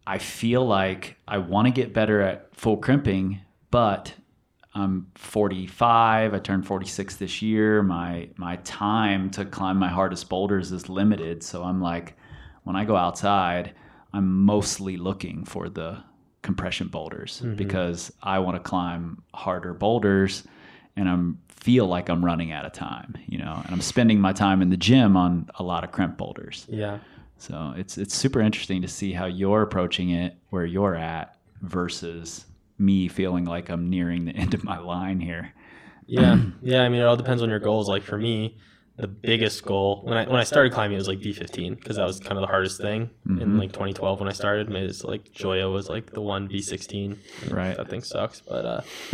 I 0.07 0.17
feel 0.17 0.65
like 0.65 1.17
I 1.27 1.37
want 1.37 1.67
to 1.67 1.71
get 1.71 1.93
better 1.93 2.21
at 2.21 2.55
full 2.55 2.77
crimping, 2.77 3.41
but 3.69 4.13
I'm 4.73 5.07
45. 5.15 6.33
I 6.33 6.39
turned 6.39 6.65
46 6.65 7.17
this 7.17 7.41
year. 7.41 7.83
My 7.83 8.29
my 8.37 8.55
time 8.57 9.29
to 9.31 9.45
climb 9.45 9.77
my 9.77 9.89
hardest 9.89 10.29
boulders 10.29 10.71
is 10.71 10.89
limited, 10.89 11.43
so 11.43 11.63
I'm 11.63 11.81
like 11.81 12.15
when 12.63 12.75
I 12.75 12.85
go 12.85 12.95
outside, 12.95 13.73
I'm 14.13 14.43
mostly 14.43 14.97
looking 14.97 15.45
for 15.45 15.69
the 15.69 16.03
compression 16.41 16.87
boulders 16.87 17.41
mm-hmm. 17.43 17.55
because 17.55 18.11
I 18.23 18.39
want 18.39 18.55
to 18.55 18.67
climb 18.67 19.21
harder 19.33 19.73
boulders 19.73 20.43
and 20.95 21.09
I'm 21.09 21.39
feel 21.59 21.87
like 21.87 22.09
I'm 22.09 22.23
running 22.23 22.51
out 22.51 22.65
of 22.65 22.71
time, 22.71 23.17
you 23.27 23.37
know. 23.37 23.61
And 23.65 23.73
I'm 23.73 23.81
spending 23.81 24.19
my 24.19 24.31
time 24.31 24.61
in 24.61 24.69
the 24.69 24.77
gym 24.77 25.17
on 25.17 25.49
a 25.55 25.63
lot 25.63 25.83
of 25.83 25.91
crimp 25.91 26.17
boulders. 26.17 26.65
Yeah. 26.69 26.99
So 27.37 27.73
it's 27.77 27.97
it's 27.97 28.15
super 28.15 28.41
interesting 28.41 28.81
to 28.81 28.87
see 28.87 29.13
how 29.13 29.25
you're 29.25 29.61
approaching 29.61 30.11
it 30.11 30.35
where 30.49 30.65
you're 30.65 30.95
at 30.95 31.37
versus 31.61 32.45
me 32.77 33.07
feeling 33.07 33.45
like 33.45 33.69
I'm 33.69 33.89
nearing 33.89 34.25
the 34.25 34.31
end 34.35 34.53
of 34.53 34.63
my 34.63 34.79
line 34.79 35.19
here. 35.19 35.53
Yeah, 36.05 36.39
yeah. 36.61 36.81
I 36.81 36.89
mean, 36.89 37.01
it 37.01 37.05
all 37.05 37.17
depends 37.17 37.43
on 37.43 37.49
your 37.49 37.59
goals. 37.59 37.87
Like 37.87 38.03
for 38.03 38.17
me, 38.17 38.57
the 38.99 39.07
biggest 39.07 39.63
goal 39.63 40.01
when 40.03 40.17
I 40.17 40.25
when 40.25 40.41
I 40.41 40.43
started 40.43 40.73
climbing, 40.73 40.95
it 40.95 40.97
was 40.97 41.07
like 41.07 41.19
V15 41.19 41.79
because 41.79 41.95
that 41.95 42.05
was 42.05 42.19
kind 42.19 42.33
of 42.33 42.41
the 42.41 42.47
hardest 42.47 42.81
thing 42.81 43.09
in 43.25 43.57
like 43.57 43.71
2012 43.71 44.19
when 44.19 44.27
I 44.27 44.33
started. 44.33 44.69
Maybe 44.69 44.87
it's 44.87 45.05
like 45.05 45.31
Gioia 45.31 45.71
was 45.71 45.87
like 45.87 46.11
the 46.11 46.19
one 46.19 46.49
V16. 46.49 47.17
Right. 47.49 47.77
That 47.77 47.89
thing 47.89 48.03
sucks, 48.03 48.41
but 48.41 48.65
uh, 48.65 48.81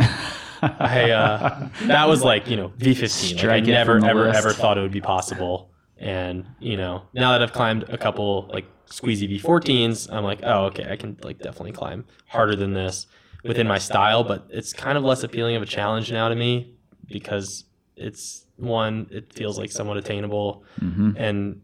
I 0.62 1.10
uh, 1.12 1.68
that 1.82 2.08
was 2.08 2.24
like 2.24 2.48
you 2.48 2.56
know 2.56 2.70
V15. 2.70 3.36
Like, 3.36 3.44
I 3.44 3.60
never 3.60 4.04
ever 4.04 4.26
list. 4.26 4.38
ever 4.38 4.52
thought 4.52 4.76
it 4.76 4.80
would 4.80 4.90
be 4.90 5.00
possible. 5.00 5.70
And 5.98 6.44
you 6.58 6.76
know, 6.76 7.04
now 7.14 7.30
that 7.32 7.42
I've 7.42 7.52
climbed 7.52 7.84
a 7.84 7.96
couple 7.96 8.50
like 8.52 8.66
squeezy 8.90 9.40
V14s, 9.40 10.12
I'm 10.12 10.24
like, 10.24 10.40
oh, 10.42 10.64
okay, 10.64 10.90
I 10.90 10.96
can 10.96 11.16
like 11.22 11.38
definitely 11.38 11.72
climb 11.72 12.06
harder 12.26 12.56
than 12.56 12.74
this 12.74 13.06
within 13.44 13.68
my 13.68 13.78
style. 13.78 14.24
But 14.24 14.48
it's 14.50 14.72
kind 14.72 14.98
of 14.98 15.04
less 15.04 15.22
appealing 15.22 15.54
of 15.54 15.62
a 15.62 15.66
challenge 15.66 16.10
now 16.10 16.28
to 16.28 16.34
me 16.34 16.74
because 17.08 17.66
it's 17.94 18.45
one, 18.56 19.06
it 19.10 19.32
feels 19.32 19.58
like 19.58 19.70
somewhat 19.70 19.96
attainable, 19.96 20.64
mm-hmm. 20.80 21.12
and 21.16 21.60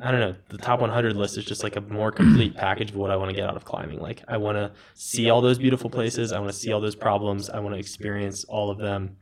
I 0.00 0.10
don't 0.10 0.20
know. 0.20 0.34
The 0.48 0.58
top 0.58 0.80
100 0.80 1.16
list 1.16 1.38
is 1.38 1.44
just 1.44 1.62
like 1.62 1.76
a 1.76 1.80
more 1.80 2.10
complete 2.10 2.56
package 2.56 2.90
of 2.90 2.96
what 2.96 3.10
I 3.10 3.16
want 3.16 3.30
to 3.30 3.36
get 3.36 3.48
out 3.48 3.56
of 3.56 3.64
climbing. 3.64 4.00
Like 4.00 4.22
I 4.26 4.36
want 4.36 4.56
to 4.56 4.72
see 4.94 5.30
all 5.30 5.40
those 5.40 5.58
beautiful 5.58 5.88
places. 5.88 6.32
I 6.32 6.40
want 6.40 6.52
to 6.52 6.58
see 6.58 6.72
all 6.72 6.80
those 6.80 6.96
problems. 6.96 7.48
I 7.48 7.60
want 7.60 7.74
to 7.74 7.78
experience 7.78 8.44
all 8.44 8.70
of 8.70 8.78
them. 8.78 9.16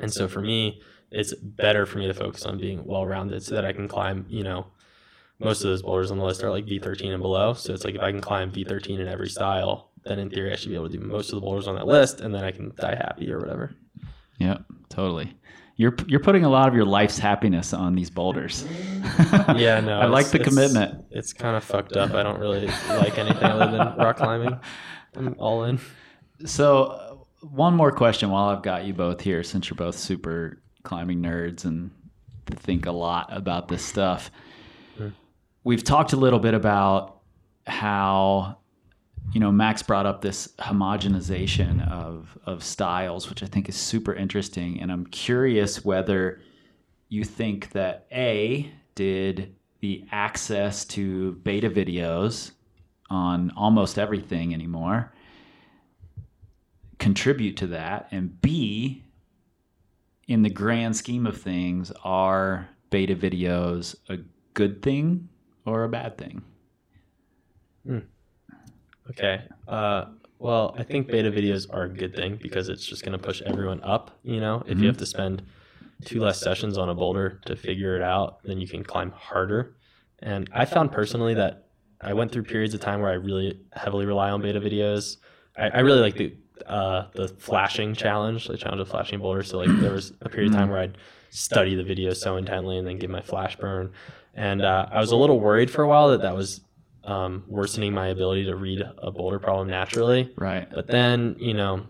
And 0.00 0.12
so 0.12 0.26
for 0.26 0.40
me, 0.40 0.82
it's 1.10 1.32
better 1.34 1.86
for 1.86 1.98
me 1.98 2.06
to 2.08 2.14
focus 2.14 2.44
on 2.44 2.58
being 2.58 2.84
well-rounded 2.84 3.42
so 3.42 3.54
that 3.54 3.64
I 3.64 3.72
can 3.72 3.86
climb, 3.86 4.26
you 4.28 4.42
know, 4.42 4.66
most 5.38 5.62
of 5.62 5.70
those 5.70 5.82
boulders 5.82 6.10
on 6.10 6.18
the 6.18 6.24
list 6.24 6.42
are 6.42 6.50
like 6.50 6.66
V13 6.66 7.12
and 7.12 7.22
below. 7.22 7.54
So 7.54 7.72
it's 7.72 7.84
like 7.84 7.94
if 7.94 8.00
I 8.00 8.10
can 8.10 8.20
climb 8.20 8.50
V13 8.50 8.98
in 8.98 9.08
every 9.08 9.28
style, 9.28 9.90
then 10.04 10.18
in 10.18 10.30
theory 10.30 10.52
I 10.52 10.56
should 10.56 10.70
be 10.70 10.74
able 10.74 10.88
to 10.88 10.98
do 10.98 11.04
most 11.04 11.28
of 11.28 11.36
the 11.36 11.40
boulders 11.40 11.68
on 11.68 11.76
that 11.76 11.86
list 11.86 12.20
and 12.20 12.34
then 12.34 12.42
I 12.42 12.50
can 12.50 12.72
die 12.76 12.96
happy 12.96 13.30
or 13.30 13.38
whatever. 13.38 13.74
Yep, 14.38 14.64
totally. 14.88 15.36
You're 15.78 15.94
you're 16.06 16.20
putting 16.20 16.44
a 16.44 16.48
lot 16.48 16.68
of 16.68 16.74
your 16.74 16.86
life's 16.86 17.18
happiness 17.18 17.72
on 17.74 17.94
these 17.94 18.10
boulders. 18.10 18.64
Yeah, 19.56 19.80
no. 19.80 20.00
I 20.00 20.06
like 20.06 20.26
the 20.26 20.40
it's- 20.40 20.48
commitment. 20.48 21.04
It's 21.10 21.32
kind 21.32 21.56
of 21.56 21.64
fucked 21.64 21.96
up. 21.96 22.12
I 22.12 22.22
don't 22.22 22.40
really 22.40 22.66
like 22.88 23.16
anything 23.18 23.44
other 23.44 23.70
than 23.70 23.96
rock 23.96 24.16
climbing. 24.16 24.58
I'm 25.14 25.34
all 25.38 25.64
in. 25.64 25.80
So, 26.44 26.84
uh, 26.86 27.14
one 27.46 27.74
more 27.74 27.92
question 27.92 28.30
while 28.30 28.48
I've 28.48 28.62
got 28.62 28.84
you 28.84 28.92
both 28.92 29.20
here, 29.20 29.42
since 29.42 29.70
you're 29.70 29.76
both 29.76 29.96
super 29.96 30.60
climbing 30.82 31.22
nerds 31.22 31.64
and 31.64 31.90
think 32.46 32.86
a 32.86 32.92
lot 32.92 33.28
about 33.30 33.68
this 33.68 33.82
stuff. 33.84 34.30
We've 35.64 35.82
talked 35.82 36.12
a 36.12 36.16
little 36.16 36.38
bit 36.38 36.54
about 36.54 37.20
how, 37.66 38.58
you 39.32 39.40
know, 39.40 39.52
Max 39.52 39.82
brought 39.82 40.06
up 40.06 40.22
this 40.22 40.48
homogenization 40.58 41.86
of, 41.90 42.38
of 42.46 42.62
styles, 42.62 43.28
which 43.28 43.42
I 43.42 43.46
think 43.46 43.68
is 43.68 43.76
super 43.76 44.14
interesting. 44.14 44.80
And 44.80 44.90
I'm 44.90 45.06
curious 45.06 45.84
whether 45.84 46.40
you 47.08 47.24
think 47.24 47.70
that 47.72 48.06
A, 48.12 48.72
did 48.94 49.54
the 49.80 50.06
access 50.10 50.84
to 50.86 51.32
beta 51.32 51.68
videos 51.68 52.52
on 53.10 53.52
almost 53.56 53.98
everything 53.98 54.54
anymore 54.54 55.12
contribute 56.98 57.56
to 57.58 57.66
that? 57.68 58.08
And 58.10 58.40
B, 58.40 59.04
in 60.26 60.42
the 60.42 60.50
grand 60.50 60.96
scheme 60.96 61.26
of 61.26 61.40
things, 61.40 61.92
are 62.02 62.68
beta 62.90 63.14
videos 63.14 63.96
a 64.08 64.18
good 64.54 64.82
thing 64.82 65.28
or 65.64 65.84
a 65.84 65.88
bad 65.88 66.18
thing? 66.18 66.42
Hmm. 67.86 67.98
Okay. 69.10 69.42
Uh, 69.68 70.06
well, 70.38 70.74
I 70.78 70.82
think 70.82 71.06
beta 71.08 71.30
videos 71.30 71.66
are 71.72 71.84
a 71.84 71.88
good 71.88 72.14
thing 72.14 72.38
because 72.42 72.68
it's 72.68 72.84
just 72.84 73.02
going 73.02 73.18
to 73.18 73.24
push 73.24 73.40
everyone 73.42 73.82
up. 73.82 74.18
You 74.22 74.40
know, 74.40 74.62
if 74.66 74.78
you 74.78 74.86
have 74.86 74.98
to 74.98 75.06
spend 75.06 75.42
two 76.04 76.20
less 76.20 76.40
sessions 76.40 76.76
on 76.76 76.88
a 76.88 76.94
boulder 76.94 77.40
to 77.46 77.56
figure 77.56 77.96
it 77.96 78.02
out, 78.02 78.42
then 78.44 78.60
you 78.60 78.68
can 78.68 78.84
climb 78.84 79.10
harder. 79.12 79.76
And 80.20 80.48
I 80.52 80.64
found 80.64 80.92
personally 80.92 81.34
that 81.34 81.66
I 82.00 82.12
went 82.12 82.32
through 82.32 82.44
periods 82.44 82.74
of 82.74 82.80
time 82.80 83.00
where 83.00 83.10
I 83.10 83.14
really 83.14 83.60
heavily 83.72 84.04
rely 84.04 84.30
on 84.30 84.42
beta 84.42 84.60
videos. 84.60 85.16
I, 85.56 85.68
I 85.68 85.78
really 85.80 86.00
like 86.00 86.16
the 86.16 86.34
uh, 86.66 87.06
the 87.12 87.28
flashing 87.28 87.94
challenge, 87.94 88.48
the 88.48 88.56
challenge 88.56 88.80
of 88.80 88.88
flashing 88.88 89.20
boulders. 89.20 89.50
So 89.50 89.58
like 89.58 89.80
there 89.80 89.92
was 89.92 90.12
a 90.22 90.28
period 90.28 90.52
of 90.52 90.58
time 90.58 90.70
where 90.70 90.80
I'd 90.80 90.98
study 91.30 91.74
the 91.74 91.84
video 91.84 92.12
so 92.12 92.36
intently 92.36 92.78
and 92.78 92.86
then 92.86 92.98
give 92.98 93.10
my 93.10 93.20
flash 93.20 93.56
burn. 93.56 93.92
And 94.34 94.62
uh, 94.62 94.86
I 94.90 95.00
was 95.00 95.12
a 95.12 95.16
little 95.16 95.38
worried 95.38 95.70
for 95.70 95.82
a 95.82 95.88
while 95.88 96.08
that 96.10 96.22
that 96.22 96.34
was 96.34 96.60
um, 97.06 97.44
worsening 97.46 97.92
my 97.92 98.08
ability 98.08 98.44
to 98.44 98.56
read 98.56 98.82
a 98.98 99.10
boulder 99.10 99.38
problem 99.38 99.68
naturally. 99.68 100.32
Right. 100.36 100.68
But 100.70 100.88
then, 100.88 101.36
you 101.38 101.54
know, 101.54 101.86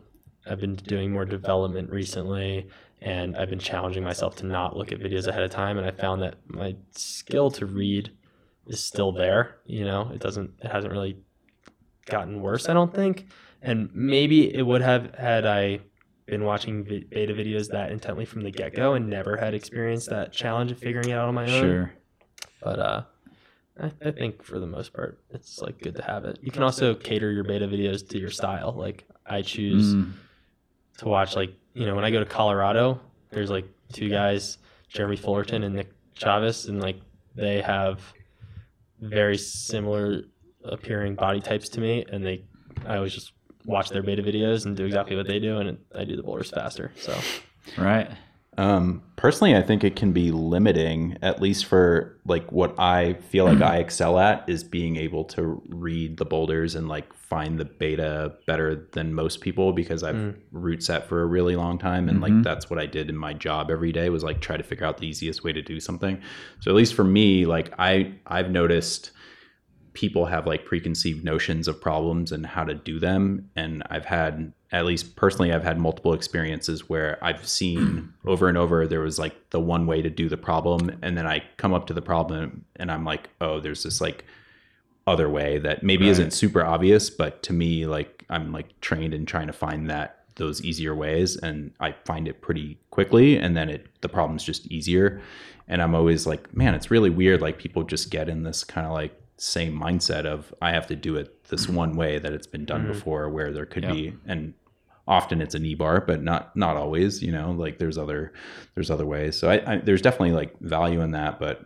I've 0.48 0.60
been 0.60 0.76
doing 0.76 1.10
more 1.12 1.24
development 1.24 1.90
recently 1.90 2.68
and 3.00 3.36
I've 3.36 3.50
been 3.50 3.58
challenging 3.58 4.04
myself 4.04 4.36
to 4.36 4.46
not 4.46 4.76
look 4.76 4.92
at 4.92 5.00
videos 5.00 5.26
ahead 5.26 5.42
of 5.42 5.50
time. 5.50 5.78
And 5.78 5.86
I 5.86 5.90
found 5.90 6.22
that 6.22 6.36
my 6.46 6.76
skill 6.92 7.50
to 7.52 7.66
read 7.66 8.12
is 8.66 8.84
still 8.84 9.10
there. 9.10 9.56
You 9.64 9.84
know, 9.84 10.10
it 10.12 10.20
doesn't, 10.20 10.50
it 10.62 10.70
hasn't 10.70 10.92
really 10.92 11.16
gotten 12.04 12.42
worse, 12.42 12.68
I 12.68 12.74
don't 12.74 12.94
think. 12.94 13.26
And 13.62 13.90
maybe 13.94 14.54
it 14.54 14.62
would 14.62 14.82
have 14.82 15.14
had 15.14 15.46
I 15.46 15.80
been 16.26 16.44
watching 16.44 16.82
beta 16.82 17.32
videos 17.32 17.68
that 17.70 17.90
intently 17.90 18.24
from 18.24 18.42
the 18.42 18.50
get 18.50 18.74
go 18.74 18.94
and 18.94 19.08
never 19.08 19.36
had 19.36 19.54
experienced 19.54 20.10
that 20.10 20.32
challenge 20.32 20.72
of 20.72 20.78
figuring 20.78 21.08
it 21.08 21.12
out 21.12 21.28
on 21.28 21.34
my 21.34 21.44
own. 21.44 21.60
Sure. 21.60 21.92
But 22.62 22.78
uh, 22.78 23.02
I, 23.80 23.92
I 24.04 24.10
think 24.10 24.42
for 24.42 24.58
the 24.58 24.66
most 24.66 24.92
part, 24.92 25.18
it's 25.30 25.60
like 25.60 25.80
good 25.80 25.96
to 25.96 26.02
have 26.02 26.24
it. 26.24 26.38
You 26.42 26.50
can 26.50 26.62
also 26.62 26.94
cater 26.94 27.30
your 27.30 27.44
beta 27.44 27.66
videos 27.66 28.08
to 28.10 28.18
your 28.18 28.30
style. 28.30 28.72
Like 28.72 29.04
I 29.26 29.42
choose 29.42 29.94
Mm, 29.94 30.12
to 30.98 31.08
watch 31.08 31.36
like 31.36 31.52
you 31.74 31.84
know 31.86 31.94
when 31.94 32.04
I 32.04 32.10
go 32.10 32.18
to 32.20 32.24
Colorado, 32.26 33.00
there's 33.30 33.50
like 33.50 33.66
two 33.92 34.08
guys, 34.08 34.58
Jeremy 34.88 35.16
Fullerton 35.16 35.62
and 35.62 35.74
Nick 35.74 35.90
Chavez, 36.14 36.66
and 36.66 36.80
like 36.80 37.00
they 37.34 37.60
have 37.60 38.00
very 39.00 39.36
similar 39.36 40.22
appearing 40.64 41.14
body 41.14 41.40
types 41.40 41.68
to 41.70 41.80
me, 41.80 42.04
and 42.10 42.24
they 42.24 42.44
I 42.86 42.96
always 42.96 43.12
just 43.14 43.32
watch 43.66 43.90
their 43.90 44.02
beta 44.02 44.22
videos 44.22 44.64
and 44.64 44.76
do 44.76 44.84
exactly 44.86 45.16
what 45.16 45.26
they 45.26 45.38
do, 45.38 45.58
and 45.58 45.76
I 45.94 46.04
do 46.04 46.16
the 46.16 46.22
boulders 46.22 46.50
faster. 46.50 46.92
So 46.96 47.18
right. 47.76 48.10
Um, 48.58 49.02
personally, 49.16 49.54
I 49.54 49.62
think 49.62 49.84
it 49.84 49.96
can 49.96 50.12
be 50.12 50.30
limiting, 50.30 51.18
at 51.20 51.42
least 51.42 51.66
for 51.66 52.18
like 52.24 52.50
what 52.50 52.74
I 52.78 53.14
feel 53.14 53.44
like 53.44 53.60
I 53.60 53.78
excel 53.78 54.18
at 54.18 54.48
is 54.48 54.64
being 54.64 54.96
able 54.96 55.24
to 55.24 55.62
read 55.68 56.16
the 56.16 56.24
boulders 56.24 56.74
and 56.74 56.88
like 56.88 57.12
find 57.12 57.58
the 57.58 57.64
beta 57.64 58.34
better 58.46 58.88
than 58.92 59.12
most 59.12 59.40
people 59.40 59.72
because 59.72 60.02
I've 60.02 60.36
route 60.52 60.82
set 60.82 61.08
for 61.08 61.22
a 61.22 61.26
really 61.26 61.56
long 61.56 61.76
time 61.78 62.08
and 62.08 62.20
like 62.20 62.42
that's 62.42 62.70
what 62.70 62.78
I 62.78 62.86
did 62.86 63.10
in 63.10 63.16
my 63.16 63.34
job 63.34 63.70
every 63.70 63.92
day 63.92 64.08
was 64.10 64.22
like 64.22 64.40
try 64.40 64.56
to 64.56 64.62
figure 64.62 64.86
out 64.86 64.98
the 64.98 65.06
easiest 65.06 65.44
way 65.44 65.52
to 65.52 65.60
do 65.60 65.80
something. 65.80 66.20
So 66.60 66.70
at 66.70 66.76
least 66.76 66.94
for 66.94 67.04
me, 67.04 67.44
like 67.44 67.74
I 67.78 68.14
I've 68.26 68.50
noticed 68.50 69.10
people 69.96 70.26
have 70.26 70.46
like 70.46 70.66
preconceived 70.66 71.24
notions 71.24 71.66
of 71.66 71.80
problems 71.80 72.30
and 72.30 72.44
how 72.44 72.62
to 72.62 72.74
do 72.74 73.00
them 73.00 73.48
and 73.56 73.82
i've 73.88 74.04
had 74.04 74.52
at 74.72 74.84
least 74.84 75.16
personally 75.16 75.52
i've 75.52 75.62
had 75.62 75.78
multiple 75.78 76.12
experiences 76.12 76.88
where 76.88 77.18
i've 77.22 77.46
seen 77.46 78.12
over 78.26 78.48
and 78.48 78.58
over 78.58 78.86
there 78.86 79.00
was 79.00 79.18
like 79.18 79.50
the 79.50 79.60
one 79.60 79.86
way 79.86 80.02
to 80.02 80.10
do 80.10 80.28
the 80.28 80.36
problem 80.36 80.98
and 81.02 81.16
then 81.16 81.26
i 81.26 81.42
come 81.56 81.72
up 81.72 81.86
to 81.86 81.94
the 81.94 82.02
problem 82.02 82.64
and 82.76 82.90
i'm 82.90 83.04
like 83.04 83.28
oh 83.40 83.60
there's 83.60 83.82
this 83.82 84.00
like 84.00 84.24
other 85.06 85.28
way 85.28 85.58
that 85.58 85.84
maybe 85.84 86.08
isn't 86.08 86.32
super 86.32 86.64
obvious 86.64 87.10
but 87.10 87.42
to 87.42 87.52
me 87.52 87.86
like 87.86 88.24
i'm 88.28 88.50
like 88.50 88.80
trained 88.80 89.14
in 89.14 89.24
trying 89.24 89.46
to 89.46 89.52
find 89.52 89.88
that 89.88 90.24
those 90.36 90.62
easier 90.62 90.94
ways 90.94 91.36
and 91.36 91.72
i 91.80 91.92
find 92.04 92.26
it 92.28 92.40
pretty 92.40 92.78
quickly 92.90 93.36
and 93.36 93.56
then 93.56 93.70
it 93.70 93.86
the 94.02 94.08
problem's 94.08 94.44
just 94.44 94.66
easier. 94.66 95.20
And 95.68 95.82
i'm 95.82 95.94
always 95.94 96.26
like 96.26 96.54
man 96.54 96.74
it's 96.74 96.90
really 96.90 97.10
weird 97.10 97.40
like 97.40 97.58
people 97.58 97.82
just 97.82 98.10
get 98.10 98.28
in 98.28 98.44
this 98.44 98.62
kind 98.62 98.86
of 98.86 98.92
like 98.92 99.20
same 99.38 99.78
mindset 99.78 100.24
of 100.24 100.52
I 100.62 100.72
have 100.72 100.86
to 100.88 100.96
do 100.96 101.16
it 101.16 101.44
this 101.48 101.66
mm-hmm. 101.66 101.76
one 101.76 101.96
way 101.96 102.18
that 102.18 102.32
it's 102.32 102.46
been 102.46 102.64
done 102.64 102.82
mm-hmm. 102.82 102.92
before, 102.92 103.28
where 103.28 103.52
there 103.52 103.66
could 103.66 103.84
Yep. 103.84 103.92
be 103.92 104.14
and 104.26 104.54
often 105.08 105.40
it's 105.40 105.54
a 105.54 105.58
knee 105.58 105.74
bar, 105.74 106.00
but 106.00 106.22
not 106.22 106.56
not 106.56 106.76
always. 106.76 107.22
You 107.22 107.32
know, 107.32 107.52
like 107.52 107.78
there's 107.78 107.98
other 107.98 108.32
there's 108.74 108.90
other 108.90 109.06
ways. 109.06 109.36
So 109.36 109.50
I, 109.50 109.74
I 109.74 109.76
there's 109.78 110.02
definitely 110.02 110.32
like 110.32 110.58
value 110.60 111.00
in 111.00 111.12
that, 111.12 111.38
but 111.38 111.64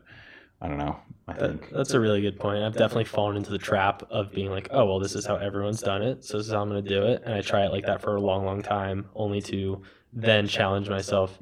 I 0.60 0.68
don't 0.68 0.78
know. 0.78 0.98
I 1.26 1.34
think 1.34 1.70
That's 1.70 1.92
a 1.92 2.00
really 2.00 2.20
good 2.20 2.38
point. 2.38 2.62
I've 2.62 2.76
definitely 2.76 3.04
fallen 3.04 3.36
into 3.36 3.50
the 3.50 3.58
trap 3.58 4.02
of 4.10 4.32
being 4.32 4.50
like, 4.50 4.68
oh, 4.72 4.84
well, 4.84 4.98
this 4.98 5.14
is 5.14 5.24
how 5.24 5.36
everyone's 5.36 5.80
done 5.80 6.02
it. 6.02 6.24
So 6.24 6.36
this 6.36 6.48
is 6.48 6.52
how 6.52 6.60
I'm 6.60 6.68
going 6.68 6.82
to 6.82 6.88
do 6.88 7.04
it. 7.04 7.22
And 7.24 7.34
I 7.34 7.40
try 7.40 7.64
it 7.64 7.72
like 7.72 7.86
that 7.86 8.02
for 8.02 8.16
a 8.16 8.20
long, 8.20 8.44
long 8.44 8.60
time, 8.60 9.06
only 9.14 9.40
to 9.42 9.80
then 10.12 10.48
challenge 10.48 10.90
myself 10.90 11.38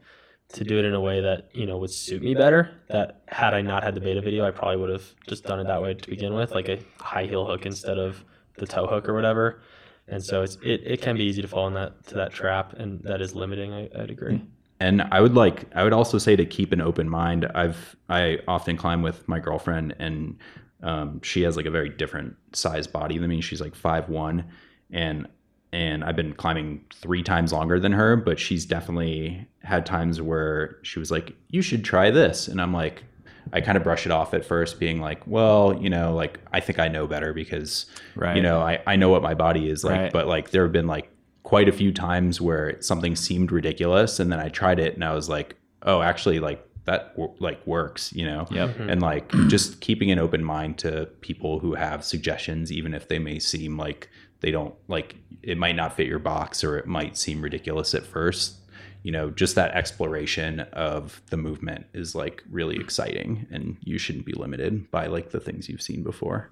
to 0.54 0.64
do 0.64 0.78
it 0.78 0.84
in 0.84 0.94
a 0.94 1.00
way 1.00 1.20
that, 1.20 1.50
you 1.52 1.66
know, 1.66 1.76
would 1.78 1.90
suit 1.90 2.22
me 2.22 2.34
better. 2.34 2.70
That 2.88 3.22
had 3.28 3.52
I 3.54 3.60
not 3.60 3.82
had 3.82 3.94
the 3.94 4.00
beta 4.00 4.20
video, 4.20 4.46
I 4.46 4.50
probably 4.50 4.76
would 4.78 4.90
have 4.90 5.04
just 5.26 5.44
done 5.44 5.60
it 5.60 5.66
that 5.66 5.82
way 5.82 5.94
to 5.94 6.10
begin 6.10 6.34
with, 6.34 6.52
like 6.52 6.68
a 6.68 6.78
high 7.00 7.26
heel 7.26 7.44
hook 7.46 7.66
instead 7.66 7.98
of 7.98 8.24
the 8.56 8.66
toe 8.66 8.86
hook 8.86 9.08
or 9.08 9.14
whatever. 9.14 9.60
And 10.08 10.24
so 10.24 10.40
it's, 10.42 10.56
it, 10.62 10.82
it 10.86 11.02
can 11.02 11.16
be 11.16 11.24
easy 11.24 11.42
to 11.42 11.48
fall 11.48 11.66
in 11.66 11.74
that 11.74 12.06
to 12.06 12.14
that 12.14 12.32
trap, 12.32 12.72
and 12.74 13.00
that 13.02 13.20
is 13.20 13.34
limiting. 13.34 13.74
I, 13.74 13.90
I'd 13.98 14.10
agree. 14.10 14.42
and 14.80 15.02
I 15.12 15.20
would 15.20 15.34
like 15.34 15.66
I 15.74 15.84
would 15.84 15.92
also 15.92 16.16
say 16.16 16.34
to 16.36 16.46
keep 16.46 16.72
an 16.72 16.80
open 16.80 17.08
mind. 17.10 17.46
I've 17.54 17.94
I 18.08 18.38
often 18.48 18.76
climb 18.78 19.02
with 19.02 19.28
my 19.28 19.38
girlfriend 19.38 19.94
and 19.98 20.38
um, 20.82 21.20
she 21.22 21.42
has 21.42 21.56
like 21.56 21.66
a 21.66 21.70
very 21.70 21.90
different 21.90 22.36
size 22.52 22.86
body 22.86 23.18
than 23.18 23.28
me. 23.28 23.40
She's 23.42 23.60
like 23.60 23.74
five 23.74 24.08
one 24.08 24.44
and 24.90 25.26
and 25.72 26.02
I've 26.04 26.16
been 26.16 26.32
climbing 26.34 26.84
three 26.94 27.22
times 27.22 27.52
longer 27.52 27.78
than 27.78 27.92
her, 27.92 28.16
but 28.16 28.38
she's 28.38 28.64
definitely 28.64 29.46
had 29.62 29.84
times 29.84 30.20
where 30.20 30.78
she 30.82 30.98
was 30.98 31.10
like, 31.10 31.34
You 31.50 31.62
should 31.62 31.84
try 31.84 32.10
this. 32.10 32.48
And 32.48 32.60
I'm 32.60 32.72
like, 32.72 33.04
I 33.52 33.60
kind 33.60 33.76
of 33.76 33.84
brush 33.84 34.04
it 34.06 34.12
off 34.12 34.34
at 34.34 34.44
first, 34.44 34.78
being 34.80 35.00
like, 35.00 35.26
Well, 35.26 35.78
you 35.80 35.90
know, 35.90 36.14
like 36.14 36.38
I 36.52 36.60
think 36.60 36.78
I 36.78 36.88
know 36.88 37.06
better 37.06 37.32
because 37.34 37.86
Right. 38.14 38.36
you 38.36 38.42
know, 38.42 38.60
I, 38.60 38.80
I 38.86 38.96
know 38.96 39.10
what 39.10 39.22
my 39.22 39.34
body 39.34 39.68
is 39.68 39.84
like, 39.84 39.94
Right. 40.00 40.12
but 40.12 40.26
like 40.26 40.50
there 40.50 40.62
have 40.62 40.72
been 40.72 40.86
like 40.86 41.10
quite 41.42 41.68
a 41.68 41.72
few 41.72 41.92
times 41.92 42.40
where 42.40 42.80
something 42.80 43.16
seemed 43.16 43.50
ridiculous 43.52 44.20
and 44.20 44.30
then 44.32 44.38
I 44.40 44.48
tried 44.48 44.78
it 44.78 44.94
and 44.94 45.04
I 45.04 45.14
was 45.14 45.28
like, 45.28 45.56
oh, 45.82 46.02
actually 46.02 46.40
like 46.40 46.64
that 46.84 47.14
like 47.40 47.66
works, 47.66 48.12
you 48.14 48.24
know? 48.24 48.46
Yep. 48.50 48.70
Mm-hmm. 48.70 48.90
And 48.90 49.02
like 49.02 49.30
just 49.48 49.80
keeping 49.82 50.10
an 50.10 50.18
open 50.18 50.42
mind 50.42 50.78
to 50.78 51.06
people 51.20 51.58
who 51.58 51.74
have 51.74 52.02
suggestions, 52.04 52.72
even 52.72 52.94
if 52.94 53.08
they 53.08 53.18
may 53.18 53.38
seem 53.38 53.76
like 53.76 54.08
they 54.40 54.50
don't 54.50 54.74
like 54.88 55.16
it 55.42 55.58
might 55.58 55.76
not 55.76 55.94
fit 55.94 56.06
your 56.06 56.18
box 56.18 56.62
or 56.62 56.78
it 56.78 56.86
might 56.86 57.16
seem 57.16 57.42
ridiculous 57.42 57.94
at 57.94 58.04
first. 58.04 58.56
You 59.02 59.12
know, 59.12 59.30
just 59.30 59.54
that 59.54 59.72
exploration 59.72 60.60
of 60.72 61.22
the 61.30 61.36
movement 61.36 61.86
is 61.94 62.14
like 62.14 62.42
really 62.50 62.76
exciting 62.76 63.46
and 63.50 63.76
you 63.82 63.96
shouldn't 63.98 64.26
be 64.26 64.32
limited 64.32 64.90
by 64.90 65.06
like 65.06 65.30
the 65.30 65.40
things 65.40 65.68
you've 65.68 65.82
seen 65.82 66.02
before. 66.02 66.50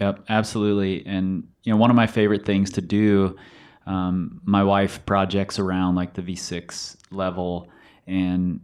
Yep, 0.00 0.24
absolutely. 0.28 1.04
And 1.06 1.48
you 1.64 1.72
know, 1.72 1.76
one 1.76 1.90
of 1.90 1.96
my 1.96 2.06
favorite 2.06 2.44
things 2.44 2.70
to 2.72 2.80
do, 2.80 3.36
um, 3.86 4.40
my 4.44 4.62
wife 4.62 5.04
projects 5.06 5.58
around 5.58 5.96
like 5.96 6.14
the 6.14 6.22
V6 6.22 6.96
level, 7.10 7.68
and 8.06 8.60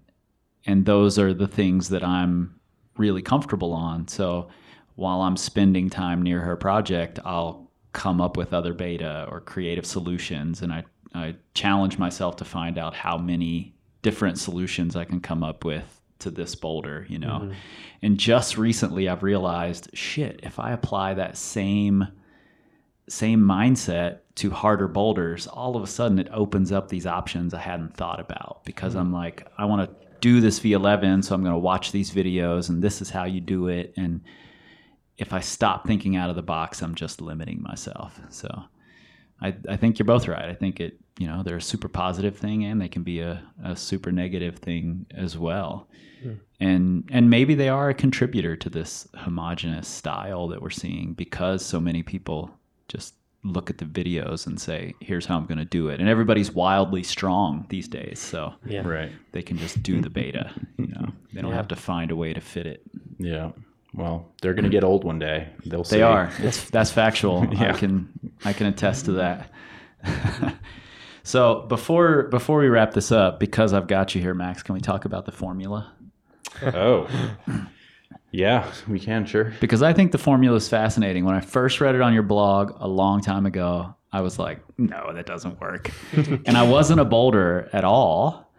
and 0.66 0.86
those 0.86 1.18
are 1.18 1.34
the 1.34 1.48
things 1.48 1.88
that 1.90 2.04
I'm 2.04 2.58
really 2.96 3.22
comfortable 3.22 3.72
on. 3.72 4.06
So 4.08 4.48
while 4.94 5.22
I'm 5.22 5.36
spending 5.36 5.90
time 5.90 6.22
near 6.22 6.40
her 6.40 6.56
project, 6.56 7.18
I'll 7.24 7.63
come 7.94 8.20
up 8.20 8.36
with 8.36 8.52
other 8.52 8.74
beta 8.74 9.26
or 9.30 9.40
creative 9.40 9.86
solutions, 9.86 10.60
and 10.60 10.72
I 10.72 10.84
I 11.14 11.36
challenge 11.54 11.96
myself 11.96 12.36
to 12.36 12.44
find 12.44 12.76
out 12.76 12.94
how 12.94 13.16
many 13.16 13.74
different 14.02 14.38
solutions 14.38 14.96
I 14.96 15.04
can 15.04 15.20
come 15.20 15.42
up 15.42 15.64
with 15.64 16.00
to 16.18 16.30
this 16.30 16.54
boulder, 16.54 17.06
you 17.08 17.18
know. 17.18 17.40
Mm-hmm. 17.42 17.52
And 18.02 18.18
just 18.18 18.58
recently 18.58 19.08
I've 19.08 19.22
realized, 19.22 19.90
shit, 19.94 20.40
if 20.42 20.58
I 20.58 20.72
apply 20.72 21.14
that 21.14 21.36
same 21.36 22.08
same 23.06 23.40
mindset 23.40 24.20
to 24.36 24.50
harder 24.50 24.88
boulders, 24.88 25.46
all 25.46 25.76
of 25.76 25.82
a 25.82 25.86
sudden 25.86 26.18
it 26.18 26.28
opens 26.32 26.72
up 26.72 26.88
these 26.88 27.06
options 27.06 27.52
I 27.52 27.60
hadn't 27.60 27.94
thought 27.94 28.18
about 28.18 28.64
because 28.64 28.94
I'm 28.94 29.06
mm-hmm. 29.06 29.14
like, 29.14 29.46
I 29.58 29.66
want 29.66 29.88
to 29.88 30.06
do 30.20 30.40
this 30.40 30.58
V11, 30.58 31.22
so 31.22 31.34
I'm 31.34 31.42
going 31.42 31.52
to 31.52 31.58
watch 31.58 31.92
these 31.92 32.10
videos 32.10 32.70
and 32.70 32.82
this 32.82 33.02
is 33.02 33.10
how 33.10 33.24
you 33.24 33.42
do 33.42 33.68
it. 33.68 33.92
And 33.96 34.22
if 35.18 35.32
I 35.32 35.40
stop 35.40 35.86
thinking 35.86 36.16
out 36.16 36.30
of 36.30 36.36
the 36.36 36.42
box, 36.42 36.82
I'm 36.82 36.94
just 36.94 37.20
limiting 37.20 37.62
myself. 37.62 38.20
So 38.30 38.48
I, 39.40 39.54
I 39.68 39.76
think 39.76 39.98
you're 39.98 40.06
both 40.06 40.26
right. 40.28 40.44
I 40.48 40.54
think 40.54 40.80
it, 40.80 40.98
you 41.18 41.26
know, 41.26 41.42
they're 41.42 41.56
a 41.56 41.62
super 41.62 41.88
positive 41.88 42.36
thing 42.36 42.64
and 42.64 42.80
they 42.80 42.88
can 42.88 43.02
be 43.02 43.20
a, 43.20 43.42
a 43.64 43.76
super 43.76 44.10
negative 44.10 44.56
thing 44.58 45.06
as 45.14 45.38
well. 45.38 45.88
Hmm. 46.22 46.32
And 46.60 47.08
and 47.12 47.30
maybe 47.30 47.54
they 47.54 47.68
are 47.68 47.90
a 47.90 47.94
contributor 47.94 48.56
to 48.56 48.70
this 48.70 49.06
homogenous 49.16 49.86
style 49.86 50.48
that 50.48 50.62
we're 50.62 50.70
seeing 50.70 51.12
because 51.12 51.64
so 51.64 51.78
many 51.80 52.02
people 52.02 52.50
just 52.88 53.14
look 53.46 53.68
at 53.68 53.76
the 53.76 53.84
videos 53.84 54.46
and 54.46 54.58
say, 54.58 54.94
here's 55.00 55.26
how 55.26 55.36
I'm 55.36 55.44
going 55.44 55.58
to 55.58 55.66
do 55.66 55.88
it. 55.88 56.00
And 56.00 56.08
everybody's 56.08 56.50
wildly 56.50 57.02
strong 57.02 57.66
these 57.68 57.86
days. 57.86 58.18
So 58.18 58.54
Yeah. 58.64 58.80
Right. 58.88 59.12
they 59.32 59.42
can 59.42 59.58
just 59.58 59.82
do 59.82 60.00
the 60.00 60.08
beta, 60.10 60.50
you 60.78 60.86
know. 60.88 61.08
They 61.34 61.42
don't 61.42 61.52
have 61.52 61.68
to 61.68 61.76
find 61.76 62.10
a 62.12 62.16
way 62.16 62.32
to 62.32 62.40
fit 62.40 62.64
it. 62.64 62.82
Yeah. 63.18 63.50
Well, 63.94 64.32
they're 64.42 64.54
gonna 64.54 64.68
get 64.68 64.84
old 64.84 65.04
one 65.04 65.18
day. 65.18 65.48
They'll 65.64 65.84
see. 65.84 65.96
They 65.96 66.02
are. 66.02 66.30
It's 66.38 66.68
that's 66.70 66.90
factual. 66.90 67.46
yeah. 67.52 67.74
I 67.74 67.78
can 67.78 68.08
I 68.44 68.52
can 68.52 68.66
attest 68.66 69.06
to 69.06 69.12
that. 69.12 69.50
so 71.22 71.66
before 71.68 72.24
before 72.24 72.58
we 72.58 72.68
wrap 72.68 72.92
this 72.92 73.12
up, 73.12 73.38
because 73.38 73.72
I've 73.72 73.86
got 73.86 74.14
you 74.14 74.20
here, 74.20 74.34
Max, 74.34 74.62
can 74.62 74.74
we 74.74 74.80
talk 74.80 75.04
about 75.04 75.26
the 75.26 75.32
formula? 75.32 75.92
Oh. 76.62 77.08
Yeah, 78.34 78.68
we 78.88 78.98
can, 78.98 79.26
sure. 79.26 79.54
Because 79.60 79.80
I 79.80 79.92
think 79.92 80.10
the 80.10 80.18
formula 80.18 80.56
is 80.56 80.68
fascinating. 80.68 81.24
When 81.24 81.36
I 81.36 81.40
first 81.40 81.80
read 81.80 81.94
it 81.94 82.00
on 82.00 82.12
your 82.12 82.24
blog 82.24 82.72
a 82.80 82.88
long 82.88 83.20
time 83.20 83.46
ago, 83.46 83.94
I 84.12 84.22
was 84.22 84.40
like, 84.40 84.60
no, 84.76 85.12
that 85.12 85.24
doesn't 85.24 85.60
work. 85.60 85.92
and 86.16 86.56
I 86.56 86.64
wasn't 86.64 86.98
a 86.98 87.04
boulder 87.04 87.68
at 87.72 87.84
all. 87.84 88.52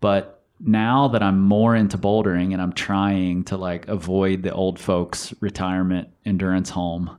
But 0.00 0.35
now 0.60 1.08
that 1.08 1.22
I'm 1.22 1.40
more 1.40 1.76
into 1.76 1.98
bouldering 1.98 2.52
and 2.52 2.62
I'm 2.62 2.72
trying 2.72 3.44
to 3.44 3.56
like 3.56 3.86
avoid 3.88 4.42
the 4.42 4.52
old 4.52 4.78
folks 4.78 5.34
retirement 5.40 6.08
endurance 6.24 6.70
home 6.70 7.18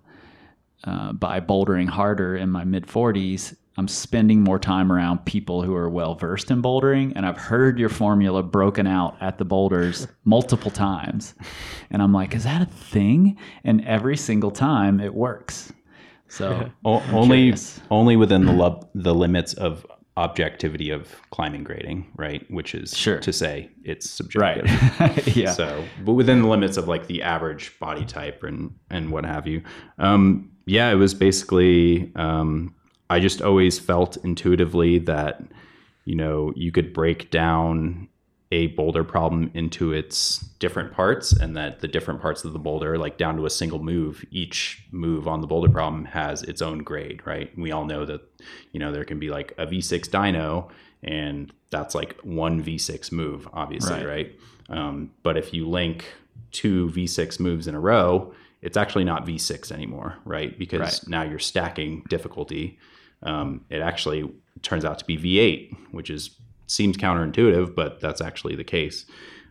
uh, 0.83 1.13
by 1.13 1.39
bouldering 1.39 1.87
harder 1.87 2.35
in 2.35 2.49
my 2.49 2.63
mid 2.63 2.85
40s, 2.87 3.55
I'm 3.79 3.87
spending 3.87 4.41
more 4.43 4.57
time 4.57 4.91
around 4.91 5.25
people 5.25 5.61
who 5.61 5.75
are 5.75 5.89
well 5.89 6.15
versed 6.15 6.49
in 6.49 6.63
bouldering. 6.63 7.13
And 7.15 7.25
I've 7.27 7.37
heard 7.37 7.77
your 7.77 7.89
formula 7.89 8.41
broken 8.41 8.87
out 8.87 9.15
at 9.21 9.37
the 9.37 9.45
boulders 9.45 10.07
multiple 10.25 10.71
times. 10.71 11.35
And 11.91 12.01
I'm 12.01 12.13
like, 12.13 12.33
is 12.33 12.43
that 12.45 12.61
a 12.63 12.65
thing? 12.65 13.37
And 13.63 13.85
every 13.85 14.17
single 14.17 14.49
time 14.49 14.99
it 14.99 15.13
works. 15.13 15.71
So 16.27 16.71
O- 16.85 17.03
only 17.11 17.37
curious. 17.37 17.79
only 17.91 18.15
within 18.15 18.45
the 18.45 18.51
lub- 18.53 18.89
the 18.95 19.13
limits 19.13 19.53
of 19.53 19.85
objectivity 20.17 20.89
of 20.89 21.15
climbing 21.29 21.63
grading, 21.63 22.11
right? 22.17 22.49
Which 22.51 22.73
is 22.75 22.97
Sure. 22.97 23.19
to 23.19 23.31
say 23.31 23.69
it's 23.83 24.09
subjective. 24.09 24.65
Right. 24.99 25.27
yeah. 25.37 25.51
So, 25.51 25.83
but 26.03 26.13
within 26.13 26.41
the 26.41 26.47
limits 26.47 26.75
of 26.75 26.87
like 26.87 27.07
the 27.07 27.21
average 27.21 27.77
body 27.79 28.03
type 28.03 28.43
and 28.43 28.73
and 28.89 29.11
what 29.11 29.25
have 29.25 29.47
you. 29.47 29.61
Um, 29.99 30.51
yeah, 30.65 30.91
it 30.91 30.95
was 30.95 31.13
basically. 31.13 32.11
Um, 32.15 32.73
I 33.09 33.21
just 33.21 33.41
always 33.41 33.79
felt 33.79 34.17
intuitively 34.25 34.99
that 34.99 35.41
you 36.03 36.15
know 36.15 36.51
you 36.55 36.71
could 36.73 36.91
break 36.93 37.29
down 37.29 38.09
a 38.51 38.67
boulder 38.67 39.03
problem 39.03 39.51
into 39.53 39.91
its 39.91 40.37
different 40.59 40.93
parts 40.93 41.33
and 41.33 41.55
that 41.57 41.81
the 41.81 41.87
different 41.87 42.21
parts 42.21 42.45
of 42.45 42.53
the 42.53 42.59
boulder 42.59 42.97
like 42.97 43.17
down 43.17 43.35
to 43.35 43.45
a 43.45 43.49
single 43.49 43.79
move 43.83 44.23
each 44.31 44.85
move 44.91 45.27
on 45.27 45.41
the 45.41 45.47
boulder 45.47 45.67
problem 45.69 46.05
has 46.05 46.43
its 46.43 46.61
own 46.61 46.77
grade 46.79 47.21
right 47.25 47.51
we 47.57 47.71
all 47.71 47.83
know 47.85 48.05
that 48.05 48.21
you 48.71 48.79
know 48.79 48.91
there 48.93 49.03
can 49.03 49.19
be 49.19 49.29
like 49.29 49.53
a 49.57 49.67
v6 49.67 50.07
dyno 50.09 50.69
and 51.03 51.51
that's 51.71 51.93
like 51.93 52.17
one 52.21 52.63
v6 52.63 53.11
move 53.11 53.47
obviously 53.53 54.05
Right. 54.05 54.05
right, 54.05 54.39
Um, 54.69 55.11
but 55.23 55.35
if 55.37 55.53
you 55.53 55.67
link 55.67 56.05
two 56.51 56.87
v6 56.91 57.39
moves 57.41 57.67
in 57.67 57.75
a 57.75 57.79
row 57.79 58.33
it's 58.61 58.77
actually 58.77 59.03
not 59.03 59.25
v6 59.25 59.71
anymore 59.73 60.15
right 60.23 60.57
because 60.57 60.79
Right. 60.79 60.99
now 61.09 61.23
you're 61.23 61.37
stacking 61.39 62.03
difficulty 62.09 62.79
um, 63.23 63.65
it 63.69 63.81
actually 63.81 64.31
turns 64.61 64.85
out 64.85 64.99
to 64.99 65.05
be 65.05 65.17
v8 65.17 65.75
which 65.91 66.09
is 66.09 66.29
seems 66.67 66.97
counterintuitive 66.97 67.75
but 67.75 67.99
that's 67.99 68.21
actually 68.21 68.55
the 68.55 68.63
case. 68.63 69.05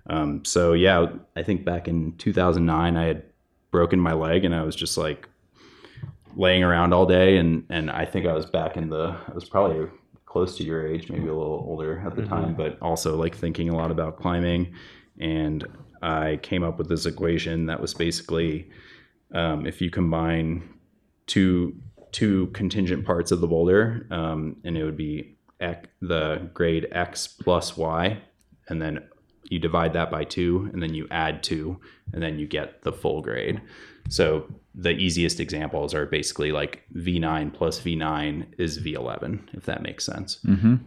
Um, 0.08 0.44
so 0.44 0.72
yeah 0.72 1.06
i 1.34 1.42
think 1.42 1.64
back 1.64 1.88
in 1.88 2.16
2009 2.18 2.96
i 2.96 3.04
had 3.04 3.24
broken 3.72 3.98
my 3.98 4.12
leg 4.12 4.44
and 4.44 4.54
i 4.54 4.62
was 4.62 4.76
just 4.76 4.96
like 4.96 5.28
laying 6.36 6.62
around 6.62 6.92
all 6.92 7.06
day. 7.06 7.38
And 7.38 7.64
and 7.70 7.90
i 7.90 8.04
think 8.04 8.26
i 8.26 8.32
was 8.32 8.46
back 8.46 8.76
in 8.76 8.88
the 8.88 9.16
i 9.28 9.32
was 9.34 9.44
probably 9.44 9.88
close 10.26 10.56
to 10.58 10.64
your 10.64 10.86
age 10.86 11.08
maybe 11.08 11.28
a 11.28 11.34
little 11.34 11.64
older 11.66 12.02
at 12.06 12.14
the 12.14 12.26
time 12.26 12.54
but 12.54 12.78
also 12.82 13.16
like 13.16 13.34
thinking 13.34 13.68
a 13.68 13.76
lot 13.76 13.90
about 13.90 14.16
climbing. 14.16 14.74
And 15.18 15.66
i 16.02 16.38
came 16.42 16.62
up 16.62 16.78
with 16.78 16.88
this 16.88 17.06
equation 17.06 17.66
that 17.66 17.80
was 17.80 17.94
basically 17.94 18.70
um, 19.34 19.66
if 19.66 19.80
you 19.80 19.90
combine 19.90 20.68
two 21.26 21.74
two 22.12 22.46
contingent 22.48 23.04
parts 23.04 23.32
of 23.32 23.40
the 23.40 23.46
boulder 23.46 24.06
um, 24.10 24.56
and 24.64 24.76
it 24.76 24.84
would 24.84 24.96
be 24.96 25.35
the 26.00 26.48
grade 26.54 26.86
x 26.92 27.26
plus 27.26 27.76
y 27.76 28.18
and 28.68 28.80
then 28.82 29.02
you 29.48 29.58
divide 29.58 29.92
that 29.92 30.10
by 30.10 30.24
two 30.24 30.68
and 30.72 30.82
then 30.82 30.92
you 30.94 31.06
add 31.10 31.42
two 31.42 31.78
and 32.12 32.22
then 32.22 32.38
you 32.38 32.46
get 32.46 32.82
the 32.82 32.92
full 32.92 33.22
grade 33.22 33.60
so 34.08 34.46
the 34.74 34.90
easiest 34.90 35.40
examples 35.40 35.94
are 35.94 36.06
basically 36.06 36.52
like 36.52 36.82
v9 36.94 37.52
plus 37.54 37.80
v9 37.80 38.44
is 38.58 38.78
v11 38.78 39.40
if 39.54 39.64
that 39.64 39.82
makes 39.82 40.04
sense 40.04 40.38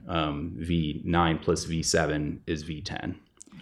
um, 0.08 0.56
v9 0.60 1.42
plus 1.42 1.66
v7 1.66 2.40
is 2.48 2.64
v10 2.64 3.16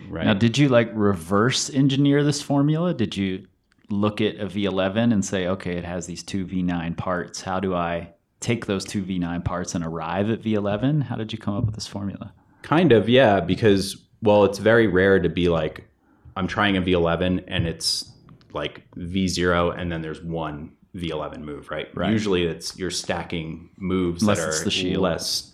right 0.10 0.26
Now, 0.26 0.34
did 0.34 0.58
you 0.58 0.68
like 0.70 0.90
reverse 0.94 1.70
engineer 1.70 2.24
this 2.24 2.42
formula? 2.42 2.94
Did 2.94 3.16
you 3.18 3.48
look 3.90 4.20
at 4.20 4.36
a 4.36 4.46
V11 4.46 5.14
and 5.14 5.24
say, 5.24 5.48
okay, 5.48 5.78
it 5.78 5.86
has 5.86 6.06
these 6.08 6.22
two 6.22 6.46
V9 6.46 6.98
parts. 6.98 7.42
How 7.42 7.60
do 7.60 7.74
I 7.74 8.10
take 8.40 8.66
those 8.66 8.86
two 8.86 9.04
V9 9.04 9.44
parts 9.44 9.76
and 9.76 9.84
arrive 9.84 10.30
at 10.30 10.42
V11? 10.42 11.04
How 11.04 11.16
did 11.16 11.32
you 11.32 11.40
come 11.40 11.56
up 11.56 11.66
with 11.66 11.76
this 11.76 11.88
formula? 11.88 12.34
Kind 12.62 12.92
of, 12.92 13.10
yeah, 13.10 13.40
because 13.40 14.04
well, 14.22 14.46
it's 14.46 14.58
very 14.58 14.88
rare 14.88 15.20
to 15.20 15.30
be 15.30 15.50
like 15.50 15.88
I'm 16.36 16.48
trying 16.48 16.78
a 16.78 16.82
V11 16.82 17.44
and 17.48 17.68
it's 17.68 18.12
like 18.54 18.84
V0 18.96 19.80
and 19.80 19.92
then 19.92 20.02
there's 20.02 20.22
one 20.22 20.72
V11 20.96 21.40
move, 21.40 21.70
right? 21.70 21.88
Right. 21.96 22.12
Usually 22.12 22.44
it's 22.46 22.78
you're 22.78 22.92
stacking 22.92 23.70
moves 23.78 24.22
Unless 24.22 24.40
that 24.40 24.50
are 24.50 24.64
the 24.64 24.72
shield. 24.72 25.02
less 25.02 25.54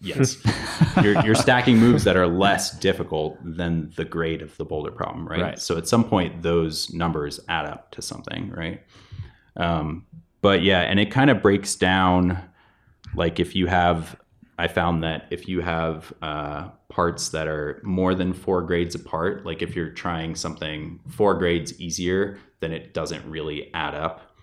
yes. 0.00 0.36
you're 1.02 1.22
you're 1.24 1.34
stacking 1.34 1.78
moves 1.78 2.04
that 2.04 2.16
are 2.16 2.26
less 2.26 2.78
difficult 2.78 3.38
than 3.44 3.92
the 3.96 4.04
grade 4.04 4.42
of 4.42 4.56
the 4.56 4.64
boulder 4.64 4.90
problem, 4.90 5.26
right? 5.26 5.42
Right. 5.42 5.58
So 5.58 5.76
at 5.76 5.88
some 5.88 6.04
point 6.04 6.42
those 6.42 6.92
numbers 6.92 7.40
add 7.48 7.66
up 7.66 7.90
to 7.92 8.02
something, 8.02 8.50
right? 8.50 8.82
Um, 9.56 10.06
but 10.44 10.62
yeah, 10.62 10.82
and 10.82 11.00
it 11.00 11.10
kind 11.10 11.30
of 11.30 11.40
breaks 11.40 11.74
down 11.74 12.38
like 13.14 13.40
if 13.40 13.54
you 13.54 13.66
have 13.66 14.16
i 14.58 14.68
found 14.68 15.02
that 15.02 15.26
if 15.30 15.48
you 15.48 15.60
have 15.60 16.12
uh, 16.22 16.68
parts 16.88 17.30
that 17.30 17.48
are 17.48 17.80
more 17.84 18.14
than 18.14 18.32
four 18.32 18.62
grades 18.62 18.94
apart 18.94 19.44
like 19.44 19.62
if 19.62 19.74
you're 19.74 19.90
trying 19.90 20.34
something 20.34 21.00
four 21.08 21.34
grades 21.34 21.78
easier 21.80 22.38
then 22.60 22.72
it 22.72 22.94
doesn't 22.94 23.28
really 23.28 23.72
add 23.74 23.94
up 23.94 24.33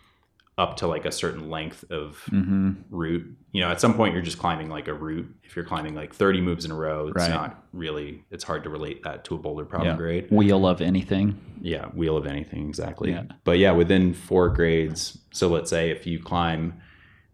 up 0.57 0.75
to 0.77 0.85
like 0.87 1.05
a 1.05 1.11
certain 1.11 1.49
length 1.49 1.83
of 1.89 2.21
Mm-hmm. 2.29 2.71
route 2.89 3.25
you 3.51 3.61
know 3.61 3.69
at 3.71 3.79
some 3.81 3.93
point 3.93 4.13
you're 4.13 4.21
just 4.21 4.37
climbing 4.37 4.69
like 4.69 4.87
a 4.89 4.93
route 4.93 5.33
if 5.43 5.55
you're 5.55 5.65
climbing 5.65 5.95
like 5.95 6.13
30 6.13 6.41
moves 6.41 6.65
in 6.65 6.71
a 6.71 6.75
row 6.75 7.07
it's 7.07 7.15
Right. 7.15 7.29
not 7.29 7.63
really 7.73 8.23
it's 8.31 8.43
hard 8.43 8.63
to 8.65 8.69
relate 8.69 9.01
that 9.03 9.23
to 9.25 9.35
a 9.35 9.37
boulder 9.37 9.65
problem 9.65 9.91
Yeah. 9.91 9.97
grade 9.97 10.27
Wheel 10.29 10.67
of 10.67 10.81
anything. 10.81 11.39
yeah, 11.61 11.85
wheel 11.87 12.17
of 12.17 12.27
anything 12.27 12.67
exactly. 12.67 13.11
Yeah. 13.11 13.23
But 13.43 13.57
yeah, 13.59 13.71
within 13.71 14.13
four 14.13 14.49
grades. 14.49 15.17
So 15.31 15.47
let's 15.47 15.69
say 15.69 15.89
if 15.89 16.05
you 16.05 16.19
climb 16.19 16.81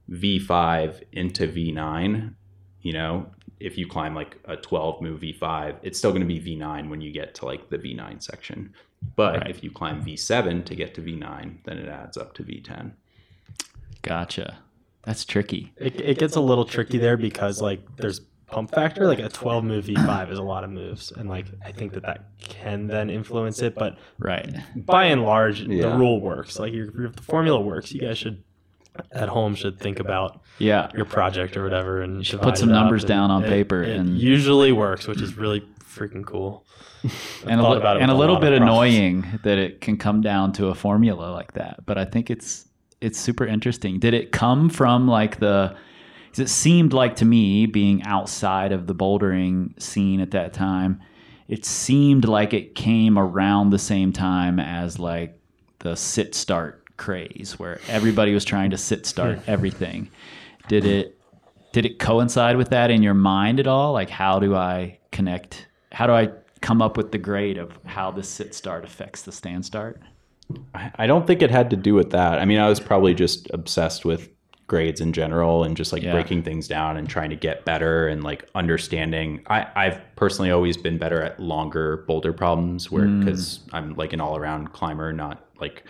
V5 0.10 1.02
into 1.12 1.48
V9, 1.48 2.34
you 2.82 2.94
know, 2.94 3.28
if 3.60 3.78
you 3.78 3.88
climb 3.88 4.14
like 4.16 4.38
a 4.46 4.56
12 4.56 5.02
move 5.02 5.22
V5, 5.22 5.76
it's 5.82 5.98
still 5.98 6.12
going 6.12 6.22
to 6.22 6.28
be 6.28 6.40
V9 6.40 6.90
when 6.90 7.02
you 7.02 7.12
get 7.12 7.34
to 7.36 7.46
like 7.46 7.70
the 7.70 7.78
V9 7.78 8.22
section. 8.22 8.74
But 9.16 9.40
Right. 9.42 9.50
if 9.50 9.64
you 9.64 9.72
climb 9.72 10.04
V7 10.04 10.64
to 10.66 10.76
get 10.76 10.94
to 10.96 11.02
V9, 11.02 11.60
then 11.66 11.78
it 11.78 11.88
adds 11.90 12.18
up 12.18 12.34
to 12.36 12.44
V10. 12.44 12.92
Gotcha. 14.08 14.58
That's 15.04 15.24
tricky. 15.26 15.72
It, 15.78 16.00
it 16.02 16.18
gets 16.20 16.36
a 16.36 16.42
little 16.42 16.66
tricky 16.66 16.98
there 16.98 17.18
because 17.18 17.62
like 17.62 17.82
there's 17.98 18.22
pump 18.48 18.72
factor. 18.72 19.08
Like 19.08 19.20
a 19.20 19.30
12 19.30 19.64
move 19.64 19.86
V5 19.86 20.32
is 20.32 20.38
a 20.40 20.44
lot 20.44 20.64
of 20.64 20.70
moves, 20.70 21.12
and 21.12 21.30
like 21.30 21.46
I 21.66 21.72
think 21.72 21.94
that 21.94 22.04
that 22.04 22.26
can 22.40 22.88
then 22.88 23.10
influence 23.10 23.62
it. 23.62 23.76
But 23.76 23.98
Right. 24.20 24.54
by 24.76 25.06
and 25.06 25.24
large, 25.24 25.62
Yeah. 25.62 25.90
the 25.90 25.98
rule 25.98 26.20
works. 26.20 26.60
Like 26.60 26.74
your, 26.74 27.06
if 27.06 27.16
the 27.16 27.24
formula 27.24 27.60
works, 27.62 27.92
you 27.94 28.02
guys 28.02 28.18
should 28.18 28.44
at 29.12 29.30
home 29.30 29.54
should 29.56 29.80
think 29.80 30.00
about 30.00 30.42
Yeah. 30.58 30.90
your 30.96 31.06
project 31.06 31.56
or 31.56 31.64
whatever 31.64 32.02
and 32.02 32.26
should 32.26 32.42
put 32.42 32.58
some 32.58 32.70
numbers 32.70 33.04
and 33.04 33.10
down 33.10 33.32
on 33.32 33.44
it- 33.46 33.50
paper 33.50 33.84
It 33.84 33.96
and- 33.96 34.18
usually 34.18 34.72
works, 34.72 35.08
which 35.08 35.22
is 35.22 35.38
really 35.38 35.62
freaking 35.84 36.26
cool. 36.26 36.66
and 37.48 37.62
a, 37.62 37.70
li- 37.70 37.78
about 37.78 37.98
it 37.98 38.02
and 38.02 38.10
a 38.12 38.14
with 38.16 38.18
a 38.18 38.20
little 38.20 38.38
bit 38.40 38.54
of 38.54 38.58
problems. 38.60 38.96
annoying 38.96 39.40
that 39.44 39.58
it 39.60 39.82
can 39.82 39.98
come 39.98 40.20
down 40.22 40.52
to 40.54 40.68
a 40.68 40.76
formula 40.76 41.32
like 41.32 41.54
that. 41.54 41.86
But 41.86 41.98
I 42.00 42.06
think 42.06 42.32
it's 42.32 42.67
it's 43.02 43.20
super 43.20 43.46
interesting. 43.46 44.00
Did 44.00 44.14
it 44.14 44.32
come 44.32 44.70
from 44.70 45.08
like 45.08 45.40
the? 45.40 45.76
'cause 46.30 46.40
it 46.40 46.50
seemed 46.50 46.94
like 46.94 47.16
to 47.18 47.26
me, 47.26 47.66
being 47.66 48.04
outside 48.04 48.72
of 48.72 48.88
the 48.88 48.94
bouldering 48.94 49.80
scene 49.82 50.20
at 50.20 50.32
that 50.32 50.54
time, 50.54 51.00
it 51.48 51.66
seemed 51.66 52.26
like 52.28 52.54
it 52.54 52.76
came 52.76 53.18
around 53.18 53.70
the 53.70 53.80
same 53.80 54.12
time 54.12 54.60
as 54.60 55.00
like 55.00 55.40
the 55.80 55.96
sit 55.96 56.36
start 56.36 56.84
craze, 56.98 57.56
where 57.58 57.80
everybody 57.88 58.34
was 58.34 58.44
trying 58.44 58.72
to 58.72 58.78
sit 58.78 59.06
start 59.06 59.40
everything. 59.48 60.10
Did 60.68 60.86
it? 60.86 61.14
Did 61.74 61.86
it 61.86 62.00
coincide 62.00 62.58
with 62.58 62.70
that 62.70 62.90
in 62.90 63.04
your 63.04 63.14
mind 63.14 63.60
at 63.60 63.68
all? 63.68 63.94
Like, 63.94 64.10
how 64.10 64.40
do 64.40 64.56
I 64.56 64.98
connect? 65.12 65.68
How 65.92 66.08
do 66.08 66.14
I 66.14 66.30
come 66.62 66.82
up 66.82 66.98
with 66.98 67.12
the 67.12 67.18
grade 67.20 67.58
of 67.58 67.78
how 67.86 68.10
the 68.10 68.24
sit 68.24 68.56
start 68.56 68.84
affects 68.84 69.22
the 69.22 69.32
stand 69.32 69.66
start? 69.66 70.02
I 70.74 70.92
I 70.96 71.08
don't 71.08 71.28
think 71.28 71.42
it 71.42 71.52
had 71.52 71.70
to 71.72 71.76
do 71.76 71.94
with 71.94 72.12
that. 72.12 72.40
I 72.40 72.46
mean, 72.46 72.60
I 72.60 72.70
was 72.70 72.80
probably 72.80 73.14
just 73.14 73.50
obsessed 73.54 74.06
with 74.06 74.30
grades 74.68 75.00
in 75.00 75.14
general 75.14 75.64
and 75.64 75.78
just 75.78 75.94
like 75.94 76.04
Yeah. 76.04 76.12
breaking 76.12 76.44
things 76.44 76.68
down 76.68 76.98
and 76.98 77.08
trying 77.08 77.30
to 77.30 77.38
get 77.38 77.64
better 77.64 78.08
and 78.08 78.24
like 78.24 78.50
understanding. 78.54 79.42
I, 79.48 79.66
I've 79.76 80.02
personally 80.18 80.52
always 80.52 80.76
been 80.76 80.98
better 80.98 81.22
at 81.22 81.40
longer 81.40 82.04
boulder 82.06 82.34
problems 82.34 82.92
where 82.92 83.06
hmm. 83.06 83.22
because 83.22 83.62
I'm 83.72 83.96
like 83.96 84.12
an 84.12 84.20
all 84.20 84.38
around 84.38 84.74
climber, 84.74 85.14
not 85.14 85.46
like 85.60 85.84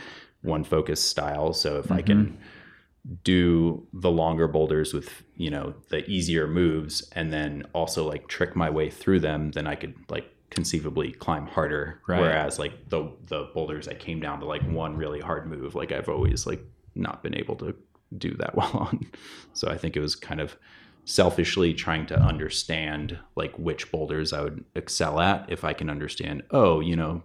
one 0.43 0.63
focus 0.63 1.01
style. 1.01 1.53
So 1.53 1.79
if 1.79 1.91
I 1.91 2.03
can 2.03 2.25
mm-hmm. 2.25 3.13
do 3.23 3.87
the 3.93 4.11
longer 4.11 4.47
boulders 4.47 4.93
with 4.93 5.23
you 5.37 5.49
know 5.49 5.73
the 5.89 6.07
easier 6.09 6.47
moves 6.47 7.07
and 7.13 7.31
then 7.31 7.63
also 7.73 8.07
like 8.07 8.27
trick 8.27 8.55
my 8.55 8.69
way 8.69 8.89
through 8.89 9.19
them 9.19 9.51
then 9.51 9.67
i 9.67 9.75
could 9.75 9.93
like 10.09 10.25
conceivably 10.49 11.11
climb 11.11 11.45
harder 11.45 12.01
Right. 12.07 12.21
whereas 12.21 12.57
like 12.57 12.89
the 12.89 13.11
the 13.25 13.49
boulders 13.53 13.87
i 13.87 13.93
came 13.93 14.19
down 14.19 14.39
to 14.39 14.45
like 14.45 14.61
one 14.63 14.95
really 14.95 15.19
hard 15.19 15.45
move 15.47 15.75
like 15.75 15.91
i've 15.91 16.09
always 16.09 16.47
like 16.47 16.61
not 16.95 17.21
been 17.21 17.35
able 17.35 17.55
to 17.57 17.75
do 18.17 18.33
that 18.35 18.55
well 18.59 18.71
on 18.73 19.05
so 19.53 19.67
i 19.69 19.77
think 19.77 19.95
it 19.97 19.99
was 19.99 20.15
kind 20.15 20.39
of 20.39 20.55
selfishly 21.03 21.73
trying 21.73 22.05
to 22.05 22.17
understand 22.19 23.17
like 23.35 23.57
which 23.59 23.91
boulders 23.91 24.31
i 24.33 24.41
would 24.41 24.63
excel 24.75 25.19
at 25.19 25.45
if 25.49 25.63
i 25.63 25.73
can 25.73 25.89
understand 25.89 26.43
oh 26.51 26.79
you 26.79 26.95
know 26.95 27.21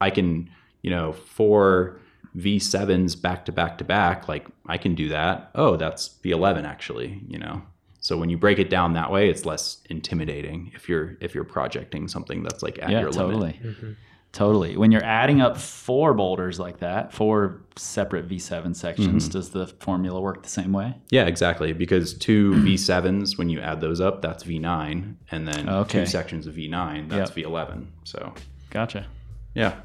I 0.00 0.10
can, 0.10 0.48
you 0.82 0.90
know, 0.90 1.10
four 1.12 1.98
V7s 2.36 3.20
back 3.20 3.44
to 3.46 3.52
back 3.52 3.78
to 3.78 3.84
back, 3.84 4.28
like 4.28 4.46
I 4.68 4.78
can 4.78 4.94
do 4.94 5.08
that. 5.08 5.50
Oh, 5.56 5.74
that's 5.76 6.08
V11 6.22 6.62
actually, 6.64 7.20
you 7.26 7.36
know. 7.36 7.62
So 8.00 8.16
when 8.16 8.30
you 8.30 8.38
break 8.38 8.58
it 8.58 8.70
down 8.70 8.92
that 8.94 9.10
way, 9.10 9.28
it's 9.28 9.44
less 9.44 9.78
intimidating 9.90 10.70
if 10.74 10.88
you're 10.88 11.16
if 11.20 11.34
you're 11.34 11.44
projecting 11.44 12.08
something 12.08 12.42
that's 12.42 12.62
like 12.62 12.78
at 12.82 12.90
yeah, 12.90 13.00
your 13.00 13.10
totally. 13.10 13.58
limit. 13.62 13.96
Totally. 14.30 14.76
When 14.76 14.92
you're 14.92 15.02
adding 15.04 15.40
up 15.40 15.56
four 15.56 16.12
boulders 16.12 16.60
like 16.60 16.80
that, 16.80 17.14
four 17.14 17.62
separate 17.76 18.28
V7 18.28 18.76
sections, 18.76 19.24
Mm-hmm. 19.24 19.32
does 19.32 19.50
the 19.50 19.66
formula 19.66 20.20
work 20.20 20.42
the 20.42 20.50
same 20.50 20.70
way? 20.72 20.94
Yeah, 21.10 21.24
exactly. 21.26 21.72
Because 21.72 22.12
two 22.12 22.52
V7s, 22.56 23.38
when 23.38 23.48
you 23.48 23.58
add 23.60 23.80
those 23.80 24.02
up, 24.02 24.20
that's 24.20 24.44
V9, 24.44 25.14
and 25.30 25.48
then 25.48 25.68
Okay. 25.68 26.00
two 26.00 26.06
sections 26.06 26.46
of 26.46 26.54
V9, 26.56 27.08
that's 27.08 27.34
Yep. 27.34 27.46
V11. 27.46 27.86
So 28.04 28.34
Gotcha. 28.68 29.06
yeah, 29.54 29.76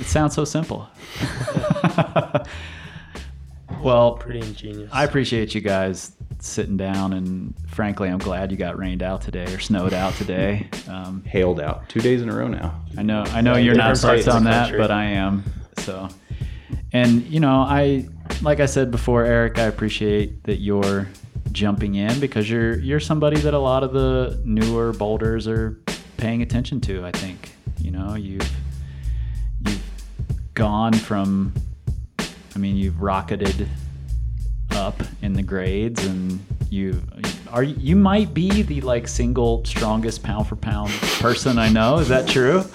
It 0.00 0.06
sounds 0.06 0.34
so 0.34 0.44
simple. 0.44 0.88
well, 3.82 4.14
Pretty 4.14 4.40
ingenious. 4.40 4.90
I 4.92 5.04
appreciate 5.04 5.54
you 5.54 5.60
guys 5.60 6.12
sitting 6.42 6.76
down. 6.76 7.12
And 7.12 7.54
frankly, 7.68 8.08
I'm 8.08 8.18
glad 8.18 8.50
you 8.50 8.56
got 8.56 8.76
rained 8.76 9.02
out 9.02 9.22
today 9.22 9.44
or 9.44 9.58
snowed 9.58 9.94
out 9.94 10.14
today. 10.14 10.68
Um, 10.88 11.22
Hailed 11.24 11.60
out 11.60 11.88
two 11.88 12.00
days 12.00 12.20
in 12.20 12.28
a 12.28 12.36
row 12.36 12.48
now. 12.48 12.82
I 12.98 13.02
know, 13.02 13.22
I 13.22 13.40
know 13.40 13.56
you're 13.56 13.74
not 13.74 13.98
parts 13.98 14.28
on 14.28 14.44
that, 14.44 14.64
country. 14.64 14.78
but 14.78 14.90
I 14.90 15.04
am. 15.04 15.44
So, 15.78 16.08
and 16.92 17.22
you 17.28 17.40
know, 17.40 17.60
I 17.60 18.08
like 18.42 18.60
I 18.60 18.66
said 18.66 18.90
before, 18.90 19.24
Eric, 19.24 19.58
I 19.58 19.62
appreciate 19.64 20.42
that 20.44 20.56
you're 20.60 21.08
jumping 21.52 21.94
in 21.94 22.20
because 22.20 22.50
you're 22.50 22.78
you're 22.80 23.00
somebody 23.00 23.40
that 23.40 23.54
a 23.54 23.58
lot 23.58 23.84
of 23.84 23.92
the 23.92 24.38
newer 24.44 24.92
boulders 24.92 25.46
are 25.46 25.80
paying 26.18 26.42
attention 26.42 26.80
to. 26.82 27.06
I 27.06 27.12
think 27.12 27.52
you 27.78 27.90
know 27.90 28.14
you've 28.14 28.50
you've 29.64 29.82
gone 30.54 30.92
from, 30.92 31.54
I 32.18 32.58
mean, 32.58 32.76
you've 32.76 33.00
rocketed 33.00 33.68
up 34.82 35.00
in 35.22 35.32
the 35.32 35.42
grades 35.42 36.04
and 36.04 36.44
you 36.70 37.00
are 37.52 37.62
you 37.62 37.94
might 37.94 38.32
be 38.34 38.62
the 38.62 38.80
like 38.80 39.06
single 39.06 39.62
strongest 39.64 40.22
pound 40.22 40.46
for 40.48 40.56
pound 40.56 40.90
person 41.20 41.58
I 41.58 41.68
know. 41.68 41.98
Is 41.98 42.08
that 42.08 42.26
true? 42.28 42.58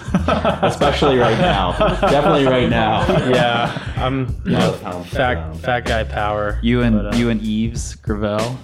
Especially 0.62 1.18
right 1.18 1.38
now. 1.38 1.72
Definitely 2.00 2.46
right 2.46 2.70
now. 2.70 3.04
Yeah, 3.28 3.92
I'm 3.96 4.40
you 4.44 4.52
know, 4.52 4.72
fat 5.10 5.56
fat 5.58 5.84
guy 5.84 6.04
power. 6.04 6.58
You 6.62 6.82
and 6.82 6.96
but, 6.96 7.14
uh, 7.14 7.16
you 7.16 7.28
and 7.30 7.40
Yves 7.42 7.96
Gravelle. 7.96 8.56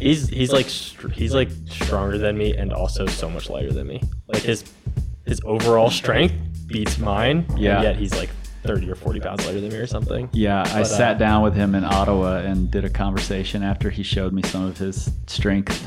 he's 0.00 0.28
he's 0.28 0.52
like 0.52 0.66
he's 0.66 1.34
like 1.34 1.50
stronger 1.68 2.18
than 2.18 2.36
me 2.36 2.56
and 2.56 2.72
also 2.72 3.06
so 3.06 3.28
much 3.30 3.48
lighter 3.50 3.72
than 3.72 3.86
me. 3.86 4.02
Like 4.26 4.42
his 4.42 4.64
his 5.26 5.40
overall 5.44 5.90
strength 5.90 6.34
beats 6.66 6.98
mine. 6.98 7.44
and 7.50 7.58
Yeah. 7.58 7.82
yet 7.82 7.96
he's 7.96 8.14
like 8.16 8.30
thirty 8.68 8.90
or 8.90 8.94
forty 8.94 9.18
pounds 9.18 9.46
lighter 9.46 9.60
than 9.62 9.70
me 9.70 9.76
or 9.78 9.86
something. 9.86 10.28
Yeah, 10.34 10.60
I 10.60 10.62
But, 10.64 10.74
uh, 10.82 10.84
sat 10.84 11.18
down 11.18 11.42
with 11.42 11.54
him 11.54 11.74
in 11.74 11.84
Ottawa 11.84 12.36
and 12.40 12.70
did 12.70 12.84
a 12.84 12.90
conversation 12.90 13.62
after 13.62 13.88
he 13.88 14.02
showed 14.02 14.34
me 14.34 14.42
some 14.42 14.62
of 14.66 14.76
his 14.76 15.10
strength 15.26 15.86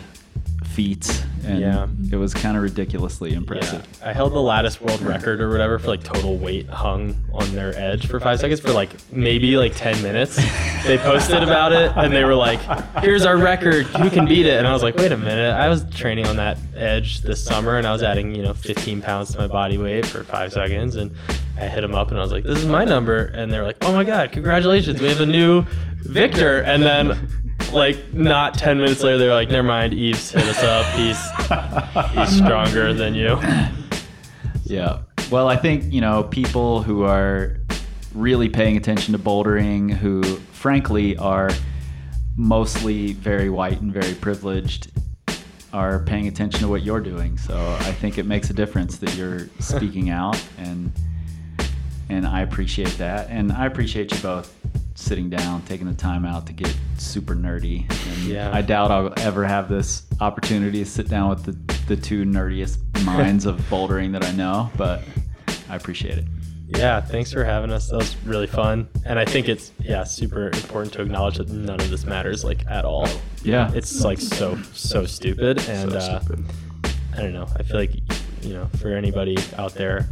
feats, 0.65 1.21
and 1.45 1.59
Yeah. 1.59 1.87
it 2.11 2.15
was 2.17 2.33
kind 2.33 2.55
of 2.57 2.63
ridiculously 2.63 3.33
impressive. 3.33 3.85
Yeah, 4.01 4.09
I 4.09 4.13
held 4.13 4.33
the 4.33 4.39
lattice 4.41 4.79
world 4.81 5.01
record 5.01 5.41
or 5.41 5.49
whatever 5.49 5.79
for 5.79 5.87
like 5.87 6.03
total 6.03 6.37
weight 6.37 6.67
hung 6.69 7.15
on 7.33 7.53
their 7.55 7.77
edge 7.77 8.07
for 8.07 8.19
five 8.19 8.39
seconds 8.39 8.59
for 8.59 8.71
like 8.71 8.89
maybe 9.11 9.57
like 9.57 9.75
10 9.75 10.01
minutes. 10.01 10.39
They 10.81 10.97
posted 10.97 11.43
about 11.43 11.73
it 11.73 11.91
and 11.95 12.11
they 12.11 12.23
were 12.23 12.33
like, 12.33 12.59
here's 13.03 13.23
our 13.23 13.37
record. 13.37 13.85
Who 13.85 14.09
can 14.09 14.25
beat 14.25 14.47
it? 14.47 14.57
And 14.57 14.67
I 14.67 14.73
was 14.73 14.81
like, 14.81 14.95
wait 14.95 15.11
a 15.11 15.17
minute. 15.17 15.53
I 15.53 15.69
was 15.69 15.85
training 15.93 16.25
on 16.25 16.37
that 16.37 16.57
edge 16.75 17.21
this 17.21 17.43
summer 17.43 17.77
and 17.77 17.85
I 17.85 17.91
was 17.93 18.01
adding, 18.01 18.33
you 18.33 18.41
know, 18.41 18.55
15 18.55 18.99
pounds 18.99 19.31
to 19.33 19.37
my 19.37 19.45
body 19.45 19.77
weight 19.77 20.07
for 20.07 20.23
five 20.23 20.51
seconds. 20.51 20.95
And 20.95 21.11
I 21.55 21.67
hit 21.67 21.81
them 21.81 21.93
up 21.93 22.09
and 22.09 22.17
I 22.17 22.23
was 22.23 22.31
like, 22.31 22.43
this 22.45 22.57
is 22.57 22.65
my 22.65 22.83
number. 22.83 23.25
And 23.25 23.53
they 23.53 23.59
were 23.59 23.63
like, 23.65 23.77
oh 23.81 23.93
my 23.93 24.03
God, 24.03 24.31
congratulations. 24.31 24.99
We 24.99 25.07
have 25.09 25.21
a 25.21 25.25
new 25.27 25.63
victor. 25.99 26.61
And 26.61 26.81
then 26.81 27.29
like 27.71 28.11
not 28.11 28.55
10 28.57 28.77
minutes 28.79 29.03
later, 29.03 29.19
they're 29.19 29.35
like, 29.35 29.51
never 29.51 29.67
mind. 29.67 29.93
Yves 29.93 30.31
hit 30.31 30.45
us 30.45 30.63
up. 30.63 30.85
He's, 30.95 31.19
he's 32.11 32.35
stronger 32.37 32.93
than 32.93 33.15
you. 33.15 33.37
Yeah. 34.63 35.01
Well, 35.29 35.47
I 35.47 35.55
think, 35.55 35.91
you 35.93 36.01
know, 36.01 36.23
people 36.23 36.81
who 36.83 37.03
are 37.03 37.57
really 38.13 38.49
paying 38.49 38.77
attention 38.77 39.13
to 39.13 39.19
bouldering, 39.19 39.91
who 39.91 40.21
frankly 40.51 41.17
are 41.17 41.49
mostly 42.35 43.13
very 43.13 43.49
white 43.49 43.81
and 43.81 43.93
very 43.93 44.13
privileged, 44.13 44.91
are 45.73 45.99
paying 45.99 46.27
attention 46.27 46.59
to 46.61 46.67
what 46.67 46.83
you're 46.83 46.99
doing. 46.99 47.37
So 47.37 47.55
I 47.79 47.91
think 47.93 48.17
it 48.17 48.25
makes 48.25 48.49
a 48.49 48.53
difference 48.53 48.97
that 48.97 49.15
you're 49.15 49.47
speaking 49.59 50.09
out 50.09 50.41
and 50.57 50.91
and 52.09 52.27
I 52.27 52.41
appreciate 52.41 52.97
that. 52.97 53.29
And 53.29 53.53
I 53.53 53.65
appreciate 53.67 54.11
you 54.11 54.17
both 54.19 54.53
sitting 54.95 55.29
down, 55.29 55.61
taking 55.61 55.87
the 55.87 55.93
time 55.93 56.25
out 56.25 56.45
to 56.47 56.53
get 56.53 56.75
super 56.97 57.35
nerdy. 57.35 57.89
And 57.89 58.23
Yeah. 58.23 58.51
I 58.53 58.61
doubt 58.61 58.91
I'll 58.91 59.13
ever 59.21 59.45
have 59.45 59.69
this 59.69 60.03
opportunity 60.21 60.79
to 60.79 60.89
sit 60.89 61.09
down 61.09 61.29
with 61.29 61.43
the, 61.43 61.93
the 61.93 61.99
two 61.99 62.23
nerdiest 62.23 62.77
minds 63.03 63.45
of 63.45 63.59
bouldering 63.69 64.11
that 64.13 64.23
I 64.23 64.31
know, 64.31 64.69
but 64.77 65.03
I 65.69 65.75
appreciate 65.75 66.19
it. 66.19 66.25
Yeah, 66.67 67.01
thanks 67.01 67.33
for 67.33 67.43
having 67.43 67.69
us. 67.71 67.89
That 67.89 67.97
was 67.97 68.15
really 68.23 68.47
fun. 68.47 68.87
And 69.05 69.19
I 69.19 69.25
think 69.25 69.49
it's 69.49 69.73
yeah, 69.79 70.05
super 70.05 70.47
important 70.47 70.93
to 70.93 71.01
acknowledge 71.01 71.37
that 71.37 71.49
none 71.49 71.81
of 71.81 71.89
this 71.89 72.05
matters 72.05 72.45
like 72.45 72.65
at 72.67 72.85
all. 72.85 73.09
Yeah. 73.43 73.69
It's 73.73 74.05
like 74.05 74.21
so 74.21 74.57
so 74.73 75.05
stupid 75.05 75.59
and 75.67 75.91
So 75.91 75.97
uh, 75.97 76.19
stupid. 76.19 76.45
I 77.13 77.17
don't 77.17 77.33
know. 77.33 77.47
I 77.57 77.63
feel 77.63 77.77
like 77.77 77.91
you 78.41 78.53
know, 78.53 78.69
for 78.79 78.89
anybody 78.89 79.37
out 79.57 79.73
there 79.73 80.07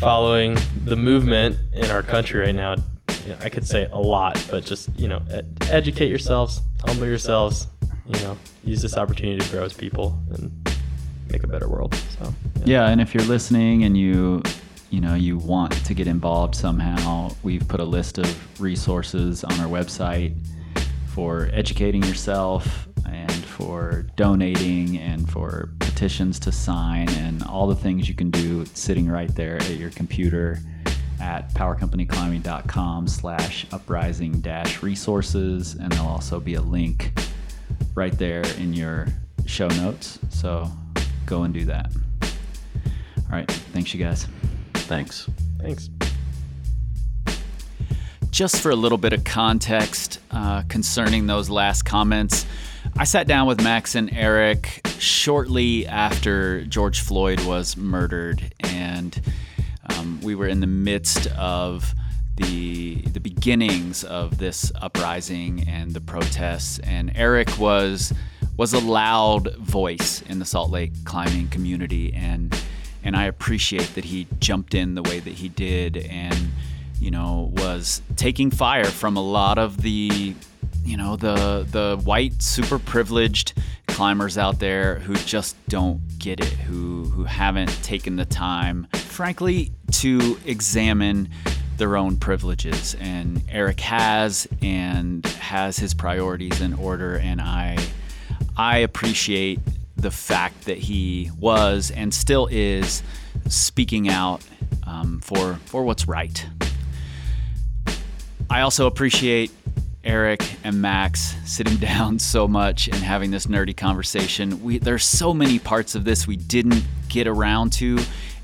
following 0.00 0.56
the 0.84 0.96
movement 0.96 1.56
in 1.72 1.90
our 1.90 2.02
country 2.02 2.40
right 2.40 2.54
now, 2.54 2.76
you 3.24 3.30
know, 3.30 3.38
I 3.40 3.48
could 3.48 3.66
say 3.66 3.88
a 3.92 3.98
lot, 3.98 4.44
but 4.50 4.64
just, 4.64 4.88
you 4.98 5.08
know, 5.08 5.22
educate 5.70 6.08
yourselves, 6.08 6.62
humble 6.84 7.06
yourselves, 7.06 7.66
you 8.08 8.20
know, 8.20 8.38
use 8.64 8.82
this 8.82 8.96
opportunity 8.96 9.38
to 9.38 9.50
grow 9.50 9.64
as 9.64 9.72
people 9.74 10.18
and 10.32 10.50
make 11.30 11.44
a 11.44 11.46
better 11.46 11.68
world. 11.68 11.94
So, 12.18 12.32
Yeah, 12.64 12.88
and 12.88 13.00
if 13.00 13.14
you're 13.14 13.24
listening 13.24 13.84
and 13.84 13.96
you 13.96 14.42
you 14.90 15.02
know 15.02 15.14
you 15.14 15.36
want 15.36 15.72
to 15.84 15.94
get 15.94 16.06
involved 16.06 16.54
somehow, 16.54 17.30
we've 17.42 17.66
put 17.68 17.80
a 17.80 17.84
list 17.84 18.18
of 18.18 18.60
resources 18.60 19.44
on 19.44 19.52
our 19.60 19.66
website 19.66 20.34
for 21.08 21.50
educating 21.52 22.02
yourself 22.04 22.88
and 23.06 23.32
for 23.32 24.06
donating 24.16 24.98
and 24.98 25.30
for 25.30 25.70
petitions 25.80 26.38
to 26.38 26.52
sign 26.52 27.08
and 27.10 27.42
all 27.42 27.66
the 27.66 27.74
things 27.74 28.08
you 28.08 28.14
can 28.14 28.30
do 28.30 28.64
sitting 28.66 29.08
right 29.08 29.34
there 29.34 29.56
at 29.56 29.76
your 29.76 29.90
computer 29.90 30.58
at 31.20 31.52
powercompanyclimbing.com 31.54 33.08
slash 33.08 33.66
uprising 33.72 34.40
dash 34.40 34.82
resources 34.82 35.74
and 35.74 35.90
there'll 35.92 36.06
also 36.06 36.38
be 36.38 36.54
a 36.54 36.62
link 36.62 37.12
right 37.94 38.16
there 38.18 38.42
in 38.58 38.72
your 38.72 39.08
show 39.46 39.68
notes. 39.68 40.18
So 40.30 40.70
go 41.26 41.42
and 41.42 41.52
do 41.52 41.64
that. 41.64 41.90
All 42.22 43.32
right. 43.32 43.50
Thanks 43.50 43.92
you 43.92 44.02
guys. 44.02 44.26
Thanks. 44.74 45.28
thanks. 45.60 45.90
just 48.30 48.60
for 48.60 48.70
a 48.70 48.76
little 48.76 48.98
bit 48.98 49.12
of 49.12 49.24
context 49.24 50.20
uh, 50.30 50.62
concerning 50.68 51.26
those 51.26 51.50
last 51.50 51.82
comments, 51.82 52.46
I 52.96 53.04
sat 53.04 53.26
down 53.26 53.46
with 53.46 53.62
Max 53.62 53.94
and 53.94 54.12
Eric 54.12 54.86
shortly 54.98 55.86
after 55.86 56.64
George 56.64 57.00
Floyd 57.00 57.40
was 57.44 57.76
murdered, 57.76 58.52
and 58.60 59.20
um, 59.90 60.20
we 60.22 60.34
were 60.34 60.46
in 60.46 60.60
the 60.60 60.66
midst 60.66 61.26
of 61.32 61.94
the 62.38 63.02
the 63.02 63.20
beginnings 63.20 64.04
of 64.04 64.38
this 64.38 64.72
uprising 64.80 65.66
and 65.68 65.92
the 65.92 66.00
protests. 66.00 66.78
And 66.80 67.12
Eric 67.14 67.58
was 67.58 68.12
was 68.56 68.72
a 68.72 68.80
loud 68.80 69.54
voice 69.56 70.22
in 70.22 70.38
the 70.38 70.44
Salt 70.44 70.70
Lake 70.70 70.92
climbing 71.04 71.48
community, 71.48 72.12
and 72.14 72.56
and 73.04 73.16
I 73.16 73.24
appreciate 73.24 73.94
that 73.94 74.04
he 74.04 74.26
jumped 74.40 74.74
in 74.74 74.94
the 74.94 75.02
way 75.02 75.20
that 75.20 75.34
he 75.34 75.48
did, 75.48 75.96
and 75.96 76.36
you 77.00 77.10
know 77.10 77.52
was 77.56 78.02
taking 78.16 78.50
fire 78.50 78.84
from 78.84 79.16
a 79.16 79.22
lot 79.22 79.58
of 79.58 79.82
the 79.82 80.34
you 80.84 80.96
know 80.96 81.16
the 81.16 81.66
the 81.70 82.00
white 82.04 82.42
super 82.42 82.78
privileged 82.78 83.52
climbers 83.86 84.38
out 84.38 84.58
there 84.58 85.00
who 85.00 85.14
just 85.16 85.56
don't 85.68 86.00
get 86.18 86.40
it 86.40 86.46
who 86.46 87.04
who 87.04 87.24
haven't 87.24 87.70
taken 87.82 88.16
the 88.16 88.24
time 88.24 88.86
frankly 88.92 89.72
to 89.90 90.38
examine 90.46 91.28
their 91.78 91.96
own 91.96 92.16
privileges. 92.16 92.96
And 93.00 93.42
Eric 93.50 93.80
has 93.80 94.46
and 94.60 95.24
has 95.26 95.78
his 95.78 95.94
priorities 95.94 96.60
in 96.60 96.74
order. 96.74 97.16
And 97.16 97.40
I 97.40 97.78
I 98.56 98.78
appreciate 98.78 99.60
the 99.96 100.10
fact 100.10 100.66
that 100.66 100.78
he 100.78 101.30
was 101.38 101.90
and 101.90 102.12
still 102.12 102.48
is 102.50 103.02
speaking 103.48 104.08
out 104.08 104.42
um, 104.86 105.20
for 105.20 105.54
for 105.64 105.84
what's 105.84 106.06
right. 106.06 106.46
I 108.50 108.62
also 108.62 108.86
appreciate 108.86 109.50
Eric 110.04 110.42
and 110.64 110.80
Max 110.80 111.36
sitting 111.44 111.76
down 111.78 112.18
so 112.18 112.48
much 112.48 112.88
and 112.88 112.96
having 112.96 113.30
this 113.30 113.46
nerdy 113.46 113.76
conversation. 113.76 114.62
We 114.62 114.78
there's 114.78 115.04
so 115.04 115.34
many 115.34 115.58
parts 115.58 115.94
of 115.94 116.04
this 116.04 116.26
we 116.26 116.36
didn't 116.36 116.84
get 117.08 117.26
around 117.26 117.72
to 117.74 117.98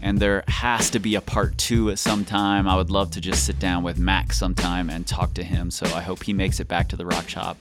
and 0.04 0.18
there 0.18 0.44
has 0.48 0.90
to 0.90 0.98
be 0.98 1.14
a 1.14 1.20
part 1.22 1.56
2 1.56 1.90
at 1.90 1.98
some 1.98 2.26
time. 2.26 2.68
I 2.68 2.76
would 2.76 2.90
love 2.90 3.10
to 3.12 3.22
just 3.22 3.46
sit 3.46 3.58
down 3.58 3.82
with 3.82 3.98
Max 3.98 4.38
sometime 4.38 4.90
and 4.90 5.06
talk 5.06 5.32
to 5.34 5.42
him. 5.42 5.70
So 5.70 5.86
I 5.86 6.02
hope 6.02 6.24
he 6.24 6.34
makes 6.34 6.60
it 6.60 6.68
back 6.68 6.90
to 6.90 6.96
the 6.96 7.06
rock 7.06 7.26
shop 7.26 7.56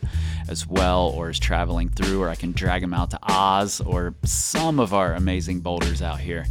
as 0.50 0.68
well 0.68 1.14
or 1.16 1.30
is 1.30 1.40
traveling 1.40 1.88
through 1.88 2.22
or 2.22 2.28
I 2.28 2.36
can 2.36 2.52
drag 2.52 2.84
him 2.84 2.94
out 2.94 3.12
to 3.12 3.20
Oz 3.24 3.80
or 3.80 4.14
some 4.26 4.82
of 4.82 4.94
our 4.94 5.14
amazing 5.14 5.62
boulders 5.62 6.02
out 6.02 6.20
here. 6.20 6.46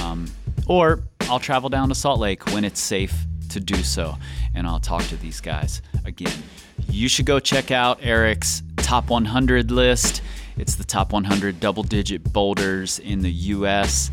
Um, 0.00 0.26
or 0.66 1.04
I'll 1.20 1.38
travel 1.38 1.68
down 1.68 1.90
to 1.90 1.94
Salt 1.94 2.18
Lake 2.18 2.46
when 2.46 2.64
it's 2.64 2.80
safe 2.80 3.14
to 3.50 3.60
do 3.60 3.82
so, 3.84 4.16
and 4.54 4.66
I'll 4.66 4.80
talk 4.80 5.04
to 5.04 5.16
these 5.16 5.40
guys 5.40 5.80
again. 6.04 6.42
You 6.88 7.08
should 7.08 7.26
go 7.26 7.38
check 7.38 7.70
out 7.70 8.00
Eric's 8.02 8.64
top 8.78 9.10
100 9.10 9.70
list. 9.70 10.22
It's 10.56 10.74
the 10.74 10.84
top 10.84 11.12
100 11.12 11.60
double 11.60 11.84
digit 11.84 12.32
boulders 12.32 12.98
in 12.98 13.22
the 13.22 13.30
US. 13.30 14.10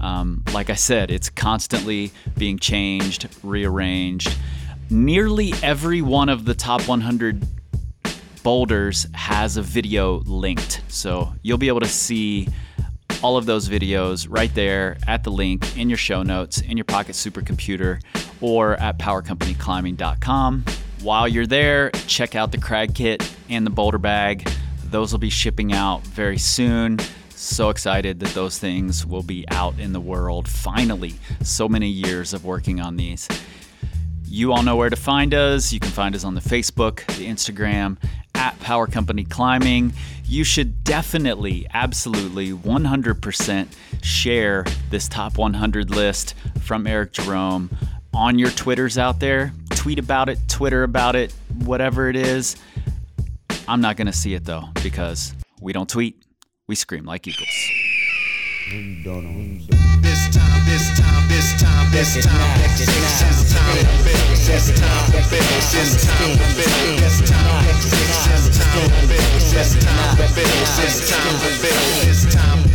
Um, 0.00 0.42
like 0.52 0.70
I 0.70 0.74
said, 0.74 1.10
it's 1.10 1.30
constantly 1.30 2.12
being 2.36 2.58
changed, 2.58 3.28
rearranged. 3.42 4.34
Nearly 4.90 5.52
every 5.62 6.02
one 6.02 6.28
of 6.28 6.44
the 6.44 6.54
top 6.54 6.86
100 6.88 7.46
boulders 8.42 9.06
has 9.14 9.56
a 9.56 9.62
video 9.62 10.20
linked. 10.20 10.82
So 10.88 11.34
you'll 11.42 11.58
be 11.58 11.68
able 11.68 11.80
to 11.80 11.88
see 11.88 12.48
all 13.22 13.36
of 13.36 13.46
those 13.46 13.68
videos 13.68 14.26
right 14.30 14.54
there 14.54 14.96
at 15.06 15.24
the 15.24 15.30
link 15.30 15.76
in 15.76 15.88
your 15.90 15.98
show 15.98 16.22
notes, 16.22 16.60
in 16.60 16.76
your 16.76 16.84
pocket 16.84 17.12
supercomputer, 17.12 18.00
or 18.40 18.74
at 18.76 18.98
powercompanyclimbing.com. 18.98 20.64
While 21.02 21.28
you're 21.28 21.46
there, 21.46 21.90
check 22.06 22.34
out 22.34 22.52
the 22.52 22.58
Crag 22.58 22.94
Kit 22.94 23.28
and 23.48 23.66
the 23.66 23.70
Boulder 23.70 23.98
Bag. 23.98 24.50
Those 24.84 25.12
will 25.12 25.18
be 25.18 25.30
shipping 25.30 25.72
out 25.72 26.02
very 26.06 26.38
soon. 26.38 26.98
So 27.38 27.70
excited 27.70 28.18
that 28.18 28.34
those 28.34 28.58
things 28.58 29.06
will 29.06 29.22
be 29.22 29.44
out 29.50 29.78
in 29.78 29.92
the 29.92 30.00
world 30.00 30.48
finally. 30.48 31.14
So 31.40 31.68
many 31.68 31.86
years 31.86 32.34
of 32.34 32.44
working 32.44 32.80
on 32.80 32.96
these. 32.96 33.28
You 34.24 34.52
all 34.52 34.64
know 34.64 34.74
where 34.74 34.90
to 34.90 34.96
find 34.96 35.32
us. 35.32 35.72
You 35.72 35.78
can 35.78 35.92
find 35.92 36.16
us 36.16 36.24
on 36.24 36.34
the 36.34 36.40
Facebook, 36.40 37.06
the 37.16 37.28
Instagram, 37.28 37.96
at 38.34 38.58
Power 38.58 38.88
Company 38.88 39.22
Climbing. 39.22 39.92
You 40.24 40.42
should 40.42 40.82
definitely, 40.82 41.64
absolutely, 41.72 42.50
100% 42.50 43.68
share 44.02 44.64
this 44.90 45.06
top 45.06 45.38
100 45.38 45.90
list 45.90 46.34
from 46.60 46.88
Eric 46.88 47.12
Jerome 47.12 47.70
on 48.12 48.36
your 48.40 48.50
Twitters 48.50 48.98
out 48.98 49.20
there. 49.20 49.52
Tweet 49.70 50.00
about 50.00 50.28
it, 50.28 50.40
Twitter 50.48 50.82
about 50.82 51.14
it, 51.14 51.32
whatever 51.64 52.08
it 52.08 52.16
is. 52.16 52.56
I'm 53.68 53.80
not 53.80 53.96
going 53.96 54.08
to 54.08 54.12
see 54.12 54.34
it 54.34 54.44
though, 54.44 54.64
because 54.82 55.34
we 55.60 55.72
don't 55.72 55.88
tweet. 55.88 56.20
We 56.68 56.74
scream 56.74 57.06
like 57.06 57.26
eagles. 57.26 57.48
This 58.68 59.00
time, 59.08 59.48
this 60.02 60.28
time, 60.28 60.68
this 60.68 60.92
time, 60.92 61.26
this 61.26 61.56
time, 61.56 61.90
this 61.90 62.20
time, 62.20 62.36
time, 62.36 62.68
this 63.88 64.68
time, 64.76 65.08
this 65.08 65.32
time, 65.32 65.32
this 65.32 66.04
time, 66.04 66.28
this 66.28 67.24
time, 67.24 67.64
this 67.64 67.80
time, 67.80 69.08
this 69.48 69.72
time, 69.80 70.12
this 70.18 70.28
time, 70.28 70.60
this 70.78 71.08
time, 71.08 71.40
this 72.04 72.34
time, 72.34 72.67